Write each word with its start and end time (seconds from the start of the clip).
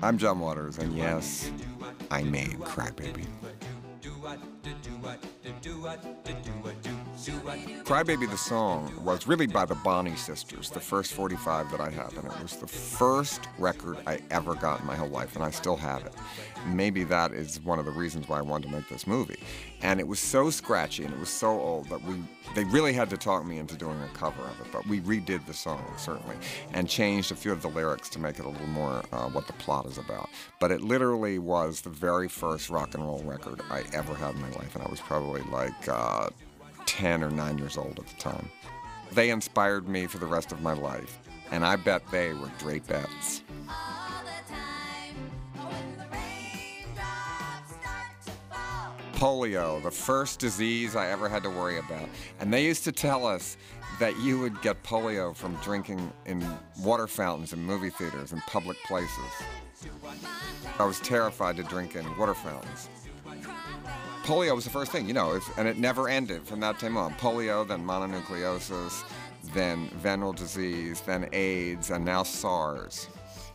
I'm 0.00 0.16
John 0.16 0.38
Waters, 0.38 0.78
and 0.78 0.96
yes, 0.96 1.50
I 2.10 2.22
made 2.22 2.52
Crybaby. 2.60 3.26
Crybaby 7.84 8.30
the 8.30 8.36
song 8.36 8.92
was 9.02 9.26
really 9.26 9.46
by 9.46 9.64
the 9.64 9.74
Bonnie 9.76 10.16
Sisters, 10.16 10.68
the 10.68 10.80
first 10.80 11.14
45 11.14 11.70
that 11.70 11.80
I 11.80 11.88
have, 11.90 12.16
and 12.16 12.26
it 12.26 12.42
was 12.42 12.56
the 12.56 12.66
first 12.66 13.40
record 13.58 13.96
I 14.06 14.20
ever 14.30 14.54
got 14.54 14.80
in 14.80 14.86
my 14.86 14.96
whole 14.96 15.08
life, 15.08 15.34
and 15.34 15.44
I 15.44 15.50
still 15.50 15.76
have 15.76 16.04
it. 16.04 16.12
Maybe 16.66 17.04
that 17.04 17.32
is 17.32 17.60
one 17.62 17.78
of 17.78 17.86
the 17.86 17.90
reasons 17.90 18.28
why 18.28 18.38
I 18.38 18.42
wanted 18.42 18.68
to 18.68 18.74
make 18.74 18.88
this 18.88 19.06
movie. 19.06 19.38
And 19.80 20.00
it 20.00 20.06
was 20.06 20.18
so 20.18 20.50
scratchy 20.50 21.04
and 21.04 21.14
it 21.14 21.20
was 21.20 21.28
so 21.28 21.48
old 21.48 21.88
that 21.88 22.02
we 22.02 22.16
they 22.54 22.64
really 22.64 22.92
had 22.92 23.10
to 23.10 23.16
talk 23.16 23.44
me 23.46 23.58
into 23.58 23.76
doing 23.76 24.00
a 24.00 24.08
cover 24.16 24.42
of 24.42 24.60
it, 24.60 24.66
but 24.72 24.86
we 24.86 25.00
redid 25.00 25.44
the 25.46 25.52
song 25.52 25.84
certainly 25.96 26.36
and 26.72 26.88
changed 26.88 27.30
a 27.30 27.34
few 27.34 27.52
of 27.52 27.62
the 27.62 27.68
lyrics 27.68 28.08
to 28.10 28.18
make 28.18 28.38
it 28.38 28.44
a 28.44 28.48
little 28.48 28.66
more 28.68 29.02
uh, 29.12 29.28
what 29.28 29.46
the 29.46 29.52
plot 29.54 29.86
is 29.86 29.98
about. 29.98 30.28
But 30.58 30.70
it 30.70 30.80
literally 30.80 31.38
was 31.38 31.82
the 31.82 31.90
very 31.90 32.28
first 32.28 32.70
rock 32.70 32.94
and 32.94 33.04
roll 33.04 33.22
record 33.22 33.60
I 33.70 33.84
ever 33.92 34.14
had 34.18 34.34
in 34.34 34.40
my 34.40 34.50
life, 34.50 34.74
and 34.74 34.84
I 34.84 34.88
was 34.88 35.00
probably 35.00 35.42
like. 35.42 35.88
Uh, 35.88 36.30
10 36.88 37.22
or 37.22 37.30
9 37.30 37.58
years 37.58 37.76
old 37.76 37.98
at 37.98 38.06
the 38.06 38.16
time. 38.16 38.48
They 39.12 39.30
inspired 39.30 39.88
me 39.88 40.06
for 40.06 40.18
the 40.18 40.26
rest 40.26 40.52
of 40.52 40.62
my 40.62 40.72
life, 40.72 41.20
and 41.50 41.64
I 41.64 41.76
bet 41.76 42.02
they 42.10 42.32
were 42.32 42.48
drapettes. 42.58 43.42
Polio, 49.12 49.82
the 49.82 49.90
first 49.90 50.38
disease 50.38 50.96
I 50.96 51.08
ever 51.10 51.28
had 51.28 51.42
to 51.42 51.50
worry 51.50 51.78
about. 51.78 52.08
And 52.40 52.52
they 52.52 52.64
used 52.64 52.84
to 52.84 52.92
tell 52.92 53.26
us 53.26 53.56
that 53.98 54.16
you 54.20 54.38
would 54.38 54.62
get 54.62 54.82
polio 54.84 55.34
from 55.34 55.54
drinking 55.56 56.12
in 56.24 56.44
water 56.80 57.06
fountains 57.06 57.52
in 57.52 57.60
movie 57.60 57.90
theaters 57.90 58.32
and 58.32 58.40
public 58.42 58.76
places. 58.84 59.32
I 60.78 60.84
was 60.84 61.00
terrified 61.00 61.56
to 61.56 61.64
drink 61.64 61.96
in 61.96 62.16
water 62.16 62.34
fountains 62.34 62.88
polio 64.28 64.54
was 64.54 64.64
the 64.64 64.70
first 64.70 64.92
thing, 64.92 65.08
you 65.08 65.14
know, 65.14 65.34
if, 65.34 65.56
and 65.56 65.66
it 65.66 65.78
never 65.78 66.06
ended 66.06 66.46
from 66.46 66.60
that 66.60 66.78
time 66.78 66.98
on. 66.98 67.14
Polio, 67.14 67.66
then 67.66 67.82
mononucleosis, 67.82 69.02
then 69.54 69.88
venereal 69.94 70.34
disease, 70.34 71.00
then 71.00 71.26
AIDS, 71.32 71.88
and 71.88 72.04
now 72.04 72.22
SARS. 72.22 73.08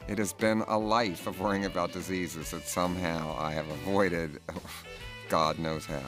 It 0.07 0.17
has 0.17 0.33
been 0.33 0.61
a 0.67 0.77
life 0.77 1.27
of 1.27 1.39
worrying 1.39 1.65
about 1.65 1.93
diseases 1.93 2.49
that 2.49 2.67
somehow 2.67 3.37
I 3.37 3.51
have 3.51 3.69
avoided, 3.69 4.39
God 5.29 5.59
knows 5.59 5.85
how. 5.85 6.01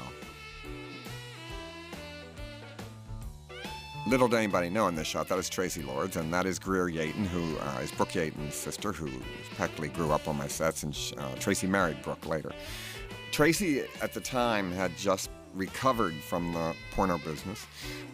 Little 4.08 4.28
did 4.28 4.38
anybody 4.38 4.70
know 4.70 4.88
in 4.88 4.96
this 4.96 5.08
shot 5.08 5.28
that 5.28 5.38
is 5.38 5.48
Traci 5.48 5.86
Lords, 5.86 6.16
and 6.16 6.34
that 6.34 6.48
is 6.48 6.58
Greer 6.58 6.90
Yeaton, 6.90 7.28
who 7.28 7.56
uh, 7.60 7.82
is 7.82 7.92
Brooke 7.92 8.14
Yeaton's 8.14 8.56
sister, 8.56 8.92
who 8.92 9.12
practically 9.56 9.90
grew 9.90 10.12
up 10.12 10.28
on 10.28 10.36
my 10.36 10.48
sets, 10.48 10.82
and 10.82 10.94
uh, 11.20 11.36
Traci 11.36 11.70
married 11.70 12.02
Brooke 12.02 12.26
later. 12.26 12.52
Traci 13.36 13.86
at 14.02 14.14
the 14.14 14.22
time 14.22 14.72
had 14.72 14.96
just 14.96 15.30
recovered 15.54 16.14
from 16.14 16.54
the 16.54 16.74
porno 16.92 17.18
business. 17.18 17.66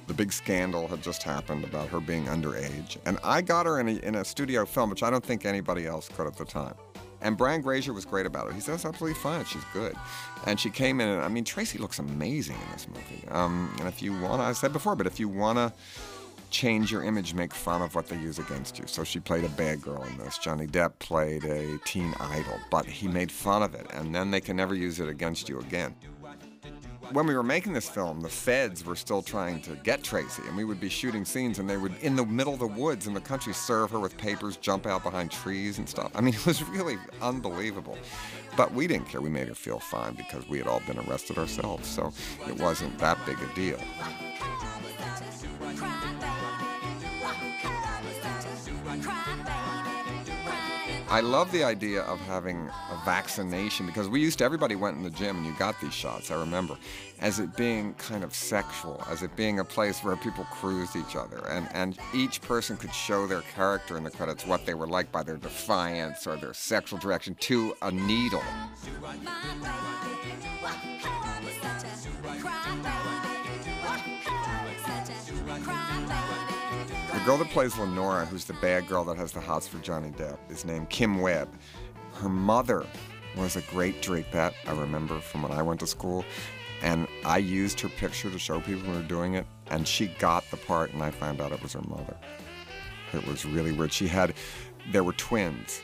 The 0.08 0.16
big 0.16 0.33
scandal 0.33 0.88
had 0.88 1.03
just 1.03 1.22
happened 1.22 1.64
about 1.64 1.89
her 1.89 2.00
being 2.00 2.25
underage. 2.25 2.97
And 3.05 3.19
I 3.23 3.42
got 3.42 3.67
her 3.67 3.80
in 3.80 3.88
a, 3.88 3.92
in 3.97 4.16
a 4.16 4.25
studio 4.25 4.66
film, 4.66 4.89
which 4.89 5.03
I 5.03 5.11
don't 5.11 5.23
think 5.23 5.45
anybody 5.45 5.86
else 5.86 6.09
could 6.09 6.25
at 6.25 6.36
the 6.38 6.45
time. 6.45 6.73
And 7.22 7.38
Brian 7.38 7.61
Grazer 7.61 7.94
was 7.94 8.03
great 8.03 8.25
about 8.25 8.47
it. 8.47 8.55
He 8.55 8.61
said, 8.61 8.73
absolutely 8.73 9.14
fine. 9.14 9.45
She's 9.45 9.64
good. 9.73 9.94
And 10.47 10.59
she 10.59 10.72
came 10.72 10.99
in, 10.99 11.08
and 11.08 11.22
I 11.22 11.27
mean, 11.27 11.44
Traci 11.44 11.80
looks 11.80 11.99
amazing 11.99 12.55
in 12.55 12.72
this 12.72 12.88
movie. 12.88 13.27
Um, 13.27 13.75
and 13.77 13.88
if 13.88 14.02
you 14.02 14.19
want 14.19 14.42
to, 14.42 14.45
I 14.45 14.53
said 14.53 14.73
before, 14.73 14.95
but 14.95 15.05
if 15.05 15.19
you 15.19 15.30
want 15.30 15.59
to 15.59 15.72
change 16.52 16.92
your 16.92 17.04
image, 17.04 17.34
make 17.34 17.54
fun 17.54 17.82
of 17.82 17.96
what 17.96 18.08
they 18.08 18.18
use 18.18 18.38
against 18.38 18.78
you. 18.78 18.86
So 18.86 19.04
she 19.04 19.20
played 19.20 19.44
a 19.44 19.50
bad 19.50 19.82
girl 19.82 20.04
in 20.04 20.18
this. 20.18 20.38
Johnny 20.38 20.67
Depp 20.67 21.00
played 21.00 21.45
a 21.45 21.78
teen 21.86 22.14
idol, 22.20 22.60
but 22.70 22.86
he 22.86 23.08
made 23.08 23.32
fun 23.32 23.64
of 23.64 23.73
it, 23.73 23.88
and 23.94 24.14
then 24.14 24.30
they 24.30 24.42
can 24.42 24.58
never 24.58 24.76
use 24.76 25.00
it 25.00 25.08
against 25.08 25.50
you 25.50 25.60
again. 25.60 25.95
When 27.14 27.28
we 27.28 27.36
were 27.36 27.44
making 27.44 27.73
this 27.73 27.90
film, 27.90 28.22
the 28.22 28.30
feds 28.30 28.86
were 28.86 28.95
still 28.95 29.22
trying 29.22 29.61
to 29.64 29.76
get 29.78 30.02
Traci, 30.02 30.48
and 30.48 30.56
we 30.56 30.64
would 30.64 30.80
be 30.80 30.88
shooting 30.88 31.26
scenes, 31.26 31.60
and 31.60 31.70
they 31.70 31.76
would, 31.76 31.94
in 32.02 32.16
the 32.16 32.26
middle 32.26 32.54
of 32.54 32.60
the 32.60 32.67
woods 32.67 33.06
in 33.06 33.14
the 33.14 33.20
country, 33.20 33.54
serve 33.54 33.92
her 33.92 34.00
with 34.00 34.17
papers, 34.17 34.56
jump 34.56 34.86
out 34.86 35.04
behind 35.04 35.30
trees 35.30 35.78
and 35.78 35.90
stuff. 35.90 36.11
I 36.16 36.22
mean, 36.22 36.34
it 36.36 36.45
was 36.45 36.64
really 36.64 36.98
unbelievable. 37.22 37.98
But 38.56 38.73
we 38.73 38.88
didn't 38.88 39.08
care. 39.08 39.20
We 39.20 39.30
made 39.30 39.50
her 39.50 39.56
feel 39.56 39.80
fine 39.80 40.14
because 40.14 40.48
we 40.48 40.58
had 40.58 40.67
all 40.67 40.82
been 40.88 41.00
arrested 41.00 41.38
ourselves, 41.38 41.90
so 41.90 42.14
it 42.48 42.58
wasn't 42.61 42.98
that 43.00 43.17
big 43.26 43.38
a 43.42 43.56
deal. 43.56 43.80
I 51.11 51.20
love 51.20 51.52
the 51.52 51.66
idea 51.66 52.04
of 52.04 52.22
having 52.22 52.70
a 52.89 53.02
vaccination 53.04 53.86
because 53.86 54.08
we 54.08 54.22
used 54.22 54.38
to, 54.38 54.45
everybody 54.45 54.76
went 54.76 54.95
in 54.95 55.04
the 55.04 55.10
gym 55.10 55.36
and 55.36 55.45
you 55.45 55.54
got 55.60 55.77
these 55.82 55.94
shots, 55.94 56.32
I 56.32 56.39
remember, 56.39 56.77
as 57.20 57.38
it 57.38 57.54
being 57.58 57.95
kind 57.95 58.23
of 58.23 58.33
sexual, 58.33 59.04
as 59.10 59.22
it 59.22 59.36
being 59.36 59.60
a 59.60 59.66
place 59.66 60.05
where 60.05 60.16
people 60.16 60.45
cruised 60.45 60.95
each 60.95 61.17
other. 61.17 61.45
And, 61.49 61.67
and 61.73 61.98
each 62.14 62.39
person 62.39 62.77
could 62.77 62.94
show 62.94 63.27
their 63.27 63.42
character 63.42 63.98
in 63.98 64.05
the 64.05 64.10
credits, 64.10 64.45
what 64.45 64.66
they 64.66 64.73
were 64.73 64.88
like 64.88 65.11
by 65.11 65.22
their 65.22 65.36
defiance 65.36 66.26
or 66.26 66.38
their 66.38 66.54
sexual 66.54 66.98
direction 66.98 67.36
to 67.42 67.76
a 67.82 67.92
needle. 67.92 68.43
Girl 77.26 77.37
that 77.37 77.49
plays 77.49 77.77
Lenora, 77.77 78.26
who's 78.26 78.45
the 78.45 78.54
bad 78.54 78.87
girl 78.87 79.04
that 79.05 79.15
has 79.15 79.32
the 79.32 79.39
hots 79.39 79.67
for 79.67 79.77
Johnny 79.80 80.09
Depp, 80.09 80.39
is 80.49 80.65
named 80.65 80.89
Kim 80.89 81.21
Webb. 81.21 81.49
Her 82.14 82.30
mother 82.30 82.86
was 83.37 83.55
a 83.55 83.61
great 83.61 84.02
drapette, 84.02 84.54
I 84.65 84.71
remember 84.71 85.20
from 85.20 85.43
when 85.43 85.52
I 85.52 85.61
went 85.61 85.81
to 85.81 85.87
school. 85.87 86.26
And 86.81 87.08
I 87.23 87.37
used 87.37 87.80
her 87.81 87.89
picture 87.89 88.31
to 88.31 88.39
show 88.39 88.60
people 88.60 88.81
who 88.81 88.93
were 88.93 89.04
doing 89.04 89.36
it, 89.36 89.45
and 89.70 89.87
she 89.87 90.08
got 90.17 90.49
the 90.49 90.58
part, 90.58 90.93
and 90.93 91.04
I 91.04 91.11
found 91.11 91.42
out 91.42 91.52
it 91.52 91.61
was 91.61 91.73
her 91.73 91.83
mother. 91.87 92.17
It 93.14 93.27
was 93.27 93.45
really 93.45 93.71
weird. 93.71 93.93
She 93.93 94.08
had, 94.08 94.33
there 94.92 95.04
were 95.04 95.14
twins, 95.14 95.80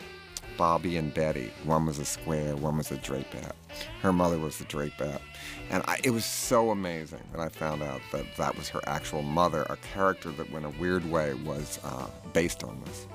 Bobby 0.57 0.97
and 0.97 1.13
Betty. 1.13 1.51
One 1.65 1.85
was 1.85 1.99
a 1.99 2.05
square, 2.05 2.55
one 2.55 2.77
was 2.77 2.91
a 2.91 2.97
drapette. 2.97 3.56
Her 4.01 4.13
mother 4.13 4.37
was 4.37 4.57
the 4.57 4.65
drapette. 4.65 5.21
And 5.69 5.83
I, 5.87 5.99
it 6.03 6.11
was 6.11 6.25
so 6.25 6.71
amazing 6.71 7.23
that 7.31 7.41
I 7.41 7.49
found 7.49 7.83
out 7.83 8.01
that 8.11 8.25
that 8.37 8.57
was 8.57 8.69
her 8.69 8.81
actual 8.87 9.21
mother, 9.21 9.63
a 9.69 9.77
character 9.93 10.31
that, 10.31 10.47
in 10.49 10.65
a 10.65 10.69
weird 10.71 11.09
way, 11.09 11.33
was 11.33 11.79
uh, 11.83 12.07
based 12.33 12.63
on 12.63 12.81
this. 12.85 13.07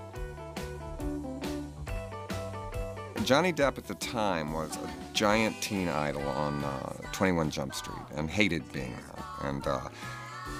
Johnny 3.24 3.52
Depp 3.52 3.78
at 3.78 3.86
the 3.86 3.94
time 3.94 4.52
was 4.52 4.76
a 4.76 4.90
giant 5.12 5.60
teen 5.62 5.88
idol 5.88 6.22
on 6.22 6.62
uh, 6.64 6.92
21 7.12 7.50
Jump 7.50 7.74
Street 7.74 7.96
and 8.16 8.28
hated 8.28 8.70
being 8.72 8.90
there. 8.90 9.48
And 9.48 9.66
uh, 9.66 9.88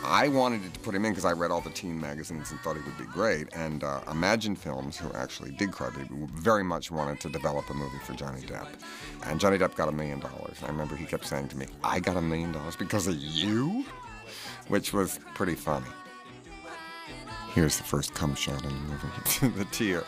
I 0.04 0.28
wanted 0.28 0.72
to 0.72 0.80
put 0.80 0.94
him 0.94 1.04
in 1.04 1.12
because 1.12 1.24
I 1.24 1.32
read 1.32 1.50
all 1.50 1.60
the 1.60 1.70
teen 1.70 2.00
magazines 2.00 2.50
and 2.50 2.60
thought 2.60 2.76
he 2.76 2.82
would 2.82 2.98
be 2.98 3.04
great. 3.04 3.48
And 3.54 3.84
uh, 3.84 4.00
Imagine 4.10 4.56
Films, 4.56 4.98
who 4.98 5.12
actually 5.12 5.52
did 5.52 5.70
Crybaby, 5.70 6.28
very 6.30 6.64
much 6.64 6.90
wanted 6.90 7.20
to 7.20 7.28
develop 7.28 7.68
a 7.70 7.74
movie 7.74 7.98
for 8.04 8.12
Johnny 8.14 8.40
Depp. 8.42 8.68
And 9.26 9.38
Johnny 9.38 9.58
Depp 9.58 9.76
got 9.76 9.88
a 9.88 9.92
million 9.92 10.20
dollars. 10.20 10.58
I 10.62 10.66
remember 10.66 10.96
he 10.96 11.06
kept 11.06 11.26
saying 11.26 11.48
to 11.48 11.56
me, 11.56 11.66
I 11.84 12.00
got 12.00 12.16
a 12.16 12.22
million 12.22 12.52
dollars 12.52 12.76
because 12.76 13.06
of 13.06 13.16
you? 13.16 13.84
Which 14.68 14.92
was 14.92 15.20
pretty 15.34 15.54
funny. 15.54 15.86
Here's 17.54 17.76
the 17.76 17.84
first 17.84 18.14
cum 18.14 18.34
shot 18.34 18.64
in 18.64 18.70
the 18.70 18.74
movie, 18.74 19.56
the 19.58 19.64
tear 19.66 20.04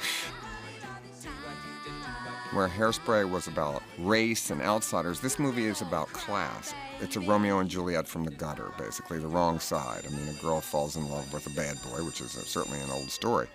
where 2.55 2.69
Hairspray 2.69 3.29
was 3.29 3.49
about 3.49 3.83
race 3.99 4.51
and 4.51 4.63
outsiders, 4.63 5.19
this 5.19 5.41
movie 5.41 5.67
is 5.67 5.83
about 5.83 6.07
class. 6.13 6.73
It's 7.05 7.17
a 7.17 7.21
Romeo 7.21 7.59
and 7.59 7.69
Juliet 7.69 8.09
from 8.09 8.25
the 8.25 8.31
gutter, 8.31 8.73
basically, 8.79 9.19
the 9.19 9.29
wrong 9.29 9.61
side. 9.61 10.07
I 10.07 10.11
mean, 10.11 10.27
a 10.27 10.43
girl 10.43 10.63
falls 10.63 10.97
in 10.97 11.11
love 11.11 11.31
with 11.35 11.47
a 11.47 11.51
bad 11.51 11.77
boy, 11.83 12.03
which 12.03 12.23
is 12.23 12.35
a, 12.35 12.41
certainly 12.41 12.81
an 12.81 12.91
old 12.91 13.11
story. 13.11 13.47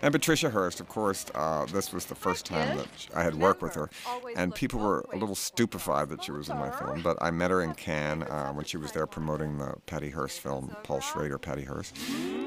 And 0.00 0.12
Patricia 0.12 0.48
Hearst, 0.48 0.78
of 0.78 0.88
course, 0.88 1.26
uh, 1.34 1.66
this 1.66 1.92
was 1.92 2.06
the 2.06 2.14
first 2.14 2.46
time 2.46 2.76
that 2.76 2.86
I 3.16 3.24
had 3.24 3.34
worked 3.34 3.62
with 3.62 3.74
her, 3.74 3.90
and 4.36 4.54
people 4.54 4.78
were 4.78 5.04
a 5.12 5.16
little 5.16 5.34
stupefied 5.34 6.08
that 6.10 6.22
she 6.22 6.30
was 6.30 6.48
in 6.48 6.56
my 6.56 6.70
film. 6.70 7.02
But 7.02 7.18
I 7.20 7.32
met 7.32 7.50
her 7.50 7.62
in 7.62 7.74
Cannes 7.74 8.22
uh, 8.22 8.52
when 8.52 8.64
she 8.64 8.76
was 8.76 8.92
there 8.92 9.08
promoting 9.08 9.58
the 9.58 9.74
Patty 9.86 10.10
Hearst 10.10 10.38
film, 10.38 10.74
Paul 10.84 11.00
Schrader, 11.00 11.36
Patty 11.36 11.64
Hearst, 11.64 11.96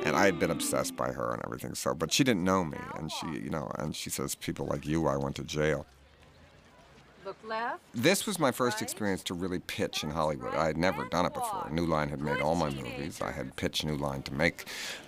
and 0.05 0.15
I 0.15 0.23
had 0.23 0.39
been 0.39 0.51
obsessed 0.51 0.95
by 0.95 1.11
her 1.11 1.33
and 1.33 1.41
everything. 1.45 1.75
So, 1.75 1.93
but 1.93 2.13
she 2.13 2.23
didn't 2.23 2.45
know 2.45 2.63
me, 2.63 2.77
and 2.97 3.11
she, 3.11 3.27
you 3.27 3.49
know, 3.49 3.69
and 3.77 3.93
she 3.93 4.09
says, 4.09 4.33
"People 4.33 4.65
like 4.65 4.85
you, 4.85 5.07
I 5.07 5.17
went 5.17 5.35
to 5.35 5.43
jail." 5.43 5.85
Look 7.43 7.49
left. 7.49 7.79
This 7.93 8.25
was 8.25 8.39
my 8.39 8.51
first 8.51 8.81
experience 8.81 9.23
to 9.23 9.33
really 9.33 9.59
pitch 9.59 10.03
in 10.03 10.09
Hollywood. 10.09 10.53
I 10.53 10.67
had 10.67 10.77
never 10.77 11.05
done 11.05 11.25
it 11.25 11.33
before. 11.33 11.67
New 11.71 11.85
Line 11.85 12.09
had 12.09 12.21
made 12.21 12.41
all 12.41 12.55
my 12.55 12.69
movies. 12.69 13.21
I 13.21 13.31
had 13.31 13.55
pitched 13.55 13.85
New 13.85 13.95
Line 13.95 14.21
to 14.23 14.33
make 14.33 14.65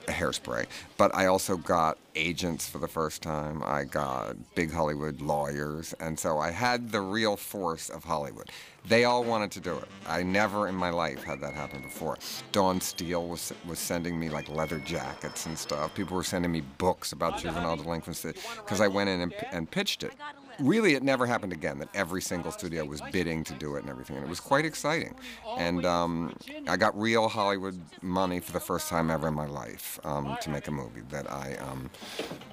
a 0.07 0.11
hairspray. 0.11 0.67
But 0.97 1.13
I 1.13 1.25
also 1.25 1.57
got 1.57 1.97
agents 2.15 2.67
for 2.67 2.79
the 2.79 2.87
first 2.87 3.21
time. 3.21 3.61
I 3.63 3.83
got 3.83 4.35
big 4.55 4.71
Hollywood 4.71 5.21
lawyers. 5.21 5.93
And 5.99 6.17
so 6.17 6.37
I 6.37 6.51
had 6.51 6.91
the 6.91 7.01
real 7.01 7.35
force 7.35 7.89
of 7.89 8.03
Hollywood. 8.03 8.49
They 8.87 9.03
all 9.03 9.23
wanted 9.23 9.51
to 9.51 9.59
do 9.59 9.75
it. 9.75 9.87
I 10.07 10.23
never 10.23 10.67
in 10.67 10.75
my 10.75 10.91
life 10.91 11.23
had 11.23 11.41
that 11.41 11.53
happen 11.53 11.81
before. 11.81 12.17
Dawn 12.53 12.79
Steel 12.79 13.27
was, 13.27 13.51
was 13.67 13.79
sending 13.79 14.17
me 14.17 14.29
like 14.29 14.47
leather 14.47 14.79
jackets 14.79 15.45
and 15.45 15.57
stuff. 15.57 15.93
People 15.93 16.15
were 16.15 16.23
sending 16.23 16.51
me 16.51 16.61
books 16.77 17.11
about 17.11 17.37
juvenile 17.37 17.75
delinquency 17.75 18.31
because 18.57 18.79
I 18.79 18.87
went 18.87 19.09
in 19.09 19.21
and, 19.21 19.33
and 19.51 19.69
pitched 19.69 20.03
it 20.03 20.13
really 20.59 20.93
it 20.95 21.03
never 21.03 21.25
happened 21.25 21.53
again 21.53 21.79
that 21.79 21.89
every 21.93 22.21
single 22.21 22.51
studio 22.51 22.85
was 22.85 23.01
bidding 23.11 23.43
to 23.43 23.53
do 23.53 23.75
it 23.75 23.81
and 23.81 23.89
everything 23.89 24.15
and 24.15 24.25
it 24.25 24.29
was 24.29 24.39
quite 24.39 24.65
exciting 24.65 25.13
and 25.57 25.85
um, 25.85 26.35
i 26.67 26.75
got 26.75 26.97
real 26.99 27.27
hollywood 27.27 27.79
money 28.01 28.39
for 28.39 28.51
the 28.51 28.59
first 28.59 28.87
time 28.87 29.09
ever 29.09 29.27
in 29.27 29.33
my 29.33 29.45
life 29.45 29.99
um, 30.03 30.37
to 30.41 30.49
make 30.49 30.67
a 30.67 30.71
movie 30.71 31.01
that 31.09 31.29
i 31.31 31.55
um, 31.55 31.89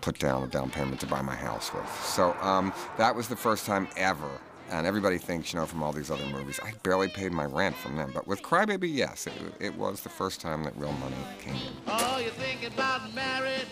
put 0.00 0.18
down 0.18 0.42
a 0.42 0.46
down 0.46 0.70
payment 0.70 1.00
to 1.00 1.06
buy 1.06 1.22
my 1.22 1.36
house 1.36 1.72
with 1.72 1.88
so 2.04 2.32
um, 2.40 2.72
that 2.98 3.14
was 3.14 3.28
the 3.28 3.36
first 3.36 3.66
time 3.66 3.88
ever 3.96 4.30
and 4.70 4.86
everybody 4.86 5.18
thinks, 5.18 5.52
you 5.52 5.58
know, 5.58 5.66
from 5.66 5.82
all 5.82 5.92
these 5.92 6.10
other 6.10 6.26
movies, 6.26 6.58
I 6.62 6.72
barely 6.82 7.08
paid 7.08 7.32
my 7.32 7.44
rent 7.44 7.76
from 7.76 7.96
them. 7.96 8.10
But 8.14 8.26
with 8.26 8.42
Crybaby, 8.42 8.92
yes, 8.92 9.26
it, 9.26 9.32
it 9.60 9.76
was 9.76 10.00
the 10.00 10.08
first 10.08 10.40
time 10.40 10.64
that 10.64 10.76
real 10.76 10.92
money 10.92 11.14
came 11.38 11.54
in. 11.54 11.60
Oh, 11.86 12.18
you 12.18 12.30
thinking 12.30 12.72
about 12.72 13.14
married? 13.14 13.66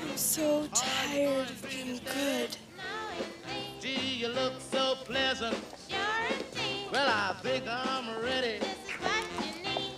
I'm 0.00 0.16
so 0.16 0.66
tired 0.72 1.50
of 1.50 1.68
being 1.68 2.00
good. 2.14 2.56
Gee, 3.80 4.16
you 4.16 4.28
look 4.28 4.54
so 4.60 4.96
pleasant. 5.04 5.56
Sure 5.88 5.98
well, 6.90 7.06
I 7.06 7.34
think 7.42 7.64
I'm 7.68 8.22
ready. 8.22 8.58
This 8.58 8.78
is 8.86 8.94
what 9.00 9.22
you 9.44 9.62
need. 9.62 9.92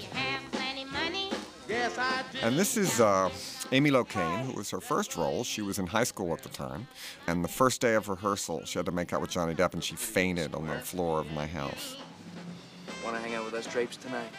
You 0.00 0.06
have 0.12 0.52
plenty 0.52 0.84
money. 0.84 1.30
Yes, 1.68 1.98
I 1.98 2.22
do. 2.30 2.38
And 2.40 2.56
this 2.56 2.76
is 2.76 3.00
uh, 3.00 3.30
Amy 3.72 3.90
Locane, 3.90 4.46
who 4.46 4.52
was 4.52 4.70
her 4.70 4.80
first 4.80 5.16
role. 5.16 5.42
She 5.42 5.60
was 5.60 5.80
in 5.80 5.88
high 5.88 6.04
school 6.04 6.32
at 6.32 6.42
the 6.42 6.48
time. 6.48 6.86
And 7.26 7.42
the 7.42 7.48
first 7.48 7.80
day 7.80 7.94
of 7.94 8.08
rehearsal, 8.08 8.64
she 8.64 8.78
had 8.78 8.86
to 8.86 8.92
make 8.92 9.12
out 9.12 9.20
with 9.20 9.30
Johnny 9.30 9.54
Depp, 9.54 9.74
and 9.74 9.82
she 9.82 9.96
fainted 9.96 10.54
on 10.54 10.68
the 10.68 10.74
floor 10.74 11.18
of 11.18 11.32
my 11.32 11.46
house. 11.46 11.96
Want 13.04 13.16
to 13.16 13.22
hang 13.22 13.34
out 13.34 13.44
with 13.44 13.54
us 13.54 13.66
drapes 13.66 13.96
tonight? 13.96 14.30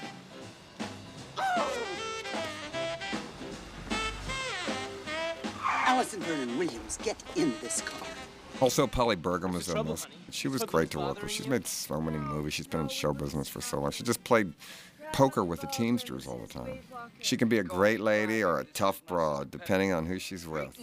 Allison 5.85 6.21
Vernon 6.21 6.57
Williams, 6.57 6.97
get 7.03 7.21
in 7.35 7.53
this 7.61 7.81
car. 7.81 8.16
Also, 8.59 8.87
Polly 8.87 9.15
Bergen 9.15 9.51
was 9.53 9.69
in 9.69 9.85
this. 9.85 10.07
She 10.31 10.47
was 10.47 10.63
great 10.63 10.89
to 10.91 10.99
work 10.99 11.21
with. 11.21 11.31
She's 11.31 11.47
made 11.47 11.67
so 11.67 12.01
many 12.01 12.17
movies. 12.17 12.53
She's 12.55 12.67
been 12.67 12.81
in 12.81 12.87
show 12.89 13.13
business 13.13 13.47
for 13.47 13.61
so 13.61 13.79
long. 13.79 13.91
She 13.91 14.03
just 14.03 14.23
played 14.23 14.53
poker 15.13 15.43
with 15.43 15.61
the 15.61 15.67
Teamsters 15.67 16.27
all 16.27 16.39
the 16.39 16.51
time. 16.51 16.79
She 17.19 17.37
can 17.37 17.47
be 17.49 17.59
a 17.59 17.63
great 17.63 17.99
lady 17.99 18.43
or 18.43 18.59
a 18.59 18.63
tough 18.65 19.05
broad, 19.05 19.51
depending 19.51 19.93
on 19.93 20.05
who 20.05 20.19
she's 20.19 20.47
with. 20.47 20.75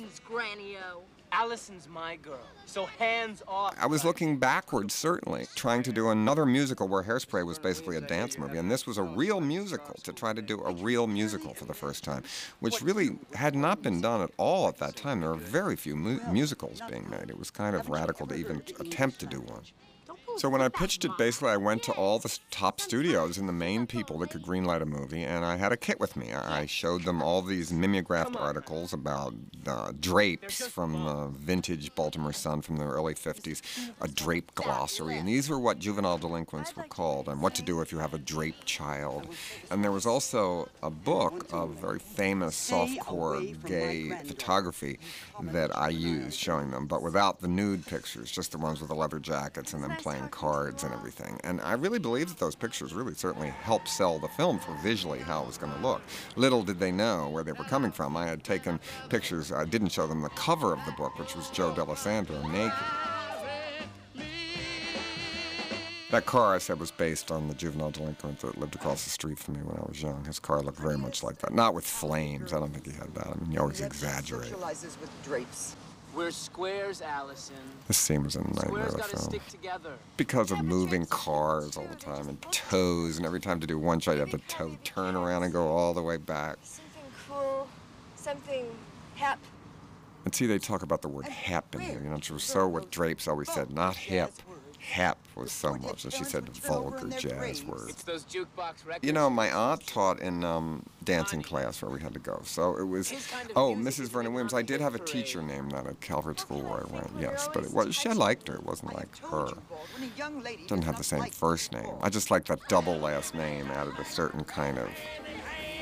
Allison's 1.35 1.89
my 1.89 2.15
girl, 2.17 2.47
so 2.65 2.87
hands 2.87 3.43
off. 3.49 3.75
I 3.77 3.87
was 3.87 4.05
looking 4.05 4.39
backwards, 4.39 4.95
certainly, 4.95 5.47
trying 5.57 5.83
to 5.83 5.93
do 5.93 6.11
another 6.11 6.47
musical 6.47 6.87
where 6.87 7.03
Hairspray 7.03 7.45
was 7.45 7.59
basically 7.59 7.97
a 7.97 8.01
dance 8.01 8.39
movie, 8.39 8.57
and 8.57 8.71
this 8.71 8.87
was 8.87 8.99
a 8.99 9.03
real 9.03 9.41
musical, 9.41 9.97
to 10.05 10.13
try 10.13 10.33
to 10.33 10.41
do 10.41 10.61
a 10.61 10.73
real 10.73 11.09
musical 11.09 11.53
for 11.53 11.65
the 11.65 11.75
first 11.75 12.05
time, 12.05 12.23
which 12.61 12.81
really 12.83 13.19
had 13.35 13.57
not 13.57 13.83
been 13.83 14.01
done 14.01 14.23
at 14.23 14.31
all 14.37 14.69
at 14.69 14.79
that 14.79 14.95
time. 14.95 15.21
There 15.21 15.31
were 15.31 15.37
very 15.37 15.75
few 15.75 15.97
mu 15.97 16.21
musicals 16.31 16.81
being 16.89 17.11
made. 17.11 17.31
It 17.31 17.39
was 17.39 17.51
kind 17.51 17.75
of 17.75 17.89
radical 17.89 18.29
to 18.29 18.35
even 18.37 18.63
attempt 18.79 19.19
to 19.21 19.27
do 19.27 19.41
one. 19.41 19.63
So 20.37 20.49
when 20.49 20.61
I 20.61 20.69
pitched 20.69 21.05
it, 21.05 21.17
basically 21.17 21.51
I 21.51 21.57
went 21.57 21.85
to 21.85 21.93
all 21.93 22.19
the 22.19 22.39
top 22.51 22.81
studios 22.81 23.39
and 23.39 23.49
the 23.49 23.53
main 23.53 23.87
people 23.87 24.19
that 24.19 24.31
could 24.31 24.43
greenlight 24.43 24.83
a 24.83 24.87
movie, 24.87 25.23
and 25.23 25.45
I 25.45 25.57
had 25.57 25.71
a 25.71 25.77
kit 25.77 26.01
with 26.01 26.17
me. 26.17 26.33
I 26.33 26.67
showed 26.67 27.05
them 27.05 27.23
all 27.23 27.41
these 27.41 27.73
mimeographed 27.73 28.35
articles 28.37 28.93
about 28.93 29.35
uh, 29.67 29.93
drapes 30.01 30.67
from 30.67 30.93
the 30.93 31.29
vintage 31.39 31.95
Baltimore 31.95 32.33
Sun 32.33 32.63
from 32.63 32.79
the 32.79 32.85
early 32.85 33.15
50s, 33.15 33.63
a 34.01 34.09
drape 34.09 34.53
glossary, 34.57 35.19
and 35.19 35.29
these 35.29 35.49
were 35.49 35.59
what 35.59 35.79
juvenile 35.79 36.19
delinquents 36.19 36.75
were 36.75 36.83
called, 36.83 37.29
and 37.29 37.41
what 37.41 37.55
to 37.55 37.63
do 37.63 37.81
if 37.81 37.93
you 37.93 37.99
have 37.99 38.13
a 38.13 38.19
draped 38.19 38.67
child. 38.67 39.29
And 39.71 39.85
there 39.85 39.93
was 39.93 40.05
also 40.05 40.69
a 40.83 40.91
book 40.91 41.47
of 41.53 41.71
very 41.71 42.01
famous 42.01 42.71
softcore 42.71 43.65
gay 43.67 44.11
photography 44.27 44.99
that 45.43 45.77
I 45.77 45.91
used, 45.91 46.39
showing 46.39 46.73
them, 46.73 46.87
but 46.87 47.03
without 47.03 47.41
the 47.41 47.49
nude 47.49 47.87
pictures, 47.87 48.33
just 48.33 48.51
the 48.53 48.59
ones 48.59 48.81
with 48.81 48.89
the 48.89 48.97
leather 48.97 49.21
jackets 49.21 49.73
and 49.73 49.83
them 49.83 49.97
playing 49.97 50.24
cards 50.31 50.85
and 50.85 50.93
everything. 50.93 51.39
And 51.45 51.61
I 51.61 51.73
really 51.75 51.99
believe 51.99 52.29
that 52.29 52.39
those 52.39 52.55
pictures 52.55 52.95
really 52.95 53.15
certainly 53.15 53.51
helped 53.51 53.89
sell 53.89 54.19
the 54.19 54.29
film 54.29 54.59
for 54.59 54.73
visually 54.83 55.21
how 55.21 55.43
it 55.43 55.47
was 55.47 55.59
going 55.59 55.73
to 55.73 55.79
look. 55.81 56.03
Little 56.37 56.63
did 56.63 56.79
they 56.79 56.93
know 56.93 57.29
where 57.29 57.45
they 57.45 57.53
were 57.53 57.65
coming 57.65 57.93
from. 57.93 58.17
I 58.17 58.27
had 58.27 58.45
taken 58.45 58.81
pictures, 59.09 59.53
I 59.53 59.65
didn't 59.65 59.91
show 59.91 60.07
them 60.07 60.23
the 60.23 60.29
cover 60.31 60.73
of 60.73 60.81
the 60.87 60.93
book, 60.93 61.19
which 61.19 61.37
was 61.37 61.51
Joe 61.51 61.73
Dallesandro 61.73 62.51
naked. 62.53 62.73
That 66.11 66.27
car 66.27 66.55
I 66.55 66.59
said 66.59 66.79
was 66.79 66.93
based 66.93 67.33
on 67.33 67.49
the 67.49 67.55
juvenile 67.55 67.91
delinquent 67.91 68.39
that 68.39 68.57
lived 68.57 68.77
across 68.77 69.03
the 69.03 69.11
street 69.11 69.37
from 69.37 69.55
me 69.55 69.61
when 69.63 69.77
I 69.77 69.85
was 69.89 70.01
young. 70.01 70.25
His 70.25 70.39
car 70.39 70.63
looked 70.63 70.79
very 70.79 70.97
much 70.97 71.25
like 71.25 71.39
that. 71.39 71.53
Not 71.53 71.75
with 71.75 71.85
flames. 71.85 72.53
I 72.53 72.61
don't 72.61 72.73
think 72.73 72.87
he 72.87 72.93
had 72.93 73.13
that. 73.17 73.27
I 73.27 73.35
mean, 73.35 73.51
he 73.51 73.59
always 73.59 73.81
exaggerates. 73.81 74.53
with 74.53 75.11
drapes. 75.25 75.75
We're 76.15 76.31
squares, 76.31 77.03
Allison. 77.03 77.57
This 77.89 77.99
scene 77.99 78.23
was 78.23 78.37
a 78.37 78.43
nightmare 78.43 78.87
of 78.87 79.05
film. 79.05 79.41
Because 80.17 80.53
of 80.53 80.63
moving 80.63 81.07
cars 81.07 81.77
all 81.77 81.87
the 81.87 81.97
time 81.97 82.29
and 82.29 82.41
toes, 82.53 83.17
and 83.17 83.27
every 83.27 83.41
time 83.41 83.59
to 83.61 83.67
do 83.67 83.79
one 83.79 83.99
shot, 83.99 84.13
you 84.13 84.21
have 84.21 84.31
the 84.31 84.39
toe 84.47 84.77
turn 84.85 85.17
around 85.17 85.43
and 85.43 85.53
go 85.53 85.69
all 85.69 85.93
the 85.93 86.03
way 86.03 86.17
back. 86.17 86.57
Something 86.63 87.03
cool, 87.29 87.67
something 88.17 88.67
hep. 89.17 89.39
And 90.25 90.35
see, 90.35 90.47
they 90.47 90.59
talk 90.59 90.83
about 90.83 91.03
the 91.03 91.09
word 91.09 91.27
hep 91.27 91.75
in 91.75 91.81
here. 91.81 92.01
You 92.03 92.11
know, 92.11 92.19
so 92.21 92.69
what 92.69 92.91
Drapes 92.91 93.27
always 93.27 93.53
said, 93.53 93.71
not 93.71 93.97
hip. 93.97 94.31
Hep 94.91 95.19
was 95.35 95.51
so 95.51 95.75
much, 95.75 96.05
and 96.05 96.13
she 96.13 96.25
said 96.25 96.49
vulgar 96.51 97.09
jazz 97.09 97.65
words. 97.65 98.05
You 99.03 99.13
know, 99.13 99.31
my 99.31 99.51
aunt 99.51 99.87
taught 99.87 100.21
in 100.21 100.45
um, 100.45 100.85
dancing 101.03 101.43
class 101.43 101.81
where 101.83 101.91
we 101.91 102.01
had 102.01 102.13
to 102.13 102.21
go. 102.21 102.41
So 102.45 102.77
it 102.77 102.85
was, 102.85 103.13
oh, 103.57 103.75
Mrs. 103.75 104.09
Vernon 104.09 104.33
Williams. 104.35 104.55
I 104.55 104.63
did 104.63 104.81
have 104.81 104.95
a 104.95 104.99
teacher 104.99 105.43
named 105.43 105.73
that 105.73 105.87
at 105.87 106.01
Calvert 106.01 106.39
School 106.39 106.61
where 106.63 106.87
I 106.87 106.93
went, 106.93 107.11
yes. 107.19 107.49
But 107.53 107.65
it 107.65 107.73
was, 107.73 107.95
she 107.95 108.11
liked 108.11 108.47
her. 108.49 108.55
It 108.57 108.65
wasn't 108.65 108.95
like 108.95 109.17
her. 109.31 109.49
Doesn't 110.69 110.85
have 110.85 110.99
the 110.99 111.05
same 111.05 111.25
first 111.31 111.73
name. 111.73 111.95
I 112.03 112.11
just 112.11 112.31
like 112.31 112.45
that 112.47 112.61
double 112.69 112.97
last 112.97 113.35
name 113.35 113.71
added 113.73 113.95
a 113.99 114.05
certain 114.05 114.45
kind 114.45 114.79
of 114.79 114.91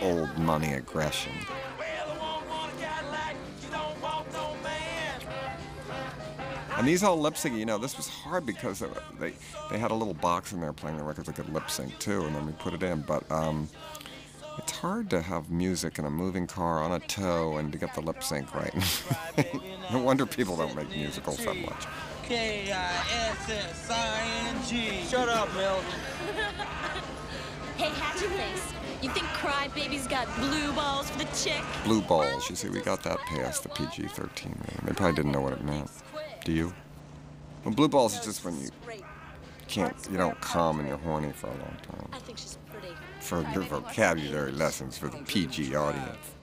old 0.01 0.39
money 0.39 0.73
aggression. 0.75 1.33
And 6.77 6.89
these 6.89 7.03
all 7.03 7.19
lip 7.19 7.35
syncing, 7.35 7.59
you 7.59 7.67
know, 7.67 7.79
this 7.79 7.97
was 7.97 8.09
hard 8.09 8.47
because 8.47 8.83
they 9.19 9.33
they 9.71 9.79
had 9.79 9.91
a 9.91 9.95
little 9.95 10.15
box 10.15 10.53
in 10.53 10.61
there 10.61 10.73
playing 10.73 10.97
the 10.97 11.05
records 11.05 11.27
that 11.27 11.37
could 11.37 11.53
lip 11.53 11.71
sync 11.71 11.99
too, 11.99 12.25
and 12.25 12.35
then 12.35 12.47
we 12.47 12.53
put 12.53 12.75
it 12.75 12.83
in. 12.83 13.03
But 13.03 13.31
um, 13.31 13.69
it's 14.59 14.73
hard 14.73 15.11
to 15.11 15.21
have 15.21 15.51
music 15.51 15.99
in 15.99 16.05
a 16.05 16.11
moving 16.11 16.47
car 16.47 16.83
on 16.83 16.93
a 16.93 16.99
tow 17.01 17.57
and 17.57 17.73
to 17.73 17.79
get 17.79 17.95
the 17.95 18.01
lip 18.01 18.23
sync 18.23 18.55
right. 18.55 18.75
no 19.93 19.99
wonder 19.99 20.27
people 20.27 20.57
don't 20.57 20.75
make 20.75 20.91
musicals 20.91 21.39
that 21.39 21.57
much. 21.57 21.87
K 22.23 22.73
I 22.73 23.05
S 23.11 23.51
S 23.51 23.91
I 23.91 24.49
N 24.49 24.57
G. 24.67 25.05
Shut 25.09 25.29
up, 25.29 25.53
Milton. 25.55 25.85
hey, 27.77 27.89
Hatchet 27.89 28.31
Face. 28.31 28.73
You 29.03 29.11
think 29.11 29.27
Crybaby's 29.29 30.07
got 30.07 30.33
blue 30.37 30.73
balls 30.73 31.11
for 31.11 31.19
the 31.19 31.25
chick? 31.37 31.61
Blue 31.85 32.01
balls. 32.03 32.49
You 32.49 32.55
see, 32.55 32.69
we 32.69 32.81
got 32.81 33.03
that 33.03 33.19
past 33.19 33.65
the 33.65 33.69
PG-13 33.71 34.21
rating. 34.21 34.83
They 34.85 34.93
probably 34.93 35.17
didn't 35.17 35.33
know 35.33 35.41
what 35.41 35.55
it 35.55 35.65
meant. 35.65 35.91
Do 36.45 36.53
you? 36.53 36.75
Well, 37.65 37.73
blue 37.73 37.89
balls 37.89 38.19
is 38.19 38.25
just 38.25 38.45
when 38.45 38.61
you 38.61 38.69
can't, 39.69 39.95
you 40.11 40.17
don't 40.17 40.41
come 40.41 40.81
and 40.81 40.89
you're 40.89 40.99
horny 40.99 41.33
for 41.33 41.47
a 41.47 41.51
long 41.51 41.77
time. 41.83 42.09
I 42.13 42.19
think 42.19 42.39
she's 42.39 42.59
pretty. 42.71 42.95
For 43.21 43.43
your 43.53 43.63
vocabulary 43.63 44.51
lessons 44.51 44.99
for 44.99 45.07
the 45.07 45.19
PG 45.19 45.77
audience. 45.77 46.35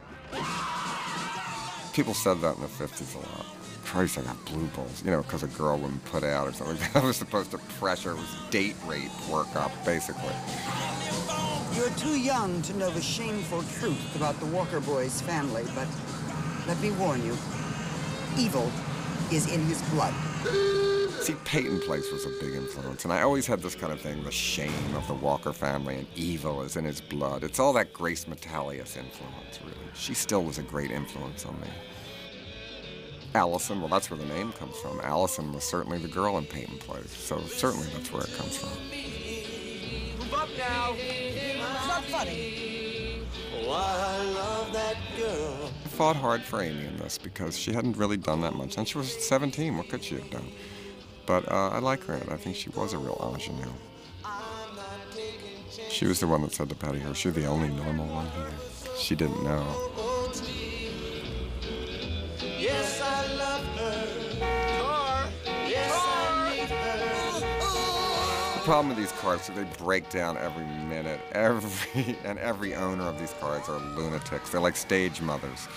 People 1.94 2.14
said 2.14 2.40
that 2.42 2.56
in 2.56 2.62
the 2.62 2.68
50s 2.68 3.16
a 3.16 3.18
lot. 3.18 3.46
Christ, 3.84 4.20
I 4.20 4.22
got 4.22 4.46
blue 4.46 4.68
balls, 4.68 5.04
you 5.04 5.12
know, 5.12 5.22
because 5.24 5.44
a 5.44 5.48
girl 5.48 5.78
wouldn't 5.78 6.06
put 6.06 6.24
out 6.24 6.48
or 6.48 6.54
something. 6.54 6.78
That 6.94 7.04
was 7.04 7.18
supposed 7.18 7.52
to 7.52 7.58
pressure, 7.58 8.12
it 8.12 8.18
was 8.18 8.36
date 8.52 8.76
rape 8.86 9.12
workup, 9.28 9.72
basically. 9.84 10.34
You're 11.76 11.90
too 11.98 12.18
young 12.18 12.62
to 12.64 12.78
know 12.78 12.90
the 12.92 13.02
shameful 13.02 13.64
truth 13.80 14.16
about 14.16 14.40
the 14.40 14.46
Walker 14.46 14.80
boys' 14.80 15.22
family, 15.22 15.66
but 15.76 15.88
let 16.68 16.80
me 16.80 16.92
warn 16.92 17.26
you, 17.26 17.36
evil 18.38 18.72
is 19.32 19.52
in 19.52 19.62
his 19.66 19.82
blood. 19.90 20.14
See, 21.22 21.36
Peyton 21.46 21.82
Place 21.82 22.12
was 22.12 22.26
a 22.26 22.30
big 22.40 22.56
influence, 22.56 23.04
and 23.04 23.14
I 23.14 23.22
always 23.22 23.46
had 23.46 23.62
this 23.62 23.76
kind 23.76 23.92
of 23.92 24.00
thing, 24.00 24.24
the 24.24 24.32
shame 24.32 24.96
of 24.96 25.06
the 25.08 25.14
Walker 25.14 25.52
family 25.52 25.98
and 25.98 26.08
evil 26.16 26.62
is 26.62 26.78
in 26.78 26.86
his 26.86 27.02
blood. 27.02 27.44
It's 27.44 27.60
all 27.60 27.74
that 27.74 27.92
Grace 27.94 28.26
Metalious 28.26 28.98
influence, 28.98 29.60
really. 29.62 29.76
She 29.94 30.14
still 30.14 30.44
was 30.44 30.58
a 30.58 30.64
great 30.64 30.92
influence 30.92 31.46
on 31.46 31.60
me. 31.60 31.68
Allison, 33.36 33.80
well, 33.80 33.90
that's 33.90 34.10
where 34.10 34.18
the 34.18 34.26
name 34.26 34.52
comes 34.54 34.76
from. 34.78 35.00
Allison 35.02 35.54
was 35.54 35.64
certainly 35.64 36.00
the 36.00 36.08
girl 36.08 36.38
in 36.38 36.46
Peyton 36.46 36.78
Place, 36.80 37.12
so 37.12 37.40
certainly 37.42 37.88
that's 37.94 38.12
where 38.12 38.24
it 38.24 38.34
comes 38.36 38.58
from. 38.58 38.70
Move 40.20 40.34
up 40.34 40.50
now. 40.58 40.94
It's 40.98 41.88
not 41.88 42.04
funny. 42.06 42.89
I. 43.68 44.20
Fought 46.00 46.16
hard 46.16 46.42
for 46.42 46.62
Amy 46.62 46.86
in 46.86 46.98
this 46.98 47.18
because 47.18 47.58
she 47.58 47.74
hadn't 47.74 47.98
really 47.98 48.16
done 48.16 48.40
that 48.42 48.56
much, 48.56 48.78
and 48.78 48.88
she 48.88 48.98
was 48.98 49.12
17. 49.28 49.76
What 49.76 49.90
could 49.90 50.02
she 50.02 50.16
have 50.16 50.30
done? 50.30 50.50
But 51.26 51.52
uh, 51.52 51.70
I 51.70 51.80
like 51.80 52.04
her, 52.06 52.14
and 52.14 52.30
I 52.32 52.38
think 52.38 52.56
she 52.56 52.70
was 52.70 52.94
a 52.94 52.98
real 52.98 53.20
ingenue. 53.34 53.66
She 55.90 56.06
was 56.06 56.22
the 56.22 56.28
one 56.28 56.42
that 56.44 56.54
said 56.54 56.70
to 56.70 56.76
Patty 56.76 57.00
Hearst, 57.00 57.26
"You're 57.26 57.34
the 57.34 57.48
only 57.48 57.68
normal 57.68 58.08
one 58.08 58.28
here." 58.28 58.52
She 58.98 59.16
didn't 59.16 59.44
know. 59.44 59.92
Yes, 62.40 63.02
problem 68.70 68.90
with 68.90 69.00
these 69.00 69.20
cars 69.20 69.50
is 69.50 69.56
they 69.56 69.64
break 69.84 70.08
down 70.12 70.38
every 70.38 70.64
minute. 70.64 71.20
Every 71.32 72.16
and 72.24 72.38
every 72.38 72.76
owner 72.76 73.02
of 73.06 73.18
these 73.18 73.34
cars 73.40 73.68
are 73.68 73.80
lunatics. 73.80 74.52
They're 74.52 74.62
like 74.62 74.76
stage 74.76 75.22
mothers, 75.22 75.68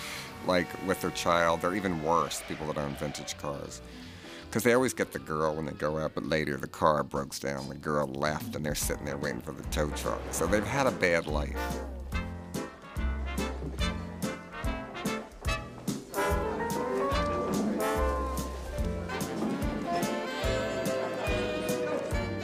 like 0.46 0.66
with 0.86 1.00
their 1.00 1.10
child. 1.12 1.62
They're 1.62 1.74
even 1.74 2.02
worse. 2.02 2.42
People 2.46 2.66
that 2.66 2.76
own 2.76 2.94
vintage 2.96 3.38
cars, 3.38 3.80
because 4.44 4.62
they 4.62 4.74
always 4.74 4.92
get 4.92 5.10
the 5.10 5.20
girl 5.20 5.56
when 5.56 5.64
they 5.64 5.72
go 5.72 5.96
out, 5.96 6.12
but 6.14 6.26
later 6.26 6.58
the 6.58 6.66
car 6.66 7.02
breaks 7.02 7.38
down. 7.38 7.66
The 7.70 7.76
girl 7.76 8.08
left, 8.08 8.56
and 8.56 8.66
they're 8.66 8.74
sitting 8.74 9.06
there 9.06 9.16
waiting 9.16 9.40
for 9.40 9.52
the 9.52 9.62
tow 9.70 9.88
truck. 9.92 10.20
So 10.30 10.46
they've 10.46 10.62
had 10.62 10.86
a 10.86 10.92
bad 10.92 11.26
life. 11.26 11.56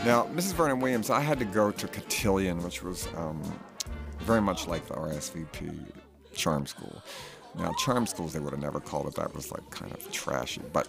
Now, 0.09 0.25
Mrs. 0.29 0.55
Vernon 0.55 0.81
Williams, 0.81 1.11
I 1.11 1.21
had 1.21 1.39
to 1.39 1.45
go 1.45 1.71
to 1.71 1.87
Cotillion, 1.87 2.63
which 2.63 2.83
was 2.83 3.07
um, 3.15 3.43
very 4.21 4.41
much 4.41 4.67
like 4.67 4.89
the 4.89 4.95
RSVP 4.95 5.87
charm 6.33 6.65
school. 6.65 7.03
Now, 7.59 7.75
charm 7.75 8.07
schools, 8.07 8.33
they 8.33 8.41
would 8.41 8.55
have 8.55 8.63
never 8.63 8.81
called 8.81 9.07
it 9.07 9.17
that. 9.17 9.35
Was 9.35 9.53
like 9.53 9.69
kind 9.69 9.93
of 9.93 10.11
trashy. 10.11 10.63
But 10.73 10.89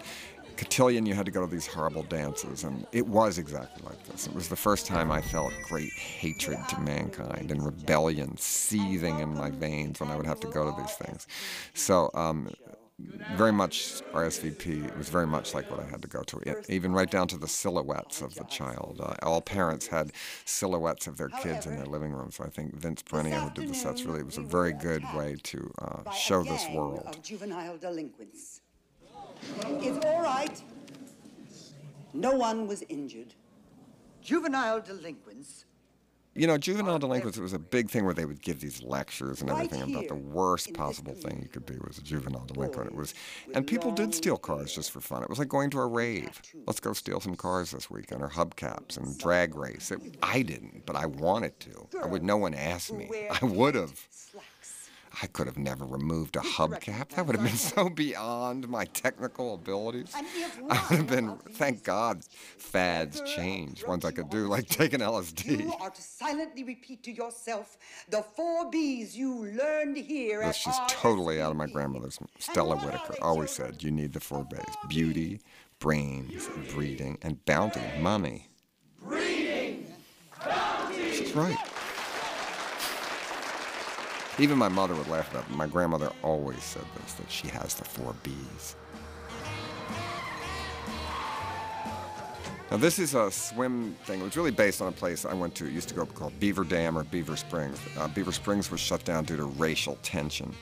Cotillion, 0.56 1.04
you 1.04 1.12
had 1.12 1.26
to 1.26 1.32
go 1.32 1.44
to 1.44 1.46
these 1.46 1.66
horrible 1.66 2.04
dances, 2.04 2.64
and 2.64 2.86
it 2.92 3.06
was 3.06 3.36
exactly 3.36 3.82
like 3.86 4.02
this. 4.04 4.26
It 4.26 4.34
was 4.34 4.48
the 4.48 4.56
first 4.56 4.86
time 4.86 5.10
I 5.10 5.20
felt 5.20 5.52
great 5.68 5.92
hatred 5.92 6.58
to 6.70 6.80
mankind 6.80 7.50
and 7.50 7.62
rebellion 7.62 8.38
seething 8.38 9.20
in 9.20 9.36
my 9.36 9.50
veins 9.50 10.00
when 10.00 10.08
I 10.08 10.16
would 10.16 10.26
have 10.26 10.40
to 10.40 10.46
go 10.46 10.70
to 10.70 10.80
these 10.80 10.94
things. 10.94 11.26
So, 11.74 12.08
um, 12.14 12.48
very 13.36 13.52
much 13.52 14.02
RSVP. 14.12 14.86
It 14.86 14.96
was 14.96 15.08
very 15.08 15.26
much 15.26 15.54
like 15.54 15.70
what 15.70 15.80
I 15.80 15.84
had 15.84 16.02
to 16.02 16.08
go 16.08 16.22
to, 16.22 16.38
it, 16.38 16.66
even 16.68 16.92
right 16.92 17.10
down 17.10 17.28
to 17.28 17.38
the 17.38 17.48
silhouettes 17.48 18.20
of 18.22 18.34
the 18.34 18.44
child. 18.44 19.00
Uh, 19.02 19.14
all 19.22 19.40
parents 19.40 19.86
had 19.86 20.12
silhouettes 20.44 21.06
of 21.06 21.16
their 21.16 21.28
kids 21.28 21.66
in 21.66 21.76
their 21.76 21.86
living 21.86 22.12
room. 22.12 22.30
So 22.30 22.44
I 22.44 22.48
think 22.48 22.74
Vince 22.76 23.02
Peranio, 23.02 23.40
who 23.40 23.50
did 23.50 23.68
the 23.68 23.74
sets, 23.74 24.04
really—it 24.04 24.26
was 24.26 24.38
a 24.38 24.42
very 24.42 24.72
good 24.72 25.04
way 25.14 25.36
to 25.44 25.72
uh, 25.80 26.10
show 26.10 26.42
this 26.42 26.66
world. 26.70 27.02
Of 27.06 27.22
juvenile 27.22 27.76
delinquents. 27.76 28.60
It's 29.66 30.04
all 30.04 30.22
right. 30.22 30.62
No 32.12 32.32
one 32.32 32.66
was 32.66 32.82
injured. 32.88 33.34
Juvenile 34.22 34.80
delinquents. 34.80 35.64
You 36.40 36.46
know, 36.46 36.56
juvenile 36.56 36.98
delinquents, 36.98 37.36
it 37.36 37.42
was 37.42 37.52
a 37.52 37.58
big 37.58 37.90
thing 37.90 38.06
where 38.06 38.14
they 38.14 38.24
would 38.24 38.40
give 38.40 38.60
these 38.60 38.82
lectures 38.82 39.42
and 39.42 39.50
everything 39.50 39.82
about 39.82 40.08
the 40.08 40.14
worst 40.14 40.72
possible 40.72 41.12
thing 41.12 41.38
you 41.42 41.48
could 41.48 41.66
be 41.66 41.74
was 41.86 41.98
a 41.98 42.02
juvenile 42.02 42.46
delinquent. 42.46 42.86
It 42.86 42.96
was, 42.96 43.12
and 43.52 43.66
people 43.66 43.90
did 43.90 44.14
steal 44.14 44.38
cars 44.38 44.74
just 44.74 44.90
for 44.90 45.02
fun. 45.02 45.22
It 45.22 45.28
was 45.28 45.38
like 45.38 45.50
going 45.50 45.68
to 45.68 45.78
a 45.80 45.86
rave. 45.86 46.40
Let's 46.66 46.80
go 46.80 46.94
steal 46.94 47.20
some 47.20 47.34
cars 47.34 47.72
this 47.72 47.90
weekend, 47.90 48.22
or 48.22 48.30
hubcaps 48.30 48.96
and 48.96 49.18
drag 49.18 49.54
race. 49.54 49.90
It, 49.90 50.16
I 50.22 50.40
didn't, 50.40 50.86
but 50.86 50.96
I 50.96 51.04
wanted 51.04 51.60
to. 51.60 51.86
I 52.02 52.06
would. 52.06 52.22
No 52.22 52.38
one 52.38 52.54
asked 52.54 52.94
me. 52.94 53.10
I 53.42 53.44
would 53.44 53.74
have. 53.74 54.08
I 55.22 55.26
could 55.26 55.46
have 55.46 55.58
never 55.58 55.84
removed 55.84 56.36
a 56.36 56.40
hubcap. 56.40 57.10
That 57.10 57.26
would 57.26 57.36
have 57.36 57.44
been 57.44 57.56
so 57.56 57.88
beyond 57.88 58.68
my 58.68 58.84
technical 58.86 59.54
abilities. 59.54 60.14
I 60.70 60.86
would 60.88 60.98
have 60.98 61.06
been, 61.08 61.36
thank 61.52 61.82
God, 61.82 62.24
fads 62.24 63.20
change. 63.22 63.84
Ones 63.86 64.04
I 64.04 64.12
could 64.12 64.30
do, 64.30 64.46
like 64.46 64.68
taking 64.68 65.00
LSD. 65.00 65.60
You 65.60 65.74
are 65.80 65.90
to 65.90 66.02
silently 66.02 66.64
repeat 66.64 67.02
to 67.04 67.12
yourself 67.12 67.76
the 68.08 68.22
four 68.22 68.70
B's 68.70 69.16
you 69.16 69.46
learned 69.46 69.96
here 69.96 70.40
That's 70.40 70.66
at 70.66 70.72
just 70.72 70.88
totally 70.88 71.40
out 71.40 71.50
of 71.50 71.56
my 71.56 71.66
grandmother's. 71.66 72.18
Stella 72.38 72.76
Whitaker 72.76 73.16
always 73.20 73.50
said, 73.50 73.82
you 73.82 73.90
need 73.90 74.12
the 74.12 74.20
four 74.20 74.44
B's 74.44 74.76
beauty, 74.88 75.40
brains, 75.80 76.48
breeding, 76.72 77.18
and 77.22 77.44
bounty, 77.44 77.82
money. 78.00 78.48
Breeding! 79.02 79.92
Bounty. 80.44 81.12
She's 81.12 81.34
right. 81.34 81.58
Even 84.40 84.56
my 84.56 84.68
mother 84.68 84.94
would 84.94 85.08
laugh 85.08 85.30
about 85.30 85.44
it. 85.44 85.54
My 85.54 85.66
grandmother 85.66 86.10
always 86.22 86.62
said 86.62 86.84
this, 86.96 87.12
that 87.14 87.30
she 87.30 87.46
has 87.48 87.74
the 87.74 87.84
four 87.84 88.14
B's. 88.22 88.74
Now, 92.70 92.78
this 92.78 92.98
is 92.98 93.14
a 93.14 93.30
swim 93.30 93.96
thing. 94.04 94.20
It 94.20 94.24
was 94.24 94.36
really 94.38 94.50
based 94.50 94.80
on 94.80 94.88
a 94.88 94.92
place 94.92 95.26
I 95.26 95.34
went 95.34 95.54
to. 95.56 95.66
It 95.66 95.72
used 95.72 95.88
to 95.90 95.94
go 95.94 96.06
called 96.06 96.38
Beaver 96.40 96.64
Dam 96.64 96.96
or 96.96 97.04
Beaver 97.04 97.36
Springs. 97.36 97.78
Uh, 97.98 98.08
Beaver 98.08 98.32
Springs 98.32 98.70
was 98.70 98.80
shut 98.80 99.04
down 99.04 99.24
due 99.24 99.36
to 99.36 99.44
racial 99.44 99.98
tension. 100.02 100.54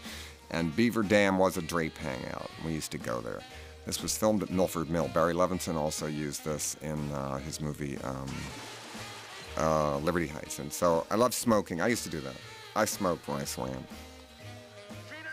And 0.51 0.75
Beaver 0.75 1.05
Dam 1.05 1.39
was 1.39 1.57
a 1.57 1.63
drape 1.63 1.99
hangout. 1.99 2.51
We 2.65 2.73
used 2.73 2.91
to 2.93 2.99
go 2.99 3.21
there. 3.21 3.43
This 3.87 4.03
was 4.03 4.17
filmed 4.17 4.43
at 4.43 4.51
Milford 4.51 4.91
Mill. 4.91 5.09
Barry 5.15 5.35
Levinson 5.35 5.77
also 5.77 6.07
used 6.07 6.45
this 6.45 6.77
in 6.83 7.13
uh, 7.13 7.39
his 7.39 7.61
movie 7.61 7.99
um, 7.99 8.35
uh, 9.57 9.99
Liberty 9.99 10.27
Heights. 10.27 10.59
And 10.59 10.73
so 10.73 11.07
I 11.11 11.15
love 11.15 11.33
smoking. 11.33 11.81
I 11.81 11.87
used 11.87 12.05
to 12.05 12.11
do 12.11 12.21
that. 12.23 12.35
I 12.77 12.85
smoked 12.85 13.27
when 13.29 13.41
I 13.41 13.45
swam. 13.45 13.85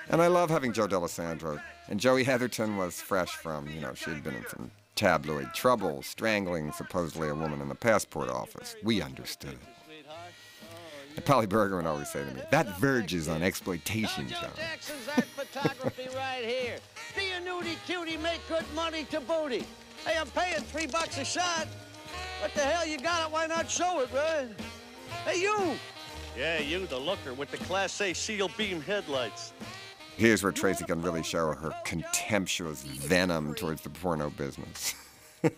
And 0.10 0.22
I 0.22 0.28
love 0.28 0.50
having 0.50 0.74
Joe 0.74 0.88
Dallesandro. 0.88 1.62
And 1.88 2.00
Joey 2.00 2.24
Heatherton 2.24 2.78
was 2.78 3.02
fresh 3.02 3.32
from, 3.32 3.68
you 3.68 3.82
know, 3.82 3.94
she 3.94 4.10
had 4.12 4.24
been 4.24 4.36
in 4.36 4.48
some 4.48 4.72
tabloid 4.96 5.54
trouble, 5.54 6.02
strangling 6.02 6.72
supposedly 6.72 7.30
a 7.30 7.36
woman 7.36 7.62
in 7.62 7.70
the 7.70 7.76
passport 7.76 8.30
office. 8.30 8.76
We 8.84 9.02
understood 9.02 9.54
it. 9.54 10.06
And 11.16 11.24
Polly 11.24 11.46
Bergen 11.46 11.78
would 11.78 11.86
always 11.86 12.10
say 12.10 12.26
to 12.26 12.32
me, 12.34 12.42
that 12.52 12.78
verges 12.78 13.28
on 13.30 13.42
exploitation, 13.42 14.28
John. 14.28 14.50
Jackson's 14.58 15.08
art 15.16 15.26
photography 15.26 16.08
right 16.16 16.44
here. 16.44 16.78
Be 17.16 17.32
a 17.32 17.40
nudie 17.40 17.78
cutie, 17.86 18.18
make 18.18 18.42
good 18.50 18.66
money 18.76 19.06
to 19.06 19.22
booty. 19.22 19.66
Hey, 20.06 20.18
I'm 20.20 20.28
paying 20.28 20.62
three 20.62 20.88
bucks 20.88 21.18
a 21.18 21.26
shot. 21.26 21.68
What 22.42 22.54
the 22.54 22.62
hell, 22.62 22.86
you 22.86 22.98
got 22.98 23.28
it, 23.28 23.32
why 23.32 23.48
not 23.48 23.70
show 23.70 24.02
it, 24.02 24.10
right? 24.14 24.50
Hey, 25.26 25.42
you! 25.42 25.78
Yeah, 26.38 26.60
you, 26.60 26.86
the 26.86 26.98
looker 26.98 27.34
with 27.34 27.50
the 27.50 27.58
Class 27.58 28.00
A 28.02 28.14
seal 28.14 28.50
beam 28.58 28.82
headlights. 28.82 29.54
Here's 30.18 30.44
where 30.44 30.52
Traci 30.52 30.86
can 30.86 31.02
really 31.02 31.24
show 31.24 31.54
her 31.54 31.74
contemptuous 31.84 32.84
venom 32.84 33.54
towards 33.54 33.82
the 33.82 33.90
porno 33.90 34.30
business. 34.30 34.96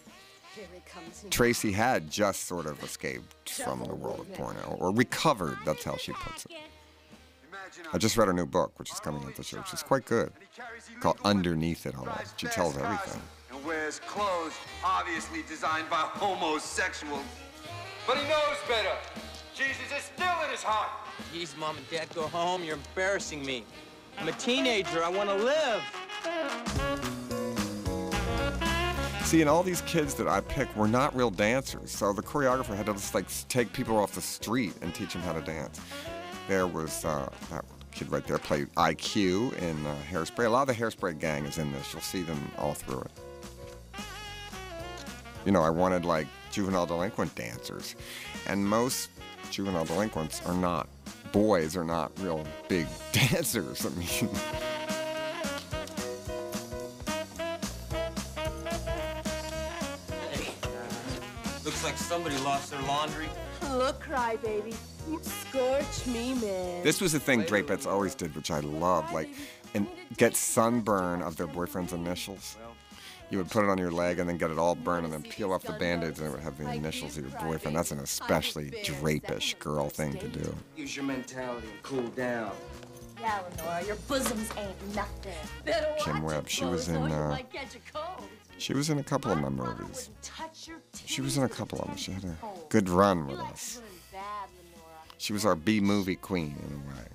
Traci 1.30 1.74
had 1.74 2.10
just 2.10 2.48
sort 2.48 2.66
of 2.66 2.82
escaped 2.84 3.50
from 3.50 3.84
the 3.84 3.94
world 3.94 4.20
of 4.22 4.34
porno, 4.34 4.78
or 4.80 4.92
recovered, 4.92 5.58
that's 5.66 5.84
how 5.84 5.96
she 5.98 6.12
puts 6.12 6.46
it. 6.46 6.52
I 7.94 7.98
just 7.98 8.18
read 8.18 8.28
her 8.28 8.34
new 8.34 8.46
book, 8.46 8.78
which 8.78 8.92
is 8.92 9.00
coming 9.00 9.24
out 9.24 9.36
this 9.36 9.52
year, 9.52 9.62
which 9.62 9.74
is 9.74 9.84
quite 9.84 10.06
good, 10.06 10.32
called 11.00 11.18
Underneath 11.24 11.86
It 11.86 11.96
All. 11.96 12.08
She 12.38 12.48
tells 12.48 12.78
everything. 12.78 13.22
And 13.52 13.64
wears 13.66 14.00
clothes 14.00 14.54
obviously 14.84 15.44
designed 15.48 15.90
by 15.90 15.98
homosexuals. 15.98 17.24
But 18.08 18.18
he 18.18 18.28
knows 18.30 18.58
better. 18.68 18.96
Jesus 19.58 19.92
is 19.98 20.04
still 20.04 20.44
in 20.44 20.52
his 20.52 20.62
heart. 20.62 20.90
Jeez, 21.34 21.58
Mom 21.58 21.76
and 21.78 21.90
Dad, 21.90 22.08
go 22.14 22.28
home. 22.28 22.64
You're 22.64 22.76
embarrassing 22.76 23.44
me. 23.44 23.66
I'm 24.20 24.28
a 24.28 24.32
teenager. 24.34 25.04
I 25.04 25.10
want 25.10 25.30
to 25.30 25.36
live. 25.36 25.82
See, 29.24 29.42
and 29.42 29.50
all 29.50 29.64
these 29.64 29.82
kids 29.82 30.14
that 30.16 30.28
I 30.28 30.42
picked 30.42 30.78
were 30.78 30.88
not 30.88 31.16
real 31.16 31.32
dancers, 31.32 31.90
so 31.90 32.14
the 32.14 32.22
choreographer 32.22 32.78
had 32.78 32.86
to 32.86 32.94
just 32.94 33.16
like 33.16 33.26
take 33.50 33.74
people 33.74 33.98
off 33.98 34.14
the 34.14 34.22
street 34.22 34.74
and 34.82 34.94
teach 34.94 35.14
them 35.14 35.24
how 35.24 35.34
to 35.34 35.42
dance. 35.42 35.82
There 36.48 36.68
was 36.68 37.04
uh, 37.04 37.28
that 37.50 37.66
kid 37.92 38.12
right 38.12 38.26
there 38.28 38.38
played 38.38 38.72
IQ 38.76 39.58
in 39.58 39.88
uh, 39.88 39.96
Hairspray. 40.10 40.46
A 40.46 40.50
lot 40.50 40.70
of 40.70 40.78
the 40.78 40.84
Hairspray 40.84 41.20
gang 41.20 41.46
is 41.46 41.58
in 41.58 41.72
this. 41.72 41.94
You'll 41.94 42.04
see 42.04 42.22
them 42.22 42.52
all 42.60 42.76
through 42.76 43.02
it. 43.02 43.12
You 45.46 45.52
know, 45.52 45.64
I 45.64 45.72
wanted 45.72 46.06
like 46.06 46.28
juvenile 46.52 46.86
delinquent 46.86 47.34
dancers, 47.36 47.96
and 48.46 48.66
most 48.66 49.10
juvenile 49.51 49.86
delinquents 49.86 50.42
are 50.46 50.54
not. 50.54 50.88
Boys 51.32 51.75
are 51.75 51.84
not 51.84 52.12
real 52.20 52.46
big 52.68 52.88
dancers. 53.12 53.86
I 53.86 53.89
mean. 53.89 54.30
Hey, 60.32 60.54
uh, 60.63 60.68
looks 61.66 61.84
like 61.84 61.98
somebody 61.98 62.38
lost 62.38 62.72
their 62.72 62.82
laundry. 62.84 63.27
Look, 63.72 64.04
crybaby. 64.04 64.75
You 65.10 65.20
scorch 65.22 66.08
me, 66.08 66.34
man. 66.36 66.84
This 66.84 67.01
was 67.01 67.13
the 67.13 67.20
thing 67.20 67.44
Drapettes 67.44 67.86
always 67.86 68.16
did, 68.16 68.36
which 68.36 68.51
I 68.51 68.60
loved. 68.60 69.13
Like, 69.13 69.30
and 69.74 69.88
get 70.18 70.36
sunburn 70.36 71.22
of 71.22 71.38
their 71.38 71.48
boyfriend's 71.48 71.94
initials. 71.94 72.58
You 73.30 73.40
would 73.40 73.50
put 73.50 73.66
it 73.66 73.70
on 73.70 73.78
your 73.78 73.92
leg 73.92 74.20
and 74.20 74.30
then 74.30 74.38
get 74.38 74.52
it 74.52 74.58
all 74.58 74.76
burned 74.76 75.06
and 75.06 75.14
then 75.14 75.24
peel 75.24 75.52
off 75.52 75.64
the 75.64 75.74
band-aids 75.74 76.20
and 76.20 76.30
it 76.30 76.32
would 76.32 76.40
have 76.40 76.58
the 76.58 76.72
initials 76.72 77.18
of 77.18 77.30
your 77.30 77.42
boyfriend. 77.42 77.76
That's 77.76 77.92
an 77.92 78.00
especially 78.00 78.72
drapish 78.86 79.60
girl 79.60 79.90
thing 79.90 80.18
to 80.18 80.28
do. 80.30 80.56
Use 80.78 80.96
your 80.96 81.06
mentality 81.06 81.68
and 81.68 81.84
cool 81.84 82.08
down. 82.10 82.52
Yeah, 83.20 83.40
Lenora, 83.58 83.84
your 83.84 83.96
bosoms 84.08 84.50
ain't 84.58 84.96
nothing. 84.96 85.34
Better 85.66 85.94
Kim 86.00 86.22
watch 86.22 86.34
Webb, 86.34 86.44
it 86.46 86.52
she 86.52 86.66
was 86.66 86.86
close, 86.86 86.96
or 86.96 87.04
in, 87.04 87.10
you 87.10 87.16
uh, 87.16 87.30
might 87.30 87.52
catch 87.52 87.76
a 87.76 87.80
cold. 87.92 88.30
She 88.60 88.74
was 88.74 88.90
in 88.90 89.00
a 89.00 89.04
couple 89.04 89.32
of 89.32 89.40
my 89.40 89.50
movies. 89.50 90.10
She 91.06 91.22
was 91.22 91.38
in 91.38 91.44
a 91.44 91.50
couple 91.50 91.80
of 91.80 91.88
them. 91.88 91.98
She 91.98 92.12
had 92.12 92.24
a 92.24 92.38
good 92.70 92.90
run 92.90 93.28
with 93.28 93.40
us. 93.40 93.82
She 95.18 95.34
was 95.34 95.46
our 95.46 95.56
B 95.56 95.80
movie 95.80 96.16
queen 96.16 96.56
in 96.68 96.76
a 96.76 96.80
way. 96.88 97.08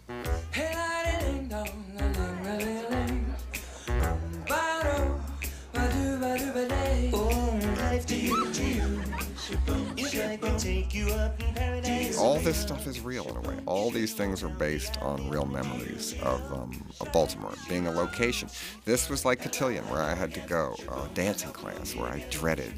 All 12.18 12.38
this 12.38 12.56
stuff 12.56 12.86
is 12.86 13.00
real 13.00 13.26
in 13.28 13.36
a 13.36 13.40
way. 13.40 13.58
All 13.66 13.90
these 13.90 14.14
things 14.14 14.44
are 14.44 14.48
based 14.48 15.00
on 15.02 15.28
real 15.28 15.46
memories 15.46 16.14
of, 16.22 16.40
um, 16.52 16.84
of 17.00 17.10
Baltimore 17.12 17.54
being 17.68 17.86
a 17.86 17.90
location. 17.90 18.48
This 18.84 19.08
was 19.08 19.24
like 19.24 19.42
Cotillion, 19.42 19.88
where 19.88 20.02
I 20.02 20.14
had 20.14 20.32
to 20.34 20.40
go, 20.40 20.76
uh, 20.88 21.08
dancing 21.14 21.52
class, 21.52 21.96
where 21.96 22.08
I 22.08 22.24
dreaded 22.30 22.72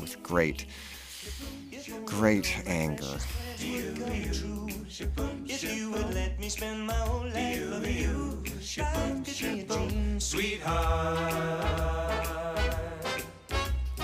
with 0.00 0.22
great, 0.22 0.66
great 2.04 2.62
anger. 2.66 3.18
If 3.60 4.44
you 5.64 5.90
would 5.90 6.14
let 6.14 6.38
me 6.38 6.48
spend 6.48 6.86
my 6.86 6.94
whole 6.94 7.26
life 7.26 7.70
loving 7.70 7.96
you, 7.96 8.40
I 8.80 9.20
could 9.24 9.36
be 9.42 9.60
a 9.60 9.64
dream, 9.64 10.20
sweetheart. 10.20 11.58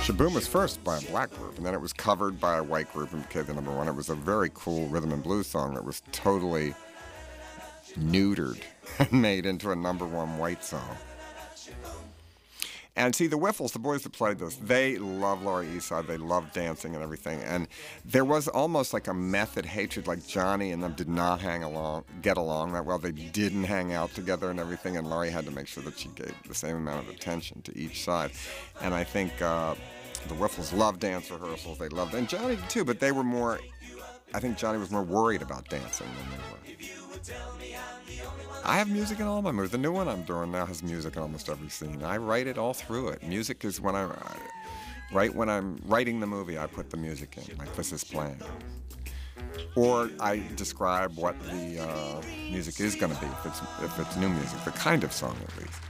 Sh-Boom 0.04 0.34
was 0.34 0.46
first 0.46 0.84
by 0.84 0.99
a 0.99 1.00
black 1.00 1.30
group, 1.30 1.56
and 1.56 1.64
then 1.64 1.73
it 1.73 1.80
was 1.80 1.94
covered 1.94 2.38
by 2.38 2.58
a 2.58 2.62
white 2.62 2.92
group 2.92 3.14
and 3.14 3.26
became 3.26 3.46
the 3.46 3.54
number 3.54 3.73
one. 3.73 3.88
It 3.88 3.94
was 3.94 4.11
a 4.11 4.14
very 4.14 4.50
cool 4.52 4.87
rhythm 4.88 5.12
and 5.12 5.23
blues 5.23 5.46
song 5.46 5.73
that 5.73 5.84
was 5.84 6.02
totally 6.12 6.75
neutered 7.99 8.61
and 8.99 9.11
made 9.12 9.46
into 9.46 9.70
a 9.70 9.76
number 9.76 10.04
one 10.04 10.37
white 10.37 10.62
song. 10.62 10.94
And 12.96 13.14
see, 13.14 13.26
the 13.26 13.36
Whiffles, 13.36 13.72
the 13.72 13.80
boys 13.80 14.04
that 14.04 14.12
played 14.12 14.38
this, 14.38 14.54
they 14.54 14.98
love 14.98 15.42
Lori 15.42 15.66
Eastside. 15.66 16.06
They 16.06 16.16
love 16.16 16.52
dancing 16.52 16.94
and 16.94 17.02
everything. 17.02 17.42
And 17.42 17.66
there 18.04 18.24
was 18.24 18.46
almost 18.46 18.92
like 18.92 19.08
a 19.08 19.14
method 19.14 19.66
hatred, 19.66 20.06
like 20.06 20.24
Johnny 20.26 20.70
and 20.70 20.80
them 20.80 20.92
did 20.92 21.08
not 21.08 21.40
hang 21.40 21.64
along, 21.64 22.04
get 22.22 22.36
along 22.36 22.72
that 22.74 22.84
well. 22.84 23.00
They 23.00 23.10
didn't 23.10 23.64
hang 23.64 23.92
out 23.92 24.14
together 24.14 24.48
and 24.48 24.60
everything. 24.60 24.96
And 24.96 25.10
Lori 25.10 25.30
had 25.30 25.44
to 25.46 25.50
make 25.50 25.66
sure 25.66 25.82
that 25.82 25.98
she 25.98 26.08
gave 26.10 26.34
the 26.46 26.54
same 26.54 26.76
amount 26.76 27.08
of 27.08 27.12
attention 27.12 27.62
to 27.62 27.76
each 27.76 28.04
side. 28.04 28.30
And 28.80 28.94
I 28.94 29.02
think 29.02 29.42
uh, 29.42 29.74
the 30.28 30.34
Whiffles 30.34 30.72
loved 30.72 31.00
dance 31.00 31.30
rehearsals. 31.32 31.78
They 31.78 31.88
loved, 31.88 32.14
and 32.14 32.28
Johnny 32.28 32.58
too. 32.68 32.84
But 32.84 33.00
they 33.00 33.12
were 33.12 33.24
more. 33.24 33.58
I 34.32 34.40
think 34.40 34.56
Johnny 34.56 34.78
was 34.78 34.90
more 34.90 35.02
worried 35.02 35.42
about 35.42 35.68
dancing 35.68 36.06
than 36.06 36.30
they 36.30 36.36
were. 36.36 37.93
I 38.64 38.78
have 38.78 38.88
music 38.88 39.21
in 39.21 39.26
all 39.26 39.43
my 39.43 39.52
movies. 39.52 39.73
The 39.73 39.78
new 39.78 39.93
one 39.93 40.09
I'm 40.09 40.23
doing 40.23 40.50
now 40.50 40.64
has 40.64 40.83
music 40.83 41.16
in 41.16 41.23
almost 41.23 41.49
every 41.50 41.69
scene. 41.69 42.02
I 42.02 42.16
write 42.16 42.47
it 42.47 42.57
all 42.57 42.73
through 42.73 43.09
it. 43.09 43.23
Music 43.23 43.64
is 43.64 43.81
when 43.81 43.95
I, 43.95 44.09
right 45.12 45.35
when 45.35 45.50
I'm 45.50 45.78
writing 45.85 46.19
the 46.21 46.26
movie, 46.26 46.59
I 46.59 46.66
put 46.66 46.90
the 46.90 46.97
music 46.97 47.37
in. 47.37 47.57
Like 47.59 47.75
this 47.76 47.93
is 47.93 48.02
playing. 48.02 48.40
Or 49.76 50.11
I 50.19 50.43
describe 50.57 51.16
what 51.16 51.38
the 51.43 51.81
uh, 51.81 52.23
music 52.50 52.81
is 52.81 52.95
going 52.95 53.14
to 53.14 53.21
be 53.21 53.26
if 53.26 53.47
it's 53.47 53.61
if 53.83 53.99
it's 53.99 54.16
new 54.16 54.28
music, 54.28 54.64
the 54.64 54.71
kind 54.71 55.04
of 55.04 55.12
song 55.12 55.37
at 55.47 55.62
least. 55.62 55.81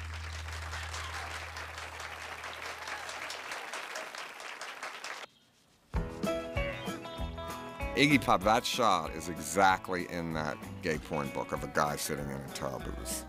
Iggy 7.96 8.20
Pop, 8.20 8.42
that 8.42 8.66
shot 8.66 9.14
is 9.14 9.28
exactly 9.28 10.06
in 10.10 10.34
that 10.34 10.56
gay 10.82 10.98
porn 10.98 11.28
book 11.28 11.52
of 11.52 11.62
a 11.62 11.68
guy 11.68 11.94
sitting 11.94 12.24
in 12.24 12.36
a 12.36 12.52
tub. 12.52 12.82
It 12.86 12.98
was 12.98 13.24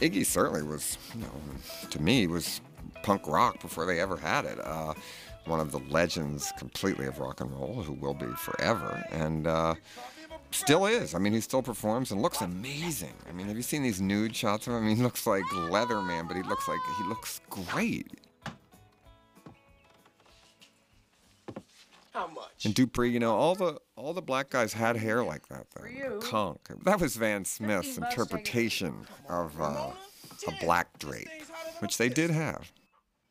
Iggy 0.00 0.26
certainly 0.26 0.62
was, 0.62 0.98
you 1.14 1.22
know, 1.22 1.30
to 1.88 2.02
me 2.02 2.26
was 2.26 2.60
punk 3.02 3.26
rock 3.26 3.60
before 3.62 3.86
they 3.86 3.98
ever 3.98 4.16
had 4.18 4.44
it. 4.44 4.58
Uh, 4.62 4.92
one 5.46 5.60
of 5.60 5.72
the 5.72 5.78
legends 5.88 6.52
completely 6.58 7.06
of 7.06 7.18
rock 7.18 7.40
and 7.40 7.50
roll, 7.52 7.82
who 7.82 7.94
will 7.94 8.12
be 8.12 8.26
forever, 8.36 9.02
and 9.10 9.46
uh, 9.46 9.74
still 10.50 10.84
is. 10.84 11.14
I 11.14 11.18
mean, 11.18 11.32
he 11.32 11.40
still 11.40 11.62
performs 11.62 12.10
and 12.10 12.20
looks 12.20 12.42
amazing. 12.42 13.14
I 13.28 13.32
mean, 13.32 13.46
have 13.46 13.56
you 13.56 13.62
seen 13.62 13.82
these 13.82 14.00
nude 14.00 14.36
shots 14.36 14.66
of 14.66 14.74
him? 14.74 14.80
I 14.80 14.86
mean, 14.86 14.96
he 14.96 15.02
looks 15.02 15.26
like 15.26 15.44
Leatherman, 15.44 16.28
but 16.28 16.36
he 16.36 16.42
looks 16.42 16.68
like 16.68 16.80
he 16.98 17.04
looks 17.04 17.40
great. 17.48 18.08
How 22.12 22.26
much? 22.26 22.45
And 22.64 22.74
Dupree, 22.74 23.10
you 23.10 23.20
know, 23.20 23.34
all 23.34 23.54
the 23.54 23.78
all 23.96 24.12
the 24.14 24.22
black 24.22 24.50
guys 24.50 24.72
had 24.72 24.96
hair 24.96 25.22
like 25.22 25.46
that 25.48 25.66
though. 25.74 26.18
Conk. 26.20 26.60
That 26.84 27.00
was 27.00 27.16
Van 27.16 27.44
Smith's 27.44 27.96
interpretation 27.98 29.06
of 29.28 29.60
uh, 29.60 29.90
a 30.48 30.64
black 30.64 30.98
drape, 30.98 31.28
which 31.80 31.98
they 31.98 32.08
did 32.08 32.30
have. 32.30 32.72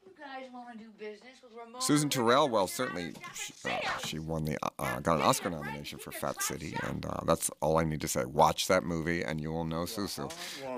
You 0.05 0.11
guys 0.17 0.45
want 0.53 0.73
to 0.73 0.77
do 0.77 0.89
business 0.97 1.19
with 1.21 1.23
Ramona? 1.23 1.34
Susan 1.79 2.09
Tyrrell, 2.09 2.49
well, 2.49 2.67
certainly 2.67 3.13
she, 3.33 3.53
uh, 3.65 3.97
she 4.05 4.19
won 4.19 4.45
the 4.45 4.57
uh, 4.79 4.99
got 4.99 5.17
an 5.17 5.21
Oscar 5.21 5.49
nomination 5.49 5.99
for 5.99 6.11
Fat 6.11 6.41
City, 6.41 6.75
and 6.83 7.05
uh, 7.05 7.19
that's 7.25 7.49
all 7.61 7.77
I 7.77 7.83
need 7.83 8.01
to 8.01 8.07
say. 8.07 8.25
Watch 8.25 8.67
that 8.67 8.83
movie, 8.83 9.23
and 9.23 9.41
you 9.41 9.51
will 9.51 9.65
know 9.65 9.83
Susu. 9.83 10.31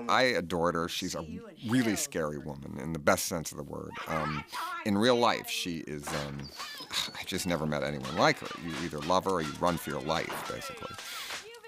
I 0.08 0.22
adored 0.22 0.74
her. 0.74 0.88
She's 0.88 1.14
a 1.14 1.24
really 1.68 1.96
scary 1.96 2.38
woman 2.38 2.78
in 2.82 2.92
the 2.92 2.98
best 2.98 3.26
sense 3.26 3.52
of 3.52 3.58
the 3.58 3.64
word. 3.64 3.90
Um, 4.06 4.44
in 4.84 4.98
real 4.98 5.16
life, 5.16 5.48
she 5.48 5.78
is. 5.86 6.06
Um, 6.08 6.48
I 6.90 7.22
just 7.24 7.46
never 7.46 7.66
met 7.66 7.82
anyone 7.82 8.16
like 8.16 8.38
her. 8.38 8.48
You 8.64 8.72
either 8.84 8.98
love 9.00 9.24
her 9.24 9.32
or 9.32 9.42
you 9.42 9.52
run 9.60 9.76
for 9.76 9.90
your 9.90 10.02
life, 10.02 10.52
basically. 10.52 10.94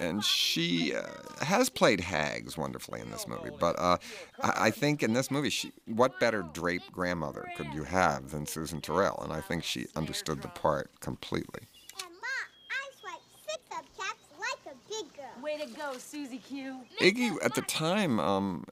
And 0.00 0.24
she 0.24 0.94
uh, 0.94 1.02
has 1.44 1.68
played 1.68 2.00
hags 2.00 2.56
wonderfully 2.56 3.00
in 3.00 3.10
this 3.10 3.28
movie, 3.28 3.50
but 3.58 3.78
uh, 3.78 3.98
I, 4.42 4.52
I 4.66 4.70
think 4.70 5.02
in 5.02 5.12
this 5.12 5.30
movie, 5.30 5.50
she, 5.50 5.72
what 5.86 6.18
better 6.18 6.42
draped 6.42 6.90
grandmother 6.90 7.46
could 7.56 7.66
you 7.74 7.84
have 7.84 8.30
than 8.30 8.46
Susan 8.46 8.80
Tyrrell? 8.80 9.20
And 9.22 9.32
I 9.32 9.40
think 9.42 9.62
she 9.62 9.86
understood 9.94 10.40
the 10.40 10.48
part 10.48 11.00
completely. 11.00 11.68
Way 15.42 15.58
to 15.58 15.66
go, 15.74 15.94
Susie 15.96 16.38
Q. 16.38 16.80
Iggy, 17.00 17.36
at 17.42 17.54
the 17.54 17.62
time, 17.62 18.20
um, 18.20 18.66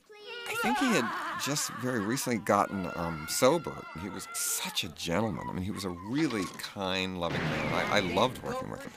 I 0.49 0.55
think 0.63 0.79
he 0.79 0.87
had 0.87 1.09
just 1.45 1.71
very 1.75 2.01
recently 2.01 2.39
gotten 2.39 2.91
um, 2.97 3.27
sober. 3.29 3.73
He 4.03 4.09
was 4.09 4.27
such 4.33 4.83
a 4.83 4.89
gentleman. 4.89 5.47
I 5.49 5.53
mean, 5.53 5.63
he 5.63 5.71
was 5.71 5.85
a 5.85 5.91
really 5.91 6.45
kind, 6.59 7.21
loving 7.21 7.41
man. 7.41 7.75
I, 7.75 7.99
I 7.99 8.01
loved 8.01 8.43
working 8.43 8.71
with 8.71 8.83
him. 8.83 8.93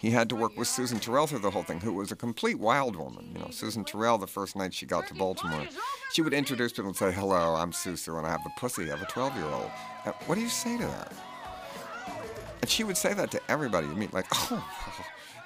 He 0.00 0.10
had 0.10 0.28
to 0.30 0.36
work 0.36 0.56
with 0.56 0.68
Susan 0.68 0.98
Tyrrell 1.00 1.26
through 1.26 1.40
the 1.40 1.50
whole 1.50 1.64
thing, 1.64 1.80
who 1.80 1.92
was 1.92 2.12
a 2.12 2.16
complete 2.16 2.58
wild 2.58 2.96
woman. 2.96 3.30
You 3.34 3.40
know, 3.40 3.50
Susan 3.50 3.84
Tyrrell, 3.84 4.18
the 4.18 4.26
first 4.26 4.56
night 4.56 4.72
she 4.72 4.86
got 4.86 5.06
to 5.08 5.14
Baltimore, 5.14 5.66
she 6.12 6.22
would 6.22 6.32
introduce 6.32 6.72
people 6.72 6.88
and 6.88 6.96
say, 6.96 7.12
"Hello, 7.12 7.56
I'm 7.56 7.72
Susu, 7.72 8.16
and 8.16 8.26
I 8.26 8.30
have 8.30 8.42
the 8.44 8.52
pussy 8.56 8.88
of 8.88 9.02
a 9.02 9.06
12-year-old." 9.06 9.70
Uh, 10.06 10.12
what 10.26 10.36
do 10.36 10.40
you 10.40 10.48
say 10.48 10.76
to 10.78 10.84
that? 10.84 11.12
And 12.60 12.70
she 12.70 12.84
would 12.84 12.96
say 12.96 13.12
that 13.12 13.30
to 13.32 13.40
everybody 13.48 13.86
you 13.86 13.94
meet, 13.94 14.14
like, 14.14 14.26
"Oh." 14.32 14.66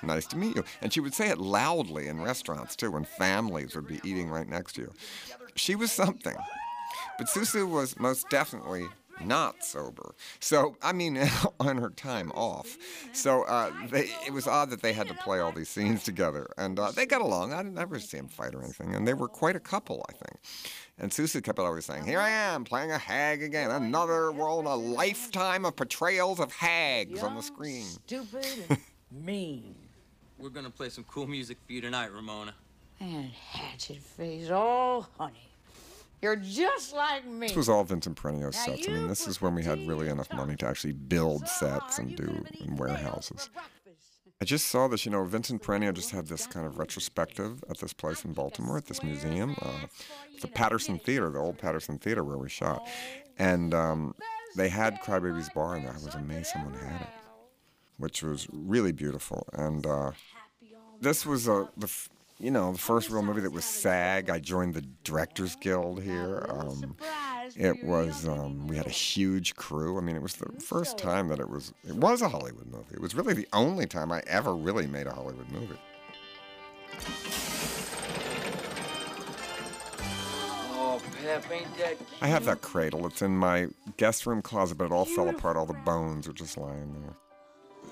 Nice 0.02 0.26
to 0.28 0.36
meet 0.36 0.56
you. 0.56 0.64
And 0.82 0.92
she 0.92 1.00
would 1.00 1.14
say 1.14 1.28
it 1.28 1.38
loudly 1.38 2.08
in 2.08 2.20
restaurants 2.20 2.76
too, 2.76 2.90
when 2.90 3.04
families 3.04 3.74
would 3.74 3.86
be 3.86 4.00
eating 4.04 4.28
right 4.28 4.48
next 4.48 4.74
to 4.74 4.82
you. 4.82 4.92
She 5.54 5.74
was 5.74 5.92
something. 5.92 6.36
But 7.18 7.28
Susu 7.28 7.68
was 7.68 7.98
most 7.98 8.28
definitely 8.28 8.86
not 9.24 9.64
sober. 9.64 10.14
So, 10.40 10.76
I 10.82 10.92
mean, 10.92 11.18
on 11.60 11.78
her 11.78 11.90
time 11.90 12.30
off. 12.32 12.76
So, 13.12 13.44
uh, 13.44 13.72
they, 13.88 14.10
it 14.26 14.32
was 14.32 14.46
odd 14.46 14.70
that 14.70 14.82
they 14.82 14.92
had 14.92 15.08
to 15.08 15.14
play 15.14 15.38
all 15.38 15.52
these 15.52 15.68
scenes 15.68 16.04
together. 16.04 16.48
And 16.58 16.78
uh, 16.78 16.90
they 16.90 17.06
got 17.06 17.22
along. 17.22 17.52
I 17.52 17.62
didn't 17.62 17.78
ever 17.78 17.98
see 17.98 18.18
them 18.18 18.28
fight 18.28 18.54
or 18.54 18.62
anything. 18.62 18.94
And 18.94 19.06
they 19.06 19.14
were 19.14 19.28
quite 19.28 19.56
a 19.56 19.60
couple, 19.60 20.04
I 20.08 20.12
think. 20.12 20.38
And 20.98 21.10
Susu 21.10 21.42
kept 21.42 21.58
always 21.58 21.84
saying, 21.84 22.04
Here 22.04 22.20
I 22.20 22.30
am, 22.30 22.64
playing 22.64 22.90
a 22.90 22.98
hag 22.98 23.42
again. 23.42 23.70
Another 23.70 24.32
world, 24.32 24.66
a 24.66 24.74
lifetime 24.74 25.64
of 25.64 25.76
portrayals 25.76 26.40
of 26.40 26.52
hags 26.52 27.22
on 27.22 27.36
the 27.36 27.42
screen. 27.42 27.84
Stupid 27.84 28.46
and 28.68 28.78
mean. 29.10 29.76
We're 30.38 30.50
gonna 30.50 30.70
play 30.70 30.88
some 30.88 31.04
cool 31.04 31.26
music 31.26 31.58
for 31.66 31.72
you 31.72 31.80
tonight, 31.80 32.12
Ramona. 32.12 32.54
And 33.00 33.30
hatchet 33.30 33.98
face. 33.98 34.48
Oh, 34.50 35.06
honey. 35.18 35.50
You're 36.22 36.36
just 36.36 36.94
like 36.94 37.26
me. 37.26 37.48
This 37.48 37.56
was 37.56 37.68
all 37.68 37.84
Vincent 37.84 38.16
Peranio's 38.16 38.56
sets. 38.56 38.88
I 38.88 38.92
mean, 38.92 39.06
this 39.06 39.28
is 39.28 39.42
when 39.42 39.54
we 39.54 39.62
had 39.62 39.86
really 39.86 40.08
enough 40.08 40.32
money 40.32 40.56
to 40.56 40.66
actually 40.66 40.94
build 40.94 41.46
sets 41.46 41.98
and 41.98 42.16
do 42.16 42.44
in 42.60 42.76
warehouses. 42.76 43.50
I 44.40 44.44
just 44.44 44.68
saw 44.68 44.86
this, 44.86 45.06
you 45.06 45.12
know, 45.12 45.24
Vincent 45.24 45.62
Perenio 45.62 45.94
just 45.94 46.10
had 46.10 46.26
this 46.26 46.46
kind 46.46 46.66
of 46.66 46.78
retrospective 46.78 47.64
at 47.70 47.78
this 47.78 47.94
place 47.94 48.24
in 48.24 48.32
Baltimore, 48.34 48.76
at 48.76 48.86
this 48.86 49.02
museum, 49.02 49.56
uh, 49.62 49.86
the 50.42 50.48
Patterson 50.48 50.98
Theater, 50.98 51.30
the 51.30 51.38
old 51.38 51.56
Patterson 51.58 51.98
Theater 51.98 52.22
where 52.22 52.36
we 52.36 52.50
shot. 52.50 52.86
And 53.38 53.72
um, 53.72 54.14
they 54.54 54.68
had 54.68 55.00
Crybaby's 55.00 55.48
Bar 55.50 55.76
in 55.76 55.84
there. 55.84 55.92
I 55.92 56.04
was 56.04 56.14
amazed 56.14 56.48
someone 56.48 56.74
had 56.74 57.00
it, 57.02 57.08
which 57.98 58.22
was 58.22 58.46
really 58.52 58.92
beautiful. 58.92 59.46
And 59.52 59.86
uh, 59.86 60.12
this 61.00 61.24
was 61.26 61.48
a, 61.48 61.68
the, 61.76 61.86
f- 61.86 62.08
you 62.38 62.50
know, 62.50 62.72
the 62.72 62.78
first 62.78 63.10
real 63.10 63.22
movie 63.22 63.40
that 63.40 63.52
was 63.52 63.64
SAG. 63.64 64.28
I 64.30 64.38
joined 64.38 64.74
the 64.74 64.82
Directors 65.04 65.56
Guild 65.56 66.02
here. 66.02 66.46
Um, 66.48 66.96
it 67.56 67.82
was 67.84 68.26
um, 68.28 68.66
we 68.66 68.76
had 68.76 68.86
a 68.86 68.90
huge 68.90 69.54
crew. 69.56 69.96
I 69.98 70.00
mean, 70.00 70.16
it 70.16 70.22
was 70.22 70.34
the 70.34 70.50
first 70.60 70.98
time 70.98 71.28
that 71.28 71.38
it 71.38 71.48
was 71.48 71.72
it 71.86 71.94
was 71.94 72.20
a 72.22 72.28
Hollywood 72.28 72.66
movie. 72.66 72.92
It 72.92 73.00
was 73.00 73.14
really 73.14 73.34
the 73.34 73.48
only 73.52 73.86
time 73.86 74.12
I 74.12 74.22
ever 74.26 74.54
really 74.54 74.86
made 74.86 75.06
a 75.06 75.12
Hollywood 75.12 75.48
movie. 75.50 75.78
I 82.20 82.26
have 82.28 82.44
that 82.44 82.62
cradle. 82.62 83.06
It's 83.06 83.22
in 83.22 83.36
my 83.36 83.68
guest 83.96 84.26
room 84.26 84.42
closet, 84.42 84.78
but 84.78 84.84
it 84.86 84.92
all 84.92 85.04
fell 85.04 85.28
apart. 85.28 85.56
All 85.56 85.66
the 85.66 85.72
bones 85.74 86.28
are 86.28 86.32
just 86.32 86.56
lying 86.56 86.92
there. 86.92 87.14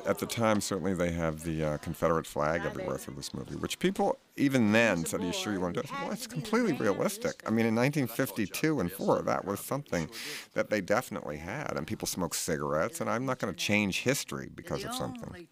At 0.07 0.19
the 0.19 0.27
time, 0.27 0.61
certainly 0.61 0.93
they 0.93 1.13
have 1.13 1.45
the 1.45 1.65
uh, 1.65 1.77
Confederate 1.79 2.27
flag 2.27 2.63
everywhere 2.65 2.99
through 2.99 3.15
this 3.15 3.33
movie, 3.33 3.57
which 3.57 3.79
people 3.79 4.19
even 4.37 4.73
then 4.73 5.05
said, 5.07 5.21
"Are 5.21 5.27
you 5.27 5.33
sure 5.33 5.53
you 5.53 5.61
want 5.61 5.75
to 5.75 5.83
do 5.83 5.89
it?" 5.89 5.93
Well, 5.93 6.13
it's 6.13 6.27
completely 6.27 6.73
realistic. 6.73 7.43
I 7.47 7.51
mean, 7.51 7.67
in 7.67 7.75
1952 7.75 8.81
and 8.81 8.93
four, 8.93 9.23
that 9.23 9.45
was 9.45 9.61
something 9.61 10.11
that 10.53 10.69
they 10.69 10.81
definitely 10.81 11.39
had, 11.39 11.73
and 11.77 11.87
people 11.87 12.07
smoked 12.07 12.37
cigarettes. 12.37 13.01
And 13.01 13.09
I'm 13.09 13.25
not 13.25 13.39
going 13.39 13.53
to 13.53 13.59
change 13.59 14.01
history 14.01 14.51
because 14.55 14.85
of 14.85 14.95
something. 14.95 15.47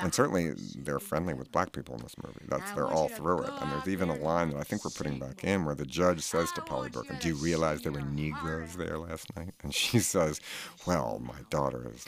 And 0.00 0.14
certainly, 0.14 0.52
they're 0.76 1.00
friendly 1.00 1.34
with 1.34 1.50
black 1.50 1.72
people 1.72 1.94
in 1.96 2.02
this 2.02 2.14
movie. 2.22 2.44
That's 2.48 2.70
they're 2.72 2.86
all 2.86 3.08
through 3.08 3.42
it. 3.42 3.50
And 3.60 3.72
there's 3.72 3.88
even 3.88 4.08
a 4.08 4.16
line 4.16 4.50
that 4.50 4.58
I 4.58 4.62
think 4.62 4.84
we're 4.84 4.90
putting 4.90 5.18
back 5.18 5.42
in 5.44 5.64
where 5.64 5.74
the 5.74 5.86
judge 5.86 6.20
says 6.22 6.52
to 6.52 6.60
Polly 6.62 6.90
Bergen, 6.90 7.18
"Do 7.20 7.28
you 7.28 7.34
realize 7.34 7.82
there 7.82 7.92
were 7.92 8.02
Negroes 8.02 8.76
there 8.76 8.98
last 8.98 9.34
night?" 9.36 9.54
And 9.62 9.74
she 9.74 9.98
says, 9.98 10.40
"Well, 10.86 11.20
my 11.24 11.40
daughter 11.50 11.90
is, 11.92 12.06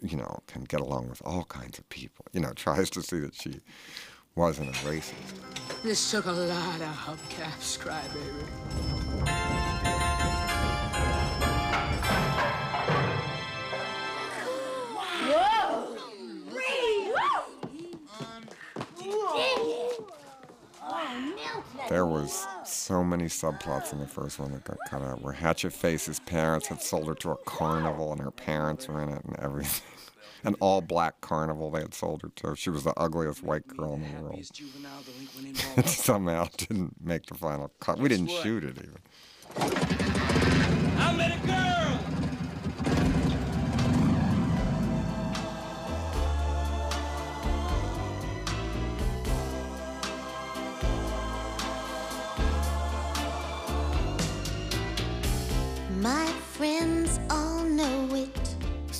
you 0.00 0.16
know, 0.16 0.40
can 0.46 0.64
get 0.64 0.80
along 0.80 1.08
with 1.08 1.22
all 1.24 1.44
kinds 1.44 1.78
of 1.78 1.88
people." 1.88 2.24
You 2.32 2.40
know, 2.40 2.52
tries 2.56 2.90
to 2.90 3.02
see 3.02 3.20
that 3.20 3.34
she 3.34 3.60
wasn't 4.34 4.70
a 4.70 4.72
racist. 4.80 5.82
This 5.82 6.10
took 6.10 6.26
a 6.26 6.32
lot 6.32 6.80
of 6.80 6.88
hubcaps, 6.88 7.78
crybaby. 7.78 9.73
There 21.88 22.06
was 22.06 22.46
so 22.64 23.04
many 23.04 23.24
subplots 23.24 23.92
in 23.92 24.00
the 24.00 24.06
first 24.06 24.38
one 24.38 24.52
that 24.52 24.64
got 24.64 24.78
cut 24.88 25.02
out. 25.02 25.20
Where 25.22 25.34
Hatchet 25.34 25.72
Face's 25.72 26.18
parents 26.20 26.66
had 26.66 26.80
sold 26.80 27.08
her 27.08 27.14
to 27.16 27.32
a 27.32 27.36
carnival, 27.44 28.12
and 28.12 28.20
her 28.20 28.30
parents 28.30 28.88
were 28.88 29.02
in 29.02 29.10
it, 29.10 29.24
and 29.24 29.36
everything. 29.38 29.82
An 30.44 30.54
all-black 30.60 31.22
carnival 31.22 31.70
they 31.70 31.80
had 31.80 31.94
sold 31.94 32.20
her 32.20 32.28
to. 32.36 32.54
She 32.54 32.68
was 32.68 32.84
the 32.84 32.92
ugliest 32.98 33.42
white 33.42 33.66
girl 33.66 33.94
in 33.94 34.02
the 34.02 34.22
world. 34.22 34.50
it 35.76 35.86
somehow 35.88 36.48
didn't 36.58 36.94
make 37.02 37.24
the 37.26 37.34
final 37.34 37.70
cut. 37.80 37.98
We 37.98 38.10
didn't 38.10 38.28
shoot 38.28 38.62
it 38.62 38.76
even. 38.76 38.98
I 40.98 41.14
met 41.16 41.42
a 41.42 41.46
girl. 41.46 41.73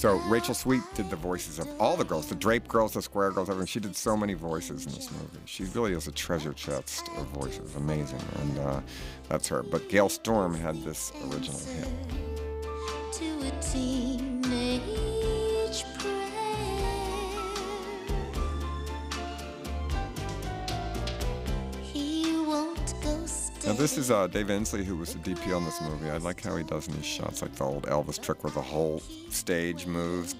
So 0.04 0.18
Rachel 0.28 0.52
Sweet 0.52 0.82
did 0.94 1.08
the 1.08 1.16
voices 1.16 1.58
of 1.58 1.66
all 1.80 1.96
the 1.96 2.04
girls, 2.04 2.26
the 2.26 2.34
Drape 2.34 2.68
girls, 2.68 2.92
the 2.92 3.00
Square 3.00 3.30
girls, 3.30 3.48
everything. 3.48 3.68
She 3.68 3.80
did 3.80 3.96
so 3.96 4.14
many 4.14 4.34
voices 4.34 4.84
in 4.84 4.92
this 4.92 5.10
movie. 5.10 5.38
She 5.46 5.64
really 5.64 5.94
is 5.94 6.06
a 6.06 6.12
treasure 6.12 6.52
chest 6.52 7.08
of 7.16 7.24
voices, 7.28 7.74
amazing, 7.74 8.20
and 8.38 8.58
uh, 8.58 8.80
that's 9.30 9.48
her. 9.48 9.62
But 9.62 9.88
Gale 9.88 10.10
Storm 10.10 10.52
had 10.52 10.76
this 10.84 11.10
original 11.30 11.58
hit. 11.58 11.88
This 23.76 23.98
is 23.98 24.12
uh, 24.12 24.28
Dave 24.28 24.46
Insley, 24.46 24.84
who 24.84 24.96
was 24.96 25.14
the 25.14 25.18
DP 25.18 25.54
on 25.54 25.64
this 25.64 25.80
movie. 25.80 26.08
I 26.08 26.18
like 26.18 26.40
how 26.40 26.54
he 26.54 26.62
does 26.62 26.86
these 26.86 27.04
shots, 27.04 27.42
like 27.42 27.56
the 27.56 27.64
old 27.64 27.82
Elvis 27.84 28.22
trick 28.22 28.44
where 28.44 28.52
the 28.52 28.62
whole 28.62 29.00
stage 29.30 29.84
moves. 29.84 30.36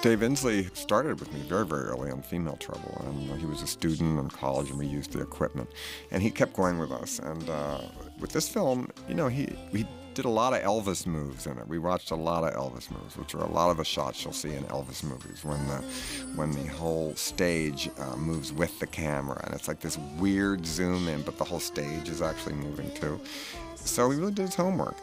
Dave 0.00 0.20
Insley 0.20 0.74
started 0.74 1.20
with 1.20 1.30
me 1.34 1.40
very, 1.40 1.66
very 1.66 1.84
early 1.84 2.10
on 2.10 2.22
Female 2.22 2.56
Trouble, 2.56 3.02
and 3.06 3.38
he 3.38 3.44
was 3.44 3.60
a 3.60 3.66
student 3.66 4.18
in 4.18 4.30
college, 4.30 4.70
and 4.70 4.78
we 4.78 4.86
used 4.86 5.12
the 5.12 5.20
equipment, 5.20 5.68
and 6.10 6.22
he 6.22 6.30
kept 6.30 6.54
going 6.54 6.78
with 6.78 6.90
us. 6.92 7.18
And 7.18 7.48
uh, 7.50 7.80
with 8.20 8.30
this 8.30 8.48
film, 8.48 8.88
you 9.06 9.14
know, 9.14 9.28
he 9.28 9.46
he 9.70 9.86
did 10.16 10.24
a 10.24 10.30
lot 10.30 10.54
of 10.54 10.62
Elvis 10.62 11.06
moves 11.06 11.46
in 11.46 11.58
it. 11.58 11.68
We 11.68 11.78
watched 11.78 12.10
a 12.10 12.16
lot 12.16 12.42
of 12.42 12.54
Elvis 12.54 12.90
moves, 12.90 13.18
which 13.18 13.34
are 13.34 13.44
a 13.44 13.50
lot 13.50 13.70
of 13.70 13.76
the 13.76 13.84
shots 13.84 14.24
you'll 14.24 14.32
see 14.32 14.54
in 14.54 14.64
Elvis 14.64 15.04
movies 15.04 15.44
when 15.44 15.64
the 15.68 15.76
when 16.34 16.50
the 16.52 16.64
whole 16.72 17.14
stage 17.14 17.90
uh, 17.98 18.16
moves 18.16 18.50
with 18.50 18.80
the 18.80 18.86
camera, 18.86 19.38
and 19.44 19.54
it's 19.54 19.68
like 19.68 19.80
this 19.80 19.98
weird 20.18 20.64
zoom 20.64 21.06
in, 21.06 21.20
but 21.20 21.36
the 21.36 21.44
whole 21.44 21.60
stage 21.60 22.08
is 22.08 22.22
actually 22.22 22.54
moving 22.54 22.90
too. 22.94 23.20
So 23.74 24.10
he 24.10 24.18
really 24.18 24.32
did 24.32 24.46
his 24.46 24.54
homework. 24.54 24.96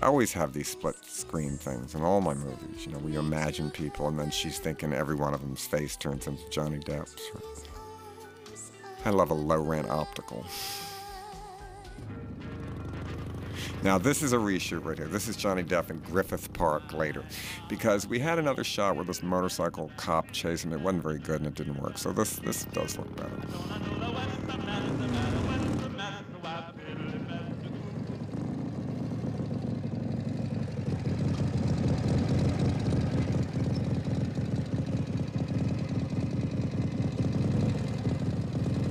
I 0.00 0.06
always 0.06 0.32
have 0.32 0.54
these 0.54 0.68
split 0.68 0.96
screen 1.04 1.58
things 1.58 1.94
in 1.94 2.02
all 2.02 2.22
my 2.22 2.34
movies. 2.34 2.86
You 2.86 2.92
know, 2.92 2.98
where 2.98 3.12
you 3.12 3.18
imagine 3.18 3.70
people, 3.70 4.08
and 4.08 4.18
then 4.18 4.30
she's 4.30 4.58
thinking 4.58 4.94
every 4.94 5.16
one 5.16 5.34
of 5.34 5.42
them's 5.42 5.66
face 5.66 5.96
turns 5.96 6.26
into 6.26 6.48
Johnny 6.48 6.78
Depp's. 6.78 7.30
I 9.04 9.10
love 9.10 9.30
a 9.30 9.34
low 9.34 9.60
rent 9.60 9.90
optical. 9.90 10.46
Now, 13.82 13.98
this 13.98 14.22
is 14.22 14.32
a 14.32 14.36
reshoot 14.36 14.84
right 14.84 14.96
here. 14.96 15.08
This 15.08 15.26
is 15.26 15.34
Johnny 15.34 15.64
Depp 15.64 15.90
in 15.90 15.98
Griffith 15.98 16.52
Park 16.52 16.92
later. 16.92 17.24
Because 17.68 18.06
we 18.06 18.20
had 18.20 18.38
another 18.38 18.62
shot 18.62 18.94
where 18.94 19.04
this 19.04 19.24
motorcycle 19.24 19.90
cop 19.96 20.30
chased 20.30 20.64
him. 20.64 20.72
It 20.72 20.80
wasn't 20.80 21.02
very 21.02 21.18
good 21.18 21.40
and 21.40 21.48
it 21.48 21.54
didn't 21.54 21.80
work. 21.82 21.98
So 21.98 22.12
this, 22.12 22.36
this 22.36 22.64
does 22.66 22.96
look 22.96 23.16
better. 23.16 23.30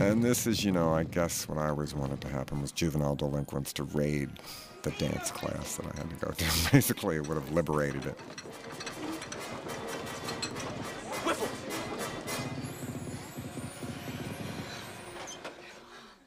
And 0.02 0.22
this 0.22 0.48
is, 0.48 0.66
you 0.66 0.74
know, 0.74 0.94
I 0.94 1.06
guess 1.06 1.48
what 1.48 1.58
I 1.58 1.70
always 1.70 1.96
wanted 1.96 2.20
to 2.22 2.28
happen 2.28 2.62
was 2.62 2.74
juvenile 2.74 3.16
delinquents 3.16 3.72
to 3.74 3.84
raid 3.84 4.32
the 4.84 4.92
dance 4.92 5.32
class 5.32 5.78
that 5.78 5.86
I 5.86 5.98
had 5.98 6.10
to 6.10 6.26
go 6.26 6.32
to. 6.32 6.46
Basically, 6.72 7.16
it 7.18 7.28
would 7.28 7.36
have 7.36 7.52
liberated 7.52 8.06
it. 8.06 8.18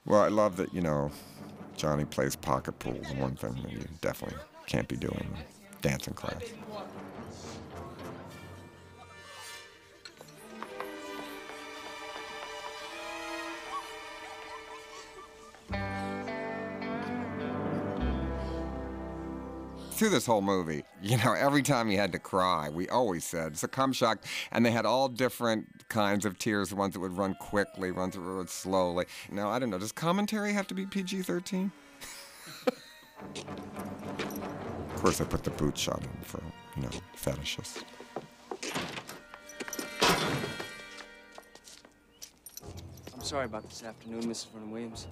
Well, 0.06 0.20
I 0.20 0.28
love 0.28 0.56
that, 0.58 0.72
you 0.74 0.80
know, 0.82 1.10
Johnny 1.76 2.04
plays 2.04 2.36
pocket 2.36 2.78
pool, 2.78 2.92
the 2.92 3.14
one 3.14 3.36
thing 3.36 3.54
that 3.62 3.72
you 3.72 3.84
definitely 4.00 4.38
can't 4.66 4.86
be 4.86 4.96
doing 4.96 5.18
in 5.18 5.44
dancing 5.82 6.14
class. 6.14 6.42
Through 19.94 20.10
this 20.10 20.26
whole 20.26 20.42
movie, 20.42 20.84
you 21.02 21.16
know, 21.18 21.32
every 21.32 21.62
time 21.62 21.88
he 21.88 21.96
had 21.96 22.12
to 22.12 22.18
cry, 22.18 22.68
we 22.68 22.88
always 22.88 23.24
said 23.24 23.52
it's 23.52 23.62
a 23.62 23.68
cum 23.68 23.92
shock, 23.92 24.24
and 24.52 24.66
they 24.66 24.70
had 24.70 24.84
all 24.84 25.08
different 25.08 25.88
kinds 25.88 26.24
of 26.24 26.38
tears. 26.38 26.70
The 26.70 26.76
ones 26.76 26.94
that 26.94 27.00
would 27.00 27.16
run 27.16 27.34
quickly, 27.34 27.92
ones 27.92 28.14
that 28.14 28.20
would 28.20 28.28
run 28.28 28.48
slowly. 28.48 29.06
Now 29.30 29.50
I 29.50 29.58
don't 29.58 29.70
know. 29.70 29.78
Does 29.78 29.92
commentary 29.92 30.52
have 30.52 30.66
to 30.68 30.74
be 30.74 30.86
PG-13? 30.86 31.70
of 33.36 34.96
course, 34.96 35.20
I 35.20 35.24
put 35.24 35.44
the 35.44 35.50
boot 35.50 35.78
shot 35.78 36.02
in 36.02 36.22
for 36.22 36.42
you 36.76 36.82
know 36.82 36.90
fetishes. 37.14 37.84
I'm 43.14 43.22
sorry 43.22 43.44
about 43.46 43.68
this 43.68 43.82
afternoon, 43.82 44.24
Mrs. 44.24 44.52
Vernon 44.52 44.70
Williams. 44.70 45.06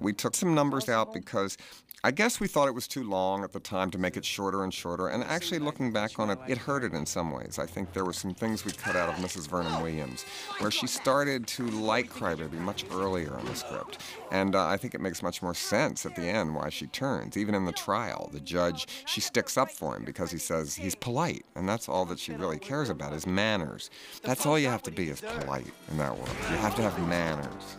We 0.00 0.12
took 0.12 0.36
some 0.36 0.54
numbers 0.54 0.88
out 0.88 1.12
because 1.12 1.56
I 2.04 2.12
guess 2.12 2.38
we 2.38 2.46
thought 2.46 2.68
it 2.68 2.74
was 2.74 2.86
too 2.86 3.02
long 3.02 3.42
at 3.42 3.50
the 3.50 3.58
time 3.58 3.90
to 3.90 3.98
make 3.98 4.16
it 4.16 4.24
shorter 4.24 4.62
and 4.62 4.72
shorter, 4.72 5.08
and 5.08 5.24
actually 5.24 5.58
looking 5.58 5.92
back 5.92 6.20
on 6.20 6.30
it, 6.30 6.38
it 6.46 6.56
hurt 6.56 6.84
it 6.84 6.92
in 6.92 7.04
some 7.04 7.32
ways. 7.32 7.58
I 7.58 7.66
think 7.66 7.92
there 7.92 8.04
were 8.04 8.12
some 8.12 8.34
things 8.34 8.64
we 8.64 8.70
cut 8.70 8.94
out 8.94 9.08
of 9.08 9.16
Mrs. 9.16 9.48
Vernon 9.48 9.82
Williams, 9.82 10.22
where 10.58 10.70
she 10.70 10.86
started 10.86 11.48
to 11.48 11.64
like 11.64 12.08
Crybaby 12.08 12.60
much 12.60 12.84
earlier 12.92 13.36
in 13.40 13.46
the 13.46 13.56
script. 13.56 13.98
And 14.30 14.54
uh, 14.54 14.66
I 14.66 14.76
think 14.76 14.94
it 14.94 15.00
makes 15.00 15.24
much 15.24 15.42
more 15.42 15.54
sense 15.54 16.06
at 16.06 16.14
the 16.14 16.22
end 16.22 16.54
why 16.54 16.68
she 16.68 16.86
turns. 16.86 17.36
Even 17.36 17.56
in 17.56 17.64
the 17.64 17.72
trial, 17.72 18.30
the 18.32 18.40
judge, 18.40 18.86
she 19.06 19.20
sticks 19.20 19.56
up 19.56 19.68
for 19.68 19.96
him 19.96 20.04
because 20.04 20.30
he 20.30 20.38
says 20.38 20.76
he's 20.76 20.94
polite, 20.94 21.44
and 21.56 21.68
that's 21.68 21.88
all 21.88 22.04
that 22.04 22.20
she 22.20 22.32
really 22.32 22.60
cares 22.60 22.90
about 22.90 23.12
is 23.12 23.26
manners. 23.26 23.90
That's 24.22 24.46
all 24.46 24.56
you 24.56 24.68
have 24.68 24.84
to 24.84 24.92
be 24.92 25.08
is 25.08 25.20
polite 25.20 25.72
in 25.90 25.98
that 25.98 26.14
world. 26.14 26.30
You 26.48 26.58
have 26.58 26.76
to 26.76 26.82
have 26.82 27.08
manners. 27.08 27.76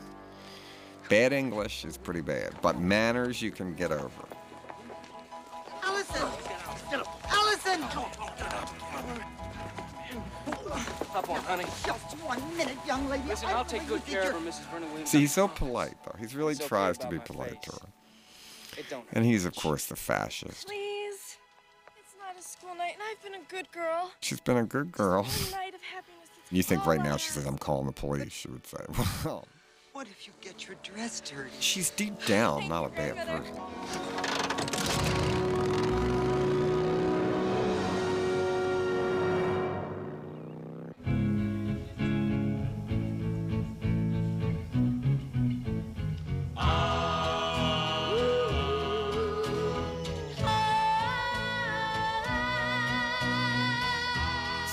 Bad 1.09 1.33
English 1.33 1.85
is 1.85 1.97
pretty 1.97 2.21
bad, 2.21 2.53
but 2.61 2.79
manners 2.79 3.41
you 3.41 3.49
can 3.49 3.73
get 3.73 3.91
over. 3.91 4.09
Allison! 5.83 6.27
Allison! 7.27 7.83
Up 11.15 11.27
on, 11.27 11.41
honey. 11.41 11.65
Just 11.83 12.13
one 12.23 12.57
minute, 12.57 12.77
young 12.85 13.09
lady. 13.09 13.23
Listen, 13.27 13.49
I 13.49 13.53
I'll 13.53 13.65
take 13.65 13.87
good 13.87 14.05
care 14.05 14.31
of 14.31 14.33
her, 14.33 14.49
Mrs. 14.49 14.69
Vernon 14.71 14.89
Williams. 14.89 15.09
See, 15.09 15.19
he's 15.21 15.33
so 15.33 15.47
polite, 15.47 15.95
though. 16.05 16.15
He 16.19 16.27
really 16.35 16.51
It's 16.51 16.61
okay 16.61 16.67
tries 16.67 16.97
to 16.99 17.07
be 17.07 17.17
my 17.17 17.23
polite 17.23 17.63
to 17.63 17.71
her. 17.71 17.87
It 18.77 18.85
don't 18.89 19.05
And 19.11 19.25
he's, 19.25 19.45
of 19.45 19.55
course, 19.55 19.85
the 19.87 19.95
fascist. 19.95 20.67
Please. 20.67 21.37
It's 21.97 22.13
not 22.19 22.37
a 22.39 22.41
school 22.43 22.75
night, 22.75 22.93
and 22.93 23.03
I've 23.09 23.21
been 23.23 23.33
a 23.33 23.43
good 23.49 23.71
girl. 23.71 24.11
She's 24.21 24.39
been 24.39 24.57
a 24.57 24.63
good 24.63 24.91
girl. 24.91 25.23
One 25.23 25.51
night 25.51 25.73
of 25.73 25.81
happiness. 25.81 26.29
You 26.51 26.61
think 26.61 26.85
right 26.85 27.01
now 27.01 27.17
she 27.17 27.31
says, 27.31 27.45
I'm 27.45 27.57
calling 27.57 27.87
the 27.87 27.91
police, 27.93 28.31
she 28.31 28.47
would 28.49 28.67
say. 28.67 28.85
Well, 29.25 29.47
What 29.99 30.07
if 30.07 30.25
you 30.27 30.33
get 30.39 30.65
your 30.65 30.77
dress 30.81 31.19
dirty? 31.19 31.49
she's 31.59 31.89
deep 31.89 32.25
down 32.25 32.69
not 32.69 32.85
a 32.85 32.89
bad 32.89 33.17
person. 33.17 34.78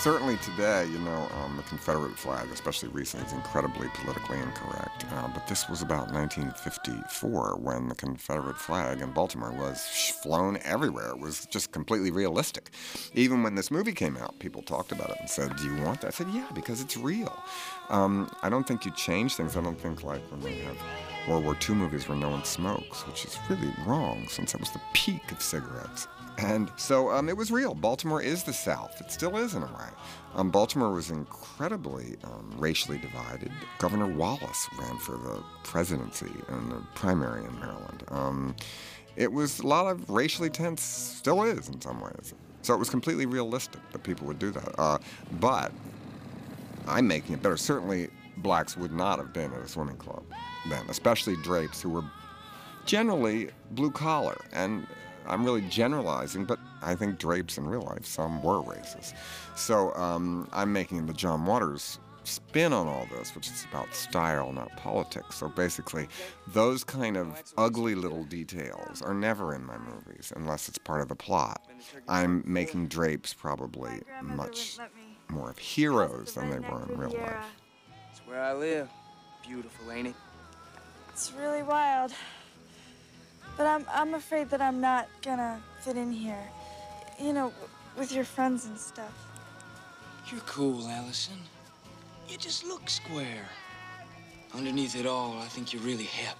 Certainly 0.06 0.36
today, 0.36 0.86
you 0.92 1.00
know, 1.00 1.28
um, 1.34 1.56
the 1.56 1.64
Confederate 1.64 2.16
flag, 2.16 2.48
especially 2.52 2.90
recently, 2.90 3.26
is 3.26 3.32
incredibly 3.32 3.88
politically 3.88 4.38
incorrect. 4.38 5.04
Uh, 5.10 5.26
but 5.34 5.48
this 5.48 5.68
was 5.68 5.82
about 5.82 6.12
1954 6.12 7.56
when 7.56 7.88
the 7.88 7.94
Confederate 7.96 8.56
flag 8.56 9.00
in 9.00 9.10
Baltimore 9.10 9.50
was 9.50 9.84
flown 10.22 10.60
everywhere. 10.62 11.08
It 11.08 11.18
was 11.18 11.46
just 11.46 11.72
completely 11.72 12.12
realistic. 12.12 12.70
Even 13.14 13.42
when 13.42 13.56
this 13.56 13.72
movie 13.72 13.90
came 13.90 14.16
out, 14.16 14.38
people 14.38 14.62
talked 14.62 14.92
about 14.92 15.10
it 15.10 15.16
and 15.18 15.28
said, 15.28 15.56
Do 15.56 15.64
you 15.64 15.74
want 15.82 16.02
that? 16.02 16.06
I 16.06 16.10
said, 16.10 16.28
Yeah, 16.32 16.46
because 16.54 16.80
it's 16.80 16.96
real. 16.96 17.36
Um, 17.88 18.30
I 18.44 18.48
don't 18.48 18.62
think 18.62 18.84
you 18.84 18.92
change 18.92 19.34
things. 19.34 19.56
I 19.56 19.60
don't 19.60 19.80
think 19.80 20.04
like 20.04 20.22
when 20.30 20.40
we 20.40 20.58
have 20.58 20.76
World 21.26 21.42
War 21.42 21.56
II 21.68 21.74
movies 21.74 22.08
where 22.08 22.16
no 22.16 22.30
one 22.30 22.44
smokes, 22.44 23.04
which 23.08 23.24
is 23.24 23.36
really 23.50 23.72
wrong 23.84 24.28
since 24.28 24.54
it 24.54 24.60
was 24.60 24.70
the 24.70 24.80
peak 24.92 25.32
of 25.32 25.42
cigarettes. 25.42 26.06
And 26.38 26.70
so 26.76 27.10
um, 27.10 27.28
it 27.28 27.36
was 27.36 27.50
real. 27.50 27.74
Baltimore 27.74 28.20
is 28.20 28.44
the 28.44 28.52
South. 28.52 29.00
It 29.00 29.10
still 29.10 29.36
is 29.36 29.54
in 29.54 29.62
a 29.62 29.66
way. 29.66 29.88
Um, 30.34 30.50
Baltimore 30.50 30.92
was 30.92 31.10
incredibly 31.10 32.16
um, 32.24 32.54
racially 32.58 32.98
divided. 32.98 33.50
Governor 33.78 34.06
Wallace 34.06 34.68
ran 34.78 34.98
for 34.98 35.16
the 35.16 35.42
presidency 35.64 36.30
in 36.48 36.68
the 36.68 36.82
primary 36.94 37.44
in 37.44 37.58
Maryland. 37.58 38.04
Um, 38.08 38.56
it 39.16 39.32
was 39.32 39.60
a 39.60 39.66
lot 39.66 39.86
of 39.86 40.08
racially 40.10 40.50
tense, 40.50 40.82
still 40.82 41.42
is 41.42 41.68
in 41.68 41.80
some 41.80 42.00
ways. 42.00 42.34
So 42.60 42.74
it 42.74 42.78
was 42.78 42.90
completely 42.90 43.24
realistic 43.24 43.80
that 43.92 44.02
people 44.02 44.26
would 44.26 44.38
do 44.38 44.50
that. 44.50 44.74
Uh, 44.78 44.98
but 45.40 45.72
I'm 46.86 47.08
making 47.08 47.34
it 47.34 47.42
better. 47.42 47.56
Certainly, 47.56 48.10
blacks 48.38 48.76
would 48.76 48.92
not 48.92 49.18
have 49.18 49.32
been 49.32 49.52
at 49.54 49.60
a 49.60 49.68
swimming 49.68 49.96
club 49.96 50.24
then, 50.68 50.84
especially 50.88 51.36
drapes 51.36 51.80
who 51.80 51.90
were 51.90 52.04
generally 52.84 53.50
blue 53.72 53.90
collar. 53.90 54.36
And 54.52 54.86
I'm 55.28 55.44
really 55.44 55.62
generalizing, 55.62 56.44
but 56.44 56.58
I 56.82 56.94
think 56.94 57.18
drapes 57.18 57.58
in 57.58 57.66
real 57.66 57.82
life, 57.82 58.06
some 58.06 58.42
were 58.42 58.62
racist. 58.62 59.14
So 59.56 59.94
um, 59.94 60.48
I'm 60.52 60.72
making 60.72 61.06
the 61.06 61.12
John 61.12 61.44
Waters 61.46 61.98
spin 62.24 62.72
on 62.72 62.86
all 62.86 63.06
this, 63.16 63.34
which 63.34 63.48
is 63.48 63.66
about 63.70 63.94
style, 63.94 64.52
not 64.52 64.76
politics. 64.76 65.36
So 65.36 65.48
basically, 65.48 66.08
those 66.48 66.84
kind 66.84 67.16
of 67.16 67.42
ugly 67.56 67.94
little 67.94 68.24
details 68.24 69.00
are 69.00 69.14
never 69.14 69.54
in 69.54 69.64
my 69.64 69.78
movies 69.78 70.32
unless 70.34 70.68
it's 70.68 70.78
part 70.78 71.00
of 71.00 71.08
the 71.08 71.14
plot. 71.14 71.62
I'm 72.08 72.42
making 72.46 72.88
drapes 72.88 73.32
probably 73.32 74.02
much 74.22 74.78
more 75.28 75.50
of 75.50 75.58
heroes 75.58 76.34
than 76.34 76.50
they 76.50 76.58
were 76.58 76.84
in 76.88 76.98
real 76.98 77.10
life. 77.10 77.52
It's 78.10 78.20
where 78.26 78.42
I 78.42 78.54
live. 78.54 78.88
Beautiful, 79.46 79.92
ain't 79.92 80.08
it? 80.08 80.14
It's 81.10 81.32
really 81.32 81.62
wild. 81.62 82.12
But 83.56 83.66
I'm 83.66 83.84
I'm 83.92 84.14
afraid 84.14 84.50
that 84.50 84.60
I'm 84.60 84.80
not 84.80 85.08
gonna 85.22 85.60
fit 85.80 85.96
in 85.96 86.12
here. 86.12 86.48
You 87.18 87.32
know, 87.32 87.52
with 87.96 88.12
your 88.12 88.24
friends 88.24 88.66
and 88.66 88.78
stuff. 88.78 89.12
You're 90.30 90.40
cool, 90.40 90.86
Allison. 90.88 91.36
You 92.28 92.36
just 92.36 92.64
look 92.64 92.88
square. 92.90 93.46
Underneath 94.54 94.96
it 94.96 95.06
all, 95.06 95.38
I 95.38 95.46
think 95.46 95.72
you're 95.72 95.82
really 95.82 96.04
hip. 96.04 96.36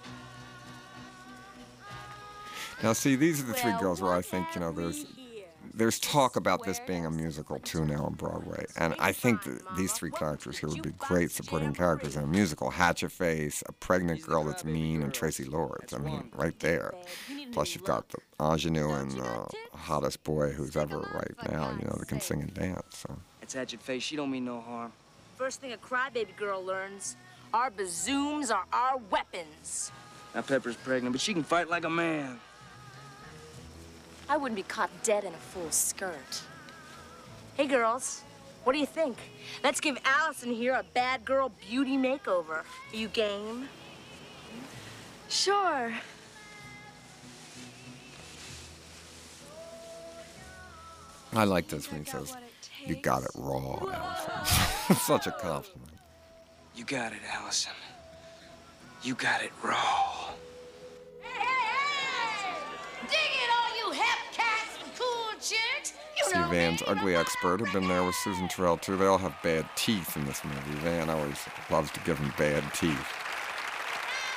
Now, 2.83 2.93
see, 2.93 3.15
these 3.15 3.41
are 3.41 3.45
the 3.45 3.53
three 3.53 3.73
girls 3.79 4.01
where 4.01 4.13
I 4.13 4.21
think, 4.21 4.53
you 4.53 4.61
know, 4.61 4.71
there's 4.71 5.05
there's 5.77 5.99
talk 5.99 6.35
about 6.35 6.63
this 6.65 6.79
being 6.87 7.05
a 7.05 7.11
musical 7.11 7.59
too 7.59 7.85
now 7.85 8.05
on 8.05 8.13
Broadway, 8.15 8.65
and 8.77 8.95
I 8.99 9.11
think 9.11 9.43
that 9.43 9.61
these 9.77 9.93
three 9.93 10.09
characters 10.11 10.57
here 10.57 10.69
would 10.69 10.81
be 10.81 10.91
great 10.97 11.31
supporting 11.31 11.73
characters 11.73 12.15
in 12.15 12.23
a 12.23 12.27
musical. 12.27 12.71
Hatchetface, 12.71 13.61
a 13.67 13.71
pregnant 13.73 14.23
girl 14.23 14.43
that's 14.43 14.65
mean, 14.65 15.03
and 15.03 15.13
Traci 15.13 15.49
Lords. 15.49 15.93
I 15.93 15.99
mean, 15.99 16.29
right 16.35 16.57
there. 16.59 16.93
Plus, 17.51 17.75
you've 17.75 17.83
got 17.83 18.09
the 18.09 18.17
ingenue 18.43 18.91
and 18.91 19.11
the 19.11 19.47
hottest 19.73 20.23
boy 20.23 20.51
who's 20.51 20.75
ever 20.75 20.99
right 20.99 21.51
now, 21.51 21.71
you 21.79 21.85
know, 21.85 21.95
that 21.97 22.07
can 22.07 22.19
sing 22.19 22.41
and 22.41 22.53
dance. 22.53 23.05
So. 23.07 23.15
It's 23.41 23.53
Hatchet 23.53 23.81
Face. 23.81 24.03
She 24.03 24.15
don't 24.15 24.31
mean 24.31 24.45
no 24.45 24.59
harm. 24.59 24.91
First 25.37 25.61
thing 25.61 25.71
a 25.73 25.77
crybaby 25.77 26.35
girl 26.35 26.63
learns, 26.65 27.15
our 27.53 27.69
bazooms 27.69 28.49
are 28.49 28.65
our 28.73 28.97
weapons. 29.11 29.91
Now 30.33 30.41
Pepper's 30.41 30.75
pregnant, 30.75 31.13
but 31.13 31.21
she 31.21 31.33
can 31.33 31.43
fight 31.43 31.69
like 31.69 31.85
a 31.85 31.89
man. 31.89 32.39
I 34.29 34.37
wouldn't 34.37 34.57
be 34.57 34.63
caught 34.63 34.89
dead 35.03 35.23
in 35.23 35.33
a 35.33 35.37
full 35.37 35.71
skirt. 35.71 36.41
Hey, 37.55 37.65
girls, 37.65 38.23
what 38.63 38.73
do 38.73 38.79
you 38.79 38.85
think? 38.85 39.17
Let's 39.63 39.79
give 39.79 39.97
Allison 40.03 40.51
here 40.51 40.73
a 40.73 40.83
bad 40.93 41.23
girl 41.23 41.51
beauty 41.67 41.97
makeover. 41.97 42.63
Are 42.63 42.95
you 42.95 43.07
game? 43.07 43.69
Sure. 45.29 45.93
I 51.33 51.43
like 51.43 51.67
this 51.67 51.91
when 51.91 52.03
he 52.03 52.09
says, 52.09 52.35
You 52.85 52.95
got 52.95 53.23
it 53.23 53.31
raw, 53.35 53.79
Allison. 53.93 54.95
Such 55.05 55.27
a 55.27 55.31
compliment. 55.31 55.93
You 56.75 56.83
got 56.83 57.13
it, 57.13 57.19
Allison. 57.31 57.73
You 59.03 59.15
got 59.15 59.41
it 59.41 59.51
raw. 59.63 60.31
Steve 66.27 66.47
Van's 66.49 66.83
ugly 66.85 67.15
expert 67.15 67.61
have 67.61 67.71
been 67.71 67.87
there 67.87 68.03
with 68.03 68.15
Susan 68.15 68.49
Tyrrell 68.49 68.77
too. 68.77 68.97
They 68.97 69.05
all 69.05 69.17
have 69.17 69.33
bad 69.41 69.65
teeth 69.75 70.17
in 70.17 70.25
this 70.25 70.43
movie. 70.43 70.77
Van 70.79 71.09
always 71.09 71.37
loves 71.69 71.89
to 71.91 71.99
give 72.01 72.19
them 72.19 72.33
bad 72.37 72.63
teeth. 72.73 73.13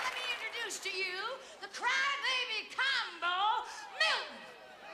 Let 0.04 0.14
me 0.14 0.22
introduce 0.30 0.78
to 0.80 0.88
you 0.88 1.18
the 1.60 1.66
crybaby 1.66 2.70
combo, 2.78 3.66
Milton, 3.98 4.38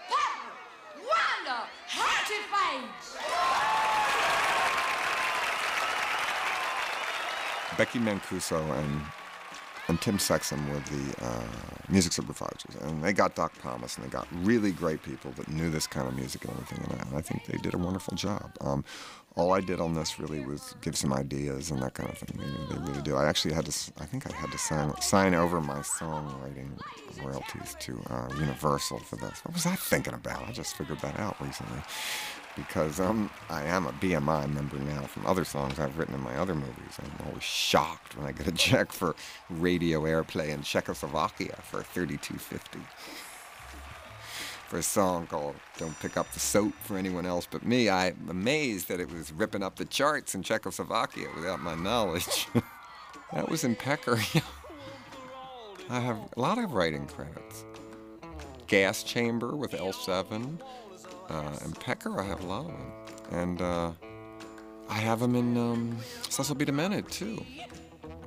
Pepper, 0.09 0.56
Wanda, 0.96 1.68
Hatchet 1.87 2.46
Face. 2.50 3.16
Becky 7.76 7.98
Mancuso 7.98 8.61
and 8.78 9.02
and 9.88 10.01
Tim 10.01 10.18
Sexton 10.18 10.68
were 10.68 10.81
the 10.81 11.25
uh, 11.25 11.44
music 11.88 12.12
supervisors, 12.12 12.75
and 12.83 13.03
they 13.03 13.12
got 13.12 13.35
Doc 13.35 13.53
Thomas, 13.61 13.96
and 13.96 14.05
they 14.05 14.11
got 14.11 14.27
really 14.42 14.72
great 14.72 15.03
people 15.03 15.31
that 15.33 15.49
knew 15.49 15.70
this 15.70 15.87
kind 15.87 16.09
of 16.09 16.16
music 16.16 16.44
and 16.44 16.53
everything, 16.53 16.85
and 16.85 17.16
I, 17.16 17.20
think 17.20 17.44
they 17.46 17.59
did 17.59 17.75
a 17.75 17.79
wonderful 17.79 18.16
job. 18.16 18.51
Um, 18.61 18.85
all 19.37 19.53
I 19.53 19.61
did 19.61 19.81
on 19.81 19.94
this 19.94 20.18
really 20.18 20.44
was 20.44 20.75
give 20.81 20.96
some 20.96 21.12
ideas 21.12 21.70
and 21.70 21.81
that 21.83 21.92
kind 21.92 22.09
of 22.09 22.16
thing. 22.16 22.38
They, 22.38 22.75
they 22.75 22.81
really 22.81 23.03
do. 23.03 23.16
I 23.16 23.27
actually 23.27 23.55
had 23.55 23.66
to, 23.66 23.92
I 24.01 24.07
think 24.07 24.27
I 24.27 24.35
had 24.35 24.51
to 24.51 24.59
sign 24.59 24.99
sign 25.03 25.35
over 25.35 25.61
my 25.61 25.81
songwriting 25.81 26.70
royalties 27.22 27.77
to 27.81 28.01
uh, 28.09 28.29
Universal 28.38 29.01
for 29.01 29.16
this. 29.16 29.40
What 29.44 29.53
was 29.53 29.66
I 29.66 29.75
thinking 29.75 30.14
about? 30.14 30.49
I 30.49 30.53
just 30.53 30.75
figured 30.77 31.01
that 31.01 31.20
out 31.20 31.38
recently 31.40 31.83
because 32.57 32.99
um, 32.99 33.31
I 33.51 33.62
am 33.64 33.87
a 33.87 33.92
BMI 33.92 34.53
member 34.53 34.79
now 34.79 35.03
from 35.03 35.27
other 35.27 35.45
songs 35.45 35.79
I've 35.79 35.97
written 35.99 36.14
in 36.14 36.23
my 36.23 36.37
other 36.37 36.55
movies. 36.55 36.99
I'm 36.99 37.27
always 37.29 37.42
shocked 37.42 38.16
when 38.16 38.27
I 38.27 38.33
get 38.33 38.49
a 38.49 38.53
check 38.66 38.90
for 38.90 39.14
radio 39.51 40.03
airplay 40.03 40.49
in 40.49 40.62
Czechoslovakia 40.62 41.57
for 41.62 41.83
32.50. 41.83 42.81
for 44.66 44.79
a 44.79 44.83
song 44.83 45.27
called 45.27 45.55
Don't 45.79 45.99
Pick 46.01 46.16
Up 46.16 46.33
the 46.33 46.40
Soap 46.40 46.73
for 46.83 46.97
Anyone 46.97 47.27
Else 47.27 47.47
But 47.49 47.64
Me. 47.64 47.88
I'm 47.88 48.27
amazed 48.29 48.88
that 48.88 48.99
it 48.99 49.12
was 49.12 49.33
ripping 49.33 49.62
up 49.62 49.77
the 49.77 49.85
charts 49.85 50.35
in 50.35 50.42
Czechoslovakia 50.42 51.29
without 51.37 51.61
my 51.61 51.75
knowledge. 51.75 52.49
that 53.33 53.49
was 53.49 53.62
in 53.62 53.77
Pecker. 53.77 54.19
I 55.90 56.01
have 56.01 56.19
a 56.37 56.40
lot 56.40 56.59
of 56.59 56.73
writing 56.73 57.07
credits. 57.07 57.64
Gas 58.66 59.05
Chamber 59.05 59.55
with 59.55 59.71
L7. 59.71 60.59
Uh, 61.28 61.56
and 61.62 61.78
Pecker, 61.78 62.20
I 62.20 62.24
have 62.24 62.42
a 62.42 62.46
lot 62.46 62.66
of 62.66 62.68
them. 62.68 62.92
And 63.30 63.62
uh, 63.62 63.90
I 64.88 64.94
have 64.94 65.20
them 65.20 65.34
in 65.34 65.56
um, 65.56 65.96
Cecil 66.28 66.54
B. 66.54 66.64
Demented, 66.64 67.10
too. 67.10 67.44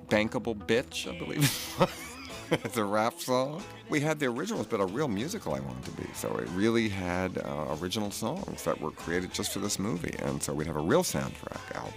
Bankable 0.10 0.56
Bitch, 0.56 1.08
I 1.08 1.18
believe. 1.18 2.20
it's 2.52 2.78
a 2.78 2.84
rap 2.84 3.20
song. 3.20 3.64
We 3.90 4.00
had 4.00 4.20
the 4.20 4.28
originals, 4.28 4.68
but 4.68 4.82
a 4.82 4.86
real 4.86 5.08
musical 5.08 5.54
I 5.54 5.60
wanted 5.60 5.86
to 5.86 5.92
be. 5.92 6.08
So 6.14 6.36
it 6.38 6.48
really 6.50 6.90
had 6.90 7.38
uh, 7.38 7.78
original 7.80 8.12
songs 8.12 8.64
that 8.64 8.80
were 8.82 8.92
created 8.92 9.34
just 9.34 9.54
for 9.54 9.60
this 9.60 9.80
movie. 9.80 10.16
And 10.20 10.42
so 10.42 10.54
we'd 10.54 10.68
have 10.68 10.76
a 10.76 10.82
real 10.82 11.04
soundtrack 11.04 11.76
album, 11.76 11.94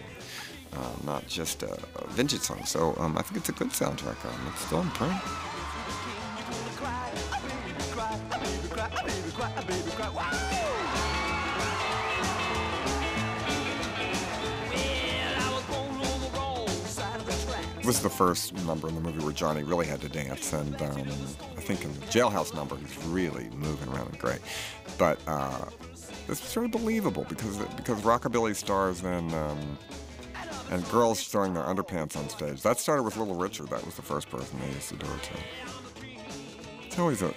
uh, 0.75 0.93
not 1.05 1.27
just 1.27 1.63
a, 1.63 1.79
a 1.97 2.07
vintage 2.09 2.43
song. 2.43 2.65
So 2.65 2.95
um, 2.99 3.19
I 3.19 3.23
think 3.23 3.39
it's 3.39 3.49
a 3.49 3.53
good 3.53 3.71
soundtrack 3.71 4.25
album. 4.25 4.41
It's 4.53 4.65
still 4.65 4.83
in 4.83 4.91
print. 4.91 5.13
This 17.83 17.97
is 17.97 18.03
the 18.03 18.11
first 18.11 18.55
number 18.65 18.89
in 18.89 18.95
the 18.95 19.01
movie 19.01 19.19
where 19.25 19.33
Johnny 19.33 19.65
really 19.65 19.87
had 19.87 20.01
to 20.03 20.09
dance, 20.09 20.53
and 20.53 20.81
um, 20.83 21.09
I 21.57 21.61
think 21.61 21.85
in 21.85 21.93
the 21.93 22.07
jailhouse 22.07 22.55
number 22.55 22.77
he's 22.77 22.97
really 23.07 23.51
moving 23.57 23.93
around 23.93 24.07
and 24.07 24.19
great. 24.19 24.39
But 24.99 25.19
uh, 25.27 25.65
this 26.29 26.55
was 26.57 26.71
believable 26.71 27.27
because 27.29 27.59
because 27.77 28.01
rockabilly 28.03 28.55
stars 28.55 29.01
then 29.01 29.35
um, 29.35 29.79
and 30.71 30.89
girls 30.91 31.27
throwing 31.27 31.55
their 31.55 31.65
underpants 31.65 32.17
on 32.17 32.29
stage. 32.29 32.63
That 32.63 32.79
started 32.79 33.03
with 33.03 33.17
Little 33.17 33.35
Richard. 33.35 33.69
That 33.71 33.85
was 33.85 33.97
the 33.97 34.03
first 34.03 34.31
person 34.31 34.61
they 34.61 34.75
used 34.75 34.89
to 34.91 34.97
do 34.97 35.07
it 35.07 35.23
to. 35.25 36.87
It's 36.87 36.99
always 37.01 37.23
a 37.23 37.35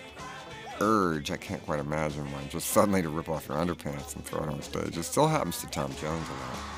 urge 0.79 1.31
I 1.31 1.37
can't 1.37 1.65
quite 1.65 1.79
imagine 1.79 2.29
one 2.31 2.49
just 2.49 2.67
suddenly 2.67 3.01
to 3.01 3.09
rip 3.09 3.29
off 3.29 3.47
your 3.47 3.57
underpants 3.57 4.15
and 4.15 4.23
throw 4.23 4.43
it 4.43 4.49
on 4.49 4.61
stage. 4.61 4.95
It 4.95 5.03
still 5.03 5.27
happens 5.27 5.59
to 5.61 5.67
Tom 5.67 5.89
Jones 5.95 6.27
a 6.27 6.33
lot. 6.33 6.74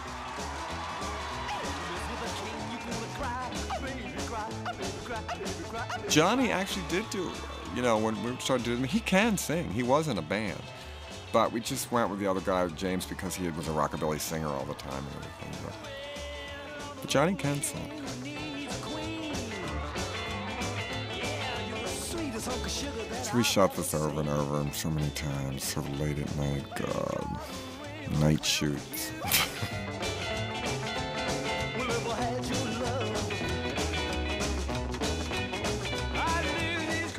Johnny 6.09 6.51
actually 6.51 6.85
did 6.89 7.09
do, 7.09 7.29
you 7.75 7.81
know, 7.81 7.97
when 7.97 8.21
we 8.23 8.35
started 8.37 8.65
doing, 8.65 8.83
he 8.85 8.99
can 9.01 9.37
sing. 9.37 9.69
He 9.71 9.83
was 9.83 10.07
in 10.07 10.17
a 10.17 10.21
band, 10.21 10.61
but 11.33 11.51
we 11.51 11.59
just 11.59 11.91
went 11.91 12.09
with 12.09 12.19
the 12.19 12.27
other 12.27 12.39
guy, 12.39 12.67
James, 12.69 13.05
because 13.05 13.35
he 13.35 13.49
was 13.49 13.67
a 13.67 13.71
rockabilly 13.71 14.19
singer 14.19 14.47
all 14.47 14.65
the 14.65 14.73
time 14.75 15.03
and 15.05 15.15
everything. 15.15 15.51
But, 15.65 17.01
but 17.01 17.09
Johnny 17.09 17.35
can 17.35 17.61
sing. 17.61 17.91
So 23.23 23.35
we 23.35 23.43
shot 23.43 23.75
this 23.75 23.93
over 23.93 24.21
and 24.21 24.29
over 24.29 24.61
and 24.61 24.73
so 24.73 24.89
many 24.89 25.09
times, 25.09 25.63
so 25.63 25.81
late 25.99 26.19
at 26.19 26.35
night. 26.37 26.63
God, 26.77 27.39
night 28.21 28.45
shoots. 28.45 29.11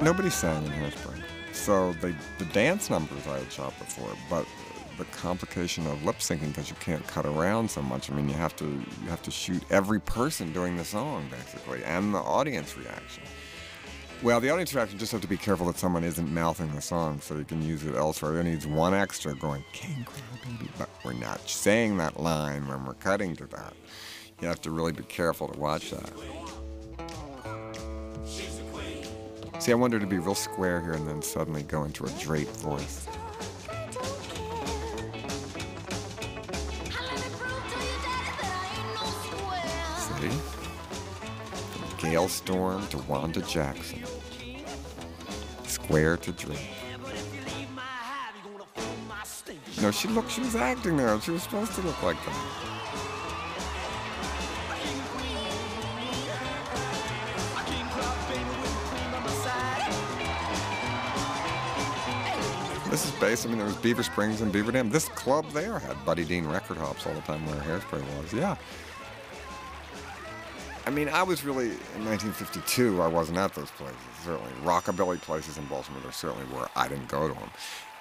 Nobody 0.01 0.31
sang 0.31 0.65
in 0.65 0.71
Hairspray. 0.73 1.21
So 1.53 1.93
they, 1.95 2.15
the 2.39 2.45
dance 2.53 2.89
numbers 2.89 3.27
I 3.27 3.39
had 3.39 3.53
shot 3.53 3.77
before, 3.81 4.13
but 4.31 4.47
the 4.97 5.05
complication 5.07 5.87
of 5.87 6.05
lip 6.05 6.19
syncing 6.19 6.49
because 6.49 6.71
you 6.71 6.77
can't 6.81 7.05
cut 7.07 7.27
around 7.27 7.71
so 7.71 7.83
much. 7.83 8.11
I 8.11 8.15
mean, 8.15 8.29
you 8.29 8.35
have 8.35 8.55
to 8.57 8.65
you 8.65 9.09
have 9.09 9.23
to 9.23 9.31
shoot 9.31 9.63
every 9.71 10.01
person 10.01 10.53
doing 10.53 10.77
the 10.77 10.85
song 10.85 11.29
basically, 11.31 11.83
and 11.85 12.15
the 12.15 12.19
audience 12.19 12.77
reaction. 12.77 13.25
Well, 14.23 14.41
the 14.41 14.51
audience 14.51 14.75
reaction 14.75 14.99
just 14.99 15.13
have 15.13 15.21
to 15.21 15.29
be 15.29 15.37
careful 15.37 15.67
that 15.67 15.79
someone 15.79 16.03
isn't 16.05 16.33
mouthing 16.33 16.75
the 16.75 16.83
song, 16.83 17.21
so 17.21 17.37
you 17.37 17.45
can 17.45 17.63
use 17.63 17.85
it 17.85 17.95
elsewhere. 17.95 18.41
It 18.41 18.45
needs 18.45 18.67
one 18.67 18.95
extra 18.95 19.35
going 19.35 19.65
"King 19.73 20.05
Cry 20.05 20.21
Baby," 20.45 20.71
but 20.79 20.89
we're 21.05 21.13
not 21.13 21.49
saying 21.49 21.97
that 21.99 22.21
line 22.21 22.67
when 22.67 22.85
we're 22.85 22.95
cutting 22.95 23.35
to 23.37 23.47
that. 23.47 23.75
You 24.41 24.49
have 24.49 24.61
to 24.63 24.71
really 24.71 24.93
be 24.93 25.05
careful 25.05 25.49
to 25.49 25.59
watch 25.59 25.91
that. 25.91 26.13
See, 29.59 29.73
I 29.73 29.75
wanted 29.75 30.01
to 30.01 30.07
be 30.07 30.18
real 30.18 30.37
square 30.37 30.81
here 30.81 30.92
and 30.92 31.07
then 31.07 31.21
suddenly 31.21 31.64
go 31.64 31.83
into 31.83 32.05
a 32.05 32.11
draped 32.11 32.57
voice. 32.59 33.09
See? 39.99 40.29
From 41.73 42.11
Gale 42.11 42.29
Storm 42.29 42.87
to 42.88 42.99
Wanda 42.99 43.42
Jackson. 43.42 44.05
Square 45.64 46.18
to 46.18 46.33
drape. 46.33 46.59
No, 49.83 49.90
she 49.90 50.09
looked, 50.09 50.31
she 50.31 50.40
was 50.40 50.55
acting 50.55 50.97
there. 50.97 51.21
She 51.21 51.33
was 51.33 51.42
supposed 51.42 51.73
to 51.75 51.81
look 51.83 52.01
like 52.03 52.16
that. 52.25 52.67
This 62.99 63.15
is 63.15 63.21
based, 63.21 63.47
I 63.47 63.49
mean, 63.49 63.59
there 63.59 63.67
was 63.69 63.77
Beaver 63.77 64.03
Springs 64.03 64.41
and 64.41 64.51
Beaver 64.51 64.73
Dam. 64.73 64.91
This 64.91 65.09
club 65.11 65.49
there 65.53 65.79
had 65.79 66.05
Buddy 66.05 66.25
Dean 66.25 66.45
record 66.49 66.79
hops 66.79 67.07
all 67.07 67.15
the 67.15 67.21
time 67.21 67.47
where 67.47 67.55
Hairspray 67.61 68.03
was. 68.17 68.33
Yeah. 68.33 68.57
I 70.85 70.91
mean, 70.91 71.09
I 71.09 71.23
was 71.23 71.45
really, 71.45 71.67
in 71.67 72.05
1952, 72.05 73.01
I 73.01 73.07
wasn't 73.07 73.39
at 73.39 73.55
those 73.55 73.71
places, 73.71 73.97
certainly. 74.25 74.51
Rockabilly 74.65 75.21
places 75.21 75.59
in 75.59 75.67
Baltimore, 75.67 76.01
there 76.03 76.11
certainly 76.11 76.53
were. 76.53 76.69
I 76.75 76.89
didn't 76.89 77.07
go 77.07 77.29
to 77.29 77.35
them. 77.35 77.51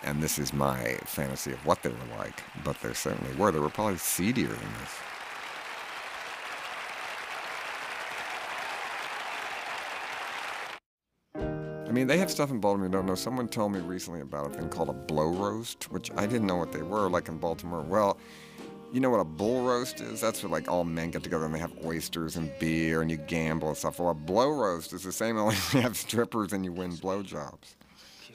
And 0.02 0.24
this 0.24 0.40
is 0.40 0.52
my 0.52 0.98
fantasy 1.06 1.52
of 1.52 1.64
what 1.64 1.84
they 1.84 1.90
were 1.90 2.18
like, 2.18 2.42
but 2.64 2.82
there 2.82 2.96
certainly 2.96 3.36
were. 3.36 3.52
They 3.52 3.60
were 3.60 3.70
probably 3.70 3.98
seedier 3.98 4.48
than 4.48 4.58
this. 4.58 4.94
Mean, 11.98 12.08
they 12.08 12.20
have 12.20 12.30
stuff 12.30 12.52
in 12.52 12.60
Baltimore 12.60 12.86
you 12.86 12.92
don't 12.92 13.08
know. 13.08 13.16
Someone 13.16 13.48
told 13.48 13.72
me 13.72 13.80
recently 13.80 14.22
about 14.22 14.48
a 14.48 14.50
thing 14.50 14.70
called 14.70 14.90
a 14.90 14.94
blow 14.94 15.30
roast, 15.30 15.92
which 15.92 16.12
I 16.16 16.28
didn't 16.28 16.46
know 16.46 16.56
what 16.56 16.72
they 16.72 16.84
were, 16.84 17.10
like 17.10 17.28
in 17.28 17.38
Baltimore. 17.38 17.82
Well, 17.82 18.20
you 18.94 19.00
know 19.00 19.10
what 19.10 19.20
a 19.20 19.26
bull 19.26 19.66
roast 19.66 20.00
is? 20.00 20.22
That's 20.22 20.44
where 20.44 20.52
like 20.52 20.70
all 20.70 20.84
men 20.84 21.10
get 21.10 21.24
together 21.24 21.46
and 21.46 21.54
they 21.54 21.60
have 21.60 21.74
oysters 21.84 22.36
and 22.36 22.52
beer 22.60 23.02
and 23.02 23.10
you 23.10 23.18
gamble 23.18 23.70
and 23.70 23.78
stuff. 23.78 24.00
Well, 24.00 24.10
a 24.10 24.14
blow 24.14 24.50
roast 24.50 24.94
is 24.94 25.04
the 25.04 25.12
same, 25.12 25.38
only 25.38 25.56
you 25.74 25.82
have 25.82 25.98
strippers 25.98 26.54
and 26.54 26.64
you 26.64 26.72
win 26.72 26.92
blowjobs. 26.92 27.76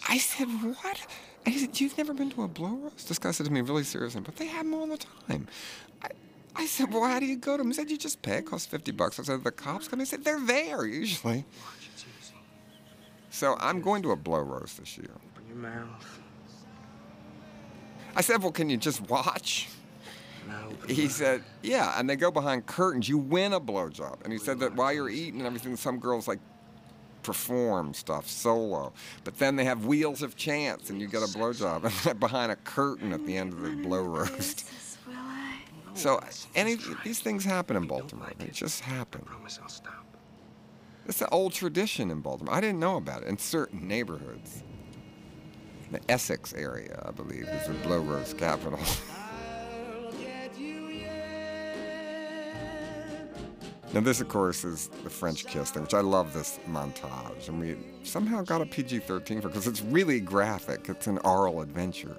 I 0.08 0.18
said, 0.18 0.46
what? 0.46 1.06
And 1.46 1.54
he 1.54 1.60
said, 1.60 1.80
you've 1.80 1.96
never 1.96 2.12
been 2.12 2.30
to 2.32 2.42
a 2.42 2.48
blow 2.48 2.74
roast? 2.74 3.08
This 3.08 3.20
guy 3.20 3.30
said 3.30 3.46
to 3.46 3.52
me 3.52 3.60
really 3.60 3.84
seriously, 3.84 4.22
but 4.22 4.36
they 4.36 4.46
have 4.46 4.64
them 4.64 4.74
all 4.74 4.88
the 4.88 4.98
time. 4.98 5.46
I, 6.02 6.08
I 6.56 6.66
said, 6.66 6.92
well, 6.92 7.04
how 7.04 7.20
do 7.20 7.26
you 7.26 7.36
go 7.36 7.56
to 7.56 7.62
them? 7.62 7.68
He 7.68 7.74
said, 7.74 7.90
you 7.90 7.96
just 7.96 8.22
pay. 8.22 8.38
It 8.38 8.46
costs 8.46 8.66
50 8.66 8.90
bucks. 8.90 9.20
I 9.20 9.22
said, 9.22 9.44
the 9.44 9.52
cops 9.52 9.86
come? 9.86 10.00
He 10.00 10.04
said, 10.04 10.24
they're 10.24 10.40
there 10.40 10.84
usually. 10.84 11.44
So 13.32 13.56
I'm 13.60 13.80
going 13.80 14.02
to 14.02 14.10
a 14.10 14.16
blow 14.16 14.40
roast 14.40 14.78
this 14.78 14.98
year. 14.98 15.10
Open 15.10 15.48
your 15.48 15.56
mouth. 15.56 16.20
I 18.14 18.20
said, 18.20 18.42
well, 18.42 18.52
can 18.52 18.68
you 18.68 18.76
just 18.76 19.00
watch? 19.08 19.68
No, 20.46 20.74
He 20.86 21.08
said, 21.08 21.42
yeah, 21.62 21.98
and 21.98 22.10
they 22.10 22.16
go 22.16 22.30
behind 22.30 22.66
curtains. 22.66 23.08
You 23.08 23.16
win 23.16 23.54
a 23.54 23.60
blowjob. 23.60 24.22
And 24.22 24.34
he 24.34 24.38
said 24.38 24.60
that 24.60 24.76
while 24.76 24.92
you're 24.92 25.08
eating 25.08 25.40
and 25.40 25.46
everything, 25.46 25.76
some 25.76 25.98
girls 25.98 26.28
like 26.28 26.40
perform 27.22 27.94
stuff 27.94 28.28
solo. 28.28 28.92
But 29.24 29.38
then 29.38 29.56
they 29.56 29.64
have 29.64 29.86
wheels 29.86 30.20
of 30.20 30.36
chance 30.36 30.90
and 30.90 31.00
you 31.00 31.06
get 31.06 31.22
a 31.22 31.26
blowjob 31.26 32.20
behind 32.20 32.52
a 32.52 32.56
curtain 32.56 33.14
at 33.14 33.24
the 33.24 33.34
end 33.34 33.54
of 33.54 33.62
the 33.62 33.70
blow 33.70 34.02
roast. 34.02 34.68
So 35.94 36.20
any 36.54 36.76
these 37.04 37.20
things 37.20 37.44
happen 37.44 37.76
in 37.76 37.86
Baltimore. 37.86 38.30
They 38.38 38.48
just 38.48 38.80
happen. 38.80 39.24
It's 41.06 41.20
an 41.20 41.28
old 41.32 41.52
tradition 41.52 42.10
in 42.10 42.20
Baltimore. 42.20 42.54
I 42.54 42.60
didn't 42.60 42.78
know 42.78 42.96
about 42.96 43.22
it 43.22 43.28
in 43.28 43.36
certain 43.36 43.88
neighborhoods. 43.88 44.62
The 45.90 46.00
Essex 46.08 46.54
area, 46.54 47.02
I 47.04 47.10
believe, 47.10 47.48
is 47.48 47.66
the 47.66 47.74
blow 47.74 47.98
roast 47.98 48.38
capital. 48.38 48.78
now, 53.92 54.00
this, 54.00 54.20
of 54.20 54.28
course, 54.28 54.64
is 54.64 54.88
the 55.02 55.10
French 55.10 55.44
kiss 55.44 55.72
thing, 55.72 55.82
which 55.82 55.92
I 55.92 56.00
love 56.00 56.32
this 56.32 56.60
montage. 56.70 57.48
And 57.48 57.60
we 57.60 57.76
somehow 58.04 58.42
got 58.42 58.62
a 58.62 58.66
PG 58.66 59.00
13 59.00 59.40
for 59.42 59.48
because 59.48 59.66
it's 59.66 59.82
really 59.82 60.20
graphic. 60.20 60.88
It's 60.88 61.08
an 61.08 61.18
oral 61.18 61.60
adventure. 61.60 62.16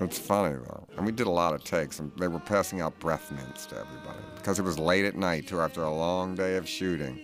It's 0.00 0.18
funny 0.18 0.56
though, 0.56 0.86
and 0.96 1.04
we 1.04 1.12
did 1.12 1.26
a 1.26 1.30
lot 1.30 1.54
of 1.54 1.64
takes, 1.64 1.98
and 1.98 2.12
they 2.18 2.28
were 2.28 2.38
passing 2.38 2.80
out 2.80 2.98
breath 3.00 3.32
mints 3.32 3.66
to 3.66 3.76
everybody 3.76 4.20
because 4.36 4.58
it 4.58 4.62
was 4.62 4.78
late 4.78 5.04
at 5.04 5.16
night 5.16 5.48
too, 5.48 5.60
after 5.60 5.82
a 5.82 5.90
long 5.90 6.34
day 6.34 6.56
of 6.56 6.68
shooting. 6.68 7.20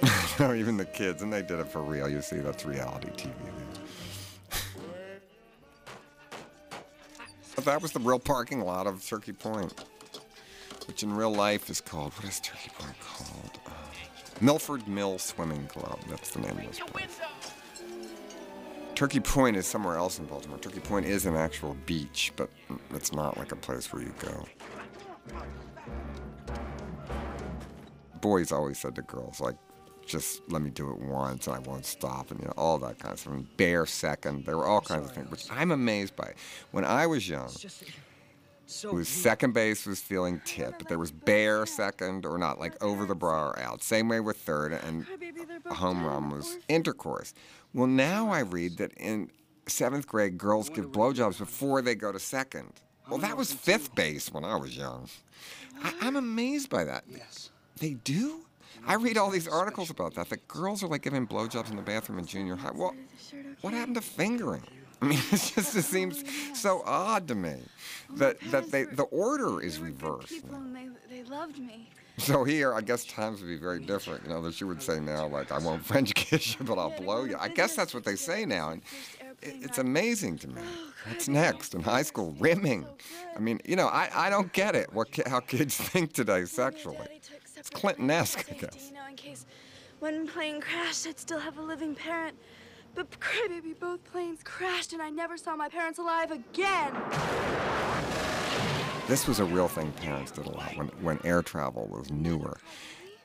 Know, 0.38 0.54
even 0.54 0.76
the 0.76 0.84
kids, 0.84 1.22
and 1.22 1.32
they 1.32 1.42
did 1.42 1.58
it 1.58 1.66
for 1.66 1.82
real. 1.82 2.08
You 2.08 2.22
see, 2.22 2.36
that's 2.36 2.64
reality 2.64 3.08
TV. 3.08 3.32
but 7.56 7.64
that 7.64 7.82
was 7.82 7.90
the 7.90 7.98
real 7.98 8.20
parking 8.20 8.60
lot 8.60 8.86
of 8.86 9.04
Turkey 9.04 9.32
Point, 9.32 9.74
which 10.86 11.02
in 11.02 11.12
real 11.12 11.34
life 11.34 11.68
is 11.68 11.80
called, 11.80 12.12
what 12.12 12.24
is 12.24 12.38
Turkey 12.38 12.70
Point 12.78 12.94
called? 13.00 13.58
Uh, 13.66 13.70
Milford 14.40 14.86
Mill 14.86 15.18
Swimming 15.18 15.66
Club. 15.66 15.98
That's 16.08 16.30
the 16.30 16.38
name 16.38 16.56
of 16.56 16.68
this 16.68 16.78
place. 16.78 17.18
Turkey 18.98 19.20
Point 19.20 19.56
is 19.56 19.64
somewhere 19.64 19.94
else 19.94 20.18
in 20.18 20.24
Baltimore. 20.24 20.58
Turkey 20.58 20.80
Point 20.80 21.06
is 21.06 21.24
an 21.24 21.36
actual 21.36 21.76
beach, 21.86 22.32
but 22.34 22.50
it's 22.92 23.12
not 23.12 23.38
like 23.38 23.52
a 23.52 23.56
place 23.56 23.92
where 23.92 24.02
you 24.02 24.12
go. 24.18 24.44
Boys 28.20 28.50
always 28.50 28.76
said 28.76 28.96
to 28.96 29.02
girls, 29.02 29.40
like, 29.40 29.54
just 30.04 30.42
let 30.50 30.62
me 30.62 30.70
do 30.70 30.90
it 30.90 30.98
once 30.98 31.46
and 31.46 31.54
I 31.54 31.60
won't 31.60 31.86
stop, 31.86 32.32
and 32.32 32.40
you 32.40 32.46
know, 32.46 32.54
all 32.56 32.76
that 32.78 32.98
kind 32.98 33.12
of 33.12 33.20
stuff. 33.20 33.34
Bare 33.56 33.86
second, 33.86 34.44
there 34.46 34.56
were 34.56 34.66
all 34.66 34.80
kinds 34.80 35.06
of 35.06 35.12
things, 35.12 35.30
which 35.30 35.46
I'm 35.48 35.70
amazed 35.70 36.16
by. 36.16 36.34
When 36.72 36.84
I 36.84 37.06
was 37.06 37.28
young, 37.28 37.52
it 38.68 38.92
was 38.92 39.08
second 39.08 39.54
base 39.54 39.86
was 39.86 40.00
feeling 40.00 40.40
tip, 40.44 40.74
but 40.78 40.88
there 40.88 40.98
was 40.98 41.10
bare 41.10 41.64
second 41.66 42.26
or 42.26 42.36
not, 42.36 42.60
like 42.60 42.82
over 42.82 43.06
the 43.06 43.14
bra 43.14 43.48
or 43.48 43.58
out. 43.58 43.82
Same 43.82 44.08
way 44.08 44.20
with 44.20 44.36
third, 44.36 44.72
and 44.72 45.06
a 45.66 45.74
home 45.74 46.04
run 46.04 46.30
was 46.30 46.58
intercourse. 46.68 47.32
Well, 47.72 47.86
now 47.86 48.30
I 48.30 48.40
read 48.40 48.76
that 48.78 48.92
in 48.94 49.30
seventh 49.66 50.06
grade, 50.06 50.38
girls 50.38 50.68
give 50.68 50.92
blowjobs 50.92 51.38
before 51.38 51.82
they 51.82 51.94
go 51.94 52.12
to 52.12 52.18
second. 52.18 52.72
Well, 53.08 53.18
that 53.18 53.36
was 53.36 53.52
fifth 53.52 53.94
base 53.94 54.32
when 54.32 54.44
I 54.44 54.56
was 54.56 54.76
young. 54.76 55.08
I, 55.82 55.94
I'm 56.02 56.16
amazed 56.16 56.68
by 56.68 56.84
that. 56.84 57.04
Yes. 57.08 57.50
They 57.78 57.94
do? 57.94 58.44
I 58.86 58.94
read 58.94 59.16
all 59.16 59.30
these 59.30 59.48
articles 59.48 59.90
about 59.90 60.14
that. 60.14 60.28
That 60.28 60.46
girls 60.46 60.82
are 60.82 60.88
like 60.88 61.02
giving 61.02 61.26
blowjobs 61.26 61.70
in 61.70 61.76
the 61.76 61.82
bathroom 61.82 62.18
in 62.18 62.26
junior 62.26 62.56
high. 62.56 62.70
Well, 62.72 62.94
what 63.62 63.72
happened 63.72 63.96
to 63.96 64.02
fingering? 64.02 64.62
I 65.00 65.04
mean, 65.04 65.18
it 65.32 65.52
just 65.54 65.76
it 65.76 65.82
seems 65.82 66.24
so 66.54 66.82
odd 66.84 67.28
to 67.28 67.34
me 67.34 67.56
oh, 68.10 68.16
that 68.16 68.40
that 68.50 68.70
they 68.70 68.84
the 68.84 69.04
order 69.04 69.60
is 69.62 69.78
reversed. 69.78 70.28
People 70.28 70.60
they, 70.72 70.88
they 71.08 71.22
loved 71.24 71.58
me. 71.58 71.88
So 72.18 72.42
here, 72.42 72.74
I 72.74 72.80
guess 72.80 73.04
times 73.04 73.40
would 73.40 73.48
be 73.48 73.56
very 73.56 73.78
different. 73.78 74.24
You 74.24 74.30
know, 74.30 74.42
that 74.42 74.60
you 74.60 74.66
would 74.66 74.82
say 74.82 74.98
now, 74.98 75.28
like, 75.28 75.52
I 75.52 75.58
won't 75.58 75.84
French 75.86 76.14
kiss 76.14 76.58
you, 76.58 76.64
but 76.64 76.76
I'll 76.76 76.90
blow 76.90 77.24
you. 77.24 77.36
I 77.38 77.48
guess 77.48 77.76
that's 77.76 77.94
what 77.94 78.04
they 78.04 78.16
say 78.16 78.44
now, 78.44 78.70
and 78.70 78.82
it's 79.40 79.78
amazing 79.78 80.38
to 80.38 80.48
me. 80.48 80.60
Oh, 80.64 80.92
What's 81.08 81.28
next 81.28 81.74
in 81.74 81.80
high 81.80 82.02
school? 82.02 82.34
Rimming. 82.40 82.86
I 83.36 83.38
mean, 83.38 83.60
you 83.64 83.76
know, 83.76 83.86
I, 83.86 84.10
I 84.12 84.30
don't 84.30 84.52
get 84.52 84.74
it. 84.74 84.92
What 84.92 85.08
how 85.26 85.40
kids 85.40 85.76
think 85.76 86.12
today 86.12 86.44
sexually. 86.44 87.06
It's 87.56 87.70
Clinton-esque, 87.70 88.46
I 88.50 88.54
guess. 88.54 88.88
You 88.88 88.94
know, 88.94 89.06
in 89.08 89.16
case 89.16 89.46
one 90.00 90.26
plane 90.26 90.60
crashed, 90.60 91.06
I'd 91.06 91.18
still 91.18 91.40
have 91.40 91.58
a 91.58 91.62
living 91.62 91.94
parent. 91.94 92.36
But 92.98 93.20
crybaby, 93.20 93.78
both 93.78 94.02
planes 94.10 94.40
crashed 94.42 94.92
and 94.92 95.00
I 95.00 95.08
never 95.08 95.36
saw 95.36 95.54
my 95.54 95.68
parents 95.68 96.00
alive 96.00 96.32
again. 96.32 96.92
This 99.06 99.28
was 99.28 99.38
a 99.38 99.44
real 99.44 99.68
thing 99.68 99.92
parents 99.92 100.32
did 100.32 100.46
a 100.46 100.50
lot 100.50 100.76
when, 100.76 100.88
when 101.00 101.20
air 101.22 101.40
travel 101.40 101.86
was 101.86 102.10
newer, 102.10 102.58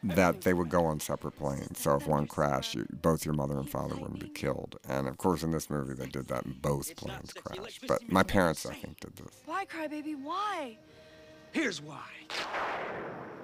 that 0.04 0.42
they 0.42 0.54
would 0.54 0.70
go 0.70 0.86
on 0.86 1.00
separate 1.00 1.32
planes. 1.32 1.80
So 1.80 1.96
if 1.96 2.06
one 2.06 2.28
crashed, 2.28 2.76
you, 2.76 2.86
both 3.02 3.26
your 3.26 3.34
mother 3.34 3.58
and 3.58 3.68
father 3.68 3.96
wouldn't 3.96 4.20
be 4.20 4.30
killed. 4.30 4.78
And 4.88 5.08
of 5.08 5.18
course, 5.18 5.42
in 5.42 5.50
this 5.50 5.72
movie, 5.72 5.96
they 5.96 6.06
did 6.06 6.28
that 6.28 6.46
and 6.46 6.62
both 6.62 6.96
planes 6.96 7.34
crashed. 7.34 7.88
But 7.88 8.08
my 8.12 8.22
parents, 8.22 8.68
I 8.68 8.76
think, 8.76 9.00
did 9.00 9.16
this. 9.16 9.42
Why, 9.48 9.66
crybaby? 9.66 10.22
Why? 10.22 10.78
Here's 11.54 11.82
why. 11.82 12.02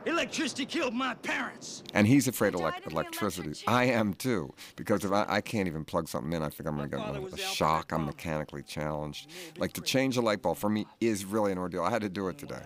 Electricity 0.05 0.65
killed 0.65 0.95
my 0.95 1.13
parents. 1.13 1.83
And 1.93 2.07
he's 2.07 2.27
afraid 2.27 2.55
of 2.55 2.61
elec 2.61 2.91
electricity. 2.91 3.53
I 3.67 3.85
am 3.85 4.15
too, 4.15 4.51
because 4.75 5.05
if 5.05 5.11
I, 5.11 5.25
I 5.27 5.41
can't 5.41 5.67
even 5.67 5.85
plug 5.85 6.07
something 6.07 6.33
in, 6.33 6.41
I 6.41 6.49
think 6.49 6.67
I'm 6.67 6.75
going 6.75 6.89
to 6.89 6.97
get 6.97 7.05
a, 7.05 7.35
a 7.35 7.37
shock. 7.37 7.91
I'm 7.91 8.07
mechanically 8.07 8.63
challenged. 8.63 9.29
Like 9.57 9.73
to 9.73 9.81
change 9.81 10.17
a 10.17 10.21
light 10.21 10.41
bulb 10.41 10.57
for 10.57 10.69
me 10.69 10.87
is 10.99 11.23
really 11.23 11.51
an 11.51 11.59
ordeal. 11.59 11.83
I 11.83 11.91
had 11.91 12.01
to 12.01 12.09
do 12.09 12.27
it 12.29 12.39
today. 12.39 12.63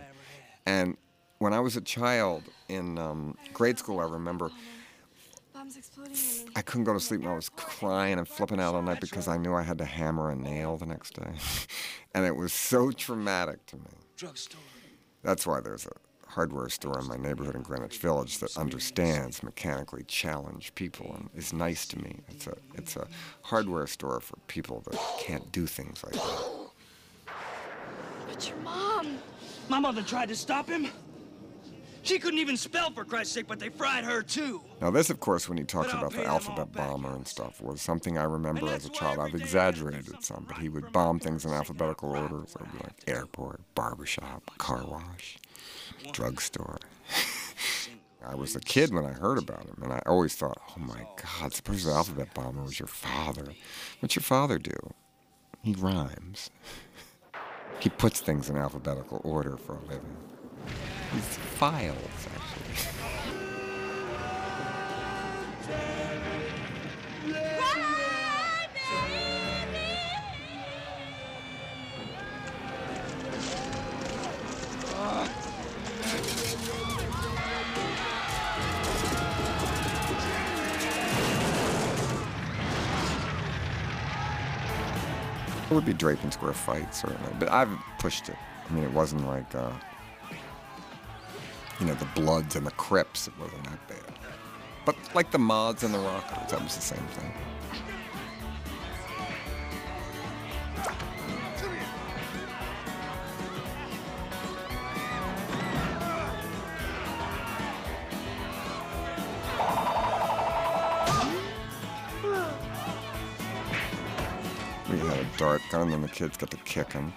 And 0.65 0.95
when 1.39 1.53
I 1.53 1.59
was 1.59 1.75
a 1.75 1.81
child 1.81 2.43
in 2.69 2.97
um, 2.97 3.37
grade 3.51 3.77
school, 3.77 3.99
I 3.99 4.05
remember 4.05 4.49
I 6.55 6.61
couldn't 6.61 6.85
go 6.85 6.93
to 6.93 6.99
sleep 6.99 7.21
and 7.21 7.29
I 7.29 7.35
was 7.35 7.49
crying 7.49 8.17
and 8.17 8.27
flipping 8.27 8.61
out 8.61 8.75
all 8.75 8.81
night 8.81 9.01
because 9.01 9.27
I 9.27 9.37
knew 9.37 9.53
I 9.53 9.63
had 9.63 9.77
to 9.79 9.85
hammer 9.85 10.29
a 10.29 10.35
nail 10.35 10.77
the 10.77 10.85
next 10.85 11.15
day. 11.15 11.31
and 12.15 12.25
it 12.25 12.35
was 12.35 12.53
so 12.53 12.91
traumatic 12.91 13.65
to 13.67 13.75
me. 13.75 13.83
Drugstore. 14.15 14.59
That's 15.23 15.47
why 15.47 15.61
there's 15.61 15.85
a 15.85 16.29
hardware 16.29 16.69
store 16.69 16.99
in 16.99 17.07
my 17.07 17.15
neighborhood 17.15 17.55
in 17.55 17.61
Greenwich 17.61 17.97
Village 17.99 18.39
that 18.39 18.57
understands 18.57 19.43
mechanically 19.43 20.03
challenged 20.03 20.75
people 20.75 21.15
and 21.15 21.29
is 21.35 21.53
nice 21.53 21.85
to 21.87 21.99
me. 21.99 22.19
It's 22.29 22.47
a 22.47 22.55
it's 22.75 22.95
a 22.97 23.07
hardware 23.43 23.87
store 23.87 24.19
for 24.19 24.35
people 24.47 24.83
that 24.89 24.99
can't 25.19 25.51
do 25.51 25.65
things 25.65 26.03
like 26.03 26.13
that. 26.13 26.49
But 28.27 28.49
your 28.49 28.57
mom. 28.59 29.19
My 29.69 29.79
mother 29.79 30.01
tried 30.01 30.29
to 30.29 30.35
stop 30.35 30.67
him. 30.67 30.87
She 32.03 32.19
couldn't 32.19 32.39
even 32.39 32.57
spell 32.57 32.91
for 32.91 33.05
Christ's 33.05 33.33
sake, 33.33 33.47
but 33.47 33.59
they 33.59 33.69
fried 33.69 34.03
her 34.03 34.21
too. 34.21 34.61
Now 34.81 34.91
this, 34.91 35.09
of 35.09 35.21
course, 35.21 35.47
when 35.47 35.57
he 35.57 35.63
talks 35.63 35.93
about 35.93 36.11
the 36.11 36.25
alphabet 36.25 36.73
bomber 36.73 37.15
and 37.15 37.25
stuff, 37.25 37.61
was 37.61 37.81
something 37.81 38.17
I 38.17 38.23
remember 38.23 38.67
as 38.67 38.85
a 38.85 38.89
child. 38.89 39.19
I've 39.19 39.33
exaggerated 39.33 40.09
it 40.09 40.23
some, 40.23 40.45
but 40.47 40.57
he 40.57 40.67
would 40.67 40.91
bomb 40.91 41.19
things 41.19 41.45
in 41.45 41.51
alphabetical 41.51 42.09
order. 42.09 42.43
So 42.45 42.59
it'd 42.59 42.73
be 42.73 42.79
like 42.79 43.03
airport, 43.07 43.61
barbershop, 43.73 44.57
car 44.57 44.83
wash, 44.85 45.37
drugstore. 46.11 46.79
I 48.25 48.35
was 48.35 48.55
a 48.55 48.59
kid 48.59 48.93
when 48.93 49.05
I 49.05 49.11
heard 49.11 49.37
about 49.37 49.65
him, 49.65 49.79
and 49.81 49.93
I 49.93 50.01
always 50.05 50.35
thought, 50.35 50.61
oh 50.69 50.79
my 50.79 51.07
God, 51.39 51.53
suppose 51.53 51.85
the 51.85 51.91
alphabet 51.91 52.33
bomber 52.33 52.63
was 52.63 52.79
your 52.79 52.87
father. 52.87 53.45
What's 53.99 54.15
your 54.15 54.23
father 54.23 54.59
do? 54.59 54.75
He 55.63 55.73
rhymes. 55.73 56.49
He 57.79 57.89
puts 57.89 58.21
things 58.21 58.49
in 58.49 58.55
alphabetical 58.55 59.19
order 59.25 59.57
for 59.57 59.75
a 59.75 59.81
living. 59.81 60.15
He's 61.13 61.37
files, 61.37 61.97
actually. 62.33 62.63
It 85.69 85.75
would 85.75 85.85
be 85.85 85.93
Drayton 85.93 86.31
Square 86.31 86.53
fight, 86.53 86.93
certainly, 86.93 87.33
but 87.39 87.49
I've 87.51 87.69
pushed 87.97 88.29
it. 88.29 88.35
I 88.69 88.73
mean, 88.73 88.83
it 88.83 88.91
wasn't 88.91 89.25
like, 89.27 89.55
uh, 89.55 89.71
you 91.83 91.89
know, 91.89 91.95
the 91.95 92.21
Bloods 92.21 92.55
and 92.55 92.65
the 92.65 92.71
Crips. 92.71 93.27
It 93.27 93.33
wasn't 93.37 93.65
that 93.65 93.87
bad. 93.89 94.17
But 94.85 94.95
like 95.13 95.31
the 95.31 95.37
Mods 95.37 95.83
and 95.83 95.93
the 95.93 95.99
Rockers, 95.99 96.49
that 96.51 96.63
was 96.63 96.75
the 96.75 96.81
same 96.81 96.99
thing. 96.99 97.33
We 114.89 114.99
had 114.99 115.19
a 115.19 115.37
dart 115.37 115.61
gun, 115.69 115.91
and 115.91 116.01
the 116.01 116.07
kids 116.07 116.37
got 116.37 116.49
to 116.51 116.57
kick 116.57 116.93
him, 116.93 117.11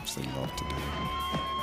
which 0.00 0.14
they 0.14 0.22
love 0.38 0.54
to 0.54 0.64
do. 0.64 1.57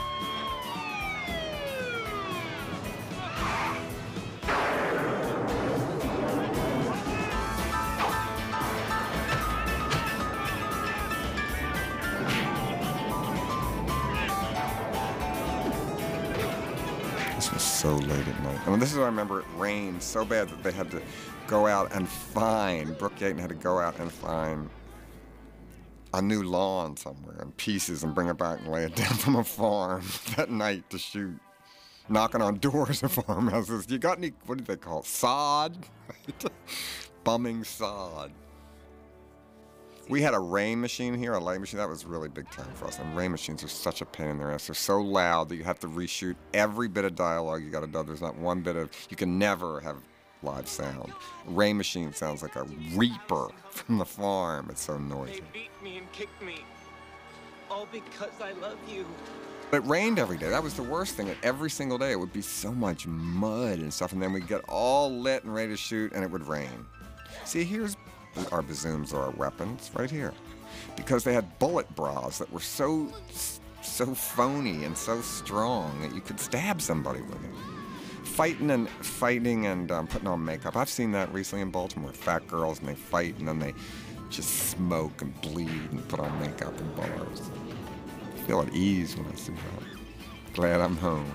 So 17.85 17.97
late 17.97 18.27
at 18.27 18.41
night. 18.41 18.59
I 18.65 18.71
mean, 18.71 18.79
this 18.79 18.91
is 18.91 18.97
what 18.97 19.03
I 19.03 19.09
remember. 19.09 19.41
It 19.41 19.45
rained 19.57 20.01
so 20.01 20.25
bad 20.25 20.49
that 20.49 20.63
they 20.63 20.71
had 20.71 20.89
to 20.89 20.99
go 21.45 21.67
out 21.67 21.93
and 21.93 22.09
find. 22.09 22.97
Brook 22.97 23.15
Yeaton 23.17 23.37
had 23.37 23.49
to 23.49 23.55
go 23.55 23.77
out 23.77 23.99
and 23.99 24.11
find 24.11 24.71
a 26.11 26.19
new 26.19 26.41
lawn 26.41 26.97
somewhere 26.97 27.39
in 27.43 27.51
pieces 27.51 28.01
and 28.01 28.15
bring 28.15 28.27
it 28.27 28.39
back 28.39 28.57
and 28.61 28.69
lay 28.69 28.85
it 28.85 28.95
down 28.95 29.13
from 29.13 29.35
a 29.35 29.43
farm 29.43 30.03
that 30.35 30.49
night 30.49 30.89
to 30.89 30.97
shoot. 30.97 31.37
Knocking 32.09 32.41
on 32.41 32.55
doors 32.57 33.03
of 33.03 33.11
farmhouses. 33.27 33.85
You 33.87 33.99
got 33.99 34.17
any, 34.17 34.33
what 34.47 34.57
do 34.57 34.63
they 34.63 34.77
call 34.77 35.01
it? 35.01 35.05
Sod? 35.05 35.77
Bumming 37.23 37.63
sod. 37.63 38.31
We 40.07 40.21
had 40.21 40.35
a 40.35 40.39
rain 40.39 40.79
machine 40.79 41.15
here, 41.15 41.33
a 41.33 41.39
light 41.39 41.59
machine. 41.59 41.79
That 41.79 41.89
was 41.89 42.05
really 42.05 42.29
big 42.29 42.49
time 42.51 42.71
for 42.75 42.85
us. 42.85 42.99
And 42.99 43.17
rain 43.17 43.31
machines 43.31 43.63
are 43.63 43.67
such 43.67 44.01
a 44.01 44.05
pain 44.05 44.27
in 44.27 44.37
their 44.37 44.51
ass. 44.51 44.67
They're 44.67 44.75
so 44.75 45.01
loud 45.01 45.49
that 45.49 45.55
you 45.55 45.63
have 45.63 45.79
to 45.79 45.87
reshoot 45.87 46.35
every 46.53 46.87
bit 46.87 47.05
of 47.05 47.15
dialogue 47.15 47.63
you 47.63 47.71
got 47.71 47.79
to 47.79 47.87
do. 47.87 48.03
There's 48.03 48.21
not 48.21 48.37
one 48.37 48.61
bit 48.61 48.75
of, 48.75 48.91
you 49.09 49.17
can 49.17 49.39
never 49.39 49.79
have 49.79 49.97
live 50.43 50.67
sound. 50.67 51.11
Rain 51.47 51.75
Machine 51.75 52.13
sounds 52.13 52.43
like 52.43 52.55
a 52.55 52.63
reaper 52.93 53.47
from 53.71 53.97
the 53.97 54.05
farm. 54.05 54.67
It's 54.69 54.81
so 54.81 54.97
noisy. 54.97 55.41
They 55.53 55.59
beat 55.59 55.83
me 55.83 55.97
and 55.97 56.11
kicked 56.11 56.39
me. 56.41 56.63
All 57.71 57.87
because 57.91 58.29
I 58.39 58.51
love 58.53 58.77
you. 58.87 59.05
But 59.71 59.77
it 59.77 59.87
rained 59.87 60.19
every 60.19 60.37
day. 60.37 60.49
That 60.49 60.61
was 60.61 60.75
the 60.75 60.83
worst 60.83 61.15
thing. 61.15 61.35
Every 61.41 61.71
single 61.71 61.97
day, 61.97 62.11
it 62.11 62.19
would 62.19 62.31
be 62.31 62.41
so 62.41 62.71
much 62.71 63.07
mud 63.07 63.79
and 63.79 63.91
stuff, 63.91 64.13
and 64.13 64.21
then 64.21 64.31
we'd 64.31 64.47
get 64.47 64.61
all 64.69 65.11
lit 65.11 65.43
and 65.43 65.53
ready 65.53 65.69
to 65.69 65.77
shoot, 65.77 66.13
and 66.13 66.23
it 66.23 66.29
would 66.29 66.47
rain. 66.47 66.85
See, 67.43 67.63
here's 67.63 67.97
our 68.51 68.61
bazooms 68.61 69.13
or 69.13 69.23
our 69.23 69.31
weapons 69.31 69.91
right 69.95 70.11
here, 70.11 70.33
because 70.95 71.23
they 71.23 71.33
had 71.33 71.59
bullet 71.59 71.93
bras 71.95 72.37
that 72.39 72.51
were 72.51 72.59
so 72.59 73.11
so 73.81 74.15
phony 74.15 74.83
and 74.83 74.97
so 74.97 75.21
strong 75.21 76.01
that 76.01 76.13
you 76.13 76.21
could 76.21 76.39
stab 76.39 76.81
somebody 76.81 77.21
with 77.21 77.43
it. 77.43 77.51
Fighting 78.23 78.71
and 78.71 78.89
fighting 78.89 79.67
and 79.67 79.91
um, 79.91 80.07
putting 80.07 80.27
on 80.27 80.43
makeup. 80.43 80.75
I've 80.75 80.89
seen 80.89 81.11
that 81.11 81.31
recently 81.31 81.61
in 81.61 81.69
Baltimore. 81.69 82.11
Fat 82.11 82.47
girls 82.47 82.79
and 82.79 82.89
they 82.89 82.95
fight 82.95 83.37
and 83.37 83.47
then 83.47 83.59
they 83.59 83.73
just 84.29 84.69
smoke 84.71 85.21
and 85.21 85.39
bleed 85.41 85.91
and 85.91 86.05
put 86.07 86.19
on 86.19 86.39
makeup 86.39 86.77
in 86.79 86.91
bars. 86.95 87.43
I 88.33 88.47
feel 88.47 88.61
at 88.61 88.73
ease 88.73 89.15
when 89.15 89.27
I 89.27 89.35
see 89.35 89.53
that. 89.53 90.53
Glad 90.53 90.81
I'm 90.81 90.97
home. 90.97 91.31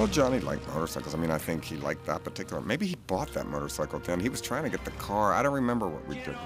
Well, 0.00 0.08
Johnny 0.08 0.40
liked 0.40 0.66
motorcycles. 0.68 1.14
I 1.14 1.18
mean, 1.18 1.30
I 1.30 1.36
think 1.36 1.62
he 1.62 1.76
liked 1.76 2.06
that 2.06 2.24
particular. 2.24 2.62
Maybe 2.62 2.86
he 2.86 2.94
bought 3.06 3.34
that 3.34 3.46
motorcycle 3.46 3.98
then. 3.98 4.18
He 4.18 4.30
was 4.30 4.40
trying 4.40 4.62
to 4.62 4.70
get 4.70 4.82
the 4.86 4.92
car. 4.92 5.34
I 5.34 5.42
don't 5.42 5.52
remember 5.52 5.88
what 5.88 6.08
we 6.08 6.14
did. 6.14 6.38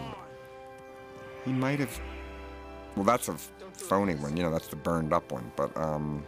He 1.44 1.52
might 1.52 1.78
have. 1.78 2.00
Well, 2.96 3.04
that's 3.04 3.28
a 3.28 3.36
phony 3.74 4.16
one. 4.16 4.36
You 4.36 4.42
know, 4.42 4.50
that's 4.50 4.66
the 4.66 4.74
burned 4.74 5.12
up 5.12 5.30
one. 5.30 5.52
But 5.54 5.76
um, 5.76 6.26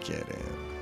get 0.00 0.26
in. 0.26 0.73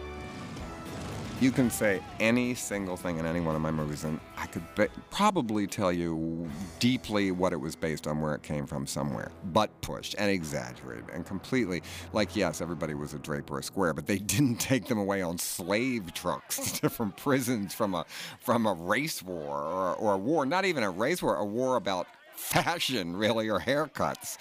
You 1.42 1.50
can 1.50 1.70
say 1.70 2.00
any 2.20 2.54
single 2.54 2.96
thing 2.96 3.18
in 3.18 3.26
any 3.26 3.40
one 3.40 3.56
of 3.56 3.60
my 3.60 3.72
movies, 3.72 4.04
and 4.04 4.20
I 4.36 4.46
could 4.46 4.62
be- 4.76 4.86
probably 5.10 5.66
tell 5.66 5.90
you 5.90 6.48
deeply 6.78 7.32
what 7.32 7.52
it 7.52 7.56
was 7.56 7.74
based 7.74 8.06
on, 8.06 8.20
where 8.20 8.36
it 8.36 8.44
came 8.44 8.64
from, 8.64 8.86
somewhere. 8.86 9.32
But 9.52 9.68
pushed 9.80 10.14
and 10.18 10.30
exaggerated 10.30 11.06
and 11.12 11.26
completely. 11.26 11.82
Like, 12.12 12.36
yes, 12.36 12.60
everybody 12.60 12.94
was 12.94 13.12
a 13.12 13.18
Draper 13.18 13.56
or 13.56 13.58
a 13.58 13.62
Square, 13.64 13.94
but 13.94 14.06
they 14.06 14.18
didn't 14.34 14.58
take 14.58 14.86
them 14.86 14.98
away 14.98 15.20
on 15.20 15.36
slave 15.36 16.14
trucks 16.14 16.58
to 16.58 16.80
different 16.80 17.16
prisons 17.16 17.74
from 17.74 17.96
a 17.96 18.06
from 18.38 18.64
a 18.64 18.74
race 18.74 19.20
war 19.20 19.56
or, 19.56 19.94
or 19.96 20.14
a 20.14 20.18
war. 20.18 20.46
Not 20.46 20.64
even 20.64 20.84
a 20.84 20.90
race 20.90 21.24
war, 21.24 21.34
a 21.34 21.44
war 21.44 21.74
about 21.74 22.06
fashion, 22.36 23.16
really, 23.16 23.48
or 23.48 23.58
haircuts. 23.58 24.36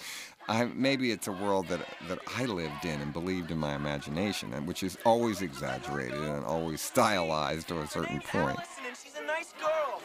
I, 0.52 0.66
maybe 0.74 1.12
it's 1.12 1.28
a 1.28 1.32
world 1.32 1.68
that 1.68 1.80
that 2.08 2.18
I 2.36 2.44
lived 2.44 2.84
in 2.84 3.00
and 3.00 3.10
believed 3.10 3.50
in 3.50 3.56
my 3.56 3.74
imagination, 3.74 4.52
and 4.52 4.66
which 4.66 4.82
is 4.82 4.98
always 5.06 5.40
exaggerated 5.40 6.20
and 6.20 6.44
always 6.44 6.82
stylized 6.82 7.68
to 7.68 7.80
a 7.80 7.86
certain 7.86 8.20
point. 8.20 8.58
Allison, 8.58 8.84
and 8.86 8.96
she's 9.02 9.16
a 9.16 9.24
nice 9.24 9.54
girl. 9.58 10.02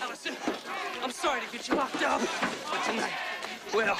Allison, 0.00 0.34
I'm 1.02 1.10
sorry 1.10 1.42
to 1.42 1.52
get 1.52 1.68
you 1.68 1.74
locked 1.74 2.02
up, 2.02 2.22
but 2.70 2.82
tonight, 2.84 3.12
well, 3.74 3.98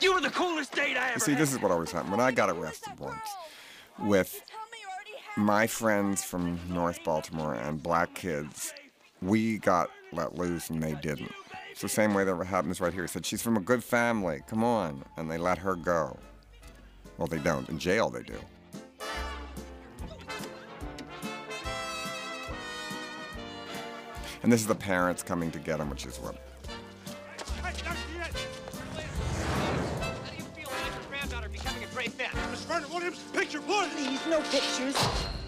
you 0.00 0.14
were 0.14 0.22
the 0.22 0.30
coolest 0.30 0.72
date 0.72 0.96
I 0.96 1.08
ever 1.08 1.14
You 1.16 1.20
see, 1.20 1.34
this 1.34 1.52
is 1.52 1.60
what 1.60 1.70
always 1.70 1.92
happened. 1.92 2.12
When 2.12 2.20
I 2.20 2.30
got 2.30 2.48
arrested 2.48 2.98
once 2.98 3.28
with 3.98 4.42
my 5.36 5.66
friends 5.66 6.24
from 6.24 6.58
North 6.70 7.04
Baltimore 7.04 7.56
and 7.56 7.82
black 7.82 8.14
kids, 8.14 8.72
we 9.20 9.58
got 9.58 9.90
let 10.12 10.38
loose 10.38 10.70
and 10.70 10.82
they 10.82 10.94
didn't. 10.94 11.32
It's 11.82 11.94
the 11.94 12.02
same 12.02 12.12
way 12.12 12.24
that 12.24 12.36
happens 12.44 12.78
right 12.78 12.92
here. 12.92 13.04
He 13.04 13.08
said, 13.08 13.24
She's 13.24 13.40
from 13.40 13.56
a 13.56 13.60
good 13.60 13.82
family. 13.82 14.42
Come 14.46 14.62
on. 14.62 15.02
And 15.16 15.30
they 15.30 15.38
let 15.38 15.56
her 15.56 15.74
go. 15.74 16.14
Well, 17.16 17.26
they 17.26 17.38
don't. 17.38 17.66
In 17.70 17.78
jail, 17.78 18.10
they 18.10 18.22
do. 18.22 18.38
And 24.42 24.52
this 24.52 24.60
is 24.60 24.66
the 24.66 24.74
parents 24.74 25.22
coming 25.22 25.50
to 25.52 25.58
get 25.58 25.80
him, 25.80 25.88
which 25.88 26.04
is 26.04 26.18
what 26.18 26.36
Williams, 32.92 33.18
picture, 33.32 33.60
please. 33.62 33.88
Please, 33.94 34.26
no 34.28 34.42
pictures. 34.50 35.39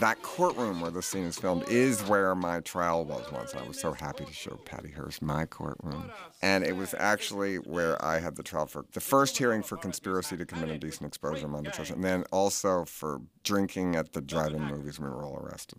That 0.00 0.20
courtroom 0.22 0.80
where 0.80 0.90
the 0.90 1.02
scene 1.02 1.24
is 1.24 1.38
filmed 1.38 1.64
is 1.68 2.02
where 2.02 2.34
my 2.34 2.60
trial 2.60 3.04
was 3.04 3.30
once. 3.32 3.54
I 3.54 3.66
was 3.66 3.80
so 3.80 3.92
happy 3.92 4.24
to 4.24 4.32
show 4.32 4.58
Patty 4.64 4.90
Hearst 4.90 5.22
my 5.22 5.46
courtroom. 5.46 6.10
And 6.42 6.64
it 6.64 6.76
was 6.76 6.94
actually 6.98 7.56
where 7.56 8.02
I 8.04 8.18
had 8.18 8.36
the 8.36 8.42
trial 8.42 8.66
for 8.66 8.84
the 8.92 9.00
first 9.00 9.38
hearing 9.38 9.62
for 9.62 9.76
conspiracy 9.76 10.36
to 10.36 10.44
commit 10.44 10.70
indecent 10.70 11.08
exposure 11.08 11.46
and 11.46 12.04
then 12.04 12.24
also 12.32 12.84
for 12.84 13.20
drinking 13.42 13.96
at 13.96 14.12
the 14.12 14.20
drive-in 14.20 14.62
movies 14.62 14.98
when 15.00 15.10
we 15.10 15.16
were 15.16 15.24
all 15.24 15.38
arrested. 15.38 15.78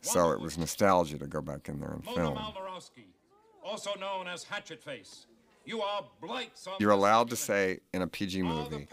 So 0.00 0.30
it 0.32 0.40
was 0.40 0.58
nostalgia 0.58 1.18
to 1.18 1.26
go 1.26 1.40
back 1.40 1.68
in 1.68 1.80
there 1.80 1.92
and 1.92 2.04
film. 2.04 2.38
Also 3.64 3.94
known 3.98 4.28
as 4.28 4.44
Hatchet 4.44 4.82
Face. 4.82 5.26
You 5.66 5.80
are 5.80 6.04
blights 6.20 6.66
on 6.66 6.74
You're 6.78 6.90
allowed 6.90 7.30
to 7.30 7.36
say 7.36 7.80
in 7.92 8.02
a 8.02 8.06
PG 8.06 8.42
movie, 8.42 8.86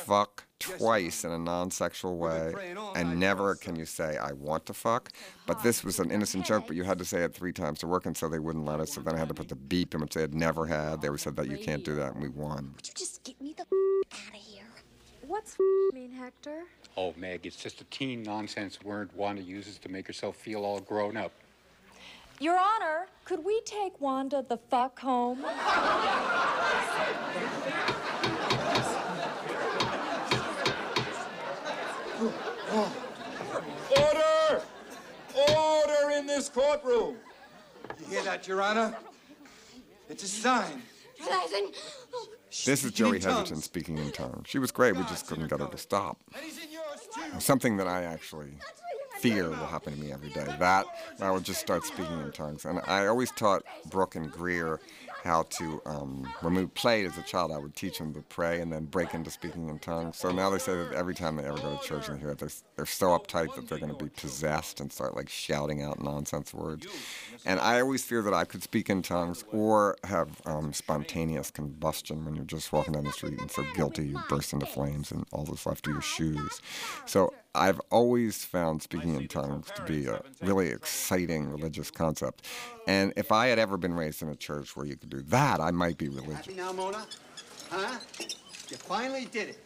fuck 0.00 0.44
twice 0.60 1.24
in 1.24 1.32
a 1.32 1.38
non 1.38 1.70
sexual 1.70 2.16
way, 2.18 2.54
and 2.94 3.18
never 3.18 3.56
can 3.56 3.76
you 3.76 3.84
say, 3.84 4.16
I 4.16 4.32
want 4.32 4.66
to 4.66 4.74
fuck. 4.74 5.10
But 5.46 5.62
this 5.62 5.82
was 5.82 5.98
an 5.98 6.10
innocent 6.10 6.44
joke, 6.44 6.66
but 6.66 6.76
you 6.76 6.84
had 6.84 6.98
to 6.98 7.04
say 7.04 7.22
it 7.22 7.34
three 7.34 7.52
times 7.52 7.80
to 7.80 7.86
work, 7.86 8.06
and 8.06 8.16
so 8.16 8.28
they 8.28 8.38
wouldn't 8.38 8.64
let 8.64 8.80
us. 8.80 8.92
So 8.92 9.00
then 9.00 9.14
I 9.14 9.18
had 9.18 9.28
to 9.28 9.34
put 9.34 9.48
the 9.48 9.56
beep 9.56 9.94
in, 9.94 10.00
which 10.00 10.14
they 10.14 10.20
had 10.20 10.34
never 10.34 10.66
had. 10.66 11.00
They 11.00 11.08
always 11.08 11.22
said 11.22 11.36
that 11.36 11.48
you 11.48 11.58
can't 11.58 11.84
do 11.84 11.96
that, 11.96 12.14
and 12.14 12.22
we 12.22 12.28
won. 12.28 12.72
Would 12.76 12.86
you 12.86 12.94
just 12.94 13.24
get 13.24 13.40
me 13.40 13.54
the 13.56 13.62
out 13.62 14.34
of 14.34 14.40
here. 14.40 14.64
What's 15.26 15.56
mean, 15.92 16.12
Hector? 16.12 16.64
Oh, 16.96 17.14
Meg, 17.16 17.46
it's 17.46 17.56
just 17.56 17.80
a 17.80 17.84
teen 17.84 18.22
nonsense 18.22 18.82
word 18.82 19.10
Wanda 19.14 19.42
uses 19.42 19.78
to 19.78 19.88
make 19.88 20.06
herself 20.06 20.36
feel 20.36 20.64
all 20.64 20.80
grown 20.80 21.16
up. 21.16 21.32
Your 22.40 22.56
Honor, 22.56 23.08
could 23.24 23.44
we 23.44 23.60
take 23.62 24.00
Wanda 24.00 24.44
the 24.48 24.58
fuck 24.70 25.00
home? 25.00 25.44
Order! 33.96 34.62
Order 35.34 36.10
in 36.16 36.26
this 36.26 36.48
courtroom! 36.48 37.16
You 37.98 38.06
hear 38.06 38.22
that, 38.22 38.46
Your 38.46 38.62
Honor? 38.62 38.96
It's 40.08 40.22
a 40.22 40.28
sign. 40.28 40.82
This 42.64 42.84
is 42.84 42.92
Joey 42.92 43.18
Heatherton 43.18 43.60
speaking 43.60 43.98
in 43.98 44.12
tongues. 44.12 44.46
She 44.46 44.60
was 44.60 44.70
great, 44.70 44.96
we 44.96 45.02
just 45.04 45.26
couldn't 45.26 45.48
get 45.48 45.58
her 45.58 45.66
to 45.66 45.78
stop. 45.78 46.18
Something 47.40 47.76
that 47.78 47.88
I 47.88 48.04
actually 48.04 48.58
fear 49.18 49.48
will 49.48 49.56
happen 49.56 49.94
to 49.94 50.00
me 50.00 50.12
every 50.12 50.30
day. 50.30 50.46
That, 50.58 50.86
I 51.20 51.30
would 51.30 51.44
just 51.44 51.60
start 51.60 51.84
speaking 51.84 52.20
in 52.20 52.32
tongues. 52.32 52.64
And 52.64 52.80
I 52.86 53.06
always 53.06 53.30
taught 53.32 53.62
Brooke 53.90 54.14
and 54.14 54.30
Greer 54.30 54.80
how 55.24 55.42
to, 55.42 55.82
um, 55.84 56.32
when 56.40 56.70
as 56.84 57.18
a 57.18 57.22
child, 57.22 57.52
I 57.52 57.58
would 57.58 57.74
teach 57.74 57.98
them 57.98 58.14
to 58.14 58.22
pray 58.22 58.60
and 58.60 58.72
then 58.72 58.84
break 58.84 59.14
into 59.14 59.30
speaking 59.30 59.68
in 59.68 59.78
tongues. 59.78 60.16
So 60.16 60.30
now 60.30 60.48
they 60.48 60.58
say 60.58 60.74
that 60.76 60.92
every 60.92 61.14
time 61.14 61.36
they 61.36 61.44
ever 61.44 61.58
go 61.58 61.76
to 61.76 61.84
church 61.84 62.08
and 62.08 62.18
hear 62.20 62.30
it, 62.30 62.38
they're, 62.38 62.50
they're 62.76 62.86
so 62.86 63.08
uptight 63.08 63.54
that 63.56 63.68
they're 63.68 63.78
going 63.78 63.94
to 63.94 64.04
be 64.04 64.10
possessed 64.10 64.80
and 64.80 64.92
start 64.92 65.16
like 65.16 65.28
shouting 65.28 65.82
out 65.82 66.02
nonsense 66.02 66.54
words. 66.54 66.86
And 67.44 67.58
I 67.60 67.80
always 67.80 68.04
fear 68.04 68.22
that 68.22 68.34
I 68.34 68.44
could 68.44 68.62
speak 68.62 68.88
in 68.88 69.02
tongues 69.02 69.44
or 69.52 69.96
have 70.04 70.40
um, 70.46 70.72
spontaneous 70.72 71.50
combustion 71.50 72.24
when 72.24 72.36
you're 72.36 72.44
just 72.44 72.72
walking 72.72 72.94
down 72.94 73.04
the 73.04 73.12
street 73.12 73.40
and 73.40 73.50
so 73.50 73.64
guilty 73.74 74.08
you 74.08 74.20
burst 74.28 74.52
into 74.52 74.66
flames 74.66 75.10
and 75.10 75.26
all 75.32 75.44
that's 75.44 75.66
left 75.66 75.88
are 75.88 75.92
your 75.92 76.00
shoes. 76.00 76.60
So 77.06 77.34
I've 77.54 77.80
always 77.90 78.44
found 78.44 78.82
speaking 78.82 79.14
in 79.14 79.26
tongues 79.26 79.68
to 79.74 79.82
be 79.82 80.06
a 80.06 80.20
really 80.42 80.68
exciting 80.68 81.50
religious 81.50 81.90
concept. 81.90 82.46
And 82.86 83.12
if 83.16 83.32
I 83.32 83.48
had 83.48 83.58
ever 83.58 83.76
been 83.76 83.94
raised 83.94 84.22
in 84.22 84.28
a 84.28 84.36
church 84.36 84.76
where 84.76 84.86
you 84.86 84.96
could 84.96 85.10
do 85.10 85.22
that, 85.22 85.60
I 85.60 85.70
might 85.70 85.98
be 85.98 86.08
religious. 86.08 86.46
Happy 86.46 86.54
now, 86.54 86.72
Mona? 86.72 87.06
Huh? 87.70 87.98
You 88.68 88.76
finally 88.76 89.26
did 89.26 89.48
it. 89.50 89.58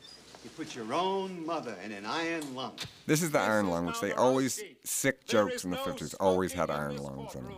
You 0.44 0.50
put 0.50 0.74
your 0.74 0.92
own 0.92 1.44
mother 1.46 1.76
in 1.84 1.92
an 1.92 2.04
iron 2.04 2.54
lung. 2.54 2.72
This 3.06 3.22
is 3.22 3.30
the 3.30 3.38
iron 3.38 3.68
lung, 3.68 3.86
which 3.86 4.00
they 4.00 4.12
always, 4.12 4.62
sick 4.84 5.24
jokes 5.24 5.64
in 5.64 5.70
the 5.70 5.76
50s 5.76 6.14
always 6.18 6.52
had 6.52 6.70
iron 6.70 6.96
lungs 6.96 7.34
in 7.34 7.44
them. 7.44 7.54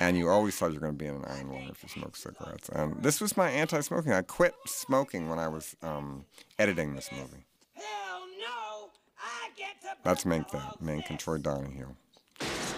And 0.00 0.16
you 0.16 0.28
always 0.28 0.56
thought 0.56 0.68
you 0.68 0.74
were 0.74 0.80
going 0.80 0.94
to 0.94 0.98
be 0.98 1.06
in 1.06 1.16
an 1.16 1.24
iron 1.26 1.50
lung 1.50 1.68
if 1.70 1.82
you 1.82 1.88
smoked 1.88 2.16
cigarettes. 2.16 2.68
And 2.70 3.02
this 3.02 3.20
was 3.20 3.36
my 3.36 3.50
anti 3.50 3.80
smoking. 3.80 4.12
I 4.12 4.22
quit 4.22 4.54
smoking 4.66 5.28
when 5.28 5.38
I 5.38 5.48
was 5.48 5.76
um, 5.82 6.24
editing 6.58 6.94
this 6.94 7.10
movie. 7.12 7.44
That's 10.02 10.24
Mink 10.24 10.50
that, 10.50 10.80
Mink 10.80 11.10
and 11.10 11.18
Troy 11.18 11.38
Donahue. 11.38 11.88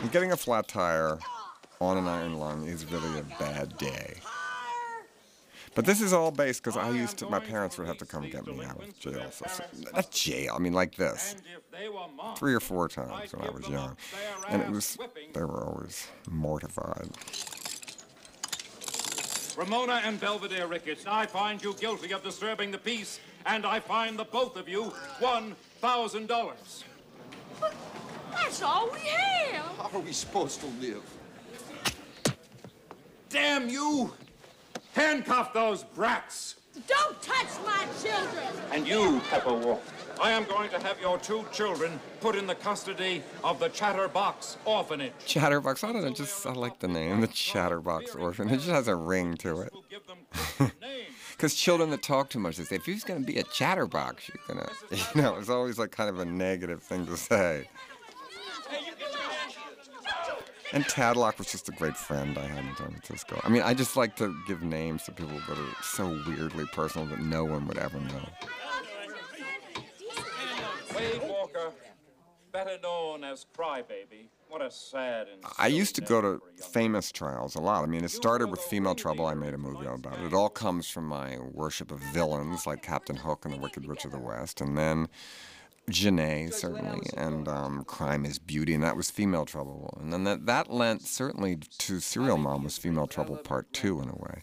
And 0.02 0.12
getting 0.12 0.32
a 0.32 0.36
flat 0.36 0.68
tire 0.68 1.18
on 1.80 1.96
an 1.96 2.06
iron 2.06 2.38
lung 2.38 2.66
is 2.66 2.84
really 2.90 3.18
a 3.18 3.22
bad 3.38 3.76
day. 3.78 4.14
But 5.74 5.86
this 5.86 6.00
is 6.00 6.12
all 6.12 6.30
based 6.30 6.62
because 6.62 6.76
I 6.76 6.90
used 6.90 7.18
to. 7.18 7.28
My 7.28 7.40
parents 7.40 7.78
would 7.78 7.88
have 7.88 7.98
to 7.98 8.04
come 8.04 8.28
get 8.30 8.46
me 8.46 8.64
out 8.64 8.80
of 8.80 8.98
jail. 8.98 9.30
So, 9.32 9.44
so, 9.48 9.64
not 9.92 10.10
jail. 10.10 10.54
I 10.54 10.60
mean, 10.60 10.72
like 10.72 10.94
this, 10.94 11.34
three 12.36 12.54
or 12.54 12.60
four 12.60 12.88
times 12.88 13.32
when 13.32 13.46
I 13.46 13.50
was 13.50 13.68
young, 13.68 13.96
and 14.48 14.62
it 14.62 14.70
was 14.70 14.96
they 15.32 15.42
were 15.42 15.64
always 15.64 16.06
mortified. 16.30 17.08
Ramona 19.56 20.00
and 20.04 20.20
Belvedere 20.20 20.66
Ricketts, 20.66 21.06
I 21.06 21.26
find 21.26 21.62
you 21.62 21.74
guilty 21.74 22.12
of 22.12 22.22
disturbing 22.24 22.70
the 22.70 22.78
peace, 22.78 23.20
and 23.46 23.64
I 23.64 23.78
find 23.80 24.18
the 24.18 24.24
both 24.24 24.56
of 24.56 24.68
you 24.68 24.92
$1,000. 25.84 26.82
That's 28.32 28.62
all 28.62 28.90
we 28.90 29.00
have. 29.00 29.64
How 29.76 29.98
are 29.98 30.00
we 30.00 30.12
supposed 30.12 30.60
to 30.60 30.66
live? 30.80 31.02
Damn 33.28 33.68
you! 33.68 34.12
Handcuff 34.94 35.52
those 35.52 35.84
brats! 35.84 36.56
Don't 36.88 37.20
touch 37.20 37.48
my 37.66 37.86
children. 38.02 38.46
And 38.72 38.88
you, 38.88 39.20
Pepper 39.28 39.52
Wolf, 39.52 39.92
I 40.20 40.30
am 40.30 40.44
going 40.44 40.70
to 40.70 40.78
have 40.80 40.98
your 41.00 41.18
two 41.18 41.44
children 41.52 42.00
put 42.20 42.34
in 42.34 42.46
the 42.46 42.54
custody 42.54 43.22
of 43.44 43.60
the 43.60 43.68
Chatterbox 43.68 44.56
Orphanage. 44.64 45.12
Chatterbox. 45.26 45.84
I 45.84 45.92
don't 45.92 46.02
know. 46.02 46.10
Just 46.10 46.46
I 46.46 46.52
like 46.52 46.78
the 46.78 46.88
name, 46.88 47.20
the 47.20 47.26
Chatterbox 47.26 48.14
Orphanage. 48.14 48.52
It 48.52 48.56
just 48.56 48.70
has 48.70 48.88
a 48.88 48.96
ring 48.96 49.36
to 49.38 49.60
it. 49.60 49.72
Because 51.36 51.54
children 51.54 51.90
that 51.90 52.02
talk 52.02 52.30
too 52.30 52.38
much, 52.38 52.56
they 52.56 52.64
say, 52.64 52.76
if 52.76 52.86
you're 52.86 52.96
going 53.04 53.20
to 53.20 53.26
be 53.26 53.38
a 53.38 53.42
chatterbox, 53.42 54.28
you're 54.28 54.56
going 54.56 54.66
to, 54.90 54.96
you 55.14 55.22
know, 55.22 55.36
it's 55.36 55.48
always 55.48 55.78
like 55.78 55.90
kind 55.90 56.08
of 56.08 56.18
a 56.20 56.24
negative 56.24 56.82
thing 56.82 57.06
to 57.06 57.16
say. 57.16 57.68
And 60.72 60.84
Tadlock 60.86 61.38
was 61.38 61.52
just 61.52 61.68
a 61.68 61.72
great 61.72 61.96
friend 61.96 62.36
I 62.36 62.46
had 62.46 62.64
in 62.64 62.76
San 62.76 62.90
Francisco. 62.90 63.40
I 63.44 63.48
mean, 63.48 63.62
I 63.62 63.74
just 63.74 63.96
like 63.96 64.16
to 64.16 64.34
give 64.48 64.62
names 64.62 65.04
to 65.04 65.12
people 65.12 65.38
that 65.48 65.58
are 65.58 65.82
so 65.82 66.20
weirdly 66.26 66.64
personal 66.72 67.06
that 67.08 67.20
no 67.20 67.44
one 67.44 67.68
would 67.68 67.78
ever 67.78 68.00
know. 68.00 68.28
Better 72.54 72.78
known 72.80 73.24
as 73.24 73.46
Crybaby. 73.58 74.28
What 74.48 74.62
a 74.62 74.70
sad 74.70 75.26
and 75.26 75.42
I 75.58 75.66
used 75.66 75.96
to 75.96 76.00
go 76.00 76.20
to 76.20 76.40
famous 76.70 77.10
trials 77.10 77.56
a 77.56 77.60
lot. 77.60 77.82
I 77.82 77.86
mean, 77.86 78.04
it 78.04 78.12
started 78.12 78.48
with 78.48 78.60
Female 78.60 78.94
Trouble. 78.94 79.26
I 79.26 79.34
made 79.34 79.54
a 79.54 79.58
movie 79.58 79.86
about 79.86 80.20
it. 80.20 80.26
It 80.26 80.32
all 80.32 80.48
comes 80.48 80.88
from 80.88 81.04
my 81.04 81.36
worship 81.50 81.90
of 81.90 81.98
villains 81.98 82.64
like 82.64 82.80
Captain 82.80 83.16
Hook 83.16 83.44
and 83.44 83.52
the 83.52 83.58
Wicked 83.58 83.88
Witch 83.88 84.04
of 84.04 84.12
the 84.12 84.20
West. 84.20 84.60
And 84.60 84.78
then 84.78 85.08
Genet, 85.90 86.54
certainly, 86.54 87.06
and 87.16 87.46
um, 87.46 87.84
Crime 87.84 88.24
is 88.24 88.38
Beauty, 88.38 88.72
and 88.74 88.82
that 88.82 88.96
was 88.96 89.10
Female 89.10 89.44
Trouble. 89.44 89.96
And 90.00 90.12
then 90.12 90.24
that, 90.24 90.46
that 90.46 90.72
lent 90.72 91.02
certainly 91.02 91.56
to 91.56 92.00
Serial 92.00 92.38
Mom 92.38 92.64
was 92.64 92.78
Female 92.78 93.06
Trouble 93.06 93.36
Part 93.36 93.70
2 93.74 94.00
in 94.00 94.08
a 94.08 94.14
way. 94.14 94.42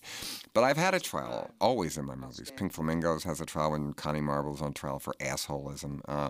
But 0.53 0.63
I've 0.63 0.77
had 0.77 0.93
a 0.93 0.99
trial 0.99 1.51
always 1.59 1.97
in 1.97 2.05
my 2.05 2.13
movies. 2.13 2.51
Pink 2.55 2.73
Flamingos 2.73 3.23
has 3.23 3.41
a 3.41 3.45
trial 3.45 3.71
when 3.71 3.93
Connie 3.93 4.21
Marble's 4.21 4.61
on 4.61 4.73
trial 4.73 4.99
for 4.99 5.15
assholism. 5.19 6.01
Uh, 6.07 6.29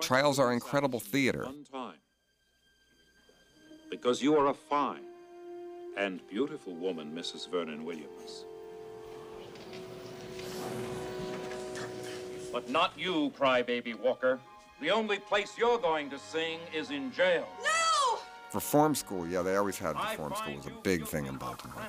trials 0.00 0.38
are 0.38 0.52
incredible 0.52 1.00
theater. 1.00 1.48
Because 3.90 4.22
you 4.22 4.36
are 4.36 4.48
a 4.48 4.54
fine 4.54 5.04
and 5.96 6.20
beautiful 6.28 6.74
woman, 6.74 7.12
Mrs. 7.14 7.50
Vernon 7.50 7.84
Williams. 7.84 8.44
But 12.52 12.68
not 12.68 12.92
you, 12.96 13.32
Crybaby 13.38 13.98
Walker. 13.98 14.40
The 14.80 14.90
only 14.90 15.18
place 15.18 15.58
you're 15.58 15.78
going 15.78 16.08
to 16.08 16.18
sing 16.18 16.58
is 16.74 16.90
in 16.90 17.12
jail. 17.12 17.46
No! 17.62 18.18
Reform 18.54 18.94
school, 18.94 19.26
yeah, 19.28 19.42
they 19.42 19.56
always 19.56 19.78
had 19.78 19.94
reform 19.94 20.34
school. 20.34 20.54
It 20.54 20.56
was 20.56 20.66
a 20.66 20.82
big 20.82 21.06
thing 21.06 21.26
in 21.26 21.36
Baltimore. 21.36 21.82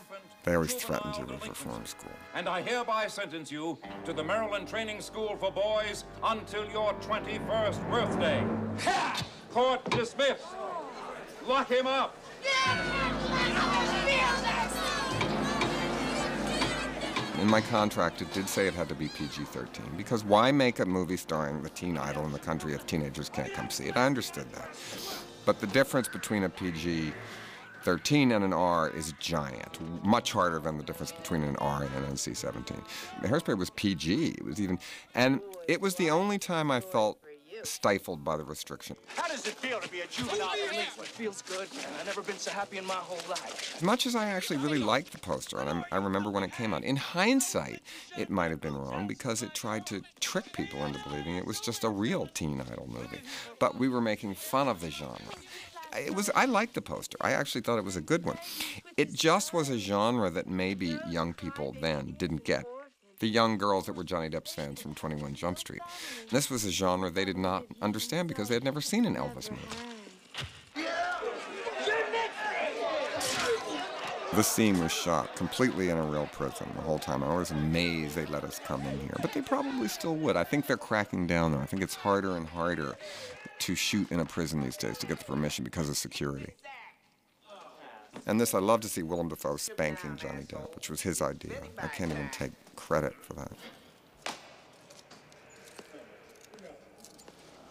They 0.44 0.56
always 0.56 0.74
threatened 0.74 1.16
you 1.18 1.26
with 1.26 1.48
reform 1.48 1.86
school. 1.86 2.12
And 2.36 2.50
I 2.50 2.62
hereby 2.62 3.08
sentence 3.08 3.52
you 3.52 3.80
to 4.06 4.14
the 4.14 4.24
Maryland 4.24 4.68
Training 4.68 5.02
School 5.02 5.38
for 5.38 5.52
Boys 5.52 6.04
until 6.24 6.70
your 6.70 6.94
21st 6.96 7.89
birthday. 7.89 8.46
Court 9.52 9.84
dismissed. 9.89 10.46
Lock 11.48 11.72
him 11.72 11.88
up. 11.88 12.16
In 12.44 13.11
my 17.52 17.60
contract, 17.60 18.22
it 18.22 18.32
did 18.34 18.47
say 18.47 18.66
it 18.66 18.74
had 18.74 18.88
to 18.88 18.95
be 18.95 19.10
PG 19.10 19.43
13 19.43 19.86
because 19.97 20.24
why 20.24 20.54
make 20.54 20.80
a 20.80 20.86
movie 20.86 21.18
starring 21.18 21.62
the 21.62 21.70
teen 21.70 21.97
idol 21.97 22.26
in 22.26 22.32
the 22.32 22.39
country 22.39 22.74
if 22.74 22.88
teenagers 22.88 23.28
can't 23.28 23.54
come 23.54 23.70
see 23.70 23.88
it? 23.88 23.97
I 23.97 24.06
understood 24.06 24.49
that. 24.54 24.70
But 25.45 25.60
the 25.60 25.68
difference 25.68 26.08
between 26.08 26.43
a 26.43 26.49
PG 26.49 27.12
13 27.84 28.32
and 28.32 28.45
an 28.45 28.54
R 28.54 28.89
is 28.91 29.14
giant, 29.20 29.80
much 30.02 30.32
harder 30.32 30.60
than 30.60 30.78
the 30.78 30.84
difference 30.84 31.12
between 31.12 31.43
an 31.43 31.58
R 31.58 31.84
and 31.84 32.06
an 32.06 32.14
NC 32.14 32.38
17. 32.38 32.82
Hairspray 33.24 33.58
was 33.58 33.70
PG, 33.72 34.30
it 34.30 34.45
was 34.45 34.62
even, 34.62 34.80
and 35.14 35.41
it 35.68 35.82
was 35.82 35.95
the 35.95 36.10
only 36.10 36.38
time 36.38 36.72
I 36.72 36.80
felt 36.80 37.18
stifled 37.68 38.24
by 38.24 38.38
the 38.38 38.43
restriction. 38.43 38.95
How 39.16 39.28
does 39.28 39.45
it 39.45 39.53
feel 39.55 39.80
to 39.80 39.89
be 39.89 40.01
a 40.01 40.07
juvenile 40.07 40.51
delinquent? 40.55 41.07
Feels 41.07 41.41
good, 41.41 41.74
man. 41.74 41.86
I've 41.99 42.05
never 42.05 42.22
been 42.22 42.38
so 42.38 42.51
happy 42.51 42.78
in 42.78 42.86
my 42.86 42.93
whole 42.93 43.20
life. 43.30 43.76
As 43.78 43.84
much 43.84 44.05
as 44.05 44.16
I 44.16 44.26
actually 44.26 44.57
really 44.57 44.80
liked 44.80 45.12
the 45.12 45.20
poster, 45.20 45.59
and 45.59 45.70
I'm, 45.70 45.86
i 45.91 45.97
remember 45.97 46.30
when 46.30 46.43
it 46.43 46.53
came 46.53 46.74
out, 46.74 46.84
in 46.84 46.95
hindsight, 46.95 47.82
it 48.18 48.30
might 48.30 48.51
have 48.51 48.62
been 48.62 48.76
wrong 48.76 49.07
because 49.07 49.41
it 49.41 49.53
tried 49.53 49.86
to 49.88 50.01
trick 50.20 50.51
people 50.53 50.84
into 50.86 50.99
believing 51.07 51.36
it 51.36 51.45
was 51.45 51.59
just 51.59 51.84
a 51.84 51.89
real 51.89 52.28
teen 52.34 52.62
idol 52.62 52.88
movie. 52.89 53.22
But 53.59 53.78
we 53.78 53.89
were 53.89 54.01
making 54.01 54.36
fun 54.36 54.68
of 54.68 54.82
the 54.82 54.89
genre. 54.89 55.18
It 55.97 56.16
was. 56.16 56.30
I 56.36 56.45
liked 56.45 56.74
the 56.74 56.82
poster. 56.82 57.18
I 57.20 57.32
actually 57.32 57.62
thought 57.62 57.78
it 57.78 57.84
was 57.84 57.97
a 57.97 58.01
good 58.01 58.26
one. 58.26 58.38
It 58.95 59.14
just 59.14 59.53
was 59.53 59.70
a 59.70 59.78
genre 59.78 60.30
that 60.30 60.47
maybe 60.47 60.97
young 61.09 61.34
people 61.34 61.76
then 61.82 62.16
didn't 62.18 62.45
get. 62.45 62.66
The 63.22 63.28
young 63.28 63.60
girls 63.60 63.86
that 63.86 63.94
were 63.94 64.04
Johnny 64.04 64.30
Depp's 64.30 64.56
fans 64.56 64.82
from 64.82 64.96
21 64.96 65.36
Jump 65.36 65.60
Street. 65.60 65.82
This 66.32 66.50
was 66.50 66.66
a 66.66 66.72
genre 66.72 67.12
they 67.12 67.24
did 67.24 67.38
not 67.38 67.66
understand 67.80 68.28
because 68.28 68.48
they 68.48 68.56
had 68.56 68.64
never 68.64 68.82
seen 68.82 69.06
an 69.06 69.16
Elvis 69.16 69.52
movie. 69.52 70.84
The 74.34 74.42
scene 74.42 74.80
was 74.80 74.92
shot 74.92 75.36
completely 75.36 75.90
in 75.90 76.00
a 76.00 76.02
real 76.02 76.28
prison 76.32 76.68
the 76.76 76.82
whole 76.82 76.98
time. 76.98 77.24
I 77.24 77.36
was 77.36 77.52
amazed 77.52 78.16
they 78.16 78.26
let 78.26 78.44
us 78.44 78.60
come 78.66 78.82
in 78.82 79.00
here, 79.02 79.18
but 79.22 79.34
they 79.34 79.42
probably 79.42 79.88
still 79.88 80.16
would. 80.16 80.36
I 80.36 80.44
think 80.44 80.66
they're 80.66 80.76
cracking 80.76 81.28
down 81.28 81.52
though. 81.52 81.60
I 81.60 81.66
think 81.68 81.84
it's 81.84 81.94
harder 81.94 82.36
and 82.38 82.48
harder 82.48 82.96
to 83.60 83.76
shoot 83.76 84.12
in 84.12 84.20
a 84.20 84.26
prison 84.26 84.62
these 84.62 84.78
days 84.78 84.98
to 84.98 85.06
get 85.06 85.20
the 85.20 85.26
permission 85.26 85.64
because 85.64 85.90
of 85.90 85.98
security. 85.98 86.54
And 88.26 88.42
this, 88.42 88.56
I 88.56 88.60
love 88.60 88.82
to 88.82 88.88
see 88.88 89.04
Willem 89.04 89.30
Dafoe 89.30 89.58
spanking 89.58 90.18
Johnny 90.18 90.44
Depp, 90.44 90.76
which 90.76 90.90
was 90.90 91.02
his 91.02 91.22
idea. 91.22 91.62
I 91.78 91.88
can't 91.88 92.12
even 92.12 92.30
take 92.30 92.52
credit 92.76 93.14
for 93.22 93.34
that. 93.34 93.52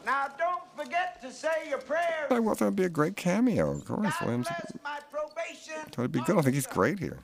Now 0.05 0.29
don't 0.39 0.63
forget 0.77 1.21
to 1.23 1.31
say 1.33 1.69
your 1.69 1.79
prayers. 1.79 2.31
I 2.31 2.41
thought 2.41 2.59
that'd 2.59 2.77
be 2.77 2.85
a 2.85 2.89
great 2.89 3.17
cameo, 3.17 3.71
of 3.71 3.85
course. 3.85 4.15
Williams. 4.23 4.49
My 4.83 4.99
probation. 5.11 5.75
Thought 5.91 5.99
it'd 5.99 6.13
be 6.13 6.21
good. 6.23 6.39
I 6.39 6.43
think 6.43 6.55
he's 6.55 6.67
great 6.67 6.99
here. 6.99 7.19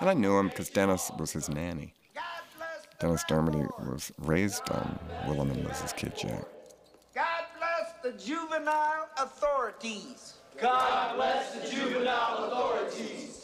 And 0.00 0.08
I 0.08 0.14
knew 0.14 0.38
him 0.38 0.48
because 0.48 0.70
Dennis 0.70 1.10
was 1.18 1.32
his 1.32 1.48
nanny. 1.48 1.94
Dennis 3.00 3.24
Dermody 3.28 3.66
was 3.90 4.12
raised 4.18 4.68
on 4.70 4.98
Willem 5.26 5.50
and 5.50 5.66
was 5.66 5.80
his 5.80 5.92
kid 5.92 6.12
Jack. 6.16 6.44
God 7.14 7.44
bless 7.58 7.94
the 8.02 8.12
juvenile 8.12 9.08
authorities. 9.18 10.34
God 10.60 11.16
bless 11.16 11.54
the 11.54 11.70
juvenile 11.70 12.44
authorities. 12.44 13.39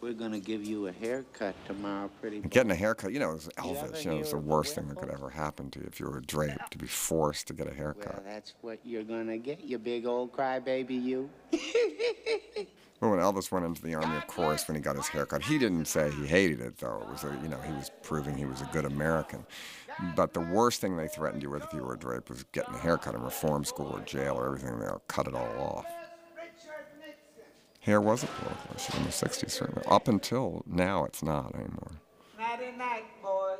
We're 0.00 0.14
gonna 0.14 0.40
give 0.40 0.64
you 0.64 0.86
a 0.86 0.92
haircut 0.92 1.54
tomorrow, 1.66 2.10
pretty 2.20 2.40
boy. 2.40 2.48
Getting 2.48 2.72
a 2.72 2.74
haircut, 2.74 3.12
you 3.12 3.18
know, 3.18 3.30
it 3.30 3.34
was 3.34 3.48
Elvis. 3.58 4.04
You 4.04 4.10
know, 4.10 4.16
it 4.16 4.20
was 4.20 4.30
the 4.30 4.38
worst 4.38 4.74
thing 4.74 4.88
that 4.88 4.96
could 4.96 5.10
ever 5.10 5.28
happen 5.28 5.70
to 5.72 5.80
you 5.80 5.86
if 5.86 6.00
you 6.00 6.06
were 6.06 6.18
a 6.18 6.22
drape, 6.22 6.58
to 6.70 6.78
be 6.78 6.86
forced 6.86 7.48
to 7.48 7.52
get 7.52 7.68
a 7.68 7.74
haircut. 7.74 8.14
Well, 8.14 8.22
that's 8.26 8.54
what 8.62 8.78
you're 8.82 9.02
gonna 9.02 9.36
get, 9.36 9.60
you 9.60 9.78
big 9.78 10.06
old 10.06 10.32
crybaby, 10.32 11.02
you. 11.02 11.28
Well, 13.00 13.10
when 13.12 13.20
Elvis 13.20 13.50
went 13.50 13.64
into 13.64 13.80
the 13.82 13.94
army, 13.94 14.16
of 14.16 14.26
course, 14.26 14.68
when 14.68 14.74
he 14.74 14.82
got 14.82 14.96
his 14.96 15.08
haircut, 15.08 15.42
he 15.42 15.58
didn't 15.58 15.86
say 15.86 16.10
he 16.10 16.26
hated 16.26 16.60
it, 16.60 16.76
though. 16.76 17.02
It 17.02 17.10
was, 17.10 17.24
a, 17.24 17.38
you 17.42 17.48
know, 17.48 17.58
he 17.60 17.72
was 17.72 17.90
proving 18.02 18.36
he 18.36 18.44
was 18.44 18.60
a 18.60 18.68
good 18.72 18.84
American. 18.84 19.46
But 20.14 20.34
the 20.34 20.40
worst 20.40 20.82
thing 20.82 20.96
they 20.96 21.08
threatened 21.08 21.42
you 21.42 21.48
with 21.48 21.64
if 21.64 21.72
you 21.72 21.82
were 21.82 21.94
a 21.94 21.98
drape 21.98 22.28
was 22.28 22.44
getting 22.52 22.74
a 22.74 22.78
haircut 22.78 23.14
in 23.14 23.22
reform 23.22 23.64
school 23.64 23.90
or 23.92 24.00
jail 24.00 24.34
or 24.38 24.46
everything. 24.46 24.78
They'll 24.78 25.02
cut 25.08 25.26
it 25.26 25.34
all 25.34 25.58
off. 25.58 25.86
Hair 27.80 28.02
was 28.02 28.22
a 28.22 28.26
political 28.26 28.76
issue 28.76 28.96
in 28.98 29.04
the 29.04 29.10
60s, 29.10 29.50
certainly. 29.50 29.82
Up 29.88 30.06
until 30.06 30.62
now, 30.66 31.04
it's 31.04 31.22
not 31.22 31.54
anymore. 31.54 31.92
Nighty 32.38 32.76
night, 32.76 33.04
boys. 33.22 33.58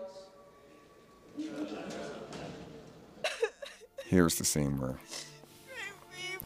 Here's 4.05 4.35
the 4.35 4.45
scene 4.45 4.79
where 4.79 4.99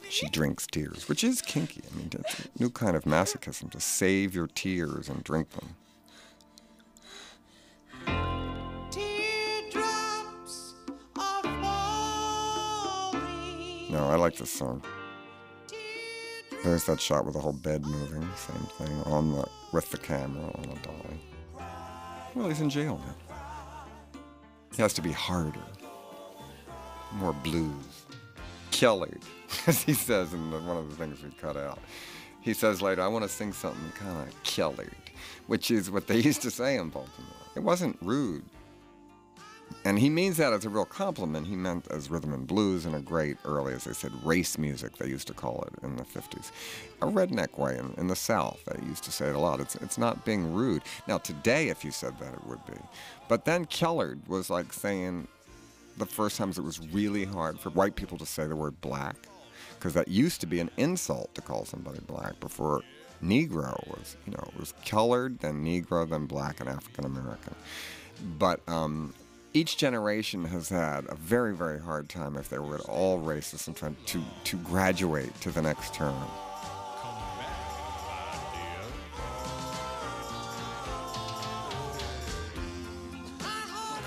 she 0.08 0.28
drinks 0.28 0.68
tears, 0.68 1.08
which 1.08 1.24
is 1.24 1.42
kinky. 1.42 1.82
I 1.90 1.96
mean, 1.96 2.10
it's 2.12 2.40
a 2.40 2.48
new 2.60 2.70
kind 2.70 2.94
of 2.94 3.02
masochism 3.04 3.72
to 3.72 3.80
save 3.80 4.34
your 4.34 4.46
tears 4.46 5.08
and 5.08 5.24
drink 5.24 5.48
them. 5.50 5.74
Teardrops 8.92 10.74
are 11.16 11.42
falling. 13.12 13.22
No, 13.90 14.08
I 14.08 14.14
like 14.14 14.36
this 14.36 14.50
song. 14.52 14.84
There's 16.64 16.84
that 16.84 16.98
shot 16.98 17.26
with 17.26 17.34
the 17.34 17.40
whole 17.40 17.52
bed 17.52 17.84
moving, 17.84 18.26
same 18.36 18.66
thing 18.78 19.02
on 19.04 19.32
the 19.32 19.46
with 19.72 19.90
the 19.90 19.98
camera 19.98 20.44
on 20.44 20.64
a 20.64 20.86
dolly. 20.86 21.20
Well, 22.34 22.48
he's 22.48 22.62
in 22.62 22.70
jail 22.70 22.98
now. 23.06 23.36
He 24.74 24.80
has 24.80 24.94
to 24.94 25.02
be 25.02 25.12
harder, 25.12 25.60
more 27.12 27.34
blues. 27.34 28.06
Killered, 28.70 29.20
as 29.66 29.82
he 29.82 29.92
says 29.92 30.32
in 30.32 30.50
the, 30.50 30.58
one 30.60 30.78
of 30.78 30.88
the 30.88 30.96
things 30.96 31.22
we 31.22 31.30
cut 31.38 31.58
out. 31.58 31.80
He 32.40 32.54
says 32.54 32.80
later, 32.80 33.02
I 33.02 33.08
want 33.08 33.24
to 33.24 33.28
sing 33.28 33.52
something 33.52 33.92
kind 33.94 34.26
of 34.26 34.42
killered, 34.42 34.90
which 35.48 35.70
is 35.70 35.90
what 35.90 36.06
they 36.06 36.16
used 36.30 36.40
to 36.42 36.50
say 36.50 36.78
in 36.78 36.88
Baltimore. 36.88 37.30
It 37.56 37.60
wasn't 37.60 37.98
rude. 38.00 38.42
And 39.86 39.98
he 39.98 40.08
means 40.08 40.38
that 40.38 40.54
as 40.54 40.64
a 40.64 40.70
real 40.70 40.86
compliment. 40.86 41.46
He 41.46 41.56
meant 41.56 41.86
as 41.90 42.10
rhythm 42.10 42.32
and 42.32 42.46
blues 42.46 42.86
in 42.86 42.94
a 42.94 43.00
great 43.00 43.36
early, 43.44 43.74
as 43.74 43.84
they 43.84 43.92
said, 43.92 44.12
race 44.24 44.56
music, 44.56 44.96
they 44.96 45.08
used 45.08 45.26
to 45.26 45.34
call 45.34 45.62
it 45.66 45.84
in 45.84 45.96
the 45.96 46.04
50s. 46.04 46.52
A 47.02 47.06
redneck 47.06 47.58
way 47.58 47.76
in, 47.76 47.92
in 47.98 48.06
the 48.06 48.16
South, 48.16 48.64
they 48.64 48.82
used 48.86 49.04
to 49.04 49.12
say 49.12 49.28
it 49.28 49.34
a 49.34 49.38
lot. 49.38 49.60
It's, 49.60 49.74
it's 49.76 49.98
not 49.98 50.24
being 50.24 50.54
rude. 50.54 50.82
Now, 51.06 51.18
today, 51.18 51.68
if 51.68 51.84
you 51.84 51.90
said 51.90 52.18
that, 52.18 52.32
it 52.32 52.46
would 52.46 52.64
be. 52.66 52.78
But 53.28 53.44
then 53.44 53.66
Killered 53.66 54.26
was 54.26 54.48
like 54.48 54.72
saying 54.72 55.28
the 55.98 56.06
first 56.06 56.38
times 56.38 56.58
it 56.58 56.64
was 56.64 56.80
really 56.88 57.24
hard 57.24 57.60
for 57.60 57.68
white 57.70 57.94
people 57.94 58.16
to 58.18 58.26
say 58.26 58.46
the 58.46 58.56
word 58.56 58.80
black, 58.80 59.16
because 59.74 59.92
that 59.92 60.08
used 60.08 60.40
to 60.40 60.46
be 60.46 60.60
an 60.60 60.70
insult 60.78 61.34
to 61.34 61.42
call 61.42 61.66
somebody 61.66 62.00
black 62.06 62.40
before 62.40 62.80
Negro 63.22 63.86
was, 63.88 64.16
you 64.26 64.32
know, 64.32 64.44
it 64.48 64.58
was 64.58 64.72
colored, 64.86 65.38
then 65.40 65.64
Negro, 65.64 66.08
then 66.08 66.26
black 66.26 66.60
and 66.60 66.68
African 66.68 67.04
American. 67.04 67.54
But 68.38 68.60
um, 68.68 69.12
each 69.56 69.76
generation 69.76 70.44
has 70.46 70.68
had 70.68 71.06
a 71.08 71.14
very, 71.14 71.54
very 71.54 71.80
hard 71.80 72.08
time 72.08 72.36
if 72.36 72.48
they 72.48 72.58
were 72.58 72.74
at 72.74 72.80
all 72.82 73.22
racist 73.22 73.68
and 73.68 73.76
trying 73.76 73.96
to, 74.06 74.20
to 74.42 74.56
graduate 74.58 75.32
to 75.40 75.52
the 75.52 75.62
next 75.62 75.94
term. 75.94 76.16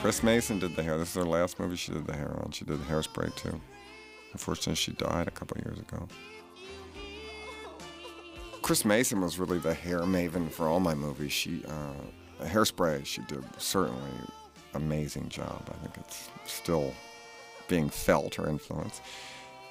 Chris 0.02 0.22
Mason 0.22 0.60
did 0.60 0.76
the 0.76 0.84
hair. 0.84 0.98
This 0.98 1.10
is 1.10 1.16
her 1.16 1.24
last 1.24 1.60
movie 1.60 1.78
she 1.78 1.94
did 1.94 2.06
the 2.06 2.14
hair 2.14 2.38
on. 2.44 2.52
She 2.52 2.66
did 2.66 2.80
Hairspray 2.82 3.34
too. 3.36 3.60
Unfortunately, 4.34 4.76
she 4.76 4.92
died 4.92 5.28
a 5.30 5.32
couple 5.32 5.58
years 5.66 5.80
ago. 5.80 6.08
Chris 8.62 8.84
Mason 8.84 9.22
was 9.22 9.40
really 9.40 9.60
the 9.60 9.74
hair 9.74 10.02
maven 10.02 10.52
for 10.52 10.68
all 10.68 10.82
my 10.82 10.94
movies. 10.94 11.32
She, 11.32 11.64
uh, 11.66 12.46
Hairspray, 12.46 13.06
she 13.06 13.22
did 13.24 13.44
certainly 13.58 14.12
amazing 14.78 15.30
job. 15.30 15.62
I 15.70 15.74
think 15.84 15.98
it's 15.98 16.30
still 16.46 16.94
being 17.68 17.90
felt 17.90 18.36
her 18.36 18.48
influence. 18.48 19.02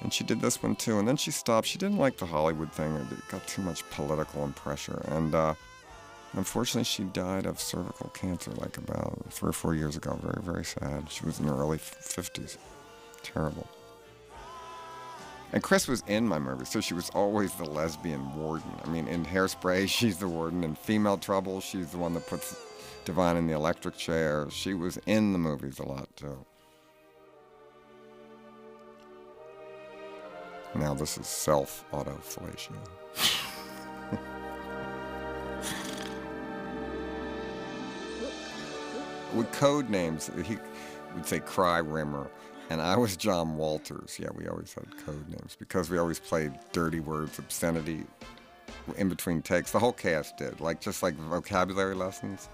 And 0.01 0.13
she 0.13 0.23
did 0.23 0.41
this 0.41 0.61
one 0.61 0.75
too. 0.75 0.99
And 0.99 1.07
then 1.07 1.17
she 1.17 1.31
stopped. 1.31 1.67
She 1.67 1.77
didn't 1.77 1.97
like 1.97 2.17
the 2.17 2.25
Hollywood 2.25 2.71
thing. 2.71 2.93
It 2.95 3.07
got 3.29 3.45
too 3.47 3.61
much 3.61 3.89
political 3.89 4.43
and 4.43 4.55
pressure. 4.55 5.01
And 5.07 5.33
uh, 5.33 5.55
unfortunately, 6.33 6.83
she 6.83 7.03
died 7.03 7.45
of 7.45 7.59
cervical 7.59 8.09
cancer 8.09 8.51
like 8.51 8.77
about 8.77 9.25
three 9.31 9.49
or 9.49 9.53
four 9.53 9.73
years 9.73 9.95
ago. 9.95 10.19
Very, 10.21 10.43
very 10.43 10.65
sad. 10.65 11.09
She 11.09 11.25
was 11.25 11.39
in 11.39 11.47
her 11.47 11.55
early 11.55 11.79
50s. 11.79 12.57
Terrible. 13.23 13.67
And 15.53 15.63
Chris 15.63 15.87
was 15.87 16.03
in 16.07 16.27
my 16.27 16.39
movie, 16.39 16.65
so 16.65 16.81
she 16.81 16.93
was 16.93 17.09
always 17.11 17.53
the 17.53 17.63
lesbian 17.63 18.35
warden. 18.35 18.69
I 18.83 18.89
mean, 18.89 19.07
in 19.07 19.25
Hairspray, 19.25 19.87
she's 19.97 20.17
the 20.17 20.27
warden. 20.27 20.63
In 20.63 20.75
Female 20.75 21.17
Trouble, 21.17 21.61
she's 21.61 21.89
the 21.91 21.97
one 21.97 22.13
that 22.13 22.27
puts 22.27 22.55
Divine 23.07 23.37
in 23.37 23.47
the 23.47 23.53
electric 23.53 23.95
chair. 23.95 24.47
She 24.49 24.73
was 24.73 24.99
in 25.05 25.31
the 25.31 25.39
movies 25.39 25.79
a 25.79 25.83
lot, 25.83 26.13
too. 26.17 26.45
Now 30.75 30.93
this 30.93 31.17
is 31.17 31.25
self-autofellatio. 31.25 32.75
With 39.33 39.49
code 39.53 39.89
names, 39.89 40.29
he 40.45 40.57
would 41.15 41.25
say 41.25 41.39
Cry 41.39 41.77
Rimmer, 41.77 42.29
and 42.69 42.81
I 42.81 42.97
was 42.97 43.15
John 43.15 43.55
Walters. 43.55 44.17
Yeah, 44.19 44.31
we 44.35 44.49
always 44.49 44.73
had 44.73 44.83
code 45.05 45.29
names 45.29 45.55
because 45.57 45.89
we 45.89 45.97
always 45.97 46.19
played 46.19 46.51
dirty 46.73 46.99
words, 46.99 47.39
obscenity 47.39 48.03
in 48.97 49.07
between 49.07 49.41
takes. 49.41 49.71
The 49.71 49.79
whole 49.79 49.93
cast 49.93 50.35
did, 50.35 50.59
like 50.59 50.81
just 50.81 51.01
like 51.01 51.15
vocabulary 51.15 51.95
lessons, 51.95 52.49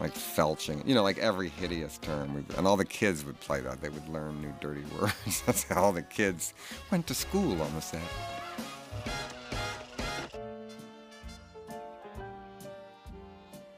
like 0.00 0.14
felching. 0.14 0.86
You 0.86 0.94
know, 0.94 1.02
like 1.02 1.18
every 1.18 1.48
hideous 1.48 1.98
term. 1.98 2.44
And 2.56 2.66
all 2.66 2.76
the 2.76 2.84
kids 2.84 3.24
would 3.24 3.38
play 3.40 3.60
that. 3.60 3.80
They 3.80 3.90
would 3.90 4.08
learn 4.08 4.40
new 4.40 4.52
dirty 4.60 4.82
words. 5.00 5.42
That's 5.46 5.64
how 5.64 5.84
all 5.84 5.92
the 5.92 6.02
kids 6.02 6.54
went 6.90 7.06
to 7.08 7.14
school 7.14 7.60
on 7.60 7.74
the 7.74 7.80
set. 7.80 8.00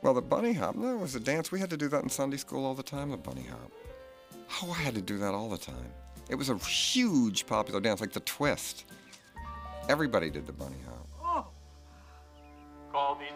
Well, 0.03 0.15
the 0.15 0.23
bunny 0.23 0.53
hop, 0.53 0.75
no, 0.75 0.95
it 0.95 0.99
was 0.99 1.15
a 1.15 1.21
dance. 1.21 1.53
We 1.53 1.61
had 1.61 1.71
to 1.71 1.77
do 1.77 1.89
that 1.89 2.03
in 2.03 2.09
Sunday 2.09 2.37
school 2.37 2.65
all 2.65 2.75
the 2.75 2.83
time, 2.83 3.11
the 3.11 3.17
bunny 3.17 3.47
hop. 3.49 3.71
Oh, 4.63 4.71
I 4.71 4.83
had 4.83 4.97
to 4.97 5.01
do 5.01 5.17
that 5.19 5.33
all 5.33 5.49
the 5.49 5.59
time. 5.59 5.93
It 6.29 6.35
was 6.35 6.51
a 6.51 6.59
huge 6.59 7.47
popular 7.47 7.81
dance, 7.81 8.01
like 8.01 8.13
the 8.13 8.21
twist. 8.21 8.85
Everybody 9.89 10.29
did 10.29 10.47
the 10.47 10.53
bunny 10.53 10.77
hop. 10.87 11.09
Oh. 11.23 11.47
Call 12.91 13.15
these 13.15 13.29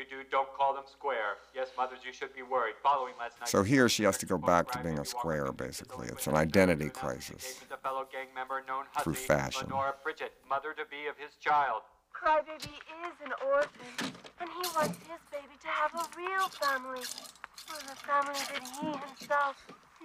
you 0.00 0.06
do, 0.08 0.24
don't 0.30 0.48
call 0.54 0.74
them 0.74 0.84
square. 0.90 1.36
Yes, 1.54 1.68
mothers, 1.76 2.00
you 2.04 2.12
should 2.12 2.34
be 2.34 2.42
worried. 2.42 2.74
Following 2.82 3.12
last 3.18 3.38
night. 3.38 3.48
So 3.48 3.62
here 3.62 3.88
she 3.88 4.04
has 4.04 4.16
to 4.18 4.26
go 4.26 4.38
back 4.38 4.70
to 4.72 4.78
being 4.78 4.98
a 4.98 5.04
square, 5.04 5.52
basically. 5.52 6.08
It's 6.08 6.26
an 6.26 6.36
identity 6.36 6.88
crisis 6.88 7.60
A 7.70 7.76
fellow 7.76 8.06
gang 8.10 8.28
member 8.34 8.62
known 8.66 8.84
through 9.02 9.14
fashion. 9.14 9.68
Lenora 9.68 9.94
Pritchett, 10.02 10.32
mother 10.48 10.72
to 10.72 10.84
be 10.90 11.06
of 11.06 11.16
his 11.18 11.36
child. 11.36 11.82
Crybaby 12.16 12.80
is 13.06 13.16
an 13.24 13.32
orphan, 13.46 14.12
and 14.40 14.48
he 14.48 14.68
wants 14.74 14.98
his 15.04 15.22
baby 15.30 15.56
to 15.60 15.68
have 15.68 15.92
a 15.94 16.04
real 16.16 16.48
family. 16.48 17.04
Well, 17.68 17.78
a 17.92 17.96
family 17.96 18.40
that 18.50 18.64
he 18.80 18.86
himself 18.88 19.56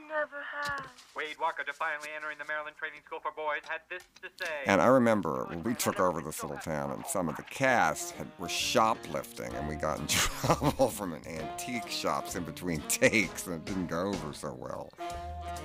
never 0.10 0.44
had. 0.52 0.84
Wade 1.16 1.36
Walker, 1.40 1.64
defiantly 1.64 2.10
entering 2.16 2.38
the 2.38 2.46
Maryland 2.46 2.76
Training 2.78 3.00
School 3.06 3.20
for 3.22 3.32
Boys, 3.32 3.62
had 3.68 3.82
this 3.90 4.04
to 4.22 4.30
say. 4.44 4.52
And 4.66 4.82
I 4.82 4.88
remember 4.88 5.46
when 5.50 5.64
we 5.64 5.74
took 5.74 6.00
over 6.00 6.22
this 6.22 6.44
little 6.44 6.58
town, 6.58 6.92
and 6.92 7.06
some 7.06 7.30
of 7.30 7.36
the 7.38 7.44
cast 7.44 8.12
had, 8.12 8.28
were 8.40 8.50
shoplifting, 8.50 9.54
and 9.54 9.68
we 9.68 9.76
got 9.76 10.00
in 10.00 10.08
trouble 10.08 10.90
from 10.90 11.14
an 11.14 11.22
antique 11.28 11.90
shops 11.90 12.36
in 12.36 12.44
between 12.44 12.82
takes, 12.90 13.48
and 13.48 13.56
it 13.56 13.66
didn't 13.66 13.88
go 13.88 14.08
over 14.08 14.34
so 14.34 14.56
well. 14.60 14.90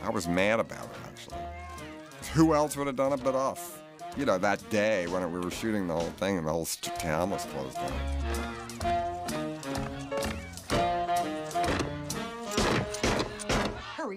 I 0.03 0.11
was 0.11 0.29
mad 0.29 0.61
about 0.61 0.85
it, 0.85 0.97
actually. 1.07 1.39
Who 2.33 2.55
else 2.55 2.77
would 2.77 2.87
have 2.87 2.97
done 2.97 3.13
it 3.13 3.23
but 3.25 3.35
us? 3.35 3.79
You 4.17 4.25
know, 4.25 4.39
that 4.39 4.69
day 4.71 5.07
when 5.07 5.31
we 5.33 5.41
were 5.41 5.51
shooting 5.51 5.87
the 5.87 5.95
whole 5.95 6.11
thing, 6.19 6.39
and 6.39 6.47
the 6.47 6.53
whole 6.53 6.65
st- 6.65 6.99
town 6.99 7.31
was 7.31 7.45
closed 7.47 7.77
down. 7.77 8.60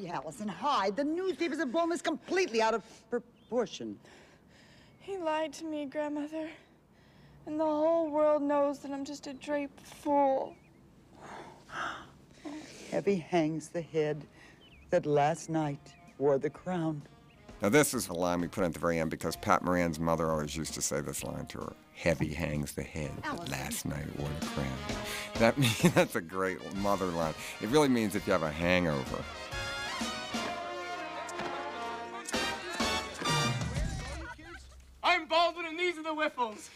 Hurry, 0.03 0.11
Allison, 0.11 0.47
hide. 0.47 0.95
The 0.95 1.03
newspapers 1.03 1.59
have 1.59 1.71
blown 1.71 1.89
this 1.89 2.01
completely 2.01 2.61
out 2.61 2.73
of 2.73 2.83
proportion. 3.09 3.97
He 4.99 5.17
lied 5.17 5.53
to 5.53 5.65
me, 5.65 5.85
Grandmother. 5.85 6.49
And 7.45 7.59
the 7.59 7.65
whole 7.65 8.09
world 8.09 8.41
knows 8.41 8.79
that 8.79 8.91
I'm 8.91 9.05
just 9.05 9.27
a 9.27 9.33
draped 9.33 9.81
fool. 9.81 10.55
Heavy 12.91 13.15
hangs 13.15 13.69
the 13.69 13.81
head 13.81 14.25
that 14.89 15.05
last 15.05 15.49
night 15.49 15.93
wore 16.17 16.37
the 16.37 16.49
crown. 16.49 17.01
Now, 17.61 17.69
this 17.69 17.93
is 17.93 18.09
a 18.09 18.13
line 18.13 18.41
we 18.41 18.47
put 18.47 18.63
at 18.63 18.73
the 18.73 18.79
very 18.79 18.99
end 18.99 19.09
because 19.09 19.35
Pat 19.37 19.63
Moran's 19.63 19.99
mother 19.99 20.29
always 20.31 20.55
used 20.55 20.73
to 20.73 20.81
say 20.81 20.99
this 21.01 21.23
line 21.23 21.45
to 21.47 21.59
her 21.59 21.73
Heavy 21.95 22.33
hangs 22.33 22.73
the 22.73 22.83
head 22.83 23.11
that 23.23 23.49
last 23.49 23.85
night 23.85 24.05
wore 24.17 24.29
the 24.39 24.45
crown. 24.47 24.67
That 25.35 25.57
means, 25.57 25.81
that's 25.93 26.15
a 26.15 26.21
great 26.21 26.59
mother 26.77 27.05
line. 27.05 27.33
It 27.61 27.69
really 27.69 27.87
means 27.87 28.15
if 28.15 28.27
you 28.27 28.33
have 28.33 28.43
a 28.43 28.51
hangover. 28.51 29.23
The 36.03 36.09
Whiffles. 36.09 36.69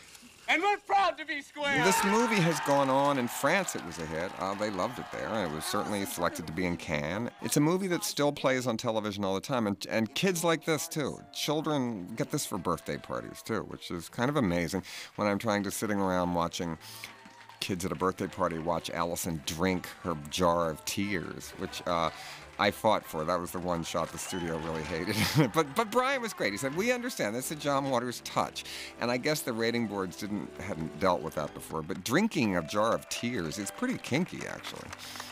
And 0.50 0.62
we're 0.62 0.78
proud 0.78 1.18
to 1.18 1.26
be 1.26 1.42
square. 1.42 1.84
This 1.84 2.02
movie 2.06 2.36
has 2.36 2.58
gone 2.62 2.90
on 2.90 3.18
in 3.18 3.28
France. 3.28 3.76
It 3.76 3.86
was 3.86 4.00
a 4.00 4.06
hit. 4.06 4.32
Uh, 4.40 4.54
they 4.54 4.70
loved 4.70 4.98
it 4.98 5.06
there, 5.12 5.44
it 5.44 5.52
was 5.52 5.66
certainly 5.66 6.06
selected 6.06 6.48
to 6.48 6.54
be 6.54 6.66
in 6.66 6.78
Cannes. 6.78 7.30
It's 7.42 7.58
a 7.58 7.60
movie 7.60 7.88
that 7.88 8.06
still 8.06 8.32
plays 8.32 8.66
on 8.66 8.78
television 8.78 9.26
all 9.26 9.36
the 9.36 9.42
time, 9.42 9.68
and, 9.68 9.86
and 9.90 10.14
kids 10.16 10.46
like 10.46 10.64
this 10.64 10.88
too. 10.88 11.20
Children 11.34 12.08
get 12.16 12.32
this 12.32 12.46
for 12.46 12.58
birthday 12.58 12.96
parties 12.96 13.42
too, 13.42 13.62
which 13.68 13.92
is 13.92 14.08
kind 14.08 14.30
of 14.30 14.38
amazing. 14.38 14.84
When 15.18 15.28
I'm 15.28 15.40
trying 15.40 15.64
to 15.64 15.72
sitting 15.72 16.00
around 16.00 16.34
watching 16.34 16.78
kids 17.60 17.84
at 17.84 17.92
a 17.92 17.96
birthday 17.96 18.28
party 18.28 18.60
watch 18.60 18.90
Allison 18.92 19.42
drink 19.46 19.88
her 20.04 20.16
jar 20.30 20.70
of 20.70 20.84
tears, 20.86 21.50
which 21.58 21.82
uh, 21.86 22.10
I 22.60 22.72
fought 22.72 23.06
for. 23.06 23.24
That 23.24 23.40
was 23.40 23.52
the 23.52 23.60
one 23.60 23.84
shot 23.84 24.12
the 24.12 24.18
studio 24.18 24.58
really 24.60 24.84
hated. 24.84 25.16
but 25.54 25.76
but 25.76 25.92
Brian 25.92 26.22
was 26.22 26.34
great. 26.34 26.52
He 26.52 26.58
said, 26.58 26.76
"We 26.76 26.92
understand. 26.92 27.36
That's 27.36 27.52
a 27.52 27.56
John 27.56 27.90
Waters 27.90 28.22
touch." 28.24 28.64
And 29.00 29.12
I 29.12 29.18
guess 29.18 29.42
the 29.42 29.54
rating 29.54 29.88
boards 29.88 30.18
didn't 30.18 30.50
hadn't 30.60 31.00
dealt 31.00 31.22
with 31.22 31.36
that 31.36 31.54
before. 31.54 31.82
But 31.82 32.04
drinking 32.04 32.58
a 32.58 32.64
jar 32.64 32.94
of 32.94 33.08
tears 33.10 33.58
is 33.58 33.72
pretty 33.72 33.98
kinky, 33.98 34.42
actually. 34.48 34.88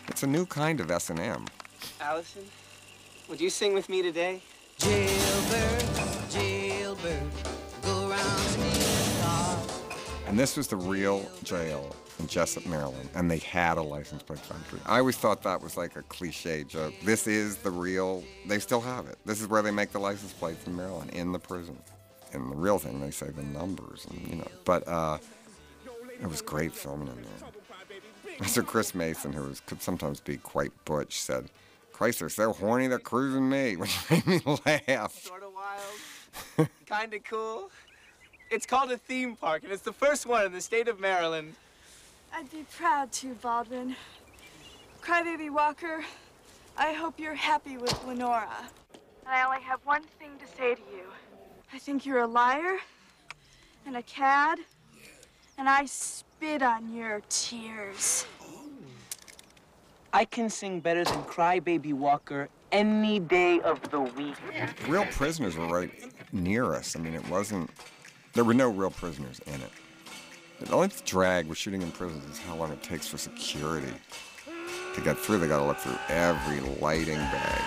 It's 0.07 0.23
a 0.23 0.27
new 0.27 0.45
kind 0.45 0.79
of 0.79 0.91
S 0.91 1.09
and 1.09 1.19
M. 1.19 1.45
Allison, 1.99 2.43
would 3.27 3.41
you 3.41 3.49
sing 3.49 3.73
with 3.73 3.89
me 3.89 4.01
today? 4.01 4.41
Jailbird, 4.77 5.83
jailbird, 6.29 7.23
go 7.81 8.09
around 8.09 8.39
stealing 8.39 9.21
cars. 9.21 9.81
And 10.27 10.37
this 10.37 10.57
was 10.57 10.67
the 10.67 10.75
real 10.75 11.27
jail 11.43 11.95
in 12.19 12.27
Jessup, 12.27 12.65
Maryland, 12.65 13.09
and 13.15 13.29
they 13.29 13.37
had 13.39 13.77
a 13.77 13.81
license 13.81 14.23
plate 14.23 14.39
factory. 14.39 14.79
I 14.85 14.99
always 14.99 15.17
thought 15.17 15.43
that 15.43 15.61
was 15.61 15.77
like 15.77 15.95
a 15.95 16.01
cliche 16.03 16.63
joke. 16.63 16.93
This 17.03 17.27
is 17.27 17.57
the 17.57 17.71
real, 17.71 18.23
they 18.47 18.59
still 18.59 18.81
have 18.81 19.07
it. 19.07 19.17
This 19.25 19.41
is 19.41 19.47
where 19.47 19.61
they 19.61 19.71
make 19.71 19.91
the 19.91 19.99
license 19.99 20.33
plates 20.33 20.65
in 20.67 20.75
Maryland, 20.75 21.11
in 21.11 21.31
the 21.31 21.39
prison. 21.39 21.77
And 22.33 22.51
the 22.51 22.55
real 22.55 22.79
thing, 22.79 22.99
they 22.99 23.11
say 23.11 23.29
the 23.29 23.43
numbers, 23.43 24.05
and 24.09 24.27
you 24.27 24.35
know. 24.35 24.47
But 24.65 24.87
uh, 24.87 25.19
it 26.21 26.27
was 26.27 26.41
great 26.41 26.73
filming 26.73 27.07
in 27.07 27.15
there. 27.15 27.49
Mr. 28.39 28.65
Chris 28.65 28.93
Mason, 28.93 29.31
who 29.31 29.43
was, 29.43 29.61
could 29.61 29.81
sometimes 29.81 30.19
be 30.19 30.37
quite 30.37 30.71
butch, 30.83 31.19
said, 31.19 31.49
Christ, 31.93 32.19
they're 32.19 32.29
so 32.29 32.51
horny 32.51 32.87
they're 32.87 32.99
cruising 32.99 33.49
me, 33.49 33.75
which 33.77 33.97
made 34.09 34.27
me 34.27 34.41
laugh. 34.65 35.13
Sort 35.13 35.43
of 35.43 35.53
wild, 35.53 36.69
kind 36.85 37.13
of 37.13 37.23
cool. 37.23 37.71
It's 38.51 38.65
called 38.65 38.91
a 38.91 38.97
theme 38.97 39.37
park, 39.37 39.63
and 39.63 39.71
it's 39.71 39.81
the 39.81 39.93
first 39.93 40.25
one 40.25 40.45
in 40.45 40.51
the 40.51 40.61
state 40.61 40.87
of 40.89 40.99
Maryland. 40.99 41.55
I'd 42.37 42.51
be 42.51 42.65
proud 42.75 43.13
to, 43.13 43.33
Baldwin. 43.35 43.95
Crybaby 45.01 45.49
Walker, 45.49 46.03
I 46.75 46.91
hope 46.91 47.17
you're 47.17 47.33
happy 47.33 47.77
with 47.77 47.97
Lenora. 48.05 48.49
And 49.25 49.33
I 49.33 49.45
only 49.45 49.61
have 49.61 49.79
one 49.85 50.03
thing 50.19 50.31
to 50.39 50.57
say 50.57 50.75
to 50.75 50.81
you. 50.93 51.05
I 51.71 51.79
think 51.79 52.05
you're 52.05 52.19
a 52.19 52.27
liar 52.27 52.79
and 53.85 53.95
a 53.95 54.01
cad, 54.01 54.59
and 55.57 55.69
I 55.69 55.85
spit 55.85 56.61
on 56.61 56.93
your 56.93 57.21
tears. 57.29 58.25
I 60.11 60.25
can 60.25 60.49
sing 60.49 60.81
better 60.81 61.05
than 61.05 61.23
Crybaby 61.23 61.93
Walker 61.93 62.49
any 62.73 63.21
day 63.21 63.61
of 63.61 63.81
the 63.91 64.01
week. 64.01 64.35
Real 64.89 65.05
prisoners 65.05 65.55
were 65.55 65.67
right 65.67 65.89
near 66.33 66.73
us. 66.73 66.97
I 66.97 66.99
mean, 66.99 67.13
it 67.13 67.29
wasn't, 67.29 67.69
there 68.33 68.43
were 68.43 68.53
no 68.53 68.69
real 68.69 68.91
prisoners 68.91 69.39
in 69.47 69.53
it. 69.53 69.71
The 70.59 70.73
only 70.73 70.89
drag 71.03 71.47
with 71.47 71.57
shooting 71.57 71.81
in 71.81 71.91
prisons 71.91 72.23
is 72.31 72.39
how 72.39 72.55
long 72.55 72.71
it 72.71 72.81
takes 72.81 73.07
for 73.07 73.17
security 73.17 73.91
to 74.95 75.01
get 75.01 75.17
through. 75.17 75.39
They 75.39 75.47
gotta 75.47 75.65
look 75.65 75.77
through 75.77 75.97
every 76.07 76.61
lighting 76.79 77.17
bag. 77.17 77.61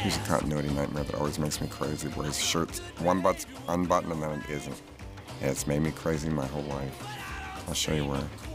Here's 0.00 0.16
a 0.16 0.20
continuity 0.20 0.70
nightmare 0.70 1.04
that 1.04 1.14
always 1.16 1.38
makes 1.38 1.60
me 1.60 1.68
crazy, 1.68 2.08
where 2.08 2.26
his 2.26 2.38
shirt's 2.38 2.78
one 3.00 3.20
button's 3.20 3.46
unbuttoned 3.68 4.12
and 4.12 4.22
then 4.22 4.30
it 4.30 4.48
isn't. 4.48 4.80
And 5.42 5.50
it's 5.50 5.66
made 5.66 5.82
me 5.82 5.90
crazy 5.90 6.30
my 6.30 6.46
whole 6.46 6.62
life. 6.62 7.06
I'll 7.68 7.74
show 7.74 7.92
you 7.92 8.06
where. 8.06 8.47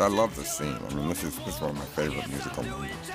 I 0.00 0.08
love 0.08 0.34
this 0.34 0.56
scene. 0.56 0.78
I 0.88 0.94
mean, 0.94 1.08
this 1.08 1.22
is 1.22 1.36
this 1.38 1.56
is 1.56 1.60
one 1.60 1.70
of 1.70 1.76
my 1.76 1.84
favorite 1.84 2.28
musical 2.28 2.62
moments. 2.62 3.10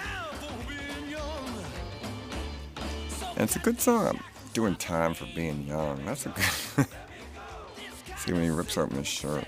And 3.31 3.41
it's 3.41 3.55
a 3.55 3.59
good 3.59 3.81
song. 3.81 4.19
Doing 4.53 4.75
time 4.75 5.13
for 5.13 5.25
being 5.35 5.65
young. 5.67 6.05
That's 6.05 6.25
a 6.25 6.29
good. 6.29 6.87
See 8.17 8.33
when 8.33 8.43
he 8.43 8.49
rips 8.49 8.77
open 8.77 8.97
his 8.97 9.07
shirt. 9.07 9.45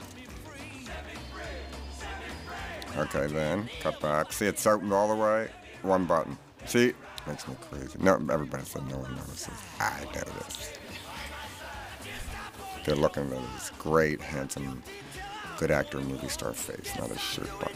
Okay, 2.98 3.28
then 3.28 3.70
cut 3.82 4.00
back. 4.00 4.34
See, 4.34 4.48
it's 4.48 4.66
opened 4.66 4.92
all 4.92 5.08
the 5.08 5.22
way. 5.22 5.50
One 5.84 6.06
button. 6.06 6.38
See, 6.66 6.94
makes 7.28 7.48
me 7.48 7.56
crazy. 7.70 8.00
No, 8.00 8.16
everybody 8.32 8.64
said 8.66 8.88
no 8.90 8.98
one 8.98 9.16
notices. 9.16 9.54
I 9.80 10.04
notice. 10.06 10.74
They're 12.84 12.96
looking 12.96 13.32
at 13.32 13.54
this 13.54 13.72
great, 13.78 14.20
handsome, 14.22 14.82
good 15.58 15.72
actor, 15.72 15.99
movie 15.99 16.30
star 16.30 16.53
face, 16.53 16.93
not 16.99 17.10
his 17.10 17.20
shirt 17.20 17.49
button. 17.60 17.76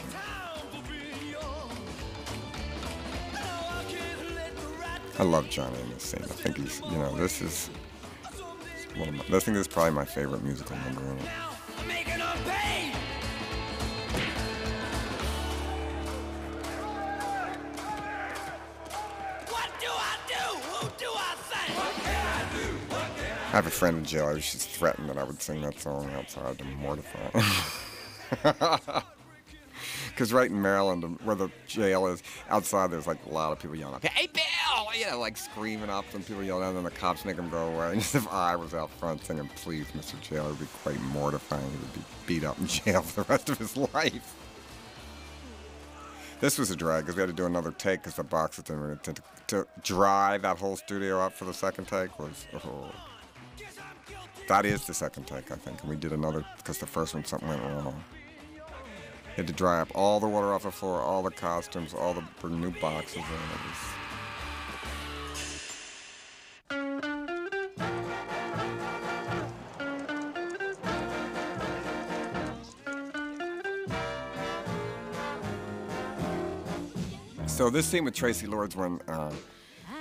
I 5.18 5.24
love 5.24 5.48
Johnny 5.50 5.78
in 5.80 5.90
this 5.90 6.04
scene. 6.04 6.22
I 6.22 6.26
think 6.26 6.56
he's, 6.56 6.80
you 6.90 6.98
know, 6.98 7.14
this 7.16 7.42
is 7.42 7.70
one 8.96 9.08
of 9.08 9.14
my, 9.14 9.20
I 9.20 9.40
think 9.40 9.56
this 9.56 9.66
is 9.66 9.68
probably 9.68 9.92
my 9.92 10.04
favorite 10.04 10.42
musical 10.42 10.76
number 10.76 11.02
in 11.02 11.18
it. 11.18 11.30
I 23.52 23.56
have 23.56 23.66
a 23.66 23.70
friend 23.70 23.98
in 23.98 24.04
jail. 24.06 24.38
She's 24.38 24.64
threatened 24.64 25.10
that 25.10 25.18
I 25.18 25.24
would 25.24 25.42
sing 25.42 25.60
that 25.60 25.78
song 25.78 26.10
outside 26.14 26.56
to 26.58 26.64
mortify. 26.64 27.38
Because 30.12 30.32
right 30.32 30.50
in 30.50 30.60
Maryland, 30.60 31.18
where 31.24 31.34
the 31.34 31.50
jail 31.66 32.06
is, 32.06 32.22
outside 32.50 32.90
there's 32.90 33.06
like 33.06 33.24
a 33.24 33.32
lot 33.32 33.50
of 33.50 33.58
people 33.58 33.76
yelling, 33.76 34.00
"Hey 34.02 34.26
Bill!" 34.26 34.94
You 34.94 35.10
know, 35.10 35.18
like 35.18 35.38
screaming 35.38 35.88
up, 35.88 36.04
and 36.14 36.24
people 36.26 36.42
yelling, 36.42 36.68
and 36.68 36.76
then 36.76 36.84
the 36.84 36.90
cops 36.90 37.24
make 37.24 37.36
them 37.36 37.48
go 37.48 37.72
away. 37.72 37.92
And 37.92 37.98
if 38.00 38.28
I 38.28 38.54
was 38.56 38.74
out 38.74 38.90
front 38.90 39.24
singing, 39.24 39.48
"Please, 39.56 39.86
Mr. 39.96 40.20
Jailer," 40.20 40.48
it'd 40.48 40.60
be 40.60 40.66
quite 40.82 41.00
mortifying. 41.00 41.64
He 41.70 41.76
would 41.78 41.94
be 41.94 42.00
beat 42.26 42.44
up 42.44 42.58
in 42.58 42.66
jail 42.68 43.00
for 43.02 43.22
the 43.22 43.28
rest 43.28 43.48
of 43.48 43.58
his 43.58 43.76
life. 43.76 44.36
This 46.40 46.58
was 46.58 46.70
a 46.70 46.76
drag 46.76 47.04
because 47.04 47.16
we 47.16 47.20
had 47.20 47.30
to 47.30 47.32
do 47.32 47.46
another 47.46 47.70
take 47.70 48.02
because 48.02 48.16
the 48.16 48.24
boxes 48.24 48.64
didn't 48.64 49.02
to, 49.04 49.14
to 49.46 49.66
dry 49.82 50.38
that 50.38 50.58
whole 50.58 50.76
studio 50.76 51.20
up 51.20 51.32
for 51.32 51.44
the 51.44 51.54
second 51.54 51.86
take 51.86 52.18
was. 52.18 52.46
Oh. 52.52 52.90
That 54.48 54.66
is 54.66 54.84
the 54.84 54.92
second 54.92 55.28
take, 55.28 55.52
I 55.52 55.54
think, 55.54 55.80
and 55.80 55.88
we 55.88 55.96
did 55.96 56.12
another 56.12 56.44
because 56.56 56.78
the 56.78 56.86
first 56.86 57.14
one 57.14 57.24
something 57.24 57.48
went 57.48 57.62
wrong. 57.62 58.02
Had 59.36 59.46
to 59.46 59.52
dry 59.54 59.80
up 59.80 59.88
all 59.94 60.20
the 60.20 60.28
water 60.28 60.52
off 60.52 60.64
the 60.64 60.70
floor, 60.70 61.00
all 61.00 61.22
the 61.22 61.30
costumes, 61.30 61.94
all 61.94 62.12
the 62.12 62.48
new 62.48 62.70
boxes, 62.80 63.16
and 63.16 63.24
it 63.24 63.30
was. 63.66 63.78
So 77.46 77.70
this 77.70 77.86
scene 77.86 78.04
with 78.04 78.14
Traci 78.14 78.48
Lords, 78.48 78.76
when 78.76 79.00
uh, 79.08 79.32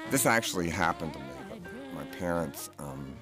this 0.10 0.26
actually 0.26 0.70
happened 0.70 1.14
to 1.14 1.20
me, 1.20 1.26
my 1.96 2.04
parents 2.18 2.70
um, 2.80 3.16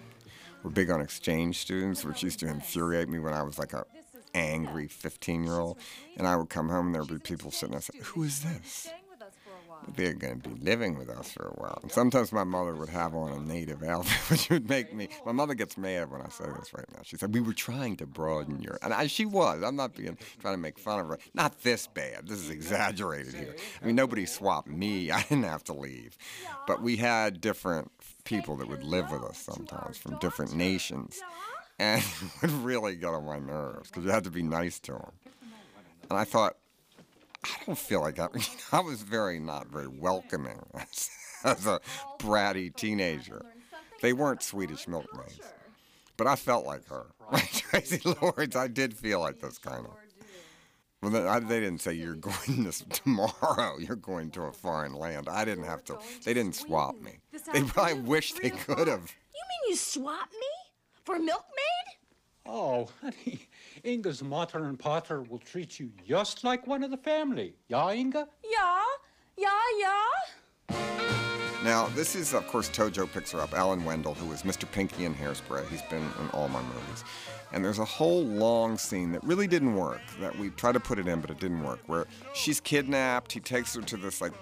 were 0.64 0.72
big 0.72 0.90
on 0.90 1.02
exchange 1.02 1.60
students, 1.60 2.04
which 2.04 2.24
used 2.24 2.40
to 2.40 2.48
infuriate 2.48 3.10
me 3.10 3.20
when 3.20 3.34
I 3.34 3.44
was 3.44 3.60
like 3.60 3.74
a 3.74 3.86
angry 4.34 4.88
15 4.88 5.44
year 5.44 5.60
old. 5.60 5.78
And 6.18 6.28
I 6.28 6.36
would 6.36 6.50
come 6.50 6.70
home 6.70 6.88
and 6.88 6.96
there 6.96 7.02
would 7.02 7.10
be 7.10 7.20
people 7.20 7.52
sitting 7.52 7.72
there 7.72 7.78
and 7.78 8.04
say, 8.04 8.12
Who 8.12 8.24
is 8.24 8.42
this? 8.42 8.90
They're 9.96 10.14
going 10.14 10.42
to 10.42 10.50
be 10.50 10.56
living 10.64 10.98
with 10.98 11.10
us 11.10 11.32
for 11.32 11.48
a 11.48 11.62
while. 11.62 11.80
And 11.82 11.92
sometimes 11.92 12.32
my 12.32 12.44
mother 12.44 12.76
would 12.76 12.90
have 12.90 13.16
on 13.16 13.32
a 13.32 13.40
native 13.40 13.84
outfit, 13.84 14.18
which 14.30 14.50
would 14.50 14.70
make 14.70 14.94
me. 14.94 15.10
My 15.26 15.32
mother 15.32 15.54
gets 15.54 15.78
mad 15.78 16.12
when 16.12 16.22
I 16.22 16.30
say 16.30 16.46
this 16.60 16.74
right 16.74 16.86
now. 16.94 17.00
She 17.04 17.18
said, 17.18 17.34
We 17.34 17.42
were 17.42 17.54
trying 17.54 17.96
to 17.98 18.06
broaden 18.06 18.62
your. 18.62 18.78
And 18.82 18.94
I, 18.94 19.08
she 19.08 19.26
was. 19.26 19.64
I'm 19.64 19.76
not 19.76 19.96
being 19.96 20.18
trying 20.42 20.54
to 20.54 20.60
make 20.60 20.78
fun 20.78 21.00
of 21.00 21.08
her. 21.08 21.20
Not 21.34 21.62
this 21.62 21.88
bad. 21.88 22.28
This 22.28 22.40
is 22.40 22.50
exaggerated 22.50 23.34
here. 23.34 23.56
I 23.82 23.86
mean, 23.86 23.96
nobody 23.96 24.26
swapped 24.26 24.68
me. 24.68 25.12
I 25.20 25.22
didn't 25.24 25.44
have 25.44 25.64
to 25.66 25.74
leave. 25.74 26.18
But 26.68 26.82
we 26.82 26.98
had 26.98 27.42
different 27.42 27.92
people 28.26 28.56
that 28.58 28.68
would 28.68 28.84
live 28.84 29.12
with 29.12 29.24
us 29.24 29.38
sometimes 29.38 29.98
from 29.98 30.18
different 30.20 30.54
nations. 30.54 31.20
And 31.80 32.04
it 32.22 32.42
would 32.42 32.52
really 32.64 32.96
get 32.96 33.14
on 33.14 33.26
my 33.26 33.40
nerves 33.40 33.90
because 33.90 34.04
you 34.04 34.12
had 34.12 34.26
to 34.26 34.32
be 34.32 34.44
nice 34.44 34.80
to 34.82 34.94
them. 34.94 35.12
And 36.10 36.20
I 36.20 36.24
thought, 36.26 36.58
I 37.44 37.50
don't 37.66 37.78
feel 37.78 38.02
like 38.02 38.20
I, 38.20 38.28
I 38.72 38.82
was 38.82 39.02
very 39.02 39.40
not 39.40 39.68
very 39.68 39.88
welcoming 39.88 40.60
as, 40.74 41.10
as 41.44 41.66
a 41.66 41.80
bratty 42.20 42.76
teenager. 42.76 43.42
They 44.02 44.14
weren't 44.14 44.44
Swedish 44.44 44.88
milkmaids, 44.88 45.40
but 46.18 46.28
I 46.28 46.36
felt 46.36 46.66
like 46.66 46.88
her. 46.88 47.08
Traci 47.32 48.22
Lords, 48.22 48.56
I 48.56 48.68
did 48.68 48.94
feel 48.96 49.20
like 49.20 49.40
this 49.40 49.58
kind 49.58 49.86
of. 49.86 49.92
Well, 51.02 51.40
they 51.40 51.60
didn't 51.62 51.80
say 51.80 51.94
you're 51.94 52.16
going 52.16 52.64
this 52.64 52.84
tomorrow. 52.90 53.78
You're 53.80 53.96
going 53.96 54.32
to 54.32 54.44
a 54.44 54.52
foreign 54.52 54.94
land. 54.94 55.30
I 55.30 55.46
didn't 55.46 55.64
have 55.64 55.84
to. 55.86 55.98
They 56.26 56.34
didn't 56.34 56.56
swap 56.56 57.00
me. 57.00 57.20
They 57.54 57.64
probably 57.64 58.02
wish 58.02 58.34
they 58.34 58.50
could 58.50 58.88
have. 58.88 59.14
You 59.34 59.44
mean 59.50 59.70
you 59.70 59.76
swap 59.78 60.30
me 60.32 60.48
for 61.10 61.16
a 61.16 61.20
milkmaid? 61.20 61.88
Oh, 62.46 62.88
honey, 63.02 63.48
Inga's 63.84 64.22
mother 64.22 64.66
and 64.66 64.78
pater 64.78 65.24
will 65.24 65.40
treat 65.40 65.80
you 65.80 65.90
just 66.08 66.44
like 66.44 66.68
one 66.68 66.84
of 66.84 66.92
the 66.92 66.98
family. 66.98 67.56
Yeah, 67.68 67.92
Inga? 67.92 68.28
Yeah, 68.44 68.82
yeah, 69.36 69.50
yeah. 69.80 70.76
Now, 71.64 71.88
this 71.96 72.16
is, 72.16 72.36
of 72.36 72.46
course, 72.48 72.70
Tojo 72.70 73.12
picks 73.12 73.32
her 73.32 73.42
up. 73.42 73.54
Alan 73.54 73.82
Wendl, 73.82 74.16
who 74.16 74.28
was 74.28 74.44
Mr. 74.44 74.72
Pinky 74.72 75.06
in 75.06 75.16
Hairspray. 75.16 75.68
He's 75.68 75.82
been 75.84 76.04
in 76.04 76.30
all 76.32 76.48
my 76.48 76.62
movies. 76.62 77.04
And 77.52 77.66
there's 77.66 77.80
a 77.80 77.86
whole 77.86 78.24
long 78.24 78.78
scene 78.78 79.12
that 79.14 79.24
really 79.24 79.48
didn't 79.48 79.74
work, 79.74 80.02
that 80.22 80.38
we 80.38 80.52
tried 80.52 80.74
to 80.74 80.80
put 80.80 81.00
it 81.00 81.08
in, 81.08 81.22
but 81.22 81.32
it 81.32 81.40
didn't 81.40 81.64
work, 81.64 81.80
where 81.88 82.06
she's 82.34 82.60
kidnapped. 82.60 83.32
He 83.32 83.40
takes 83.40 83.76
her 83.76 83.82
to 83.82 83.98
this, 83.98 84.22
like, 84.22 84.34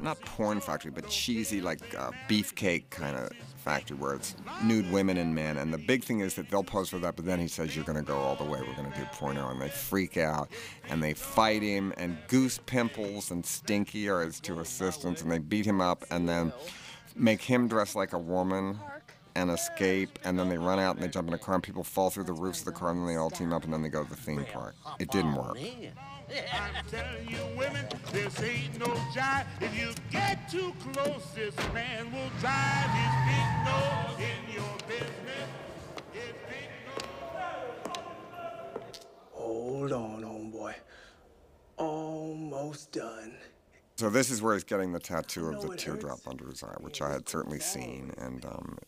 not 0.00 0.20
porn 0.20 0.60
factory, 0.60 0.92
but 0.92 1.08
cheesy, 1.08 1.60
like, 1.60 1.80
uh, 1.98 2.12
beefcake 2.28 2.90
kind 2.90 3.16
of 3.16 3.32
factory 3.62 3.96
where 3.96 4.14
it's 4.14 4.34
nude 4.64 4.90
women 4.90 5.16
and 5.16 5.34
men. 5.34 5.56
And 5.56 5.72
the 5.72 5.78
big 5.78 6.04
thing 6.04 6.20
is 6.20 6.34
that 6.34 6.50
they'll 6.50 6.64
pose 6.64 6.90
for 6.90 6.98
that, 6.98 7.16
but 7.16 7.24
then 7.24 7.38
he 7.38 7.48
says, 7.48 7.74
You're 7.74 7.84
going 7.84 7.98
to 7.98 8.04
go 8.04 8.18
all 8.18 8.36
the 8.36 8.44
way. 8.44 8.60
We're 8.60 8.74
going 8.74 8.90
to 8.90 8.98
do 8.98 9.04
porno. 9.12 9.50
And 9.50 9.60
they 9.60 9.68
freak 9.68 10.16
out 10.16 10.50
and 10.88 11.02
they 11.02 11.14
fight 11.14 11.62
him. 11.62 11.94
And 11.96 12.18
Goose 12.28 12.58
Pimples 12.66 13.30
and 13.30 13.44
Stinky 13.44 14.08
are 14.08 14.22
his 14.22 14.40
two 14.40 14.60
assistants. 14.60 15.22
And 15.22 15.30
they 15.30 15.38
beat 15.38 15.64
him 15.64 15.80
up 15.80 16.04
and 16.10 16.28
then 16.28 16.52
make 17.14 17.40
him 17.40 17.68
dress 17.68 17.94
like 17.94 18.12
a 18.12 18.18
woman 18.18 18.78
and 19.34 19.50
escape. 19.50 20.18
And 20.24 20.38
then 20.38 20.48
they 20.48 20.58
run 20.58 20.78
out 20.78 20.96
and 20.96 21.04
they 21.04 21.08
jump 21.08 21.28
in 21.28 21.34
a 21.34 21.38
car 21.38 21.54
and 21.54 21.62
people 21.62 21.84
fall 21.84 22.10
through 22.10 22.24
the 22.24 22.32
roofs 22.32 22.60
of 22.60 22.66
the 22.66 22.72
car 22.72 22.90
and 22.90 23.00
then 23.00 23.06
they 23.06 23.16
all 23.16 23.30
team 23.30 23.52
up 23.52 23.64
and 23.64 23.72
then 23.72 23.82
they 23.82 23.88
go 23.88 24.02
to 24.02 24.10
the 24.10 24.16
theme 24.16 24.44
park. 24.52 24.74
It 24.98 25.10
didn't 25.10 25.34
work. 25.34 25.56
I'm 26.52 26.84
telling 26.90 27.28
you, 27.28 27.38
women, 27.56 27.86
this 28.10 28.42
ain't 28.42 28.78
no 28.78 28.86
jive. 29.14 29.46
If 29.60 29.78
you 29.78 29.92
get 30.10 30.50
too 30.50 30.72
close, 30.80 31.26
this 31.34 31.54
man 31.74 32.12
will 32.12 32.30
drive 32.40 32.90
his 32.90 33.14
big 33.28 33.48
nose 33.66 34.18
in 34.18 34.54
your 34.54 34.76
business. 34.88 35.48
His 36.12 36.32
big 36.48 36.68
Hold 39.32 39.92
on, 39.92 40.22
homeboy. 40.22 40.74
Almost 41.76 42.92
done. 42.92 43.34
So 43.96 44.08
this 44.08 44.30
is 44.30 44.40
where 44.40 44.54
he's 44.54 44.64
getting 44.64 44.92
the 44.92 45.00
tattoo 45.00 45.48
of 45.48 45.60
the 45.60 45.76
teardrop 45.76 46.20
under 46.26 46.46
his 46.48 46.62
eye, 46.62 46.76
which 46.80 47.02
I 47.02 47.12
had 47.12 47.28
certainly 47.28 47.60
seen 47.60 48.12
and 48.18 48.44
um, 48.44 48.78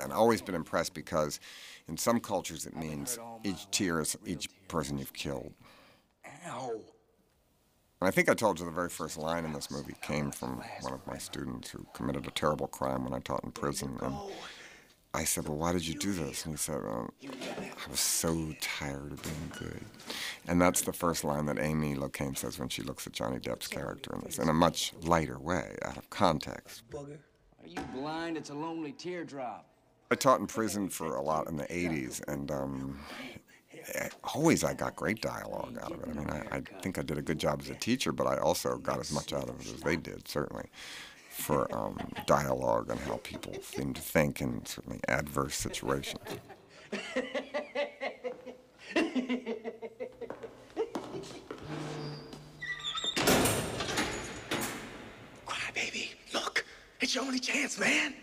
and 0.00 0.12
always 0.12 0.42
been 0.42 0.54
impressed 0.54 0.94
because 0.94 1.38
in 1.86 1.96
some 1.96 2.18
cultures 2.18 2.66
it 2.66 2.76
means 2.76 3.18
each 3.44 3.70
tear 3.70 4.00
is 4.00 4.16
each 4.26 4.48
person 4.68 4.98
you've 4.98 5.12
killed. 5.12 5.52
Ow. 6.46 6.80
And 8.00 8.08
I 8.08 8.10
think 8.10 8.28
I 8.28 8.34
told 8.34 8.58
you 8.58 8.66
the 8.66 8.70
very 8.70 8.90
first 8.90 9.16
line 9.16 9.44
in 9.44 9.52
this 9.52 9.70
movie 9.70 9.94
came 10.02 10.30
from 10.30 10.62
one 10.82 10.92
of 10.92 11.06
my 11.06 11.16
students 11.16 11.70
who 11.70 11.86
committed 11.94 12.26
a 12.26 12.30
terrible 12.30 12.66
crime 12.66 13.04
when 13.04 13.14
I 13.14 13.20
taught 13.20 13.44
in 13.44 13.52
prison. 13.52 13.96
And 14.02 14.14
I 15.14 15.24
said, 15.24 15.48
Well, 15.48 15.56
why 15.56 15.72
did 15.72 15.86
you 15.86 15.94
do 15.94 16.12
this? 16.12 16.44
And 16.44 16.54
he 16.54 16.58
said, 16.58 16.84
um, 16.84 17.12
I 17.24 17.90
was 17.90 18.00
so 18.00 18.52
tired 18.60 19.12
of 19.12 19.22
being 19.22 19.52
good. 19.58 19.84
And 20.48 20.60
that's 20.60 20.82
the 20.82 20.92
first 20.92 21.24
line 21.24 21.46
that 21.46 21.58
Amy 21.58 21.94
Locane 21.94 22.36
says 22.36 22.58
when 22.58 22.68
she 22.68 22.82
looks 22.82 23.06
at 23.06 23.12
Johnny 23.12 23.38
Depp's 23.38 23.68
character 23.68 24.12
in 24.14 24.22
this, 24.22 24.38
in 24.38 24.48
a 24.48 24.52
much 24.52 24.92
lighter 25.02 25.38
way, 25.38 25.76
out 25.82 25.96
of 25.96 26.10
context. 26.10 26.82
Bugger. 26.90 27.18
Are 27.62 27.68
you 27.68 27.80
blind? 27.94 28.36
It's 28.36 28.50
a 28.50 28.54
lonely 28.54 28.92
teardrop. 28.92 29.66
I 30.10 30.16
taught 30.16 30.40
in 30.40 30.46
prison 30.46 30.90
for 30.90 31.14
a 31.16 31.22
lot 31.22 31.48
in 31.48 31.56
the 31.56 31.64
80s, 31.64 32.20
and 32.28 32.50
um, 32.50 33.00
always 34.34 34.64
I 34.64 34.74
got 34.74 34.96
great 34.96 35.20
dialogue 35.20 35.78
out 35.82 35.92
of 35.92 36.00
it. 36.02 36.08
I 36.08 36.12
mean, 36.12 36.30
I, 36.30 36.56
I 36.56 36.60
think 36.82 36.98
I 36.98 37.02
did 37.02 37.18
a 37.18 37.22
good 37.22 37.38
job 37.38 37.60
as 37.62 37.70
a 37.70 37.74
teacher, 37.74 38.12
but 38.12 38.26
I 38.26 38.38
also 38.38 38.76
got 38.78 39.00
as 39.00 39.12
much 39.12 39.32
out 39.32 39.48
of 39.48 39.60
it 39.60 39.66
as 39.66 39.80
they 39.80 39.96
did, 39.96 40.26
certainly, 40.28 40.66
for 41.30 41.72
um, 41.76 41.98
dialogue 42.26 42.90
and 42.90 42.98
how 43.00 43.18
people 43.22 43.54
seem 43.62 43.92
to 43.94 44.00
think 44.00 44.40
in 44.40 44.64
certainly 44.64 45.00
adverse 45.08 45.56
situations. 45.56 46.20
Cry, 55.46 55.70
baby. 55.74 56.10
Look, 56.32 56.64
it's 57.00 57.14
your 57.14 57.24
only 57.24 57.40
chance, 57.40 57.78
man. 57.78 58.14
Nobody's 58.14 58.22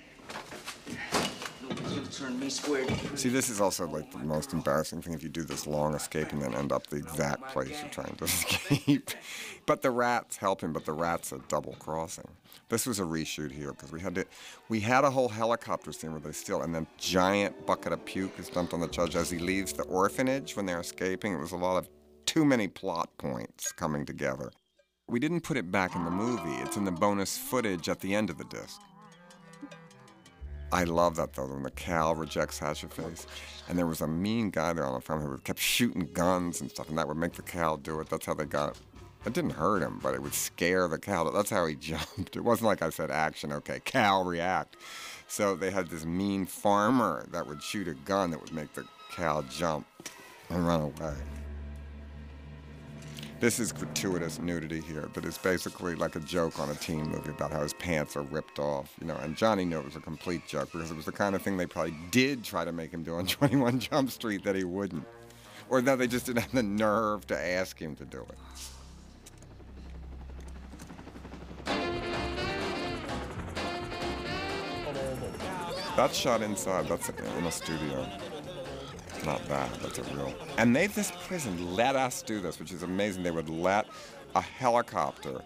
gonna 0.87 0.97
turn 0.97 0.97
me 0.97 0.99
square 0.99 1.19
to 1.21 1.29
you. 1.29 1.50
See, 3.15 3.29
this 3.29 3.49
is 3.49 3.61
also 3.61 3.87
like 3.87 4.11
the 4.11 4.19
most 4.19 4.53
embarrassing 4.53 5.01
thing 5.01 5.13
if 5.13 5.23
you 5.23 5.29
do 5.29 5.43
this 5.43 5.67
long 5.67 5.93
escape 5.93 6.31
and 6.31 6.41
then 6.41 6.53
end 6.55 6.71
up 6.71 6.87
the 6.87 6.97
exact 6.97 7.49
place 7.49 7.79
you're 7.81 7.89
trying 7.89 8.15
to 8.15 8.23
escape. 8.25 9.11
but 9.65 9.81
the 9.81 9.91
rats 9.91 10.37
help 10.37 10.61
him, 10.61 10.73
but 10.73 10.85
the 10.85 10.93
rats 10.93 11.31
are 11.33 11.39
double 11.47 11.73
crossing. 11.79 12.27
This 12.69 12.85
was 12.85 12.99
a 12.99 13.03
reshoot 13.03 13.51
here 13.51 13.71
because 13.71 13.91
we 13.91 13.99
had 13.99 14.15
to, 14.15 14.25
we 14.69 14.79
had 14.79 15.03
a 15.03 15.11
whole 15.11 15.29
helicopter 15.29 15.91
scene 15.91 16.11
where 16.11 16.21
they 16.21 16.31
steal, 16.31 16.61
and 16.61 16.73
then 16.73 16.87
giant 16.97 17.65
bucket 17.65 17.93
of 17.93 18.03
puke 18.05 18.37
is 18.39 18.49
dumped 18.49 18.73
on 18.73 18.79
the 18.79 18.87
judge 18.87 19.15
as 19.15 19.29
he 19.29 19.39
leaves 19.39 19.73
the 19.73 19.83
orphanage 19.83 20.55
when 20.55 20.65
they're 20.65 20.79
escaping. 20.79 21.33
It 21.33 21.39
was 21.39 21.51
a 21.51 21.57
lot 21.57 21.77
of 21.77 21.89
too 22.25 22.45
many 22.45 22.67
plot 22.67 23.09
points 23.17 23.71
coming 23.71 24.05
together. 24.05 24.51
We 25.07 25.19
didn't 25.19 25.41
put 25.41 25.57
it 25.57 25.69
back 25.71 25.95
in 25.95 26.05
the 26.05 26.11
movie. 26.11 26.55
It's 26.61 26.77
in 26.77 26.85
the 26.85 26.91
bonus 26.91 27.37
footage 27.37 27.89
at 27.89 27.99
the 27.99 28.15
end 28.15 28.29
of 28.29 28.37
the 28.37 28.45
disc. 28.45 28.79
I 30.71 30.85
love 30.85 31.17
that 31.17 31.33
though, 31.33 31.47
when 31.47 31.63
the 31.63 31.71
cow 31.71 32.13
rejects 32.13 32.59
Hatchetface. 32.59 33.25
And 33.67 33.77
there 33.77 33.87
was 33.87 34.01
a 34.01 34.07
mean 34.07 34.49
guy 34.49 34.73
there 34.73 34.85
on 34.85 34.93
the 34.93 35.01
farm 35.01 35.21
who 35.21 35.37
kept 35.39 35.59
shooting 35.59 36.09
guns 36.13 36.61
and 36.61 36.69
stuff, 36.69 36.89
and 36.89 36.97
that 36.97 37.07
would 37.07 37.17
make 37.17 37.33
the 37.33 37.41
cow 37.41 37.75
do 37.75 37.99
it. 37.99 38.09
That's 38.09 38.25
how 38.25 38.33
they 38.33 38.45
got. 38.45 38.77
It 39.25 39.33
didn't 39.33 39.51
hurt 39.51 39.81
him, 39.81 39.99
but 40.01 40.15
it 40.15 40.21
would 40.21 40.33
scare 40.33 40.87
the 40.87 40.97
cow. 40.97 41.29
That's 41.29 41.49
how 41.49 41.65
he 41.65 41.75
jumped. 41.79 42.35
It 42.35 42.43
wasn't 42.43 42.67
like 42.67 42.81
I 42.81 42.89
said, 42.89 43.11
action, 43.11 43.51
okay, 43.53 43.79
cow, 43.83 44.23
react. 44.23 44.77
So 45.27 45.55
they 45.55 45.71
had 45.71 45.87
this 45.87 46.05
mean 46.05 46.45
farmer 46.45 47.25
that 47.31 47.47
would 47.47 47.61
shoot 47.61 47.87
a 47.87 47.93
gun 47.93 48.31
that 48.31 48.41
would 48.41 48.53
make 48.53 48.73
the 48.73 48.85
cow 49.11 49.43
jump 49.43 49.85
and 50.49 50.65
run 50.65 50.81
away. 50.81 51.15
This 53.41 53.59
is 53.59 53.71
gratuitous 53.71 54.37
nudity 54.37 54.81
here, 54.81 55.09
but 55.15 55.25
it's 55.25 55.39
basically 55.39 55.95
like 55.95 56.15
a 56.15 56.19
joke 56.19 56.59
on 56.59 56.69
a 56.69 56.75
teen 56.75 57.09
movie 57.09 57.31
about 57.31 57.51
how 57.51 57.63
his 57.63 57.73
pants 57.73 58.15
are 58.15 58.21
ripped 58.21 58.59
off, 58.59 58.93
you 59.01 59.07
know. 59.07 59.15
And 59.15 59.35
Johnny 59.35 59.65
knew 59.65 59.79
it 59.79 59.83
was 59.85 59.95
a 59.95 59.99
complete 59.99 60.45
joke 60.47 60.71
because 60.71 60.91
it 60.91 60.95
was 60.95 61.05
the 61.05 61.11
kind 61.11 61.33
of 61.33 61.41
thing 61.41 61.57
they 61.57 61.65
probably 61.65 61.95
did 62.11 62.43
try 62.43 62.63
to 62.63 62.71
make 62.71 62.91
him 62.91 63.01
do 63.01 63.15
on 63.15 63.25
21 63.25 63.79
Jump 63.79 64.11
Street 64.11 64.43
that 64.43 64.55
he 64.55 64.63
wouldn't, 64.63 65.03
or 65.69 65.81
that 65.81 65.97
they 65.97 66.05
just 66.05 66.27
didn't 66.27 66.43
have 66.43 66.51
the 66.51 66.61
nerve 66.61 67.25
to 67.27 67.35
ask 67.35 67.79
him 67.79 67.95
to 67.95 68.05
do 68.05 68.23
it. 68.29 68.37
That's 75.95 76.15
shot 76.15 76.43
inside. 76.43 76.87
That's 76.87 77.09
in 77.09 77.45
a 77.45 77.51
studio. 77.51 78.07
Not 79.25 79.47
that. 79.49 79.71
That's 79.81 79.99
a 79.99 80.03
real. 80.15 80.33
And 80.57 80.75
they, 80.75 80.87
this 80.87 81.11
prison, 81.27 81.75
let 81.75 81.95
us 81.95 82.21
do 82.21 82.39
this, 82.39 82.59
which 82.59 82.71
is 82.71 82.83
amazing. 82.83 83.23
They 83.23 83.31
would 83.31 83.49
let 83.49 83.87
a 84.35 84.41
helicopter 84.41 85.41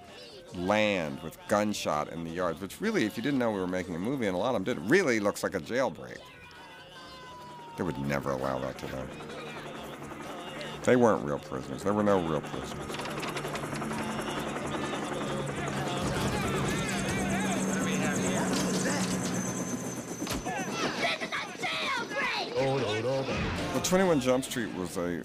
land 0.56 1.20
with 1.22 1.38
gunshot 1.48 2.10
in 2.10 2.24
the 2.24 2.30
yards, 2.32 2.62
which 2.62 2.80
really, 2.80 3.06
if 3.06 3.18
you 3.18 3.24
didn't 3.24 3.40
know 3.40 3.52
we 3.52 3.60
were 3.60 3.68
making 3.68 3.96
a 3.96 4.00
movie, 4.00 4.28
and 4.28 4.36
a 4.36 4.40
lot 4.40 4.56
of 4.56 4.64
them 4.64 4.76
did, 4.76 4.90
really 4.90 5.20
looks 5.20 5.44
like 5.44 5.56
a 5.56 5.60
jailbreak. 5.60 6.18
They 7.78 7.84
would 7.84 8.00
never 8.00 8.32
allow 8.32 8.60
that 8.60 8.78
to 8.80 8.86
today. 8.88 9.04
They 10.84 10.96
weren't 10.96 11.26
real 11.26 11.40
prisoners. 11.40 11.84
There 11.84 11.94
were 11.94 12.04
no 12.04 12.22
real 12.26 12.42
prisoners. 12.42 12.88
Well, 22.56 23.75
21 23.86 24.20
Jump 24.20 24.44
Street 24.44 24.74
was 24.74 24.98
a 24.98 25.22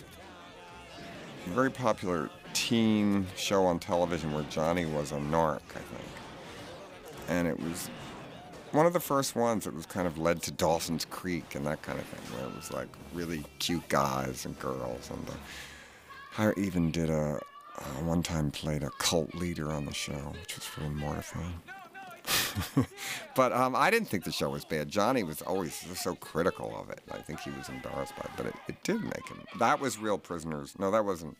very 1.47 1.71
popular 1.71 2.29
teen 2.53 3.27
show 3.35 3.65
on 3.65 3.79
television 3.79 4.35
where 4.35 4.43
Johnny 4.45 4.85
was 4.85 5.13
a 5.13 5.17
narc, 5.17 5.63
I 5.71 5.79
think. 5.79 6.09
And 7.29 7.49
it 7.49 7.59
was 7.59 7.89
one 8.73 8.85
of 8.85 8.93
the 8.93 9.01
first 9.01 9.35
ones 9.35 9.65
that 9.65 9.75
was 9.75 9.87
kind 9.87 10.07
of 10.07 10.19
led 10.19 10.43
to 10.43 10.53
Dawson's 10.53 11.07
Creek 11.07 11.55
and 11.55 11.67
that 11.67 11.81
kind 11.81 11.99
of 11.99 12.05
thing, 12.05 12.39
where 12.39 12.49
it 12.49 12.55
was 12.55 12.71
like 12.71 12.89
really 13.15 13.45
cute 13.61 13.89
guys 13.89 14.45
and 14.45 14.59
girls. 14.59 15.11
And 15.11 15.27
I 16.37 16.53
even 16.61 16.91
did 16.91 17.09
a, 17.09 17.41
uh, 17.79 17.83
one 18.05 18.23
time 18.23 18.51
played 18.51 18.83
a 18.83 18.91
cult 18.99 19.35
leader 19.35 19.73
on 19.73 19.87
the 19.87 19.95
show, 19.95 20.35
which 20.39 20.57
was 20.57 20.69
really 20.77 20.91
mortifying. 20.91 21.55
but 23.35 23.53
um, 23.53 23.75
I 23.75 23.91
didn't 23.91 24.09
think 24.09 24.25
the 24.25 24.33
show 24.33 24.51
was 24.51 24.65
bad. 24.65 24.89
Johnny 24.89 25.23
was 25.23 25.43
always 25.43 25.75
so 25.75 26.15
critical 26.15 26.79
of 26.81 26.91
it. 26.91 27.01
I 27.11 27.19
think 27.19 27.41
he 27.41 27.51
was 27.51 27.69
embarrassed 27.69 28.15
by 28.17 28.25
it, 28.25 28.31
but 28.37 28.47
it, 28.47 28.55
it 28.69 28.83
did 28.83 29.03
make 29.03 29.29
him. 29.29 29.43
That 29.59 29.81
was 29.81 29.99
real 29.99 30.19
prisoners. 30.19 30.75
No, 30.79 30.91
that 30.91 31.05
wasn't. 31.05 31.37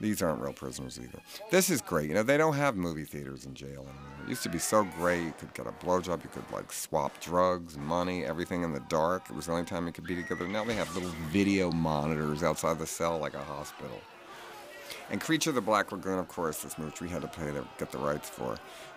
These 0.00 0.22
aren't 0.22 0.40
real 0.40 0.52
prisoners 0.52 0.98
either. 0.98 1.20
This 1.50 1.70
is 1.70 1.80
great. 1.80 2.08
You 2.08 2.14
know, 2.14 2.22
they 2.24 2.36
don't 2.36 2.54
have 2.54 2.76
movie 2.76 3.04
theaters 3.04 3.46
in 3.46 3.54
jail 3.54 3.68
anymore. 3.70 4.24
It 4.24 4.28
used 4.28 4.42
to 4.42 4.48
be 4.48 4.58
so 4.58 4.84
great. 4.98 5.22
You 5.22 5.34
could 5.38 5.54
get 5.54 5.66
a 5.66 5.72
blowjob. 5.72 6.22
You 6.24 6.30
could 6.30 6.50
like 6.52 6.72
swap 6.72 7.20
drugs, 7.20 7.78
money, 7.78 8.24
everything 8.24 8.64
in 8.64 8.72
the 8.72 8.82
dark. 8.88 9.30
It 9.30 9.36
was 9.36 9.46
the 9.46 9.52
only 9.52 9.64
time 9.64 9.86
you 9.86 9.92
could 9.92 10.06
be 10.06 10.16
together. 10.16 10.48
Now 10.48 10.64
they 10.64 10.74
have 10.74 10.92
little 10.94 11.12
video 11.30 11.70
monitors 11.70 12.42
outside 12.42 12.78
the 12.78 12.86
cell 12.86 13.18
like 13.18 13.34
a 13.34 13.42
hospital. 13.42 14.00
And 15.10 15.20
Creature 15.20 15.50
of 15.50 15.56
the 15.56 15.60
Black 15.60 15.92
Lagoon, 15.92 16.18
of 16.18 16.28
course, 16.28 16.62
this 16.62 16.78
movie 16.78 16.92
we 17.00 17.08
had 17.08 17.22
to 17.22 17.28
pay 17.28 17.50
to 17.52 17.66
get 17.78 17.92
the 17.92 17.98
rights 17.98 18.28
for. 18.28 18.56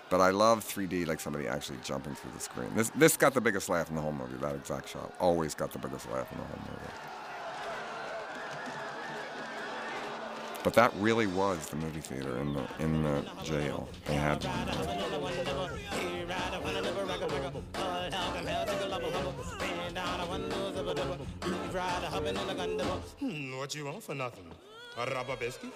But 0.09 0.21
I 0.21 0.29
love 0.29 0.63
3D, 0.63 1.05
like 1.05 1.19
somebody 1.19 1.47
actually 1.47 1.79
jumping 1.83 2.15
through 2.15 2.31
the 2.33 2.39
screen. 2.39 2.69
This 2.75 2.89
this 2.91 3.17
got 3.17 3.33
the 3.33 3.41
biggest 3.41 3.67
laugh 3.67 3.89
in 3.89 3.95
the 3.95 4.01
whole 4.01 4.13
movie. 4.13 4.37
That 4.37 4.55
exact 4.55 4.89
shot 4.89 5.13
always 5.19 5.53
got 5.53 5.73
the 5.73 5.79
biggest 5.79 6.09
laugh 6.11 6.31
in 6.31 6.37
the 6.37 6.45
whole 6.45 6.59
movie. 6.59 6.93
But 10.63 10.73
that 10.73 10.91
really 10.97 11.27
was 11.27 11.67
the 11.67 11.75
movie 11.75 12.01
theater 12.01 12.37
in 12.39 12.53
the 12.53 12.65
in 12.79 13.03
the 13.03 13.23
jail. 13.43 13.87
They 14.05 14.15
had 14.15 14.43
one. 14.43 14.53
Hmm, 23.19 23.57
what 23.57 23.75
you 23.75 23.85
want 23.85 24.03
for 24.03 24.15
nothing? 24.15 24.45
A 24.97 25.05
rubber 25.05 25.35
biscuit? 25.35 25.75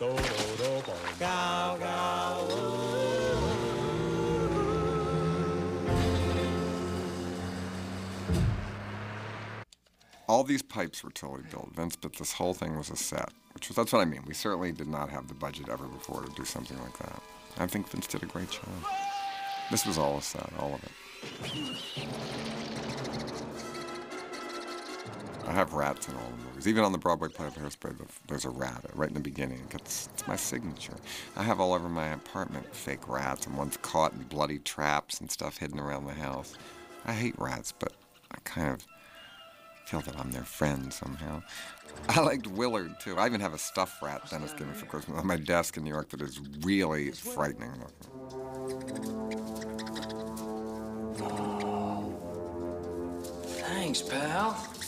All 10.28 10.44
these 10.46 10.62
pipes 10.62 11.04
were 11.04 11.12
totally 11.12 11.44
built. 11.52 11.76
Vince, 11.76 11.98
but 11.98 12.14
this 12.14 12.32
whole 12.32 12.54
thing 12.54 12.78
was 12.78 12.90
a 12.90 12.96
set, 12.96 13.32
which 13.54 13.68
was, 13.68 13.76
that's 13.76 13.92
what 13.92 14.00
I 14.00 14.06
mean. 14.06 14.24
We 14.26 14.34
certainly 14.34 14.72
did 14.72 14.88
not 14.88 15.10
have 15.10 15.28
the 15.28 15.34
budget 15.34 15.68
ever 15.68 15.86
before 15.88 16.24
to 16.24 16.32
do 16.36 16.46
something 16.46 16.80
like 16.82 16.98
that. 17.00 17.22
I 17.58 17.68
think 17.68 17.90
Vince 17.90 18.08
did 18.08 18.24
a 18.24 18.28
great 18.28 18.50
job. 18.50 18.70
This 19.70 19.86
was 19.86 19.98
all 19.98 20.18
a 20.18 20.22
set, 20.22 20.50
all 20.58 20.74
of 20.74 20.84
it. 20.84 20.92
I 25.52 25.54
have 25.54 25.74
rats 25.74 26.08
in 26.08 26.16
all 26.16 26.30
the 26.38 26.46
movies. 26.46 26.66
Even 26.66 26.86
on 26.86 26.94
the 26.94 26.98
Broadway 26.98 27.28
play 27.28 27.46
of 27.46 27.56
Hairspray, 27.56 27.94
there's 28.30 28.46
a 28.46 28.50
rat 28.50 28.86
right 28.94 29.10
in 29.10 29.14
the 29.14 29.20
beginning. 29.20 29.68
It's, 29.72 30.08
it's 30.14 30.26
my 30.26 30.38
signature. 30.38 30.96
I 31.36 31.44
have 31.44 31.60
all 31.60 31.74
over 31.74 31.90
my 31.90 32.08
apartment 32.14 32.74
fake 32.74 33.10
rats, 33.10 33.48
and 33.48 33.58
one's 33.58 33.76
caught 33.76 34.14
in 34.14 34.24
bloody 34.24 34.60
traps 34.60 35.20
and 35.20 35.30
stuff 35.30 35.58
hidden 35.58 35.78
around 35.78 36.06
the 36.06 36.14
house. 36.14 36.54
I 37.06 37.12
hate 37.12 37.38
rats, 37.38 37.74
but 37.78 37.92
I 38.32 38.38
kind 38.46 38.70
of 38.70 38.88
feel 39.88 40.00
that 40.00 40.18
I'm 40.18 40.32
their 40.32 40.46
friend 40.46 40.94
somehow. 40.94 41.44
I 42.08 42.22
liked 42.22 42.48
Willard 42.48 42.98
too. 43.02 43.18
I 43.18 43.26
even 43.26 43.42
have 43.42 43.54
a 43.54 43.58
stuffed 43.58 44.02
rat 44.02 44.22
Dennis 44.30 44.54
gave 44.54 44.70
me 44.70 44.74
for 44.74 44.86
Christmas 44.86 45.20
on 45.20 45.28
my 45.28 45.36
desk 45.36 45.76
in 45.76 45.84
New 45.84 45.90
York 45.90 46.12
that 46.12 46.22
is 46.22 46.40
really 46.62 47.12
frightening 47.12 47.74
looking. 47.82 49.12
Thanks, 53.48 54.02
pal. 54.02 54.81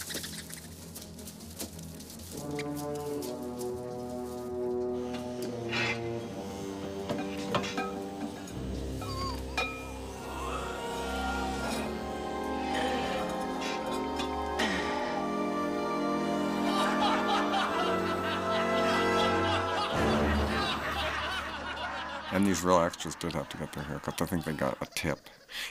And 22.34 22.48
these 22.48 22.64
real 22.64 22.80
extras 22.80 23.14
did 23.14 23.34
have 23.34 23.48
to 23.50 23.58
get 23.58 23.72
their 23.74 23.84
haircuts. 23.84 24.20
I 24.22 24.26
think 24.26 24.44
they 24.44 24.54
got 24.54 24.76
a 24.82 24.88
tip. 24.88 25.20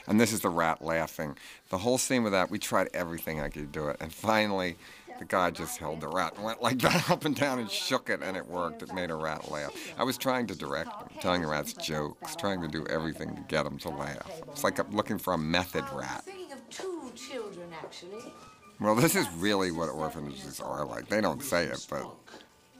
And 0.07 0.21
this 0.21 0.33
is 0.33 0.41
the 0.41 0.49
rat 0.49 0.81
laughing. 0.81 1.37
The 1.71 1.79
whole 1.79 1.99
scene 1.99 2.23
with 2.23 2.33
that, 2.33 2.51
we 2.51 2.61
tried 2.61 2.89
everything 2.95 3.41
I 3.41 3.49
could 3.49 3.73
do 3.73 3.89
it. 3.89 3.97
And 4.01 4.15
finally, 4.15 4.77
the 5.19 5.25
guy 5.25 5.51
just 5.51 5.79
held 5.79 6.01
the 6.01 6.09
rat 6.09 6.35
and 6.37 6.45
went 6.45 6.63
like 6.63 6.79
that 6.81 7.11
up 7.11 7.25
and 7.25 7.35
down 7.35 7.59
and 7.59 7.71
shook 7.71 8.11
it, 8.11 8.23
and 8.23 8.37
it 8.37 8.47
worked. 8.47 8.83
It 8.83 8.93
made 8.95 9.11
a 9.11 9.15
rat 9.15 9.51
laugh. 9.51 9.75
I 9.99 10.05
was 10.05 10.19
trying 10.19 10.47
to 10.49 10.55
direct 10.57 10.91
them, 10.91 11.09
telling 11.21 11.43
the 11.43 11.49
rats 11.49 11.73
jokes, 11.73 12.37
trying 12.37 12.61
to 12.63 12.69
do 12.69 12.87
everything 12.89 13.35
to 13.35 13.43
get 13.43 13.65
them 13.65 13.79
to 13.79 13.91
laugh. 13.91 14.31
It's 14.49 14.65
like 14.65 14.79
I'm 14.79 14.91
looking 14.91 15.19
for 15.19 15.35
a 15.35 15.39
method 15.39 15.85
rat. 15.93 16.23
Thinking 16.25 16.53
of 16.53 16.69
two 16.71 17.13
children, 17.15 17.69
actually. 17.83 18.33
Well, 18.81 18.97
this 18.97 19.15
is 19.15 19.29
really 19.37 19.71
what 19.71 19.89
orphanages 19.89 20.61
are 20.61 20.85
like. 20.85 21.09
They 21.09 21.21
don't 21.21 21.43
say 21.43 21.67
it, 21.67 21.87
but 21.89 22.07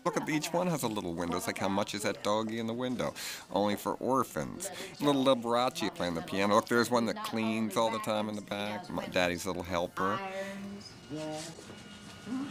Look 0.05 0.17
at 0.17 0.29
each 0.29 0.53
one 0.53 0.67
has 0.67 0.83
a 0.83 0.89
little 0.89 1.15
window. 1.15 1.37
It's 1.37 1.47
like 1.47 1.59
how 1.59 1.69
much 1.69 1.95
is 1.95 2.03
that 2.03 2.25
doggy 2.25 2.59
in 2.59 2.67
the 2.67 2.73
window? 2.73 3.15
Only 3.53 3.77
for 3.77 3.95
orphans. 3.95 4.71
Little 5.01 5.25
Liberace 5.25 5.95
playing 5.95 6.15
the 6.15 6.23
piano. 6.23 6.57
Look, 6.57 6.67
there's 6.67 6.91
one 6.91 7.07
that 7.07 7.23
cleans 7.23 7.77
all 7.77 7.91
the 7.91 8.01
time 8.01 8.29
in 8.29 8.35
the 8.35 8.43
back. 8.43 8.91
My 8.91 9.07
daddy's 9.07 9.47
little 9.47 9.63
helper. 9.63 10.19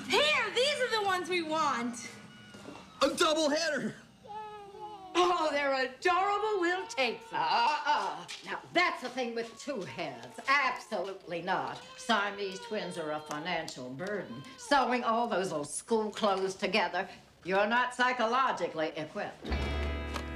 Here, 0.07 0.45
these 0.55 0.81
are 0.81 1.01
the 1.01 1.05
ones 1.05 1.29
we 1.29 1.41
want. 1.41 2.09
A 3.01 3.09
double 3.09 3.49
header. 3.49 3.95
Oh, 5.13 5.49
they're 5.51 5.73
adorable. 5.73 6.61
We'll 6.61 6.85
take 6.87 7.29
them. 7.29 7.41
Uh-uh. 7.41 8.15
Now, 8.45 8.59
that's 8.73 9.01
the 9.01 9.09
thing 9.09 9.35
with 9.35 9.61
two 9.63 9.81
heads. 9.81 10.27
Absolutely 10.47 11.41
not. 11.41 11.79
Siamese 11.97 12.59
twins 12.59 12.97
are 12.97 13.11
a 13.11 13.19
financial 13.19 13.89
burden. 13.89 14.41
Sewing 14.57 15.03
all 15.03 15.27
those 15.27 15.51
old 15.51 15.67
school 15.67 16.11
clothes 16.11 16.55
together, 16.55 17.07
you're 17.43 17.67
not 17.67 17.93
psychologically 17.93 18.91
equipped. 18.95 19.49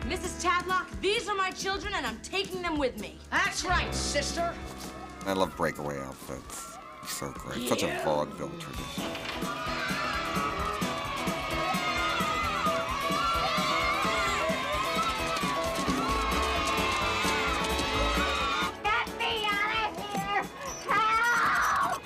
Mrs. 0.02 0.44
Tadlock, 0.44 0.88
these 1.02 1.28
are 1.30 1.36
my 1.36 1.52
children, 1.52 1.94
and 1.96 2.06
I'm 2.06 2.20
taking 2.20 2.62
them 2.62 2.78
with 2.78 3.00
me. 3.00 3.18
That's 3.32 3.64
right, 3.66 3.94
sister. 3.94 4.54
I 5.26 5.34
love 5.34 5.56
breakaway 5.56 6.00
outfits. 6.00 6.74
So 7.08 7.30
great. 7.32 7.70
Such 7.70 7.84
a 7.84 8.01
vaudeville 8.03 8.49
tradition. 8.60 9.03
Get 18.84 19.08
me 19.18 19.45
out 19.45 19.76
of 19.88 19.97
here! 20.12 20.43
Help! 20.89 22.01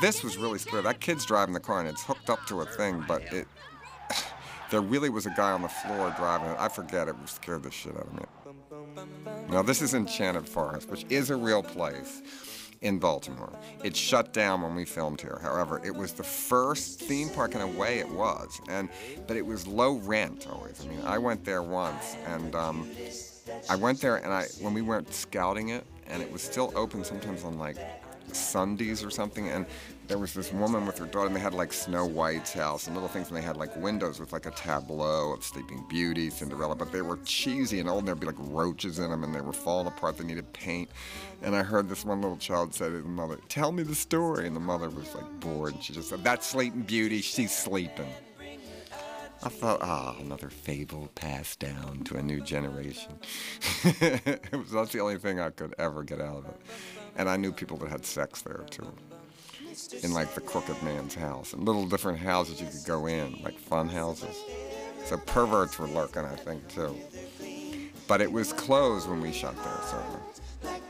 This 0.00 0.22
was 0.24 0.38
really 0.38 0.58
scary. 0.58 0.82
That 0.82 1.00
kid's 1.00 1.26
driving 1.26 1.52
the 1.52 1.60
car 1.60 1.80
and 1.80 1.88
it's 1.88 2.02
hooked 2.02 2.30
up 2.30 2.46
to 2.46 2.62
a 2.62 2.64
thing, 2.64 3.04
but 3.06 3.22
it. 3.32 3.46
There 4.70 4.80
really 4.80 5.10
was 5.10 5.26
a 5.26 5.30
guy 5.30 5.50
on 5.50 5.62
the 5.62 5.68
floor 5.68 6.14
driving 6.16 6.50
it. 6.50 6.56
I 6.58 6.68
forget 6.68 7.08
it 7.08 7.16
scared 7.26 7.62
the 7.62 7.70
shit 7.70 7.96
out 7.96 8.06
of 8.06 8.14
me. 8.14 8.22
Now, 9.48 9.62
this 9.62 9.82
is 9.82 9.94
Enchanted 9.94 10.48
Forest, 10.48 10.88
which 10.88 11.04
is 11.10 11.30
a 11.30 11.36
real 11.36 11.62
place 11.62 12.22
in 12.80 12.98
Baltimore. 12.98 13.52
It 13.82 13.96
shut 13.96 14.32
down 14.32 14.62
when 14.62 14.74
we 14.74 14.84
filmed 14.84 15.20
here. 15.20 15.38
However, 15.42 15.80
it 15.84 15.94
was 15.94 16.12
the 16.12 16.22
first 16.22 17.00
theme 17.00 17.28
park 17.30 17.54
in 17.54 17.60
a 17.60 17.66
way 17.66 17.98
it 17.98 18.08
was, 18.08 18.60
and 18.68 18.88
but 19.26 19.36
it 19.36 19.44
was 19.44 19.66
low 19.66 19.96
rent 19.96 20.46
always. 20.50 20.84
I 20.84 20.88
mean, 20.88 21.02
I 21.04 21.18
went 21.18 21.44
there 21.44 21.62
once, 21.62 22.16
and 22.26 22.54
um, 22.54 22.88
I 23.68 23.76
went 23.76 24.00
there, 24.00 24.16
and 24.16 24.32
I 24.32 24.46
when 24.60 24.72
we 24.72 24.82
went 24.82 25.12
scouting 25.12 25.70
it, 25.70 25.84
and 26.06 26.22
it 26.22 26.30
was 26.30 26.42
still 26.42 26.72
open 26.74 27.04
sometimes 27.04 27.44
on 27.44 27.58
like 27.58 27.76
Sundays 28.34 29.04
or 29.04 29.10
something, 29.10 29.48
and 29.48 29.66
there 30.08 30.18
was 30.18 30.34
this 30.34 30.52
woman 30.52 30.86
with 30.86 30.98
her 30.98 31.06
daughter, 31.06 31.26
and 31.26 31.36
they 31.36 31.40
had 31.40 31.54
like 31.54 31.72
Snow 31.72 32.04
White's 32.04 32.52
house 32.52 32.86
and 32.86 32.96
little 32.96 33.08
things, 33.08 33.28
and 33.28 33.36
they 33.36 33.42
had 33.42 33.56
like 33.56 33.74
windows 33.76 34.18
with 34.18 34.32
like 34.32 34.46
a 34.46 34.50
tableau 34.50 35.32
of 35.32 35.44
Sleeping 35.44 35.84
Beauty, 35.88 36.30
Cinderella, 36.30 36.74
but 36.74 36.90
they 36.90 37.02
were 37.02 37.18
cheesy 37.24 37.80
and 37.80 37.88
old, 37.88 38.00
and 38.00 38.08
there'd 38.08 38.20
be 38.20 38.26
like 38.26 38.36
roaches 38.38 38.98
in 38.98 39.10
them, 39.10 39.22
and 39.24 39.34
they 39.34 39.40
were 39.40 39.52
falling 39.52 39.86
apart. 39.86 40.18
They 40.18 40.24
needed 40.24 40.52
paint, 40.52 40.90
and 41.42 41.54
I 41.54 41.62
heard 41.62 41.88
this 41.88 42.04
one 42.04 42.20
little 42.20 42.36
child 42.36 42.74
say 42.74 42.86
to 42.86 43.02
the 43.02 43.08
mother, 43.08 43.38
"Tell 43.48 43.72
me 43.72 43.82
the 43.82 43.94
story," 43.94 44.46
and 44.46 44.56
the 44.56 44.60
mother 44.60 44.90
was 44.90 45.14
like 45.14 45.40
bored, 45.40 45.74
and 45.74 45.82
she 45.82 45.92
just 45.92 46.08
said, 46.08 46.24
"That's 46.24 46.46
Sleeping 46.46 46.82
Beauty. 46.82 47.20
She's 47.20 47.56
sleeping." 47.56 48.12
I 49.42 49.48
thought, 49.48 49.78
ah, 49.80 50.16
another 50.20 50.50
fable 50.50 51.08
passed 51.14 51.60
down 51.60 52.02
to 52.04 52.16
a 52.16 52.22
new 52.22 52.42
generation. 52.42 53.18
it 53.84 54.52
was, 54.52 54.70
that's 54.70 54.92
the 54.92 55.00
only 55.00 55.16
thing 55.16 55.40
I 55.40 55.48
could 55.48 55.74
ever 55.78 56.02
get 56.02 56.20
out 56.20 56.38
of 56.38 56.44
it. 56.46 56.60
And 57.20 57.28
I 57.28 57.36
knew 57.36 57.52
people 57.52 57.76
that 57.76 57.90
had 57.90 58.06
sex 58.06 58.40
there 58.40 58.64
too. 58.70 58.90
In 60.02 60.14
like 60.14 60.34
the 60.34 60.40
crooked 60.40 60.82
man's 60.82 61.14
house 61.14 61.52
and 61.52 61.66
little 61.66 61.86
different 61.86 62.18
houses 62.18 62.62
you 62.62 62.66
could 62.66 62.86
go 62.86 63.08
in, 63.08 63.42
like 63.42 63.58
fun 63.58 63.90
houses. 63.90 64.42
So 65.04 65.18
perverts 65.18 65.78
were 65.78 65.86
lurking, 65.88 66.24
I 66.24 66.34
think, 66.34 66.66
too. 66.68 66.96
But 68.08 68.22
it 68.22 68.32
was 68.32 68.54
closed 68.54 69.06
when 69.06 69.20
we 69.20 69.32
shot 69.32 69.54
there, 69.56 69.80
certainly. 69.84 70.20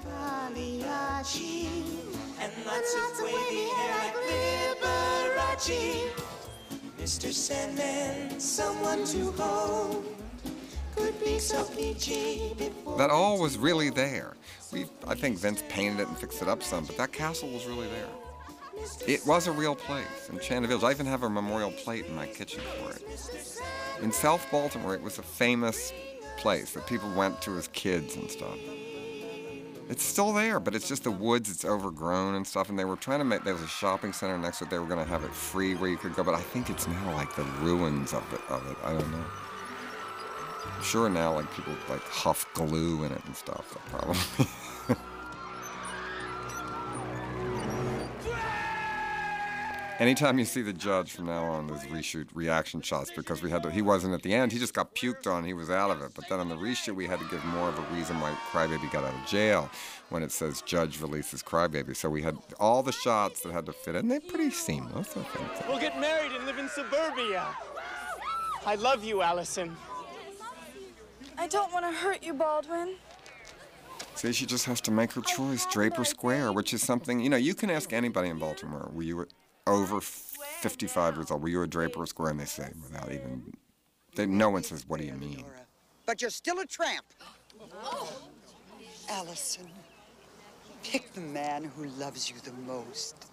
Pagliacci 0.07 1.69
and 2.41 2.53
lots 2.65 2.95
of 2.95 3.25
wavy 3.25 3.69
hair 3.71 3.99
like 3.99 4.15
Liberace. 5.59 6.11
Mr. 7.01 7.33
Sandman, 7.33 8.39
someone 8.39 9.05
to 9.07 9.33
hold. 9.33 10.07
Could 10.95 11.19
be 11.19 11.41
so 11.41 11.65
peachy 11.65 12.55
before. 12.57 12.99
That 12.99 13.11
all 13.11 13.41
was 13.41 13.59
really 13.59 13.91
there. 13.91 14.37
We, 14.73 14.87
I 15.07 15.15
think 15.15 15.39
Vince 15.39 15.63
painted 15.69 16.01
it 16.01 16.09
and 16.09 16.17
fixed 16.17 16.43
it 16.43 16.49
up 16.49 16.63
some, 16.63 16.85
but 16.85 16.97
that 16.97 17.13
castle 17.13 17.49
was 17.49 17.67
really 17.67 17.89
there. 17.89 18.09
It 19.07 19.27
was 19.27 19.47
a 19.47 19.53
real 19.53 19.75
place, 19.75 20.31
Enchanted 20.31 20.69
Village. 20.69 20.85
I 20.85 20.91
even 20.91 21.07
have 21.07 21.23
a 21.23 21.31
memorial 21.31 21.71
plate 21.71 22.07
in 22.07 22.15
my 22.15 22.27
kitchen 22.27 22.63
for 22.79 22.93
it. 22.93 23.03
In 24.03 24.13
South 24.13 24.47
Baltimore, 24.51 24.95
it 24.95 25.03
was 25.03 25.19
a 25.19 25.23
famous 25.23 25.93
place 26.39 26.73
that 26.73 26.87
people 26.87 27.11
went 27.15 27.43
to 27.43 27.57
as 27.59 27.69
kids 27.69 28.17
and 28.17 28.31
stuff. 28.31 28.57
It's 29.91 30.05
still 30.05 30.33
there, 30.33 30.61
but 30.61 30.75
it's 30.75 30.89
just 30.89 31.03
the 31.03 31.11
woods, 31.11 31.51
it's 31.51 31.65
overgrown 31.65 32.37
and 32.37 32.47
stuff, 32.47 32.69
and 32.71 32.79
they 32.79 32.85
were 32.85 32.97
trying 32.97 33.19
to 33.19 33.25
make, 33.25 33.43
there 33.43 33.55
was 33.55 33.63
a 33.63 33.69
shopping 33.69 34.13
center 34.13 34.39
next 34.39 34.59
to 34.59 34.65
it, 34.65 34.71
they 34.71 34.79
were 34.79 34.87
gonna 34.87 35.05
have 35.05 35.25
it 35.25 35.35
free 35.35 35.75
where 35.75 35.91
you 35.91 35.97
could 35.97 36.15
go, 36.15 36.23
but 36.23 36.35
I 36.35 36.41
think 36.41 36.71
it's 36.71 36.87
now 36.87 37.13
like 37.15 37.35
the 37.35 37.43
ruins 37.61 38.15
of 38.15 38.23
it, 38.33 38.41
of 38.49 38.65
it. 38.71 38.77
I 38.85 38.93
don't 38.93 39.11
know. 39.11 39.25
I'm 40.65 40.83
sure 40.83 41.11
now 41.11 41.35
like 41.35 41.53
people 41.55 41.75
like 41.89 42.03
huff 42.03 42.47
glue 42.55 43.03
in 43.05 43.13
it 43.13 43.21
and 43.27 43.37
stuff, 43.37 43.77
probably. 43.91 44.47
Anytime 50.01 50.39
you 50.39 50.47
see 50.47 50.63
the 50.63 50.73
judge 50.73 51.13
from 51.13 51.27
now 51.27 51.45
on, 51.45 51.67
there's 51.67 51.83
reshoot 51.83 52.27
reaction 52.33 52.81
shots 52.81 53.11
because 53.15 53.43
we 53.43 53.51
had 53.51 53.63
to, 53.65 53.71
he 53.71 53.83
wasn't 53.83 54.15
at 54.15 54.23
the 54.23 54.33
end. 54.33 54.51
He 54.51 54.59
just 54.59 54.73
got 54.73 54.95
puked 54.95 55.27
on. 55.27 55.45
He 55.45 55.53
was 55.53 55.69
out 55.69 55.91
of 55.91 56.01
it. 56.01 56.13
But 56.17 56.27
then 56.27 56.41
on 56.41 56.49
the 56.49 56.55
reshoot, 56.55 56.95
we 56.97 57.07
had 57.07 57.19
to 57.19 57.29
give 57.29 57.45
more 57.45 57.69
of 57.69 57.79
a 57.79 57.83
reason 57.95 58.19
why 58.19 58.35
Crybaby 58.51 58.91
got 58.91 59.05
out 59.05 59.13
of 59.13 59.27
jail 59.27 59.69
when 60.09 60.23
it 60.23 60.33
says 60.33 60.63
judge 60.63 61.03
releases 61.03 61.43
Crybaby. 61.43 61.95
So 61.95 62.09
we 62.09 62.23
had 62.23 62.39
all 62.59 62.83
the 62.83 62.93
shots 62.93 63.41
that 63.43 63.53
had 63.53 63.67
to 63.67 63.75
fit 63.75 63.95
in. 63.95 64.09
They're 64.09 64.21
pretty 64.21 64.49
seamless, 64.49 65.15
I 65.19 65.23
think. 65.23 65.69
We'll 65.69 65.79
get 65.79 66.01
married 66.01 66.33
and 66.33 66.47
live 66.47 66.59
in 66.59 66.71
suburbia. 66.71 67.47
I 68.65 68.77
love 68.77 69.05
you, 69.05 69.21
Allison. 69.21 69.77
I 71.37 71.47
don't 71.47 71.71
want 71.75 71.85
to 71.85 71.93
hurt 71.93 72.23
you, 72.23 72.33
Baldwin. 72.33 72.97
See, 74.15 74.33
she 74.33 74.47
just 74.47 74.65
has 74.65 74.81
to 74.83 74.91
make 74.91 75.13
her 75.13 75.21
choice, 75.21 75.67
Drape 75.67 75.99
or 75.99 76.07
Square, 76.07 76.53
which 76.53 76.73
is 76.73 76.83
something, 76.83 77.21
you 77.21 77.29
know, 77.29 77.37
you 77.37 77.55
can 77.55 77.69
ask 77.69 77.93
anybody 77.93 78.31
in 78.31 78.39
Baltimore, 78.39 78.91
were 78.95 79.03
you 79.03 79.27
over 79.71 80.01
55 80.01 81.17
years 81.17 81.31
old, 81.31 81.43
were 81.43 81.49
you 81.49 81.63
a 81.63 81.67
Drape 81.67 81.97
or 81.97 82.07
Square? 82.07 82.31
And 82.31 82.41
they 82.41 82.45
say, 82.45 82.71
without 82.83 83.11
even, 83.11 83.53
they, 84.15 84.27
no 84.27 84.51
one 84.51 84.63
says, 84.63 84.85
what 84.87 85.01
do 85.01 85.07
you 85.07 85.15
mean? 85.15 85.45
But 86.07 86.21
you're 86.21 86.31
still 86.31 86.59
a 86.59 86.67
tramp. 86.67 87.05
Allison, 89.09 89.69
pick 90.83 91.13
the 91.13 91.21
man 91.21 91.71
who 91.77 91.87
loves 91.91 92.31
you 92.31 92.37
the 92.43 92.53
most. 92.67 93.27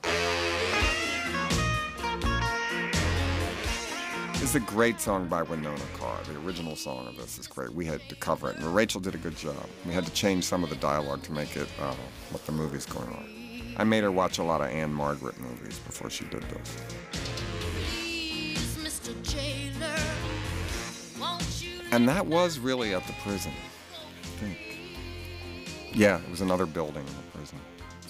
It's 4.40 4.56
a 4.56 4.60
great 4.60 5.02
song 5.02 5.28
by 5.28 5.42
Wynona 5.44 5.94
Carr. 6.00 6.20
The 6.24 6.40
original 6.40 6.76
song 6.76 7.08
of 7.08 7.18
this 7.18 7.38
is 7.40 7.48
great. 7.48 7.74
We 7.74 7.86
had 7.86 8.02
to 8.10 8.16
cover 8.16 8.50
it, 8.52 8.58
and 8.58 8.76
Rachel 8.76 9.02
did 9.02 9.16
a 9.16 9.18
good 9.18 9.36
job. 9.36 9.56
We 9.86 9.94
had 9.94 10.06
to 10.06 10.12
change 10.14 10.44
some 10.44 10.64
of 10.64 10.70
the 10.70 10.76
dialogue 10.76 11.24
to 11.24 11.32
make 11.32 11.58
it 11.58 11.68
uh, 11.82 11.96
what 12.30 12.46
the 12.46 12.52
movie's 12.52 12.86
going 12.86 13.10
on. 13.10 13.37
I 13.80 13.84
made 13.84 14.04
her 14.04 14.12
watch 14.12 14.40
a 14.40 14.44
lot 14.44 14.62
of 14.62 14.68
Ann-Margret 14.68 15.40
movies 15.40 15.78
before 15.80 16.10
she 16.10 16.26
did 16.26 16.42
this. 16.42 16.78
And 21.92 22.10
that 22.10 22.26
was 22.26 22.58
really 22.58 22.96
at 22.96 23.06
the 23.06 23.14
prison, 23.24 23.54
I 23.94 24.28
think. 24.40 24.58
Yeah, 25.94 26.20
it 26.20 26.30
was 26.30 26.42
another 26.42 26.66
building 26.66 27.06
in 27.06 27.16
the 27.16 27.38
prison. 27.38 27.60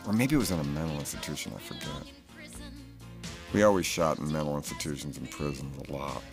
Or 0.07 0.13
maybe 0.13 0.35
it 0.35 0.39
was 0.39 0.51
in 0.51 0.59
a 0.59 0.63
mental 0.63 0.97
institution, 0.97 1.51
I 1.55 1.59
forget. 1.59 2.11
We 3.53 3.63
always 3.63 3.85
shot 3.85 4.19
in 4.19 4.31
mental 4.31 4.55
institutions 4.55 5.17
and 5.17 5.29
prisons 5.29 5.89
a 5.89 5.93
lot. 5.93 6.23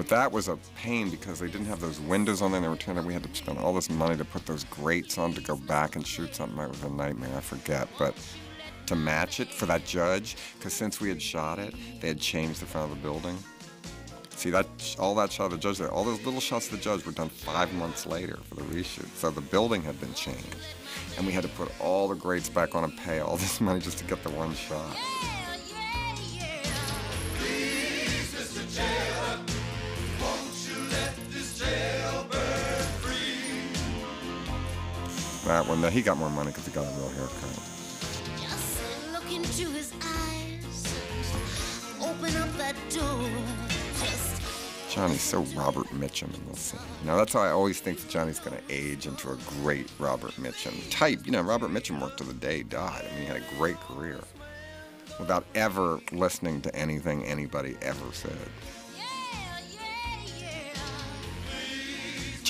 But 0.00 0.08
that 0.08 0.32
was 0.32 0.48
a 0.48 0.56
pain 0.76 1.10
because 1.10 1.40
they 1.40 1.48
didn't 1.48 1.66
have 1.66 1.82
those 1.82 2.00
windows 2.00 2.40
on 2.40 2.52
there. 2.52 2.56
And 2.56 2.64
they 2.64 2.70
were 2.70 2.76
turned 2.76 3.06
We 3.06 3.12
had 3.12 3.22
to 3.22 3.34
spend 3.34 3.58
all 3.58 3.74
this 3.74 3.90
money 3.90 4.16
to 4.16 4.24
put 4.24 4.46
those 4.46 4.64
grates 4.64 5.18
on 5.18 5.34
to 5.34 5.42
go 5.42 5.56
back 5.56 5.94
and 5.94 6.06
shoot 6.06 6.34
something. 6.34 6.56
That 6.56 6.70
was 6.70 6.82
a 6.84 6.88
nightmare. 6.88 7.28
I 7.36 7.40
forget. 7.40 7.86
But 7.98 8.14
to 8.86 8.96
match 8.96 9.40
it 9.40 9.52
for 9.52 9.66
that 9.66 9.84
judge, 9.84 10.38
because 10.56 10.72
since 10.72 11.02
we 11.02 11.10
had 11.10 11.20
shot 11.20 11.58
it, 11.58 11.74
they 12.00 12.08
had 12.08 12.18
changed 12.18 12.62
the 12.62 12.64
front 12.64 12.90
of 12.90 12.96
the 12.96 13.02
building. 13.02 13.36
See 14.30 14.48
that 14.48 14.66
all 14.98 15.14
that 15.16 15.30
shot 15.30 15.44
of 15.44 15.50
the 15.50 15.58
judge 15.58 15.76
there, 15.76 15.90
all 15.90 16.04
those 16.04 16.24
little 16.24 16.40
shots 16.40 16.72
of 16.72 16.78
the 16.78 16.82
judge 16.82 17.04
were 17.04 17.12
done 17.12 17.28
five 17.28 17.70
months 17.74 18.06
later 18.06 18.38
for 18.44 18.54
the 18.54 18.62
reshoot. 18.62 19.14
So 19.16 19.30
the 19.30 19.42
building 19.42 19.82
had 19.82 20.00
been 20.00 20.14
changed, 20.14 20.56
and 21.18 21.26
we 21.26 21.32
had 21.34 21.42
to 21.42 21.50
put 21.50 21.78
all 21.78 22.08
the 22.08 22.14
grates 22.14 22.48
back 22.48 22.74
on 22.74 22.84
and 22.84 22.96
pay 22.96 23.18
all 23.18 23.36
this 23.44 23.60
money 23.60 23.80
just 23.80 23.98
to 23.98 24.04
get 24.04 24.22
the 24.22 24.30
one 24.30 24.54
shot. 24.54 24.96
That 35.50 35.66
one, 35.66 35.82
he 35.90 36.00
got 36.00 36.16
more 36.16 36.30
money 36.30 36.50
because 36.50 36.64
he 36.64 36.70
got 36.70 36.84
a 36.84 36.96
real 36.96 37.08
haircut. 37.08 37.58
Look 39.12 39.32
into 39.32 39.68
his 39.72 39.92
eyes. 40.00 40.94
Open 42.00 42.36
up 42.36 42.56
that 42.56 42.76
door. 42.88 43.28
Johnny's 44.88 45.22
so 45.22 45.40
Robert 45.56 45.88
Mitchum 45.88 46.32
in 46.32 46.46
this 46.46 46.60
scene. 46.60 46.80
Now 47.04 47.16
that's 47.16 47.32
how 47.32 47.40
I 47.40 47.50
always 47.50 47.80
think 47.80 47.98
that 47.98 48.08
Johnny's 48.08 48.38
going 48.38 48.58
to 48.58 48.62
age 48.72 49.08
into 49.08 49.28
a 49.32 49.36
great 49.60 49.90
Robert 49.98 50.30
Mitchum 50.34 50.88
type. 50.88 51.26
You 51.26 51.32
know, 51.32 51.42
Robert 51.42 51.72
Mitchum 51.72 52.00
worked 52.00 52.18
to 52.18 52.24
the 52.24 52.32
day 52.32 52.58
he 52.58 52.62
died. 52.62 53.04
I 53.04 53.14
mean, 53.16 53.22
he 53.22 53.26
had 53.26 53.38
a 53.38 53.56
great 53.58 53.80
career 53.80 54.20
without 55.18 55.44
ever 55.56 55.98
listening 56.12 56.60
to 56.60 56.72
anything 56.76 57.24
anybody 57.24 57.76
ever 57.82 58.12
said. 58.12 58.38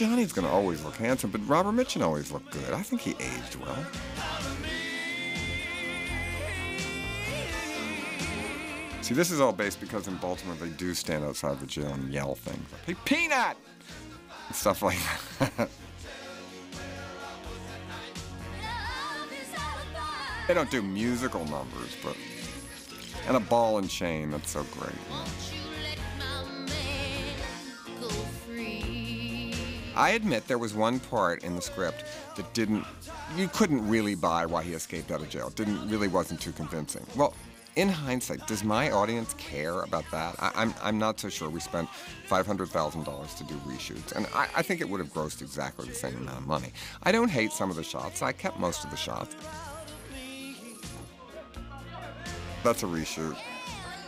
Johnny's 0.00 0.32
going 0.32 0.46
to 0.46 0.50
always 0.50 0.82
look 0.82 0.96
handsome, 0.96 1.28
but 1.30 1.46
Robert 1.46 1.72
Mitchum 1.72 2.00
always 2.00 2.32
looked 2.32 2.52
good. 2.52 2.72
I 2.72 2.80
think 2.80 3.02
he 3.02 3.10
aged 3.10 3.56
well. 3.56 3.84
See, 9.02 9.12
this 9.12 9.30
is 9.30 9.40
all 9.40 9.52
based 9.52 9.78
because 9.78 10.08
in 10.08 10.16
Baltimore 10.16 10.54
they 10.54 10.70
do 10.70 10.94
stand 10.94 11.22
outside 11.22 11.60
the 11.60 11.66
jail 11.66 11.92
and 11.92 12.10
yell 12.10 12.34
things 12.34 12.66
like, 12.72 12.84
hey, 12.86 12.94
Peanut! 13.04 13.58
And 14.46 14.56
stuff 14.56 14.80
like 14.80 14.96
that. 15.38 15.68
they 20.48 20.54
don't 20.54 20.70
do 20.70 20.80
musical 20.80 21.44
numbers, 21.44 21.94
but. 22.02 22.16
And 23.28 23.36
a 23.36 23.40
ball 23.40 23.76
and 23.76 23.90
chain, 23.90 24.30
that's 24.30 24.50
so 24.50 24.64
great. 24.72 24.94
yeah. 25.10 25.59
I 29.96 30.10
admit 30.10 30.46
there 30.46 30.58
was 30.58 30.74
one 30.74 31.00
part 31.00 31.44
in 31.44 31.56
the 31.56 31.62
script 31.62 32.04
that 32.36 32.52
didn't, 32.54 32.84
you 33.36 33.48
couldn't 33.48 33.86
really 33.88 34.14
buy 34.14 34.46
why 34.46 34.62
he 34.62 34.72
escaped 34.72 35.10
out 35.10 35.20
of 35.20 35.28
jail. 35.28 35.48
It 35.48 35.56
didn't 35.56 35.88
really 35.88 36.08
wasn't 36.08 36.40
too 36.40 36.52
convincing. 36.52 37.04
Well, 37.16 37.34
in 37.76 37.88
hindsight, 37.88 38.46
does 38.46 38.64
my 38.64 38.90
audience 38.90 39.34
care 39.34 39.82
about 39.82 40.04
that? 40.10 40.34
I, 40.40 40.50
I'm 40.56 40.74
I'm 40.82 40.98
not 40.98 41.20
so 41.20 41.28
sure. 41.28 41.48
We 41.48 41.60
spent 41.60 41.88
five 42.26 42.44
hundred 42.44 42.68
thousand 42.68 43.04
dollars 43.04 43.32
to 43.34 43.44
do 43.44 43.54
reshoots, 43.66 44.10
and 44.10 44.26
I, 44.34 44.48
I 44.56 44.62
think 44.62 44.80
it 44.80 44.88
would 44.88 44.98
have 44.98 45.12
grossed 45.12 45.40
exactly 45.40 45.86
the 45.86 45.94
same 45.94 46.16
amount 46.16 46.38
of 46.38 46.46
money. 46.48 46.72
I 47.04 47.12
don't 47.12 47.30
hate 47.30 47.52
some 47.52 47.70
of 47.70 47.76
the 47.76 47.84
shots. 47.84 48.22
I 48.22 48.32
kept 48.32 48.58
most 48.58 48.82
of 48.84 48.90
the 48.90 48.96
shots. 48.96 49.36
That's 52.64 52.82
a 52.82 52.86
reshoot. 52.86 53.36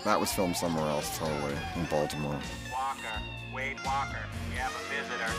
That 0.05 0.19
was 0.19 0.33
filmed 0.33 0.57
somewhere 0.57 0.89
else, 0.89 1.17
totally, 1.17 1.55
in 1.77 1.85
Baltimore. 1.85 2.41
Walker, 2.73 3.23
Wade 3.63 3.77
Walker, 3.87 4.19
we 4.51 4.57
have 4.57 4.73
a 4.75 4.83
visitor. 4.93 5.33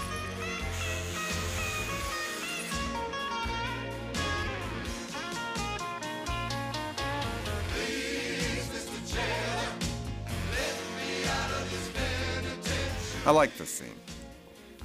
I 13.25 13.31
like 13.31 13.57
this 13.57 13.69
scene. 13.69 13.89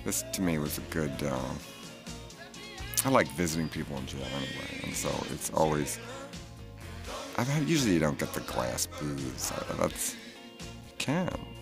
This 0.05 0.25
to 0.33 0.43
me 0.43 0.59
was 0.59 0.79
a 0.79 0.81
good. 0.91 1.13
Uh, 1.23 1.39
I 3.05 3.11
like 3.11 3.29
visiting 3.29 3.69
people 3.69 3.97
in 3.99 4.07
jail 4.07 4.27
anyway, 4.37 4.81
and 4.83 4.95
so 4.97 5.11
it's 5.33 5.51
always. 5.51 6.01
I 7.37 7.61
usually 7.61 7.95
you 7.95 8.01
don't 8.01 8.19
get 8.19 8.35
the 8.35 8.41
glass 8.41 8.89
booths. 9.01 9.53
That's 9.79 10.17
you 10.89 10.95
can. 10.99 11.58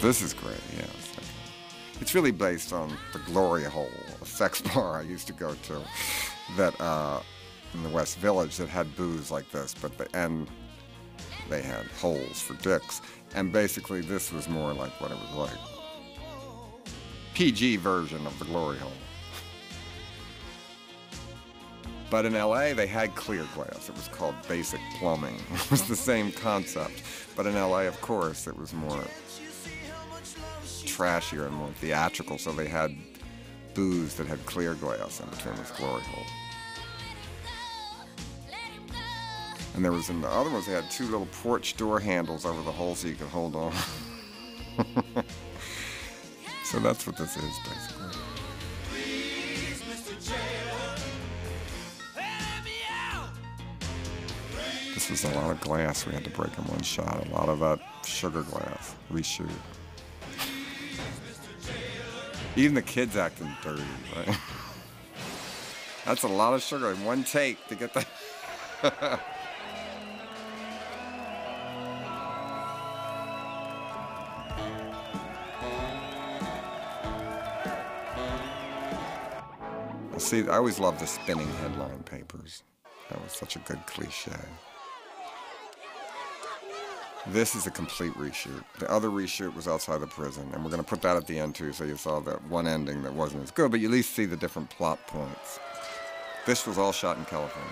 This 0.00 0.22
is 0.22 0.32
great. 0.32 0.56
Yeah. 0.76 0.86
It's, 2.00 2.14
really 2.14 2.30
based 2.30 2.72
on 2.72 2.96
the 3.12 3.18
Glory 3.20 3.64
Hole, 3.64 3.90
a 4.22 4.24
sex 4.24 4.62
bar 4.74 4.98
I 4.98 5.02
used 5.02 5.26
to 5.26 5.32
go 5.32 5.54
to, 5.54 5.82
that 6.56 6.80
uh, 6.80 7.20
in 7.74 7.82
the 7.82 7.90
West 7.90 8.18
Village 8.18 8.56
that 8.56 8.68
had 8.68 8.94
booze 8.96 9.30
like 9.30 9.50
this, 9.50 9.74
but 9.74 9.96
the, 9.98 10.08
and 10.14 10.48
they 11.50 11.62
had 11.62 11.86
holes 12.00 12.40
for 12.40 12.54
dicks, 12.54 13.02
and 13.34 13.52
basically 13.52 14.00
this 14.00 14.32
was 14.32 14.48
more 14.48 14.72
like 14.72 14.98
what 15.00 15.10
it 15.10 15.18
was 15.18 15.50
like. 15.50 15.58
PG 17.34 17.76
version 17.76 18.26
of 18.26 18.38
the 18.38 18.44
Glory 18.46 18.78
Hole. 18.78 18.90
But 22.10 22.24
in 22.24 22.34
LA, 22.34 22.74
they 22.74 22.88
had 22.88 23.14
clear 23.14 23.46
glass. 23.54 23.88
It 23.88 23.94
was 23.94 24.08
called 24.08 24.34
basic 24.48 24.80
plumbing. 24.98 25.36
It 25.52 25.70
was 25.70 25.82
the 25.82 25.96
same 25.96 26.32
concept. 26.32 27.02
But 27.36 27.46
in 27.46 27.54
LA, 27.54 27.82
of 27.82 28.00
course, 28.00 28.48
it 28.48 28.56
was 28.56 28.74
more 28.74 29.04
trashier 31.00 31.46
and 31.46 31.54
more 31.54 31.70
theatrical, 31.76 32.36
so 32.36 32.52
they 32.52 32.68
had 32.68 32.94
booths 33.74 34.16
that 34.16 34.26
had 34.26 34.44
clear 34.44 34.74
glass 34.74 35.20
in 35.20 35.28
between 35.30 35.56
this 35.56 35.70
glory 35.70 36.02
hole. 36.02 36.26
And 39.74 39.82
there 39.84 39.92
was 39.92 40.10
in 40.10 40.20
the 40.20 40.28
other 40.28 40.50
ones, 40.50 40.66
they 40.66 40.72
had 40.72 40.90
two 40.90 41.04
little 41.04 41.28
porch 41.42 41.76
door 41.78 42.00
handles 42.00 42.44
over 42.44 42.60
the 42.62 42.72
hole 42.72 42.94
so 42.94 43.08
you 43.08 43.14
could 43.14 43.28
hold 43.28 43.56
on. 43.56 43.72
so 46.64 46.78
that's 46.80 47.06
what 47.06 47.16
this 47.16 47.34
is, 47.36 47.58
basically. 47.64 48.06
This 54.92 55.08
was 55.08 55.24
a 55.24 55.34
lot 55.34 55.50
of 55.50 55.60
glass 55.62 56.04
we 56.04 56.12
had 56.12 56.24
to 56.24 56.30
break 56.30 56.58
in 56.58 56.64
one 56.64 56.82
shot. 56.82 57.26
A 57.26 57.30
lot 57.30 57.48
of 57.48 57.60
that 57.60 57.80
sugar 58.04 58.42
glass. 58.42 58.96
Reshoot. 59.10 59.48
Even 62.56 62.74
the 62.74 62.82
kids 62.82 63.16
acting 63.16 63.50
dirty, 63.62 63.82
right? 64.16 64.38
That's 66.04 66.24
a 66.24 66.28
lot 66.28 66.54
of 66.54 66.62
sugar 66.62 66.90
in 66.90 67.04
one 67.04 67.24
take 67.24 67.66
to 67.68 67.74
get 67.74 67.94
that. 67.94 69.20
See, 80.18 80.46
I 80.48 80.58
always 80.58 80.78
loved 80.78 81.00
the 81.00 81.06
spinning 81.06 81.48
headline 81.54 82.02
papers. 82.04 82.62
That 83.08 83.20
was 83.22 83.32
such 83.32 83.56
a 83.56 83.58
good 83.60 83.84
cliche. 83.86 84.30
This 87.26 87.54
is 87.54 87.66
a 87.66 87.70
complete 87.70 88.12
reshoot. 88.14 88.64
The 88.78 88.90
other 88.90 89.08
reshoot 89.08 89.54
was 89.54 89.68
outside 89.68 90.00
the 90.00 90.06
prison, 90.06 90.48
and 90.54 90.64
we're 90.64 90.70
going 90.70 90.82
to 90.82 90.88
put 90.88 91.02
that 91.02 91.16
at 91.16 91.26
the 91.26 91.38
end 91.38 91.54
too, 91.54 91.72
so 91.72 91.84
you 91.84 91.96
saw 91.96 92.20
that 92.20 92.42
one 92.48 92.66
ending 92.66 93.02
that 93.02 93.12
wasn't 93.12 93.42
as 93.42 93.50
good, 93.50 93.70
but 93.70 93.80
you 93.80 93.88
at 93.88 93.92
least 93.92 94.14
see 94.14 94.24
the 94.24 94.36
different 94.36 94.70
plot 94.70 95.06
points. 95.06 95.60
This 96.46 96.66
was 96.66 96.78
all 96.78 96.92
shot 96.92 97.18
in 97.18 97.24
California. 97.26 97.70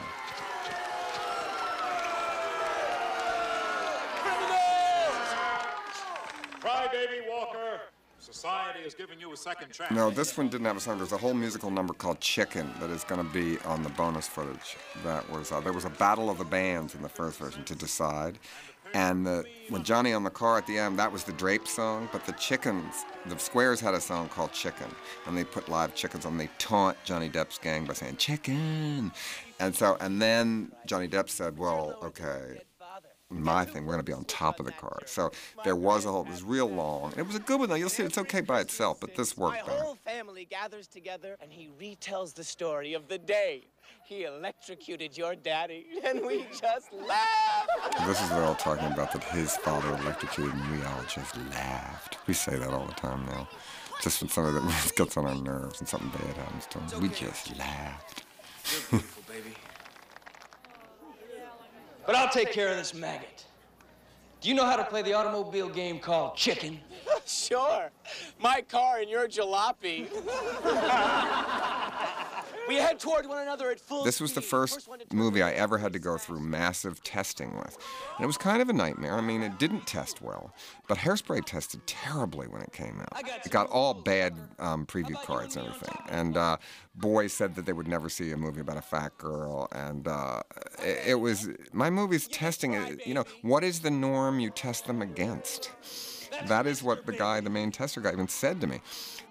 Walker, 7.28 7.80
society 8.18 8.80
you 9.18 9.32
a 9.32 9.36
second 9.36 9.72
chance. 9.72 9.90
No, 9.90 10.10
this 10.10 10.36
one 10.36 10.48
didn't 10.48 10.66
have 10.66 10.76
a 10.76 10.80
song. 10.80 10.98
There's 10.98 11.12
a 11.12 11.18
whole 11.18 11.34
musical 11.34 11.70
number 11.70 11.94
called 11.94 12.20
Chicken 12.20 12.70
that 12.80 12.90
is 12.90 13.04
going 13.04 13.24
to 13.24 13.32
be 13.32 13.58
on 13.60 13.82
the 13.82 13.88
bonus 13.90 14.26
footage. 14.26 14.76
That 15.04 15.28
was 15.30 15.52
uh, 15.52 15.60
there 15.60 15.72
was 15.72 15.84
a 15.84 15.90
battle 15.90 16.30
of 16.30 16.38
the 16.38 16.44
bands 16.44 16.94
in 16.94 17.02
the 17.02 17.08
first 17.08 17.38
version 17.38 17.64
to 17.64 17.74
decide, 17.74 18.38
and 18.94 19.26
the, 19.26 19.44
when 19.68 19.84
Johnny 19.84 20.12
on 20.12 20.24
the 20.24 20.30
car 20.30 20.58
at 20.58 20.66
the 20.66 20.78
end, 20.78 20.98
that 20.98 21.12
was 21.12 21.24
the 21.24 21.32
Drape 21.32 21.66
song. 21.68 22.08
But 22.12 22.24
the 22.24 22.32
Chickens, 22.32 23.04
the 23.26 23.38
Squares 23.38 23.80
had 23.80 23.94
a 23.94 24.00
song 24.00 24.28
called 24.28 24.52
Chicken, 24.52 24.88
and 25.26 25.36
they 25.36 25.44
put 25.44 25.68
live 25.68 25.94
chickens 25.94 26.24
on. 26.24 26.38
They 26.38 26.48
taunt 26.58 26.96
Johnny 27.04 27.28
Depp's 27.28 27.58
gang 27.58 27.84
by 27.84 27.94
saying 27.94 28.16
Chicken, 28.16 29.12
and 29.60 29.74
so 29.74 29.96
and 30.00 30.20
then 30.20 30.72
Johnny 30.86 31.08
Depp 31.08 31.28
said, 31.28 31.58
"Well, 31.58 31.98
okay." 32.02 32.60
My 33.30 33.64
thing. 33.64 33.84
We're 33.84 33.92
going 33.94 34.04
to 34.04 34.10
be 34.10 34.12
on 34.12 34.24
top 34.24 34.60
of 34.60 34.66
the 34.66 34.72
car. 34.72 35.00
So 35.06 35.30
there 35.64 35.76
was 35.76 36.04
a 36.04 36.10
whole, 36.10 36.22
it 36.22 36.28
was 36.28 36.42
real 36.42 36.68
long. 36.68 37.12
It 37.16 37.26
was 37.26 37.36
a 37.36 37.40
good 37.40 37.60
one, 37.60 37.68
though. 37.68 37.74
You'll 37.74 37.88
see 37.88 38.02
it's 38.02 38.18
okay 38.18 38.40
by 38.40 38.60
itself, 38.60 39.00
but 39.00 39.14
this 39.14 39.36
worked 39.36 39.58
My 39.58 39.62
better. 39.62 39.82
whole 39.82 39.96
family 39.96 40.44
gathers 40.44 40.86
together 40.86 41.36
and 41.40 41.52
he 41.52 41.68
retells 41.80 42.34
the 42.34 42.44
story 42.44 42.94
of 42.94 43.08
the 43.08 43.18
day 43.18 43.68
he 44.08 44.24
electrocuted 44.24 45.18
your 45.18 45.34
daddy, 45.34 45.86
and 46.04 46.24
we 46.24 46.46
just 46.58 46.92
laugh. 46.94 47.66
This 48.06 48.22
is 48.22 48.30
what 48.30 48.42
all 48.42 48.54
talking 48.54 48.90
about 48.90 49.12
that 49.12 49.22
his 49.24 49.54
father 49.58 49.88
electrocuted 49.98 50.54
and 50.54 50.78
we 50.78 50.84
all 50.84 51.02
just 51.06 51.36
laughed. 51.50 52.16
We 52.26 52.32
say 52.32 52.56
that 52.56 52.70
all 52.70 52.86
the 52.86 52.94
time 52.94 53.26
now. 53.26 53.46
Just 54.00 54.22
when 54.22 54.30
something 54.30 54.54
that 54.54 54.92
gets 54.96 55.16
on 55.18 55.26
our 55.26 55.34
nerves 55.34 55.80
and 55.80 55.88
something 55.88 56.08
bad 56.08 56.36
happens 56.36 56.66
to 56.66 56.78
him, 56.78 57.02
we 57.02 57.08
just 57.08 57.56
laughed. 57.58 58.24
baby. 59.28 59.54
But 62.08 62.16
I'll 62.16 62.30
take 62.30 62.52
care 62.52 62.70
of 62.70 62.78
this 62.78 62.94
maggot. 62.94 63.44
Do 64.40 64.48
you 64.48 64.54
know 64.54 64.64
how 64.64 64.76
to 64.76 64.84
play 64.84 65.02
the 65.02 65.12
automobile 65.12 65.68
game 65.68 65.98
called 65.98 66.36
chicken? 66.36 66.80
sure. 67.26 67.90
My 68.40 68.62
car 68.62 69.00
and 69.00 69.10
your 69.10 69.28
jalopy. 69.28 70.06
we 72.68 72.76
head 72.76 73.00
toward 73.00 73.26
one 73.26 73.42
another 73.42 73.70
at 73.70 73.80
full 73.80 74.04
This 74.04 74.20
was 74.20 74.34
the 74.34 74.42
first 74.42 74.88
movie 75.12 75.42
I 75.42 75.52
ever 75.52 75.78
had 75.78 75.92
to 75.94 75.98
go 75.98 76.18
through 76.18 76.40
massive 76.40 77.02
testing 77.02 77.56
with. 77.56 77.76
And 78.16 78.24
it 78.24 78.26
was 78.26 78.36
kind 78.36 78.62
of 78.62 78.68
a 78.68 78.72
nightmare. 78.72 79.14
I 79.14 79.20
mean, 79.20 79.42
it 79.42 79.58
didn't 79.58 79.86
test 79.86 80.22
well, 80.22 80.54
but 80.86 80.98
Hairspray 80.98 81.44
tested 81.44 81.86
terribly 81.86 82.46
when 82.46 82.62
it 82.62 82.72
came 82.72 83.00
out. 83.00 83.22
It 83.44 83.50
got 83.50 83.68
all 83.70 83.94
bad 83.94 84.34
um, 84.58 84.86
preview 84.86 85.20
cards 85.24 85.56
and 85.56 85.66
everything. 85.66 85.96
And 86.08 86.36
uh, 86.36 86.58
boys 86.94 87.32
said 87.32 87.54
that 87.56 87.66
they 87.66 87.72
would 87.72 87.88
never 87.88 88.08
see 88.08 88.30
a 88.32 88.36
movie 88.36 88.60
about 88.60 88.76
a 88.76 88.82
fat 88.82 89.16
girl. 89.18 89.68
And 89.72 90.06
uh, 90.06 90.42
it, 90.82 91.08
it 91.08 91.14
was, 91.14 91.48
my 91.72 91.90
movies 91.90 92.28
testing, 92.28 92.98
you 93.04 93.14
know, 93.14 93.24
what 93.42 93.64
is 93.64 93.80
the 93.80 93.90
norm 93.90 94.38
you 94.38 94.50
test 94.50 94.86
them 94.86 95.02
against? 95.02 95.70
That 96.46 96.66
is 96.66 96.82
what 96.82 97.06
the 97.06 97.12
guy, 97.12 97.40
the 97.40 97.50
main 97.50 97.72
tester 97.72 98.00
guy, 98.00 98.12
even 98.12 98.28
said 98.28 98.60
to 98.60 98.66
me. 98.66 98.80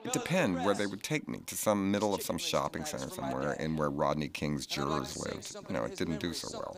It 0.04 0.14
depends 0.14 0.64
where 0.64 0.74
they 0.74 0.86
would 0.86 1.04
take 1.04 1.28
me 1.28 1.40
to 1.48 1.56
some 1.56 1.92
middle 1.92 2.14
of 2.14 2.22
some 2.22 2.38
shopping 2.38 2.86
center 2.86 3.10
somewhere 3.10 3.54
in 3.54 3.76
where 3.76 3.90
Rodney 3.90 4.30
King's 4.30 4.66
jurors 4.66 5.18
lived. 5.18 5.56
You 5.68 5.74
know, 5.74 5.84
it 5.84 5.98
didn't 5.98 6.20
do 6.20 6.34
so 6.34 6.48
well. 6.58 6.78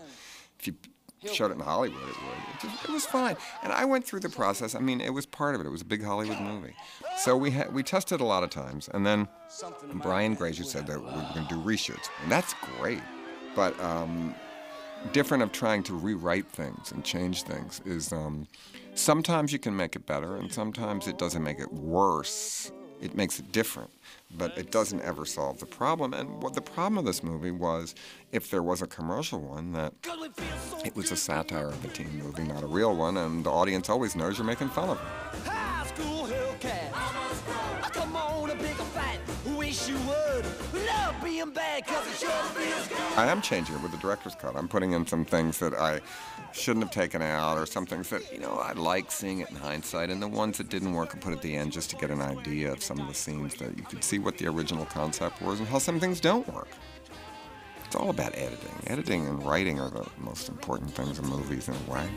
If 0.60 0.68
you 0.68 0.76
showed 1.32 1.52
it 1.52 1.56
in 1.56 1.60
Hollywood, 1.60 2.02
it 2.02 2.08
would. 2.08 2.16
It, 2.16 2.62
just, 2.62 2.84
it 2.86 2.92
was 2.92 3.06
fine, 3.06 3.36
and 3.64 3.74
I 3.74 3.86
went 3.86 4.06
through 4.06 4.22
the 4.22 4.30
process. 4.30 4.76
I 4.76 4.80
mean, 4.80 5.02
it 5.02 5.14
was 5.14 5.26
part 5.26 5.56
of 5.56 5.62
it. 5.62 5.68
It 5.68 5.70
was 5.70 5.82
a 5.82 5.86
big 5.86 6.04
Hollywood 6.04 6.40
movie, 6.42 6.74
so 7.18 7.36
we 7.36 7.52
had 7.52 7.74
we 7.74 7.84
tested 7.84 8.22
a 8.22 8.26
lot 8.26 8.44
of 8.44 8.50
times, 8.50 8.90
and 8.94 9.06
then 9.06 9.28
Brian 9.96 10.36
Grazer 10.36 10.64
said 10.64 10.88
that 10.88 11.00
we 11.00 11.06
were 11.06 11.30
going 11.34 11.48
to 11.48 11.54
do 11.56 11.62
reshoots, 11.62 12.10
and 12.24 12.32
that's 12.32 12.54
great, 12.78 13.02
but. 13.56 13.80
Um, 13.80 14.36
different 15.14 15.42
of 15.42 15.50
trying 15.54 15.82
to 15.82 15.94
rewrite 15.94 16.46
things 16.48 16.92
and 16.92 17.06
change 17.06 17.44
things 17.44 17.82
is 17.86 18.12
um, 18.12 18.46
sometimes 18.96 19.54
you 19.54 19.58
can 19.58 19.74
make 19.74 19.96
it 19.96 20.06
better 20.06 20.36
and 20.36 20.52
sometimes 20.52 21.08
it 21.08 21.18
doesn't 21.18 21.42
make 21.42 21.58
it 21.58 21.72
worse 21.72 22.70
it 23.02 23.16
makes 23.16 23.40
it 23.40 23.52
different 23.52 23.90
but 24.38 24.56
it 24.58 24.72
doesn't 24.72 25.02
ever 25.02 25.26
solve 25.26 25.60
the 25.60 25.66
problem 25.66 26.14
and 26.14 26.42
what 26.42 26.54
the 26.54 26.62
problem 26.62 26.98
of 26.98 27.06
this 27.06 27.24
movie 27.24 27.52
was 27.52 27.96
if 28.32 28.50
there 28.50 28.64
was 28.64 28.82
a 28.82 28.88
commercial 28.88 29.40
one 29.40 29.72
that 29.72 29.94
it 30.86 30.96
was 30.96 31.12
a 31.12 31.16
satire 31.16 31.68
of 31.68 31.86
a 31.86 31.88
teen 31.88 32.10
movie 32.22 32.44
not 32.44 32.64
a 32.64 32.68
real 32.68 32.96
one 32.96 33.18
and 33.18 33.44
the 33.44 33.50
audience 33.50 33.90
always 33.90 34.16
knows 34.16 34.38
you're 34.38 34.46
making 34.46 34.70
fun 34.70 34.90
of 34.90 34.98
them 34.98 35.08
High 35.46 35.88
school 35.88 36.28
Hellcat. 36.28 36.92
Ah, 36.94 37.90
come 37.94 38.16
on, 38.16 38.50
a 38.50 38.56
fight. 38.56 39.20
Wish 39.58 39.88
you 39.88 39.96
would. 39.96 40.46
Love 40.86 41.16
being 41.24 41.52
bad, 41.52 41.86
cause 41.86 42.06
it 42.08 42.18
sure 42.18 42.30
feels 42.30 42.88
good. 42.88 42.98
I 43.18 43.28
am 43.28 43.42
changing 43.42 43.76
it 43.76 43.82
with 43.82 43.92
the 43.92 43.98
director's 43.98 44.36
cut. 44.36 44.56
I'm 44.56 44.68
putting 44.68 44.92
in 44.92 45.08
some 45.08 45.26
things 45.26 45.58
that 45.60 45.74
I 45.74 46.02
shouldn't 46.54 46.84
have 46.86 46.94
taken 46.94 47.22
out, 47.22 47.58
or 47.58 47.66
some 47.66 47.86
things 47.86 48.10
that, 48.10 48.32
you 48.32 48.40
know, 48.40 48.54
I 48.54 48.74
like 48.74 49.12
seeing 49.12 49.40
it 49.40 49.50
in 49.50 49.56
hindsight, 49.56 50.10
and 50.10 50.22
the 50.22 50.28
ones 50.28 50.58
that 50.58 50.70
didn't 50.70 50.94
work 50.94 51.16
I 51.16 51.20
put 51.20 51.34
at 51.34 51.42
the 51.42 51.56
end 51.56 51.72
just 51.72 51.90
to 51.92 51.96
get 51.96 52.10
an 52.10 52.22
idea 52.22 52.72
of 52.72 52.84
some 52.84 53.00
of 53.00 53.08
the 53.08 53.14
scenes 53.14 53.56
that 53.56 53.78
you 53.78 53.84
could 53.84 54.04
see 54.04 54.20
what 54.20 54.38
the 54.38 54.48
original 54.48 54.86
concept 54.86 55.42
was 55.42 55.60
and 55.60 55.68
how 55.68 55.80
some 55.80 56.00
things 56.00 56.20
don't 56.20 56.48
work. 56.54 56.70
It's 57.86 57.96
all 57.96 58.12
about 58.12 58.36
editing. 58.36 58.84
Editing 58.86 59.28
and 59.28 59.44
writing 59.44 59.80
are 59.80 59.90
the 59.90 60.06
most 60.20 60.48
important 60.48 60.92
things 60.92 61.18
in 61.18 61.26
movies 61.26 61.68
in 61.68 61.74
a 61.74 61.92
way. 61.92 62.08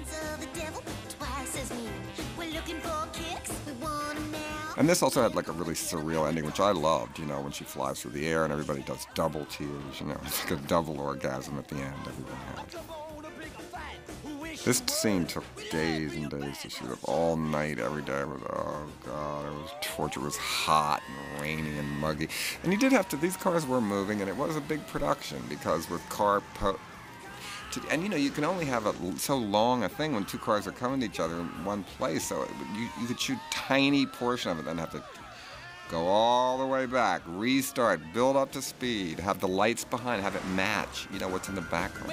And 4.77 4.89
this 4.89 5.03
also 5.03 5.23
had 5.23 5.35
like 5.35 5.49
a 5.49 5.53
really 5.53 5.75
surreal 5.75 6.27
ending, 6.27 6.45
which 6.45 6.61
I 6.61 6.73
loved, 6.73 7.19
you 7.19 7.27
know, 7.27 7.41
when 7.41 7.53
she 7.53 7.65
flies 7.65 8.01
through 8.01 8.13
the 8.13 8.27
air 8.27 8.45
and 8.45 8.53
everybody 8.53 8.83
does 8.83 9.07
double 9.15 9.45
tears, 9.47 10.01
you 10.01 10.07
know, 10.07 10.19
it's 10.27 10.51
like 10.51 10.59
a 10.59 10.67
double 10.67 11.01
orgasm 11.01 11.59
at 11.59 11.69
the 11.69 11.77
end 11.77 11.95
everyone 12.07 12.37
had. 12.57 12.92
This 14.65 14.81
scene 14.87 15.27
took 15.27 15.45
days 15.71 16.15
and 16.15 16.31
days 16.31 16.63
to 16.63 16.71
shoot 16.71 16.93
up, 16.93 16.99
all 17.09 17.37
night, 17.37 17.81
every 17.81 18.03
day. 18.03 18.23
Was, 18.23 18.41
oh 18.49 18.87
god, 19.05 19.47
it 19.47 19.51
was 19.51 19.71
torture. 19.83 20.21
It 20.21 20.25
was 20.25 20.37
hot 20.37 21.03
and 21.09 21.43
rainy 21.43 21.77
and 21.77 21.89
muggy. 21.99 22.29
And 22.63 22.73
you 22.73 22.79
did 22.79 22.93
have 22.93 23.09
to, 23.09 23.17
these 23.17 23.37
cars 23.37 23.67
were 23.67 23.81
moving 23.81 24.21
and 24.21 24.31
it 24.31 24.37
was 24.37 24.55
a 24.55 24.61
big 24.61 24.87
production 24.87 25.43
because 25.49 25.91
with 25.91 26.09
car 26.11 26.43
po- 26.55 26.79
to, 27.73 27.83
and 27.91 28.05
you 28.05 28.09
know 28.09 28.17
you 28.17 28.31
can 28.31 28.45
only 28.45 28.65
have 28.65 28.87
a, 28.87 29.19
so 29.19 29.37
long 29.37 29.83
a 29.83 29.89
thing 29.89 30.13
when 30.15 30.25
two 30.27 30.39
cars 30.39 30.69
are 30.69 30.73
coming 30.73 31.01
to 31.01 31.07
each 31.07 31.19
other 31.19 31.41
in 31.41 31.65
one 31.65 31.83
place. 31.83 32.23
So 32.25 32.43
it, 32.43 32.51
you 32.77 32.89
you 33.01 33.09
could 33.09 33.19
shoot 33.19 33.39
tiny 33.51 34.07
portion 34.07 34.53
of 34.53 34.61
it, 34.61 34.65
then 34.67 34.79
have 34.79 34.93
to 34.93 35.03
go 35.91 36.07
all 36.07 36.59
the 36.59 36.67
way 36.67 36.87
back, 36.87 37.23
restart, 37.27 38.01
build 38.15 38.37
up 38.37 38.53
to 38.53 38.63
speed, 38.63 39.19
have 39.19 39.41
the 39.41 39.49
lights 39.49 39.85
behind, 39.85 40.23
have 40.23 40.37
it 40.37 40.47
match. 40.55 41.09
You 41.13 41.19
know 41.19 41.29
what's 41.29 41.49
in 41.49 41.57
the 41.57 41.63
background. 41.63 42.13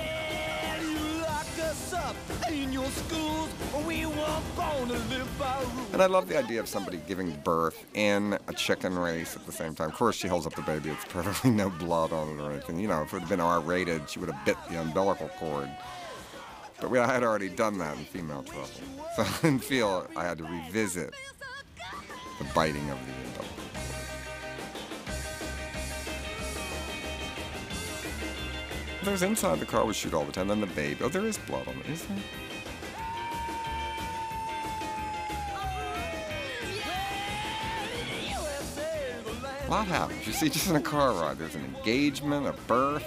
In 2.52 2.74
your 2.74 2.86
schools. 2.88 3.50
We 3.86 4.06
were 4.06 4.42
born 4.56 4.88
to 4.90 4.94
live 4.94 5.40
by 5.40 5.60
rules. 5.60 5.94
And 5.94 6.02
I 6.02 6.08
love 6.08 6.28
the 6.28 6.38
idea 6.38 6.60
of 6.60 6.68
somebody 6.68 7.02
giving 7.08 7.32
birth 7.44 7.86
in 7.94 8.38
a 8.48 8.54
chicken 8.54 8.98
race 8.98 9.36
at 9.36 9.46
the 9.46 9.52
same 9.52 9.76
time. 9.76 9.90
Of 9.90 9.96
course, 9.96 10.16
she 10.16 10.28
holds 10.28 10.46
up 10.46 10.56
the 10.56 10.62
baby. 10.62 10.90
It's 10.90 11.06
perfectly 11.06 11.52
no 11.64 11.70
blood 11.70 12.12
on 12.12 12.30
it 12.30 12.42
or 12.42 12.52
anything. 12.52 12.80
You 12.80 12.88
know, 12.88 13.04
if 13.04 13.14
it 13.14 13.20
had 13.20 13.30
been 13.30 13.40
R-rated, 13.40 14.10
she 14.10 14.20
would 14.20 14.30
have 14.30 14.46
bit 14.46 14.58
the 14.70 14.82
umbilical 14.82 15.30
cord. 15.40 15.70
But 16.80 16.90
we, 16.90 17.00
I 17.00 17.12
had 17.12 17.24
already 17.24 17.50
done 17.50 17.78
that 17.80 17.98
in 17.98 18.06
Female 18.06 18.44
Trouble. 18.44 18.70
So 19.16 19.24
I 19.24 19.42
didn't 19.42 19.64
feel 19.64 20.08
I 20.16 20.24
had 20.24 20.38
to 20.38 20.44
revisit 20.44 21.16
the 22.38 22.46
biting 22.54 22.88
of 22.92 22.98
the 23.06 23.29
There's 29.02 29.22
inside 29.24 29.60
the 29.60 29.66
car 29.66 29.86
we 29.86 29.94
shoot 29.94 30.14
all 30.14 30.26
the 30.26 30.32
time. 30.32 30.50
Then 30.50 30.62
the 30.62 30.68
baby. 30.68 31.00
Oh, 31.04 31.10
there 31.10 31.26
is 31.26 31.38
blood 31.38 31.68
on 31.68 31.76
it, 31.80 31.90
is 31.90 32.06
there? 32.06 32.18
A 39.66 39.70
lot 39.70 39.88
happens. 39.88 40.26
You 40.28 40.34
see, 40.34 40.50
just 40.50 40.70
in 40.70 40.76
a 40.76 40.82
car 40.82 41.14
ride, 41.14 41.38
there's 41.38 41.56
an 41.56 41.64
engagement, 41.76 42.48
a 42.48 42.54
birth. 42.68 43.06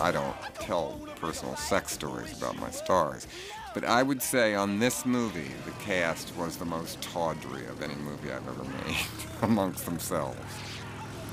I 0.00 0.10
don't 0.12 0.36
tell 0.54 0.98
personal 1.16 1.56
sex 1.56 1.92
stories 1.92 2.36
about 2.36 2.56
my 2.58 2.70
stars, 2.70 3.26
but 3.72 3.84
I 3.84 4.02
would 4.02 4.20
say 4.20 4.56
on 4.56 4.80
this 4.80 5.06
movie, 5.06 5.52
the 5.64 5.70
cast 5.82 6.36
was 6.36 6.56
the 6.56 6.64
most 6.64 7.00
tawdry 7.00 7.66
of 7.66 7.82
any 7.82 7.94
movie 7.94 8.32
I've 8.32 8.46
ever 8.48 8.64
made 8.64 8.96
amongst 9.42 9.84
themselves. 9.84 10.40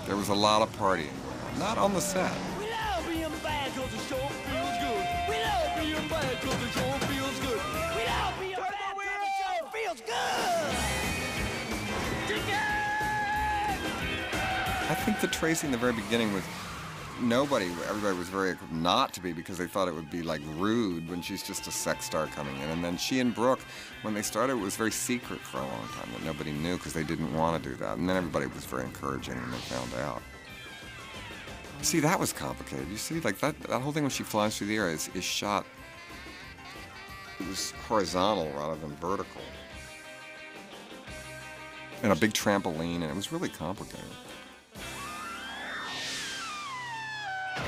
There 0.06 0.16
was 0.16 0.30
a 0.30 0.36
lot 0.36 0.62
of 0.62 0.72
partying 0.78 1.10
going 1.24 1.40
on, 1.54 1.60
not 1.60 1.78
on 1.80 1.96
the 1.96 2.00
set. 2.00 2.32
We 2.60 2.70
love 2.70 3.08
being 3.08 3.32
bad 3.44 3.74
because 3.74 3.90
the 3.90 3.98
show 3.98 4.28
feels 4.28 4.78
good. 4.78 5.06
We 5.28 5.36
love 5.42 5.82
being 5.82 6.08
bad 6.08 6.40
because 6.40 6.60
the 6.60 6.70
show 6.80 6.92
feels 7.10 7.40
good. 7.40 7.62
We 7.98 8.06
love 8.06 8.34
being 8.40 8.54
Turn 8.54 8.70
bad 8.70 8.94
because 8.94 9.22
the 9.26 9.34
show 9.42 9.58
feels 9.74 10.02
good. 10.06 10.78
Deacon! 12.28 12.88
I 14.90 14.96
think 15.04 15.20
the 15.22 15.28
tracing 15.28 15.70
in 15.70 15.72
the 15.72 15.78
very 15.80 15.94
beginning 15.94 16.32
was 16.34 16.44
nobody, 17.22 17.66
everybody 17.90 18.18
was 18.18 18.30
very 18.30 18.56
not 18.72 19.14
to 19.14 19.22
be 19.22 19.34
because 19.34 19.58
they 19.58 19.68
thought 19.68 19.88
it 19.88 19.96
would 19.96 20.10
be 20.10 20.24
like 20.24 20.42
rude 20.56 21.10
when 21.10 21.22
she's 21.22 21.44
just 21.44 21.68
a 21.68 21.72
sex 21.72 22.06
star 22.06 22.28
coming 22.28 22.56
in. 22.62 22.70
And 22.70 22.84
then 22.84 22.98
she 22.98 23.20
and 23.20 23.34
Brook, 23.34 23.60
when 24.02 24.14
they 24.14 24.22
started, 24.22 24.54
it 24.54 24.62
was 24.62 24.76
very 24.76 24.92
secret 24.92 25.40
for 25.40 25.58
a 25.58 25.66
long 25.66 25.88
time 25.90 26.10
that 26.14 26.24
nobody 26.24 26.52
knew 26.52 26.78
because 26.78 26.94
they 26.94 27.04
didn't 27.04 27.34
want 27.34 27.62
to 27.62 27.70
do 27.70 27.76
that. 27.78 27.98
And 27.98 28.08
then 28.08 28.18
everybody 28.18 28.48
was 28.48 28.66
very 28.66 28.84
encouraging 28.84 29.36
when 29.36 29.52
they 29.52 29.58
found 29.58 29.94
out. 29.96 30.22
See, 31.82 32.00
that 32.00 32.20
was 32.20 32.34
complicated. 32.34 32.88
You 32.90 32.98
see, 32.98 33.20
like 33.20 33.40
that, 33.40 33.60
that 33.62 33.82
whole 33.82 33.92
thing 33.92 34.04
when 34.04 34.10
she 34.10 34.24
flies 34.24 34.58
through 34.58 34.68
the 34.68 34.78
air 34.78 34.90
is, 34.90 35.10
is 35.14 35.24
shot. 35.24 35.66
It 37.40 37.48
was 37.48 37.72
horizontal 37.88 38.52
rather 38.52 38.76
than 38.76 38.96
vertical. 38.96 39.42
And 42.04 42.12
a 42.12 42.16
big 42.16 42.34
trampoline, 42.34 42.96
and 42.96 43.06
it 43.06 43.16
was 43.16 43.32
really 43.32 43.50
complicated. 43.50 44.06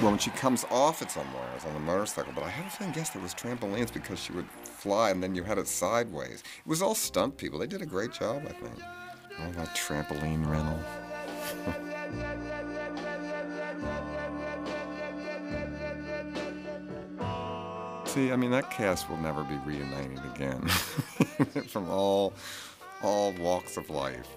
Well, 0.01 0.11
when 0.11 0.19
she 0.19 0.29
comes 0.31 0.65
off 0.71 1.01
it 1.01 1.11
somewhere, 1.11 1.49
it's 1.55 1.65
on 1.65 1.73
the 1.73 1.79
motorcycle, 1.81 2.31
but 2.33 2.43
I 2.43 2.49
had 2.49 2.65
a 2.65 2.69
feeling, 2.69 2.93
guess 2.93 3.09
there 3.09 3.21
was 3.21 3.33
trampolines 3.33 3.91
because 3.91 4.17
she 4.17 4.31
would 4.31 4.47
fly 4.63 5.09
and 5.09 5.21
then 5.21 5.35
you 5.35 5.43
had 5.43 5.57
it 5.57 5.67
sideways. 5.67 6.41
It 6.41 6.67
was 6.67 6.81
all 6.81 6.95
stunt 6.95 7.35
people. 7.35 7.59
They 7.59 7.67
did 7.67 7.81
a 7.81 7.85
great 7.85 8.13
job, 8.13 8.43
I 8.45 8.53
think. 8.53 8.79
Oh, 9.39 9.51
that 9.57 9.75
trampoline 9.75 10.47
rental. 10.47 10.79
See, 18.09 18.31
I 18.31 18.37
mean, 18.37 18.51
that 18.51 18.71
cast 18.71 19.07
will 19.09 19.17
never 19.17 19.43
be 19.43 19.55
reunited 19.65 20.19
again 20.33 20.67
from 21.67 21.89
all, 21.89 22.33
all 23.03 23.33
walks 23.33 23.77
of 23.77 23.89
life. 23.91 24.27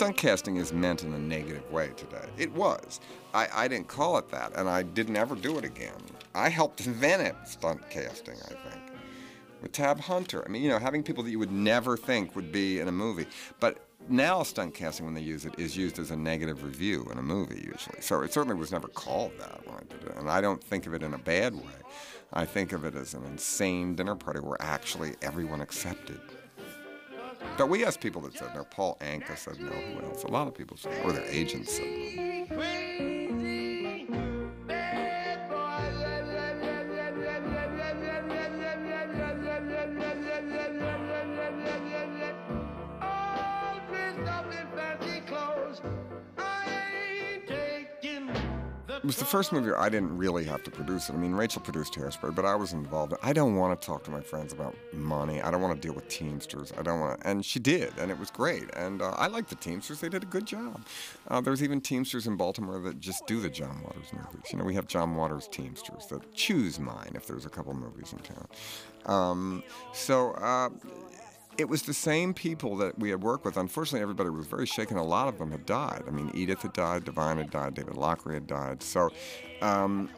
Stunt 0.00 0.16
casting 0.16 0.56
is 0.56 0.72
meant 0.72 1.04
in 1.04 1.12
a 1.12 1.18
negative 1.18 1.70
way 1.70 1.90
today. 1.94 2.24
It 2.38 2.50
was. 2.54 3.00
I, 3.34 3.48
I 3.52 3.68
didn't 3.68 3.88
call 3.88 4.16
it 4.16 4.30
that, 4.30 4.50
and 4.56 4.66
I 4.66 4.82
didn't 4.82 5.16
ever 5.16 5.34
do 5.34 5.58
it 5.58 5.64
again. 5.66 5.92
I 6.34 6.48
helped 6.48 6.86
invent 6.86 7.20
it, 7.20 7.34
stunt 7.44 7.82
casting, 7.90 8.36
I 8.36 8.48
think. 8.48 8.82
With 9.60 9.72
Tab 9.72 10.00
Hunter. 10.00 10.42
I 10.42 10.48
mean, 10.48 10.62
you 10.62 10.70
know, 10.70 10.78
having 10.78 11.02
people 11.02 11.22
that 11.24 11.30
you 11.30 11.38
would 11.38 11.52
never 11.52 11.98
think 11.98 12.34
would 12.34 12.50
be 12.50 12.80
in 12.80 12.88
a 12.88 12.92
movie. 12.92 13.26
But 13.60 13.88
now 14.08 14.42
stunt 14.42 14.72
casting, 14.72 15.04
when 15.04 15.12
they 15.12 15.20
use 15.20 15.44
it, 15.44 15.58
is 15.58 15.76
used 15.76 15.98
as 15.98 16.10
a 16.10 16.16
negative 16.16 16.64
review 16.64 17.06
in 17.12 17.18
a 17.18 17.22
movie, 17.22 17.56
usually. 17.56 18.00
So 18.00 18.22
it 18.22 18.32
certainly 18.32 18.56
was 18.56 18.72
never 18.72 18.88
called 18.88 19.32
that 19.38 19.66
when 19.66 19.76
I 19.76 19.80
did 19.80 20.02
it. 20.08 20.16
And 20.16 20.30
I 20.30 20.40
don't 20.40 20.64
think 20.64 20.86
of 20.86 20.94
it 20.94 21.02
in 21.02 21.12
a 21.12 21.18
bad 21.18 21.54
way. 21.54 21.78
I 22.32 22.46
think 22.46 22.72
of 22.72 22.86
it 22.86 22.94
as 22.94 23.12
an 23.12 23.26
insane 23.26 23.96
dinner 23.96 24.16
party 24.16 24.40
where 24.40 24.56
actually 24.62 25.16
everyone 25.20 25.60
accepted. 25.60 26.22
But 27.56 27.68
we 27.68 27.84
asked 27.84 28.00
people 28.00 28.22
that 28.22 28.34
said 28.34 28.54
no. 28.54 28.64
Paul 28.64 28.96
Anka 29.00 29.36
said 29.36 29.60
no. 29.60 29.70
Who 29.70 30.06
else? 30.06 30.24
A 30.24 30.28
lot 30.28 30.48
of 30.48 30.54
people 30.54 30.76
said, 30.76 30.92
no. 31.02 31.10
or 31.10 31.12
their 31.12 31.26
agents 31.26 31.72
said 31.72 31.86
no. 31.86 32.56
It 49.02 49.06
was 49.06 49.16
the 49.16 49.24
first 49.24 49.50
movie 49.50 49.72
I 49.72 49.88
didn't 49.88 50.14
really 50.14 50.44
have 50.44 50.62
to 50.64 50.70
produce 50.70 51.08
it. 51.08 51.14
I 51.14 51.16
mean, 51.16 51.32
Rachel 51.32 51.62
produced 51.62 51.94
Hairspray, 51.94 52.34
but 52.34 52.44
I 52.44 52.54
was 52.54 52.74
involved. 52.74 53.14
I 53.22 53.32
don't 53.32 53.56
want 53.56 53.80
to 53.80 53.86
talk 53.86 54.04
to 54.04 54.10
my 54.10 54.20
friends 54.20 54.52
about 54.52 54.76
money. 54.92 55.40
I 55.40 55.50
don't 55.50 55.62
want 55.62 55.74
to 55.74 55.80
deal 55.80 55.94
with 55.94 56.06
Teamsters. 56.08 56.70
I 56.76 56.82
don't 56.82 57.00
want 57.00 57.18
to. 57.18 57.26
And 57.26 57.42
she 57.42 57.58
did, 57.58 57.94
and 57.98 58.10
it 58.10 58.18
was 58.18 58.30
great. 58.30 58.64
And 58.76 59.00
uh, 59.00 59.12
I 59.16 59.28
like 59.28 59.48
the 59.48 59.54
Teamsters. 59.54 60.00
They 60.00 60.10
did 60.10 60.22
a 60.22 60.26
good 60.26 60.44
job. 60.44 60.84
Uh, 61.28 61.40
there's 61.40 61.62
even 61.62 61.80
Teamsters 61.80 62.26
in 62.26 62.36
Baltimore 62.36 62.78
that 62.80 63.00
just 63.00 63.26
do 63.26 63.40
the 63.40 63.48
John 63.48 63.80
Waters 63.82 64.12
movies. 64.12 64.52
You 64.52 64.58
know, 64.58 64.64
we 64.64 64.74
have 64.74 64.86
John 64.86 65.16
Waters 65.16 65.48
Teamsters 65.50 66.04
that 66.08 66.34
choose 66.34 66.78
mine 66.78 67.12
if 67.14 67.26
there's 67.26 67.46
a 67.46 67.50
couple 67.50 67.72
movies 67.72 68.12
in 68.12 68.18
town. 68.18 68.48
Um, 69.06 69.62
so. 69.94 70.32
Uh, 70.32 70.68
it 71.60 71.68
was 71.68 71.82
the 71.82 71.94
same 71.94 72.32
people 72.32 72.74
that 72.78 72.98
we 72.98 73.10
had 73.10 73.22
worked 73.22 73.44
with. 73.44 73.58
Unfortunately, 73.58 74.00
everybody 74.00 74.30
was 74.30 74.46
very 74.46 74.66
shaken. 74.66 74.96
A 74.96 75.04
lot 75.04 75.28
of 75.28 75.38
them 75.38 75.50
had 75.50 75.66
died. 75.66 76.02
I 76.08 76.10
mean, 76.10 76.30
Edith 76.32 76.62
had 76.62 76.72
died, 76.72 77.04
Divine 77.04 77.36
had 77.36 77.50
died, 77.50 77.74
David 77.74 77.94
Lochary 77.94 78.34
had 78.34 78.46
died. 78.46 78.82
So, 78.82 79.10
um, 79.60 80.08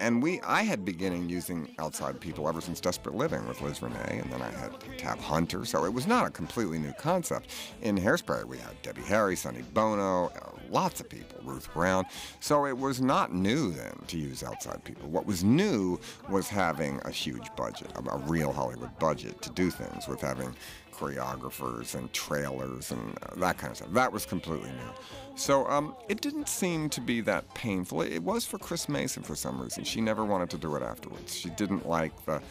and 0.00 0.22
we, 0.22 0.40
I 0.42 0.62
had 0.62 0.84
beginning 0.84 1.28
using 1.28 1.74
outside 1.78 2.20
people 2.20 2.48
ever 2.48 2.60
since 2.60 2.80
Desperate 2.80 3.14
Living 3.16 3.46
with 3.48 3.60
Liz 3.60 3.80
Renay, 3.80 4.22
and 4.22 4.32
then 4.32 4.42
I 4.42 4.50
had 4.50 4.72
Tab 4.96 5.18
Hunter. 5.18 5.64
So 5.64 5.84
it 5.84 5.92
was 5.92 6.06
not 6.06 6.26
a 6.26 6.30
completely 6.30 6.78
new 6.78 6.92
concept. 6.92 7.50
In 7.82 7.96
Hairspray, 7.96 8.44
we 8.44 8.58
had 8.58 8.80
Debbie 8.82 9.02
Harry, 9.02 9.36
Sonny 9.36 9.62
Bono, 9.74 10.26
uh, 10.26 10.50
lots 10.70 11.00
of 11.00 11.08
people, 11.08 11.40
Ruth 11.42 11.72
Brown. 11.74 12.04
So 12.40 12.66
it 12.66 12.76
was 12.76 13.00
not 13.00 13.32
new 13.32 13.72
then 13.72 13.98
to 14.08 14.18
use 14.18 14.42
outside 14.42 14.84
people. 14.84 15.08
What 15.08 15.26
was 15.26 15.42
new 15.42 15.98
was 16.28 16.48
having 16.48 17.00
a 17.04 17.10
huge 17.10 17.48
budget, 17.56 17.90
a 17.96 18.18
real 18.18 18.52
Hollywood 18.52 18.96
budget 18.98 19.42
to 19.42 19.50
do 19.50 19.70
things 19.70 20.06
with 20.06 20.20
having 20.20 20.54
choreographers 20.98 21.94
and 21.94 22.12
trailers 22.12 22.90
and 22.90 23.16
uh, 23.22 23.34
that 23.36 23.58
kind 23.58 23.70
of 23.70 23.76
stuff. 23.76 23.92
That 23.92 24.12
was 24.12 24.26
completely 24.26 24.70
new. 24.70 24.92
So 25.36 25.68
um, 25.68 25.94
it 26.08 26.20
didn't 26.20 26.48
seem 26.48 26.90
to 26.90 27.00
be 27.00 27.20
that 27.20 27.54
painful. 27.54 28.02
It 28.02 28.22
was 28.22 28.44
for 28.44 28.58
Chris 28.58 28.88
Mason 28.88 29.22
for 29.22 29.36
some 29.36 29.60
reason. 29.62 29.84
She 29.84 30.00
never 30.00 30.24
wanted 30.24 30.50
to 30.50 30.58
do 30.58 30.74
it 30.74 30.82
afterwards. 30.82 31.34
She 31.36 31.50
didn't 31.50 31.88
like 31.88 32.24
the 32.24 32.42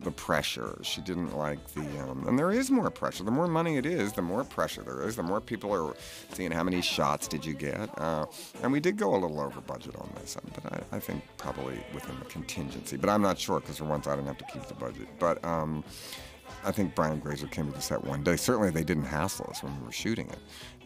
the 0.00 0.10
pressure. 0.10 0.78
She 0.82 1.00
didn't 1.00 1.36
like 1.36 1.64
the 1.68 1.86
um, 2.02 2.26
and 2.26 2.38
there 2.38 2.50
is 2.50 2.70
more 2.70 2.90
pressure. 2.90 3.22
The 3.24 3.30
more 3.30 3.46
money 3.46 3.76
it 3.76 3.86
is, 3.86 4.12
the 4.12 4.22
more 4.22 4.44
pressure 4.44 4.82
there 4.82 5.02
is. 5.02 5.16
The 5.16 5.22
more 5.22 5.40
people 5.40 5.72
are 5.72 5.94
seeing 6.32 6.50
how 6.50 6.64
many 6.64 6.82
shots 6.82 7.28
did 7.28 7.46
you 7.46 7.54
get. 7.54 7.88
Uh, 7.98 8.26
and 8.62 8.72
we 8.72 8.80
did 8.80 8.96
go 8.96 9.14
a 9.14 9.18
little 9.18 9.40
over 9.40 9.60
budget 9.60 9.94
on 9.96 10.10
this, 10.16 10.36
but 10.54 10.72
I, 10.72 10.96
I 10.96 10.98
think 10.98 11.22
probably 11.38 11.78
within 11.94 12.18
the 12.18 12.24
contingency. 12.26 12.96
But 12.96 13.10
I'm 13.10 13.22
not 13.22 13.38
sure 13.38 13.60
because 13.60 13.78
for 13.78 13.84
once 13.84 14.06
I 14.06 14.16
didn't 14.16 14.26
have 14.26 14.38
to 14.38 14.46
keep 14.52 14.66
the 14.66 14.74
budget. 14.74 15.08
But 15.18 15.42
um, 15.44 15.84
I 16.64 16.72
think 16.72 16.94
Brian 16.94 17.20
Grazer 17.20 17.46
came 17.46 17.66
to 17.66 17.72
the 17.72 17.80
set 17.80 18.04
one 18.04 18.24
day. 18.24 18.36
Certainly, 18.36 18.70
they 18.70 18.82
didn't 18.82 19.04
hassle 19.04 19.46
us 19.48 19.62
when 19.62 19.78
we 19.78 19.86
were 19.86 19.92
shooting 19.92 20.28
it, 20.28 20.38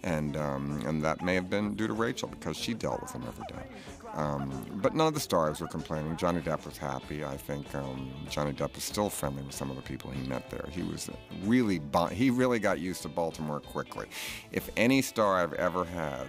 and 0.03 0.37
um, 0.37 0.83
and 0.87 1.03
that 1.03 1.23
may 1.23 1.35
have 1.35 1.49
been 1.49 1.75
due 1.75 1.87
to 1.87 1.95
Rachel 1.95 2.29
because 2.29 2.57
she 2.57 2.75
dealt 2.75 3.01
with 3.01 3.13
him 3.13 3.25
every 3.27 3.45
day. 3.49 3.67
Um, 4.13 4.67
but 4.83 4.95
none 4.95 5.07
of 5.07 5.15
the 5.15 5.21
stars 5.21 5.61
were 5.61 5.69
complaining. 5.69 6.17
Johnny 6.17 6.41
Depp 6.41 6.67
was 6.67 6.77
happy. 6.77 7.25
I 7.25 7.37
think 7.37 7.75
um, 7.75 8.11
Johnny 8.29 8.53
Depp 8.53 8.77
is 8.77 8.83
still 8.83 9.09
friendly 9.09 9.43
with 9.43 9.55
some 9.55 9.71
of 9.71 9.77
the 9.77 9.83
people 9.83 10.11
he 10.11 10.27
met 10.29 10.51
there. 10.51 10.67
He 10.71 10.83
was 10.83 11.09
really 11.45 11.81
he 12.13 12.31
really 12.31 12.59
got 12.59 12.79
used 12.79 13.03
to 13.03 13.09
Baltimore 13.09 13.61
quickly. 13.61 14.07
If 14.53 14.69
any 14.77 15.01
star 15.01 15.37
I've 15.37 15.55
ever 15.55 15.85
had 15.85 16.27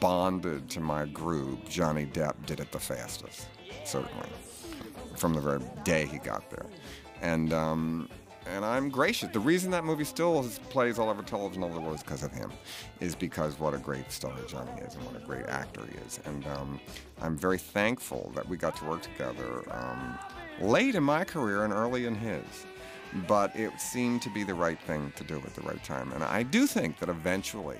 bonded 0.00 0.68
to 0.70 0.80
my 0.80 1.04
group, 1.06 1.68
Johnny 1.68 2.06
Depp 2.06 2.34
did 2.46 2.58
it 2.58 2.72
the 2.72 2.80
fastest, 2.80 3.46
certainly, 3.84 4.28
from 5.16 5.34
the 5.34 5.40
very 5.40 5.60
day 5.84 6.06
he 6.06 6.18
got 6.18 6.50
there, 6.50 6.66
and. 7.22 7.52
And 8.54 8.64
I'm 8.64 8.88
gracious. 8.88 9.30
The 9.32 9.40
reason 9.40 9.70
that 9.72 9.84
movie 9.84 10.04
still 10.04 10.42
plays 10.70 10.98
all 10.98 11.10
over 11.10 11.22
television 11.22 11.62
all 11.62 11.68
over 11.68 11.78
the 11.78 11.84
world 11.84 11.96
is 11.96 12.02
because 12.02 12.22
of 12.22 12.32
him, 12.32 12.50
is 13.00 13.14
because 13.14 13.58
what 13.58 13.74
a 13.74 13.78
great 13.78 14.10
star 14.10 14.34
Johnny 14.46 14.72
is 14.80 14.94
and 14.94 15.04
what 15.04 15.16
a 15.16 15.24
great 15.24 15.46
actor 15.46 15.82
he 15.90 15.96
is. 16.06 16.20
And 16.24 16.46
um, 16.48 16.80
I'm 17.20 17.36
very 17.36 17.58
thankful 17.58 18.32
that 18.34 18.48
we 18.48 18.56
got 18.56 18.76
to 18.76 18.84
work 18.84 19.02
together 19.02 19.62
um, 19.70 20.18
late 20.60 20.94
in 20.94 21.02
my 21.02 21.24
career 21.24 21.64
and 21.64 21.72
early 21.72 22.06
in 22.06 22.14
his. 22.14 22.44
But 23.26 23.56
it 23.56 23.80
seemed 23.80 24.20
to 24.22 24.30
be 24.30 24.44
the 24.44 24.54
right 24.54 24.78
thing 24.80 25.12
to 25.16 25.24
do 25.24 25.36
at 25.36 25.54
the 25.54 25.62
right 25.62 25.82
time. 25.82 26.12
And 26.12 26.22
I 26.22 26.42
do 26.42 26.66
think 26.66 26.98
that 26.98 27.08
eventually 27.08 27.78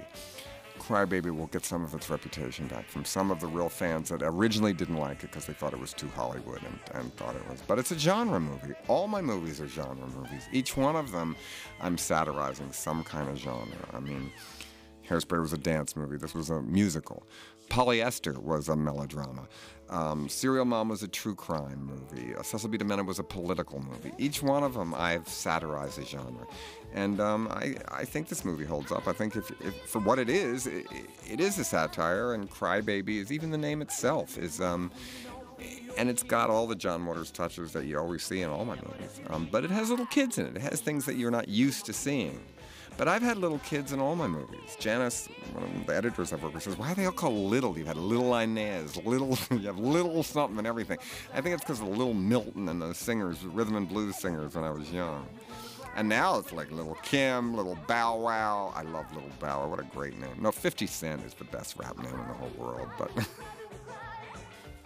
Crybaby 0.88 1.36
will 1.36 1.48
get 1.48 1.66
some 1.66 1.84
of 1.84 1.92
its 1.92 2.08
reputation 2.08 2.66
back 2.66 2.88
from 2.88 3.04
some 3.04 3.30
of 3.30 3.40
the 3.40 3.46
real 3.46 3.68
fans 3.68 4.08
that 4.08 4.22
originally 4.22 4.72
didn't 4.72 4.96
like 4.96 5.22
it 5.22 5.30
because 5.30 5.44
they 5.44 5.52
thought 5.52 5.74
it 5.74 5.78
was 5.78 5.92
too 5.92 6.08
Hollywood 6.16 6.62
and, 6.62 6.78
and 6.94 7.14
thought 7.16 7.36
it 7.36 7.46
was. 7.46 7.62
But 7.66 7.78
it's 7.78 7.90
a 7.90 7.98
genre 7.98 8.40
movie. 8.40 8.72
All 8.88 9.06
my 9.06 9.20
movies 9.20 9.60
are 9.60 9.68
genre 9.68 10.08
movies. 10.08 10.48
Each 10.50 10.78
one 10.78 10.96
of 10.96 11.12
them, 11.12 11.36
I'm 11.82 11.98
satirizing 11.98 12.72
some 12.72 13.04
kind 13.04 13.28
of 13.28 13.36
genre. 13.36 13.66
I 13.92 14.00
mean, 14.00 14.32
Hairspray 15.06 15.42
was 15.42 15.52
a 15.52 15.58
dance 15.58 15.94
movie. 15.94 16.16
This 16.16 16.34
was 16.34 16.48
a 16.48 16.62
musical. 16.62 17.26
Polyester 17.68 18.38
was 18.38 18.70
a 18.70 18.76
melodrama. 18.76 19.46
Um, 19.90 20.28
Serial 20.28 20.64
Mom 20.64 20.88
was 20.88 21.02
a 21.02 21.08
true 21.08 21.34
crime 21.34 21.90
movie. 21.90 22.34
Cecil 22.42 22.68
B. 22.68 22.78
DeMented 22.78 23.06
was 23.06 23.18
a 23.18 23.24
political 23.24 23.80
movie. 23.80 24.12
Each 24.18 24.42
one 24.42 24.62
of 24.62 24.74
them, 24.74 24.94
I've 24.94 25.28
satirized 25.28 25.98
a 25.98 26.04
genre. 26.04 26.46
And 26.94 27.20
um, 27.20 27.48
I, 27.50 27.76
I 27.90 28.04
think 28.04 28.28
this 28.28 28.44
movie 28.44 28.64
holds 28.64 28.92
up. 28.92 29.08
I 29.08 29.12
think 29.12 29.36
if, 29.36 29.50
if 29.60 29.74
for 29.82 30.00
what 30.00 30.18
it 30.18 30.28
is, 30.28 30.66
it, 30.66 30.86
it 31.28 31.40
is 31.40 31.58
a 31.58 31.64
satire, 31.64 32.34
and 32.34 32.50
Crybaby 32.50 33.16
is 33.16 33.32
even 33.32 33.50
the 33.50 33.58
name 33.58 33.82
itself 33.82 34.38
is. 34.38 34.60
Um, 34.60 34.90
and 35.96 36.08
it's 36.08 36.22
got 36.22 36.50
all 36.50 36.66
the 36.66 36.76
John 36.76 37.04
Waters 37.04 37.30
touches 37.30 37.72
that 37.72 37.84
you 37.84 37.98
always 37.98 38.22
see 38.22 38.42
in 38.42 38.50
all 38.50 38.64
my 38.64 38.76
movies. 38.76 39.20
Um, 39.28 39.48
but 39.50 39.64
it 39.64 39.70
has 39.70 39.90
little 39.90 40.06
kids 40.06 40.38
in 40.38 40.46
it. 40.46 40.56
It 40.56 40.62
has 40.62 40.80
things 40.80 41.04
that 41.06 41.16
you're 41.16 41.30
not 41.30 41.48
used 41.48 41.86
to 41.86 41.92
seeing. 41.92 42.40
But 42.98 43.06
I've 43.06 43.22
had 43.22 43.38
little 43.38 43.60
kids 43.60 43.92
in 43.92 44.00
all 44.00 44.16
my 44.16 44.26
movies. 44.26 44.76
Janice, 44.80 45.28
one 45.52 45.62
of 45.62 45.86
the 45.86 45.94
editors 45.94 46.32
I've 46.32 46.42
worked 46.42 46.56
with, 46.56 46.64
says, 46.64 46.76
"Why 46.76 46.90
are 46.90 46.94
they 46.96 47.06
all 47.06 47.12
called 47.12 47.36
little? 47.36 47.78
You've 47.78 47.86
had 47.86 47.96
little 47.96 48.36
Inez, 48.36 48.96
little, 49.04 49.38
you 49.56 49.68
have 49.68 49.78
little 49.78 50.24
something 50.24 50.58
and 50.58 50.66
everything." 50.66 50.98
I 51.32 51.40
think 51.40 51.54
it's 51.54 51.62
because 51.62 51.80
of 51.80 51.86
Little 51.86 52.12
Milton 52.12 52.68
and 52.68 52.82
the 52.82 52.92
singers, 52.92 53.44
rhythm 53.44 53.76
and 53.76 53.88
blues 53.88 54.16
singers, 54.16 54.56
when 54.56 54.64
I 54.64 54.72
was 54.72 54.90
young. 54.92 55.28
And 55.94 56.08
now 56.08 56.38
it's 56.38 56.52
like 56.52 56.72
Little 56.72 56.96
Kim, 57.02 57.54
Little 57.54 57.78
Bow 57.86 58.18
Wow. 58.18 58.72
I 58.74 58.82
love 58.82 59.12
Little 59.14 59.30
Bow 59.38 59.60
Wow. 59.60 59.68
What 59.68 59.80
a 59.80 59.84
great 59.84 60.18
name. 60.18 60.36
No, 60.40 60.50
50 60.50 60.88
Cent 60.88 61.24
is 61.24 61.34
the 61.34 61.44
best 61.44 61.76
rap 61.76 61.96
name 61.98 62.12
in 62.12 62.28
the 62.28 62.34
whole 62.34 62.52
world, 62.58 62.88
but 62.98 63.10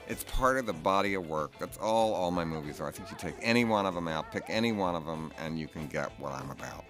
it's 0.06 0.24
part 0.24 0.58
of 0.58 0.66
the 0.66 0.74
body 0.74 1.14
of 1.14 1.26
work. 1.26 1.52
That's 1.58 1.78
all 1.78 2.12
all 2.12 2.30
my 2.30 2.44
movies 2.44 2.78
are. 2.78 2.88
I 2.88 2.90
think 2.90 3.10
you 3.10 3.16
take 3.16 3.36
any 3.40 3.64
one 3.64 3.86
of 3.86 3.94
them 3.94 4.06
out, 4.06 4.30
pick 4.32 4.44
any 4.48 4.72
one 4.72 4.94
of 4.94 5.06
them, 5.06 5.32
and 5.38 5.58
you 5.58 5.66
can 5.66 5.86
get 5.86 6.12
what 6.20 6.32
I'm 6.32 6.50
about. 6.50 6.84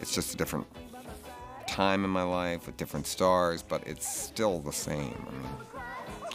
It's 0.00 0.14
just 0.14 0.34
a 0.34 0.36
different 0.36 0.66
time 1.66 2.04
in 2.04 2.10
my 2.10 2.22
life 2.22 2.66
with 2.66 2.76
different 2.76 3.06
stars, 3.06 3.62
but 3.62 3.86
it's 3.86 4.08
still 4.08 4.60
the 4.60 4.72
same. 4.72 5.26
I 5.28 5.32
mean, 5.32 5.48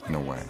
in 0.07 0.15
a 0.15 0.19
way. 0.19 0.43